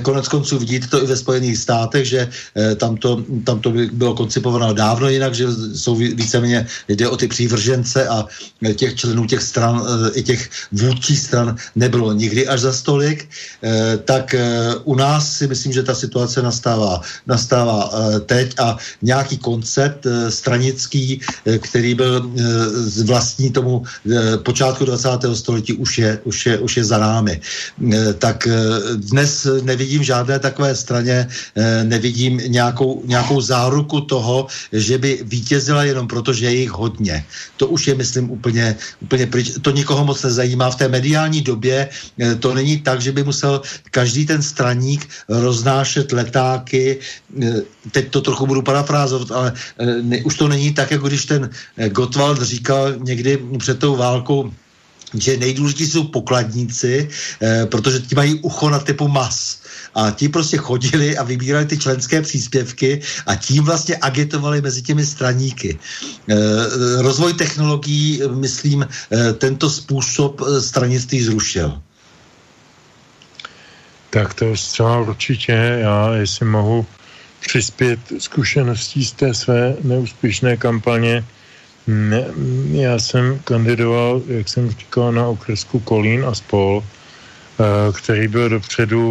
konec 0.03 0.29
konců 0.29 0.59
vidíte 0.59 0.87
to 0.87 1.03
i 1.03 1.07
ve 1.07 1.17
Spojených 1.17 1.59
státech, 1.59 2.07
že 2.07 2.29
eh, 2.29 2.75
tam 2.75 2.97
to, 2.97 3.25
tam 3.45 3.61
to 3.61 3.73
bylo 3.93 4.15
koncipováno 4.15 4.75
dávno 4.75 5.09
jinak, 5.09 5.35
že 5.35 5.47
jsou 5.75 5.95
víceméně, 5.95 6.67
jde 6.89 7.09
o 7.09 7.17
ty 7.17 7.29
přívržence 7.29 8.09
a 8.09 8.27
eh, 8.65 8.75
těch 8.75 8.95
členů 8.95 9.27
těch 9.27 9.43
stran, 9.43 9.83
i 10.15 10.23
těch 10.23 10.51
vůdčích 10.73 11.19
stran 11.19 11.57
nebylo 11.77 12.13
nikdy 12.13 12.49
až 12.49 12.61
za 12.61 12.73
stolik, 12.73 13.29
tak 14.05 14.35
u 14.85 14.95
nás 14.95 15.37
si 15.37 15.47
myslím, 15.47 15.73
že 15.73 15.83
ta 15.83 15.95
situace 15.95 16.43
nastává, 16.43 17.01
nastává 17.27 17.91
teď 18.27 18.55
a 18.59 18.77
nějaký 19.03 19.39
koncept 19.39 20.07
stranický, 20.29 21.21
který 21.59 21.95
byl 21.95 22.31
vlastní 23.05 23.51
tomu 23.51 23.83
počátku 24.43 24.85
20. 24.85 25.09
století, 25.35 25.73
už 25.73 25.99
je, 25.99 26.19
už 26.25 26.47
je, 26.47 26.59
už 26.59 26.77
je 26.77 26.85
za 26.85 26.99
námi. 26.99 27.41
Tak 28.19 28.49
dnes 28.97 29.47
nevidím 29.63 30.03
žádné 30.03 30.39
takové 30.39 30.75
straně, 30.77 31.29
eh, 31.29 31.85
nevidím 31.85 32.41
nějakou, 32.47 33.03
nějakou 33.05 33.41
záruku 33.41 34.01
toho, 34.01 34.47
že 34.73 34.99
by 34.99 35.21
vítězila 35.25 35.85
jenom 35.85 36.09
proto, 36.09 36.33
že 36.33 36.47
je 36.47 36.55
jich 36.65 36.71
hodně. 36.71 37.25
To 37.57 37.69
už 37.69 37.87
je, 37.87 37.95
myslím, 37.95 38.31
úplně, 38.31 38.77
úplně 39.01 39.27
pryč. 39.27 39.61
To 39.63 39.71
nikoho 39.71 40.05
moc 40.05 40.23
nezajímá. 40.23 40.71
V 40.71 40.77
té 40.77 40.89
mediální 40.89 41.41
době 41.43 41.89
eh, 41.89 42.35
to 42.35 42.55
není 42.55 42.81
tak, 42.81 43.01
že 43.01 43.13
by 43.13 43.25
musel 43.25 43.63
každý 43.91 44.27
ten 44.27 44.43
straník 44.43 45.09
roznášet 45.29 46.13
letáky. 46.13 46.99
Eh, 47.43 47.63
teď 47.91 48.05
to 48.11 48.21
trochu 48.21 48.47
budu 48.47 48.63
parafrázovat, 48.63 49.31
ale 49.31 49.53
ne, 50.03 50.23
už 50.25 50.35
to 50.37 50.49
není 50.49 50.75
tak, 50.75 50.91
jako 50.91 51.09
když 51.09 51.25
ten 51.27 51.51
Gottwald 51.91 52.43
říkal 52.43 52.95
někdy 53.03 53.39
před 53.59 53.79
tou 53.79 53.97
válkou, 53.97 54.53
že 55.15 55.37
nejdůležitější 55.37 55.93
jsou 55.93 56.05
pokladníci, 56.05 57.09
eh, 57.43 57.67
protože 57.67 58.01
ti 58.01 58.15
mají 58.15 58.41
ucho 58.41 58.71
na 58.71 58.79
typu 58.79 59.09
mas. 59.09 59.63
A 59.95 60.11
ti 60.11 60.29
prostě 60.29 60.57
chodili 60.57 61.19
a 61.19 61.23
vybírali 61.23 61.67
ty 61.67 61.79
členské 61.79 62.23
příspěvky 62.23 63.01
a 63.27 63.35
tím 63.35 63.65
vlastně 63.65 63.97
agitovali 64.01 64.61
mezi 64.61 64.83
těmi 64.83 65.07
straníky. 65.07 65.79
Eh, 66.29 66.37
rozvoj 67.03 67.35
technologií, 67.35 68.23
myslím, 68.35 68.87
eh, 68.87 69.33
tento 69.33 69.71
způsob 69.71 70.41
eh, 70.41 70.61
stranictví 70.61 71.23
zrušil. 71.23 71.83
Tak 74.11 74.35
to 74.35 74.45
je 74.45 74.57
zcela 74.57 75.01
určitě. 75.01 75.53
Já, 75.53 76.15
jestli 76.15 76.47
mohu 76.47 76.87
přispět 77.41 78.01
zkušeností 78.19 79.05
z 79.05 79.13
té 79.13 79.35
své 79.35 79.77
neúspěšné 79.83 80.57
kampaně, 80.57 81.25
ne, 81.87 82.25
já 82.73 82.99
jsem 82.99 83.39
kandidoval, 83.45 84.23
jak 84.27 84.49
jsem 84.49 84.71
říkal, 84.71 85.13
na 85.13 85.27
okresku 85.27 85.81
Kolín 85.81 86.25
a 86.25 86.35
spol, 86.35 86.83
eh, 86.83 87.93
který 87.93 88.29
byl 88.29 88.49
dopředu 88.49 89.05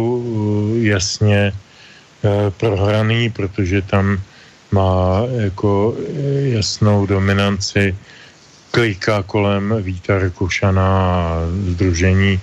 eh, 0.80 0.88
jasně 0.88 1.52
eh, 1.52 2.50
prohraný, 2.50 3.30
protože 3.30 3.82
tam 3.82 4.20
má 4.72 5.22
jako 5.28 5.96
jasnou 6.56 7.06
dominanci 7.06 7.96
klika 8.70 9.22
kolem 9.22 9.74
Víta 9.82 10.18
Rekušana 10.18 10.88
a 10.88 11.40
združení 11.68 12.40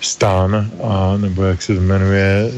Stan, 0.00 0.70
a, 0.82 1.16
nebo 1.16 1.42
jak 1.42 1.62
se 1.62 1.72
jmenuje, 1.72 2.50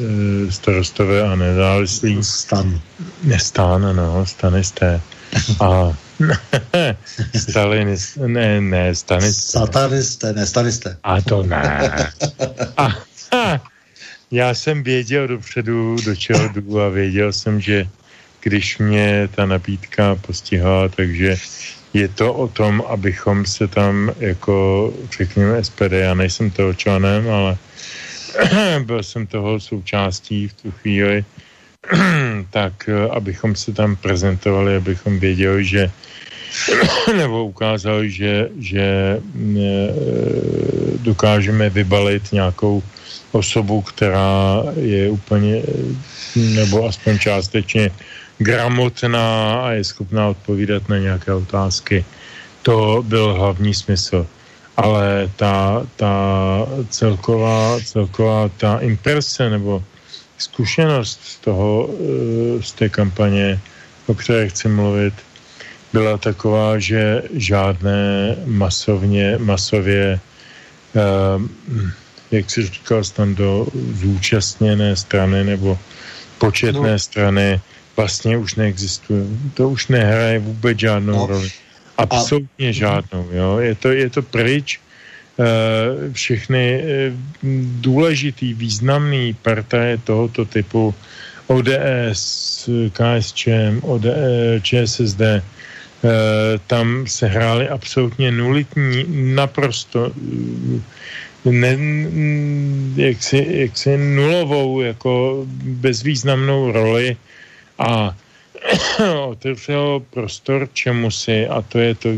starostové 0.51 1.22
a 1.22 1.34
nezávislí. 1.34 2.24
Stan. 2.24 2.80
Ne, 3.22 3.39
Stan, 3.39 3.97
no, 3.97 4.26
stanisté. 4.26 5.01
A 5.60 5.93
Stalinist, 7.36 8.16
ne, 8.16 8.60
ne, 8.60 8.94
stanisté. 8.94 9.59
Satanisté, 9.59 10.32
ne, 10.32 10.47
stanisté. 10.47 10.97
A 11.02 11.20
to 11.20 11.43
ne. 11.43 11.90
A, 12.76 12.86
a, 13.36 13.60
já 14.30 14.55
jsem 14.55 14.82
věděl 14.82 15.28
dopředu, 15.28 15.97
do 16.05 16.16
čeho 16.16 16.48
jdu 16.48 16.80
a 16.80 16.89
věděl 16.89 17.32
jsem, 17.32 17.60
že 17.60 17.89
když 18.40 18.78
mě 18.78 19.28
ta 19.34 19.47
nabídka 19.47 20.14
postihla, 20.14 20.89
takže 20.89 21.36
je 21.93 22.09
to 22.09 22.34
o 22.34 22.48
tom, 22.48 22.82
abychom 22.89 23.47
se 23.47 23.68
tam 23.68 24.12
jako, 24.18 24.93
řekněme, 25.18 25.64
SPD, 25.64 25.93
já 25.93 26.14
nejsem 26.14 26.51
toho 26.51 26.74
členem, 26.74 27.30
ale 27.30 27.56
byl 28.84 29.02
jsem 29.02 29.26
toho 29.26 29.60
součástí 29.60 30.48
v 30.48 30.52
tu 30.52 30.70
chvíli, 30.70 31.24
tak 32.51 32.89
abychom 33.11 33.57
se 33.57 33.73
tam 33.73 33.97
prezentovali, 33.97 34.77
abychom 34.77 35.19
věděli, 35.19 35.65
že 35.65 35.91
nebo 37.17 37.45
ukázali, 37.47 38.11
že, 38.11 38.49
že 38.59 39.17
mm, 39.35 39.57
e, 39.57 39.89
dokážeme 40.99 41.71
vybalit 41.71 42.33
nějakou 42.33 42.83
osobu, 43.33 43.83
která 43.83 44.63
je 44.77 45.11
úplně, 45.11 45.63
nebo 46.37 46.87
aspoň 46.87 47.19
částečně 47.19 47.91
gramotná 48.39 49.61
a 49.61 49.71
je 49.71 49.85
schopná 49.85 50.29
odpovídat 50.29 50.89
na 50.89 50.99
nějaké 50.99 51.33
otázky. 51.33 52.05
To 52.63 53.03
byl 53.07 53.35
hlavní 53.35 53.75
smysl. 53.75 54.27
Ale 54.77 55.31
ta, 55.37 55.87
ta 55.97 56.15
celková, 56.89 57.81
celková 57.85 58.49
ta 58.49 58.79
imprese 58.79 59.51
nebo 59.51 59.85
zkušenost 60.43 61.20
z 61.24 61.36
toho, 61.36 61.89
e, 61.90 62.62
z 62.62 62.73
té 62.73 62.89
kampaně, 62.89 63.60
o 64.06 64.14
které 64.14 64.48
chci 64.48 64.69
mluvit, 64.69 65.14
byla 65.93 66.19
taková, 66.19 66.78
že 66.78 67.23
žádné 67.35 68.36
masovně, 68.47 69.39
masově, 69.39 70.20
um, 70.97 71.93
jak 72.31 72.51
si 72.51 72.62
říkal, 72.62 73.05
tam 73.05 73.35
do 73.35 73.66
zúčastněné 73.93 74.97
strany 74.97 75.44
nebo 75.44 75.78
početné 76.39 76.93
no. 76.93 76.98
strany 76.98 77.60
vlastně 77.97 78.39
už 78.39 78.55
neexistují. 78.55 79.52
To 79.55 79.69
už 79.69 79.89
nehraje 79.89 80.39
vůbec 80.39 80.78
žádnou 80.78 81.16
no. 81.16 81.27
roli. 81.27 81.48
Absolutně 81.98 82.69
a... 82.69 82.73
žádnou. 82.73 83.28
Jo? 83.32 83.59
Je, 83.59 83.74
to, 83.74 83.89
je 83.89 84.10
to 84.10 84.23
pryč. 84.23 84.81
E, 85.39 86.13
všechny 86.13 86.75
e, 86.75 87.13
důležitý, 87.81 88.55
významný 88.55 89.35
partaje 89.43 89.99
tohoto 89.99 90.45
typu 90.45 90.95
ODS, 91.47 92.69
KSČM, 92.93 93.81
ODS, 93.83 94.63
ČSSD, 94.63 95.21
e, 95.21 95.43
tam 96.67 97.07
se 97.07 97.27
hrály 97.27 97.69
absolutně 97.69 98.33
nulitní, 98.33 99.05
naprosto 99.35 100.13
ne, 101.45 101.79
jaksi, 102.97 103.47
jaksi 103.49 103.97
nulovou, 103.97 104.81
jako 104.81 105.45
bezvýznamnou 105.63 106.73
roli. 106.73 107.17
A 107.79 108.17
otevřel 109.28 110.02
prostor 110.10 110.68
čemu 110.72 111.10
si, 111.10 111.47
a 111.47 111.62
to 111.62 111.78
je 111.78 111.94
to, 111.94 112.09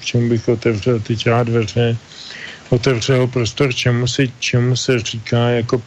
čemu 0.00 0.28
bych 0.28 0.48
otevřel 0.48 1.00
ty 1.00 1.16
dveře, 1.44 1.96
otevřel 2.70 3.26
prostor 3.26 3.74
čemu 3.74 4.06
si, 4.06 4.32
čemu 4.38 4.76
se 4.76 4.98
říká 4.98 5.48
jako 5.48 5.82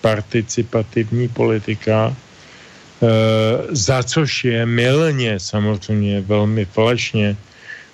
participativní 0.00 1.28
politika, 1.28 2.10
e, 2.12 2.16
za 3.68 4.02
což 4.02 4.44
je 4.44 4.66
milně 4.66 5.40
samozřejmě 5.40 6.20
velmi 6.20 6.64
falešně 6.64 7.36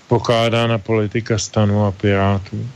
pokládána 0.08 0.78
politika 0.78 1.38
stanu 1.38 1.84
a 1.84 1.92
pirátů. 1.92 2.68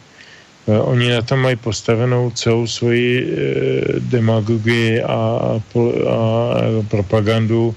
E, 0.68 0.80
oni 0.80 1.10
na 1.10 1.22
to 1.22 1.36
mají 1.36 1.56
postavenou 1.56 2.30
celou 2.30 2.66
svoji 2.66 3.22
e, 3.22 3.30
demagogii 4.00 5.02
a, 5.02 5.12
a, 5.12 5.60
a 6.10 6.20
propagandu, 6.88 7.74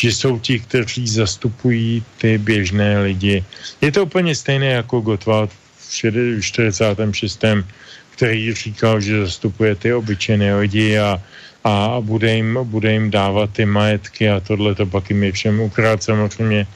že 0.00 0.12
jsou 0.12 0.38
ti, 0.40 0.58
kteří 0.64 1.08
zastupují 1.08 2.04
ty 2.18 2.38
běžné 2.38 3.04
lidi. 3.04 3.44
Je 3.80 3.92
to 3.92 4.08
úplně 4.08 4.32
stejné 4.32 4.80
jako 4.80 5.00
Gottwald 5.00 5.50
v 5.52 6.40
46. 6.40 7.44
který 8.10 8.54
říkal, 8.54 9.00
že 9.00 9.26
zastupuje 9.26 9.74
ty 9.76 9.92
obyčejné 9.92 10.56
lidi 10.56 10.98
a, 10.98 11.20
a 11.64 12.00
bude, 12.00 12.34
jim, 12.36 12.58
bude 12.64 12.92
jim 12.92 13.10
dávat 13.10 13.52
ty 13.52 13.64
majetky 13.68 14.30
a 14.30 14.40
tohle 14.40 14.74
to 14.74 14.86
pak 14.86 15.10
jim 15.10 15.22
je 15.24 15.32
všem 15.32 15.60
ukrát 15.60 16.02
samozřejmě. 16.02 16.66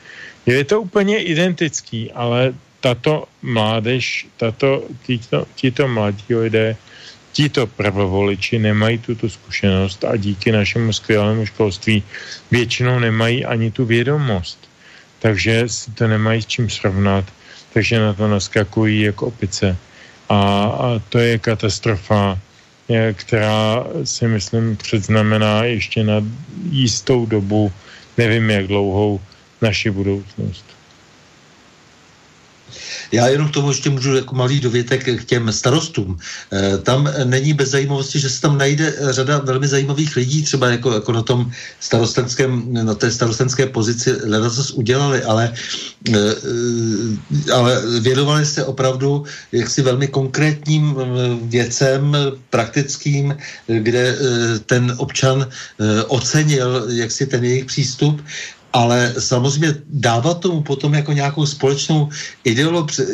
Je 0.47 0.65
to 0.65 0.81
úplně 0.81 1.25
identický, 1.25 2.13
ale 2.13 2.53
tato 2.81 3.25
mládež, 3.43 4.27
tato, 4.37 4.85
títo, 5.07 5.49
títo 5.57 5.89
mladí 5.89 6.35
lidé, 6.35 6.77
títo 7.35 7.67
prvovoliči 7.67 8.59
nemají 8.59 8.99
tuto 8.99 9.27
zkušenost 9.27 10.05
a 10.07 10.17
díky 10.17 10.53
našemu 10.53 10.93
skvělému 10.93 11.47
školství 11.47 12.03
většinou 12.51 12.99
nemají 12.99 13.45
ani 13.45 13.71
tu 13.71 13.85
vědomost. 13.85 14.71
Takže 15.19 15.69
si 15.69 15.91
to 15.91 16.07
nemají 16.09 16.43
s 16.43 16.47
čím 16.47 16.71
srovnat, 16.71 17.25
takže 17.75 17.99
na 17.99 18.13
to 18.13 18.29
naskakují 18.29 19.01
jako 19.01 19.27
opice. 19.27 19.77
A, 20.29 20.39
a 20.65 21.03
to 21.09 21.19
je 21.19 21.39
katastrofa, 21.39 22.39
která 23.13 23.85
si 24.05 24.29
myslím 24.29 24.77
předznamená 24.77 25.65
ještě 25.65 26.05
na 26.05 26.23
jistou 26.71 27.27
dobu, 27.27 27.73
nevím 28.19 28.51
jak 28.51 28.67
dlouhou, 28.67 29.21
naši 29.63 29.91
budoucnost. 29.91 30.74
Já 33.13 33.29
jenom 33.29 33.49
k 33.49 33.53
tomu 33.53 33.69
ještě 33.69 33.91
můžu 33.91 34.15
jako 34.15 34.35
malý 34.35 34.61
dovětek 34.61 35.21
k 35.21 35.25
těm 35.25 35.53
starostům. 35.53 36.19
E, 36.53 36.79
tam 36.79 37.11
není 37.25 37.53
bez 37.53 37.71
zajímavosti, 37.71 38.21
že 38.21 38.31
se 38.31 38.41
tam 38.41 38.59
najde 38.59 38.95
řada 39.11 39.39
velmi 39.39 39.69
zajímavých 39.69 40.17
lidí, 40.17 40.43
třeba 40.43 40.69
jako, 40.69 40.93
jako 40.93 41.13
na 41.13 41.23
tom 41.23 41.51
starostenském, 41.81 42.73
na 42.73 42.95
té 42.95 43.11
starostenské 43.11 43.67
pozici 43.67 44.13
leda 44.13 44.51
co 44.51 44.75
udělali, 44.75 45.23
ale, 45.23 45.53
e, 46.15 46.19
ale 47.53 47.83
věnovali 48.01 48.47
se 48.47 48.65
opravdu 48.65 49.25
jaksi 49.53 49.83
velmi 49.83 50.09
konkrétním 50.09 50.97
věcem, 51.43 52.17
praktickým, 52.51 53.37
kde 53.67 54.17
ten 54.67 54.95
občan 54.97 55.49
ocenil 56.09 56.87
jaksi 56.89 57.27
ten 57.27 57.45
jejich 57.45 57.65
přístup 57.65 58.23
ale 58.75 59.15
samozřejmě 59.19 59.75
dávat 59.87 60.43
tomu 60.43 60.63
potom 60.63 60.95
jako 60.95 61.13
nějakou 61.13 61.47
společnou 61.47 62.09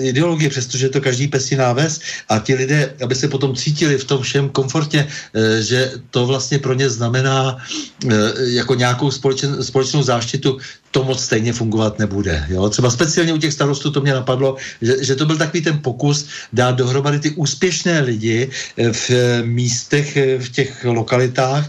ideologii, 0.00 0.48
přestože 0.48 0.88
to 0.88 1.00
každý 1.00 1.28
pesí 1.28 1.56
náves 1.56 2.00
a 2.28 2.38
ti 2.38 2.54
lidé, 2.54 2.96
aby 3.04 3.14
se 3.14 3.28
potom 3.28 3.52
cítili 3.52 3.98
v 3.98 4.04
tom 4.04 4.22
všem 4.24 4.48
komfortě, 4.48 5.04
eh, 5.04 5.62
že 5.62 5.92
to 6.10 6.26
vlastně 6.26 6.58
pro 6.58 6.72
ně 6.72 6.88
znamená 6.90 7.60
eh, 7.60 8.16
jako 8.56 8.74
nějakou 8.74 9.10
společen, 9.12 9.60
společnou 9.60 10.02
záštitu, 10.02 10.58
to 10.90 11.04
moc 11.04 11.20
stejně 11.20 11.52
fungovat 11.52 11.98
nebude. 11.98 12.46
Jo? 12.48 12.68
Třeba 12.72 12.90
speciálně 12.90 13.32
u 13.36 13.38
těch 13.38 13.52
starostů 13.52 13.92
to 13.92 14.00
mě 14.00 14.16
napadlo, 14.16 14.56
že, 14.82 15.04
že 15.04 15.14
to 15.16 15.28
byl 15.28 15.36
takový 15.36 15.62
ten 15.62 15.78
pokus 15.84 16.26
dát 16.56 16.72
dohromady 16.72 17.20
ty 17.20 17.30
úspěšné 17.36 18.00
lidi 18.00 18.48
eh, 18.48 18.92
v 18.92 19.10
místech, 19.44 20.16
v 20.40 20.48
těch 20.48 20.84
lokalitách, 20.88 21.68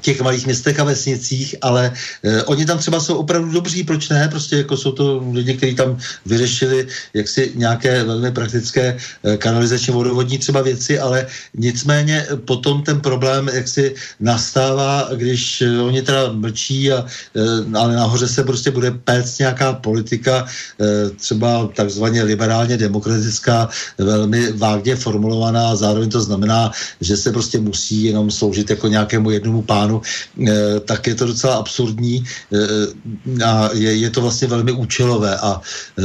těch 0.00 0.20
malých 0.20 0.46
městech 0.46 0.80
a 0.80 0.84
vesnicích, 0.84 1.54
ale 1.62 1.92
eh, 2.24 2.42
oni 2.42 2.66
tam 2.66 2.78
třeba 2.78 3.00
jsou 3.00 3.16
opravdu 3.16 3.52
dobří, 3.52 3.84
proč 3.84 4.08
ne? 4.08 4.28
Prostě 4.28 4.56
jako 4.56 4.76
jsou 4.76 4.92
to 4.92 5.22
lidi, 5.32 5.54
kteří 5.54 5.74
tam 5.74 5.98
vyřešili 6.26 6.86
jaksi 7.14 7.52
nějaké 7.54 8.04
velmi 8.04 8.32
praktické 8.32 8.96
eh, 9.24 9.36
kanalizační 9.36 9.92
vodovodní 9.92 10.38
třeba 10.38 10.60
věci, 10.62 10.98
ale 10.98 11.26
nicméně 11.54 12.26
potom 12.44 12.82
ten 12.82 13.00
problém 13.00 13.48
jaksi 13.48 13.94
nastává, 14.20 15.08
když 15.14 15.62
eh, 15.62 15.80
oni 15.80 16.02
teda 16.02 16.32
mlčí, 16.32 16.92
a, 16.92 17.04
eh, 17.36 17.78
ale 17.78 17.96
nahoře 17.96 18.28
se 18.28 18.44
prostě 18.44 18.70
bude 18.70 18.90
péct 18.90 19.38
nějaká 19.38 19.72
politika, 19.72 20.44
eh, 20.44 21.10
třeba 21.16 21.68
takzvaně 21.74 22.22
liberálně 22.22 22.76
demokratická, 22.76 23.68
velmi 23.98 24.52
vágně 24.52 24.96
formulovaná 24.96 25.70
a 25.72 25.76
zároveň 25.76 26.10
to 26.10 26.20
znamená, 26.20 26.70
že 27.00 27.16
se 27.16 27.32
prostě 27.32 27.56
musí 27.60 28.12
jenom 28.12 28.30
sloužit 28.30 28.70
jako 28.70 28.88
nějakému 28.88 29.30
jednomu 29.30 29.62
pánu 29.62 29.87
plánu, 29.88 30.02
eh, 30.46 30.80
tak 30.80 31.06
je 31.06 31.14
to 31.14 31.26
docela 31.26 31.56
absurdní 31.56 32.24
eh, 32.52 33.44
a 33.44 33.70
je, 33.72 33.96
je 33.96 34.10
to 34.10 34.20
vlastně 34.20 34.48
velmi 34.48 34.72
účelové 34.72 35.36
a 35.38 35.60
eh, 35.60 36.02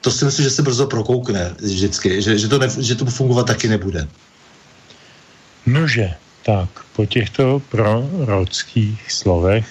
to 0.00 0.10
si 0.10 0.24
myslím, 0.24 0.44
že 0.44 0.50
se 0.50 0.62
brzo 0.62 0.86
prokoukne 0.86 1.54
vždycky, 1.58 2.22
že, 2.22 2.38
že, 2.38 2.48
to, 2.48 2.58
ne, 2.58 2.68
že 2.78 2.94
to 2.94 3.04
fungovat 3.04 3.46
taky 3.46 3.68
nebude. 3.68 4.06
Nože, 5.66 6.14
tak 6.44 6.68
po 6.96 7.06
těchto 7.06 7.62
prorockých 7.70 9.00
slovech 9.12 9.66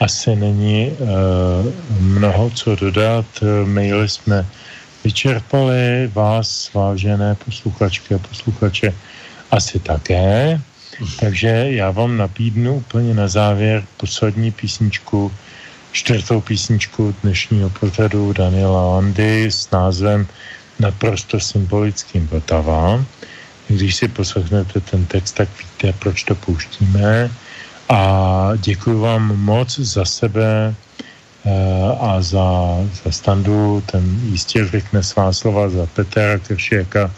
asi 0.00 0.36
není 0.36 0.90
uh, 0.90 1.06
mnoho 2.00 2.50
co 2.50 2.76
dodat. 2.76 3.26
Maily 3.64 4.08
jsme 4.08 4.46
vyčerpali, 5.04 6.10
vás, 6.12 6.72
vážené 6.74 7.36
posluchačky 7.44 8.14
a 8.14 8.18
posluchače, 8.18 8.94
asi 9.50 9.78
také. 9.78 10.58
Takže 11.20 11.48
já 11.68 11.90
vám 11.90 12.16
nabídnu 12.16 12.74
úplně 12.74 13.14
na 13.14 13.28
závěr 13.28 13.84
poslední 13.96 14.50
písničku, 14.50 15.32
čtvrtou 15.92 16.40
písničku 16.40 17.14
dnešního 17.22 17.70
pořadu 17.70 18.32
Daniela 18.32 18.94
Landy 18.94 19.50
s 19.50 19.70
názvem 19.70 20.26
Naprosto 20.78 21.40
symbolickým 21.40 22.26
Vltava. 22.26 23.04
Když 23.68 23.96
si 23.96 24.08
poslechnete 24.08 24.80
ten 24.80 25.06
text, 25.06 25.32
tak 25.32 25.48
víte, 25.58 25.92
proč 25.98 26.22
to 26.22 26.34
pouštíme. 26.34 27.30
A 27.88 28.52
děkuji 28.56 29.00
vám 29.00 29.36
moc 29.36 29.78
za 29.78 30.04
sebe 30.04 30.74
eh, 31.44 31.50
a 32.00 32.22
za, 32.22 32.76
za 33.04 33.10
standu. 33.10 33.82
Ten 33.86 34.20
jistě 34.30 34.66
řekne 34.66 35.02
svá 35.02 35.32
slova 35.32 35.68
za 35.68 35.86
Petra 35.86 36.38
Kršiaka, 36.38 37.10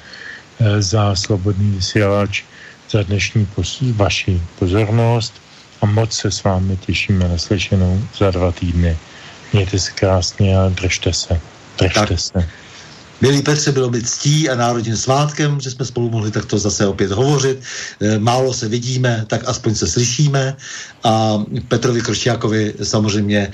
eh, 0.61 0.83
za 0.83 1.15
Slobodný 1.15 1.71
vysílač 1.71 2.45
za 2.91 3.03
dnešní 3.03 3.47
pos- 3.57 3.93
vaši 3.97 4.41
pozornost 4.59 5.33
a 5.81 5.87
moc 5.87 6.13
se 6.13 6.31
s 6.31 6.45
vámi 6.45 6.77
těšíme 6.77 7.29
na 7.29 7.39
slyšenou 7.39 8.01
za 8.19 8.31
dva 8.31 8.53
týdny. 8.53 8.97
Mějte 9.53 9.79
se 9.79 9.91
krásně 9.93 10.59
a 10.59 10.69
držte 10.69 11.13
se. 11.13 11.41
Držte 11.79 12.07
tak. 12.07 12.21
se. 12.21 12.49
Milí 13.21 13.43
Petře, 13.43 13.73
bylo 13.73 13.91
by 13.91 14.03
ctí 14.03 14.51
a 14.51 14.55
národním 14.55 14.97
svátkem, 14.97 15.61
že 15.61 15.71
jsme 15.71 15.85
spolu 15.85 16.11
mohli 16.11 16.31
takto 16.31 16.59
zase 16.59 16.87
opět 16.87 17.11
hovořit. 17.13 17.63
E, 18.01 18.19
málo 18.19 18.55
se 18.55 18.69
vidíme, 18.69 19.25
tak 19.27 19.49
aspoň 19.49 19.75
se 19.75 19.87
slyšíme. 19.87 20.57
A 21.05 21.39
Petrovi 21.69 22.03
Kršiakovi 22.03 22.75
samozřejmě 22.83 23.39
e, 23.39 23.51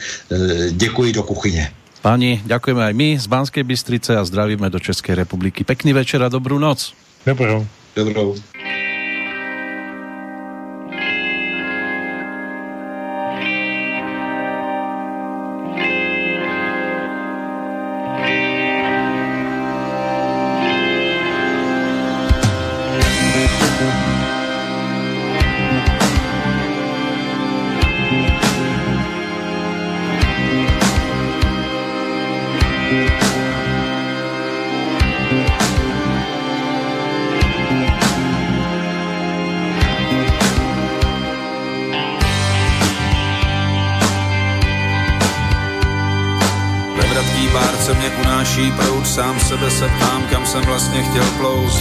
děkuji 0.70 1.12
do 1.12 1.22
kuchyně. 1.22 1.70
Páni, 2.00 2.40
ďakujeme 2.48 2.80
aj 2.80 2.94
my 2.96 3.08
z 3.20 3.26
Banskej 3.28 3.60
Bystrice 3.60 4.16
a 4.16 4.24
zdravíme 4.24 4.72
do 4.72 4.80
Českej 4.80 5.20
republiky. 5.20 5.68
Pekný 5.68 5.92
večer 5.92 6.24
a 6.24 6.32
dobrú 6.32 6.56
noc. 6.56 6.96
Dobrou. 7.28 7.68
Dobrou. 7.92 8.40
Sebe 49.50 49.70
se 49.70 49.88
ptám, 49.88 50.22
kam 50.30 50.46
jsem 50.46 50.62
vlastně 50.62 51.02
chtěl 51.02 51.24
plout. 51.38 51.72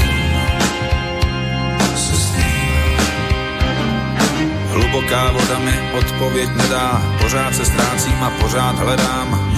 Hluboká 4.69 5.31
voda 5.31 5.59
mi 5.59 5.79
odpověď 5.97 6.49
nedá, 6.55 7.01
pořád 7.21 7.55
se 7.55 7.65
ztrácím 7.65 8.23
a 8.23 8.29
pořád 8.29 8.79
hledám. 8.79 9.53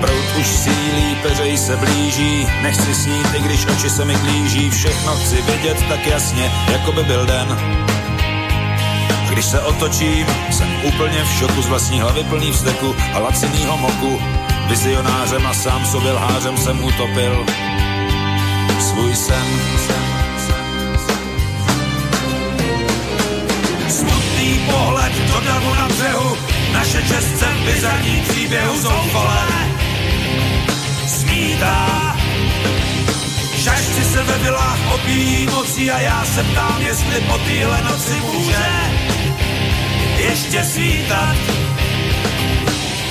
Prout 0.00 0.36
už 0.40 0.46
sílí, 0.46 1.16
peřej 1.22 1.58
se 1.58 1.76
blíží, 1.76 2.46
nechci 2.62 2.94
snít, 2.94 3.26
i 3.34 3.42
když 3.42 3.66
oči 3.66 3.90
se 3.90 4.04
mi 4.04 4.14
klíží, 4.14 4.70
všechno 4.70 5.16
chci 5.16 5.42
vidět 5.42 5.84
tak 5.88 6.06
jasně, 6.06 6.52
jako 6.72 6.92
by 6.92 7.04
byl 7.04 7.26
den. 7.26 7.58
Když 9.38 9.46
se 9.46 9.60
otočím, 9.60 10.26
jsem 10.50 10.68
úplně 10.84 11.24
v 11.24 11.38
šoku 11.38 11.62
z 11.62 11.66
vlastní 11.66 12.00
hlavy 12.00 12.24
plný 12.24 12.52
vzteku 12.52 12.94
a 13.14 13.18
lacinýho 13.18 13.76
moku. 13.76 14.20
Vizionářem 14.66 15.46
a 15.46 15.54
sám 15.54 15.86
sobě 15.86 16.12
lhářem 16.12 16.56
jsem 16.56 16.84
utopil 16.84 17.46
svůj 18.80 19.16
sen. 19.16 19.46
Smutný 23.88 24.60
pohled 24.70 25.12
do 25.12 25.40
davu 25.40 25.74
na 25.74 25.88
břehu, 25.88 26.36
naše 26.72 27.02
čestce 27.02 27.44
v 27.44 27.74
bizarní 27.74 28.22
příběhu 28.28 28.80
zoufalé. 28.80 29.46
Smítá, 31.06 32.16
šašci 33.56 34.04
se 34.04 34.22
ve 34.22 34.38
vilách 34.38 34.94
opíjí 34.94 35.46
mocí 35.46 35.90
a 35.90 36.00
já 36.00 36.24
se 36.24 36.44
ptám, 36.44 36.82
jestli 36.82 37.20
po 37.20 37.38
téhle 37.38 37.82
noci 37.82 38.22
může 38.34 38.88
ještě 40.28 40.64
svítat. 40.64 41.36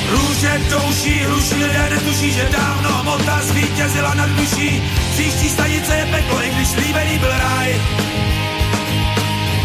Růže 0.10 0.62
douší, 0.70 1.20
hluší 1.20 1.64
lidé 1.64 1.90
netuší, 1.90 2.32
že 2.32 2.50
dávno 2.52 2.90
hmota 2.90 3.42
zvítězila 3.42 4.14
nad 4.14 4.30
duší. 4.30 4.84
Příští 5.14 5.50
stanice 5.50 5.96
je 5.96 6.06
peklo, 6.06 6.44
i 6.44 6.50
když 6.50 6.68
slíbený 6.68 7.18
byl 7.18 7.30
ráj. 7.30 7.82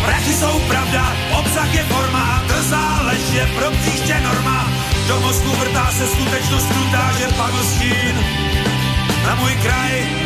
Prachy 0.04 0.32
jsou 0.32 0.60
pravda, 0.68 1.16
obsah 1.38 1.74
je 1.74 1.82
forma, 1.82 2.42
drzá 2.46 3.02
lež 3.02 3.20
je 3.32 3.46
pro 3.46 3.70
příště 3.70 4.20
norma. 4.20 4.72
Do 5.08 5.20
mozku 5.20 5.50
vrtá 5.50 5.92
se 5.92 6.06
skutečnost 6.06 6.66
krutá, 6.66 7.12
že 7.18 7.26
padl 7.36 7.64
stín 7.64 8.16
na 9.26 9.34
můj 9.34 9.54
kraj. 9.54 10.21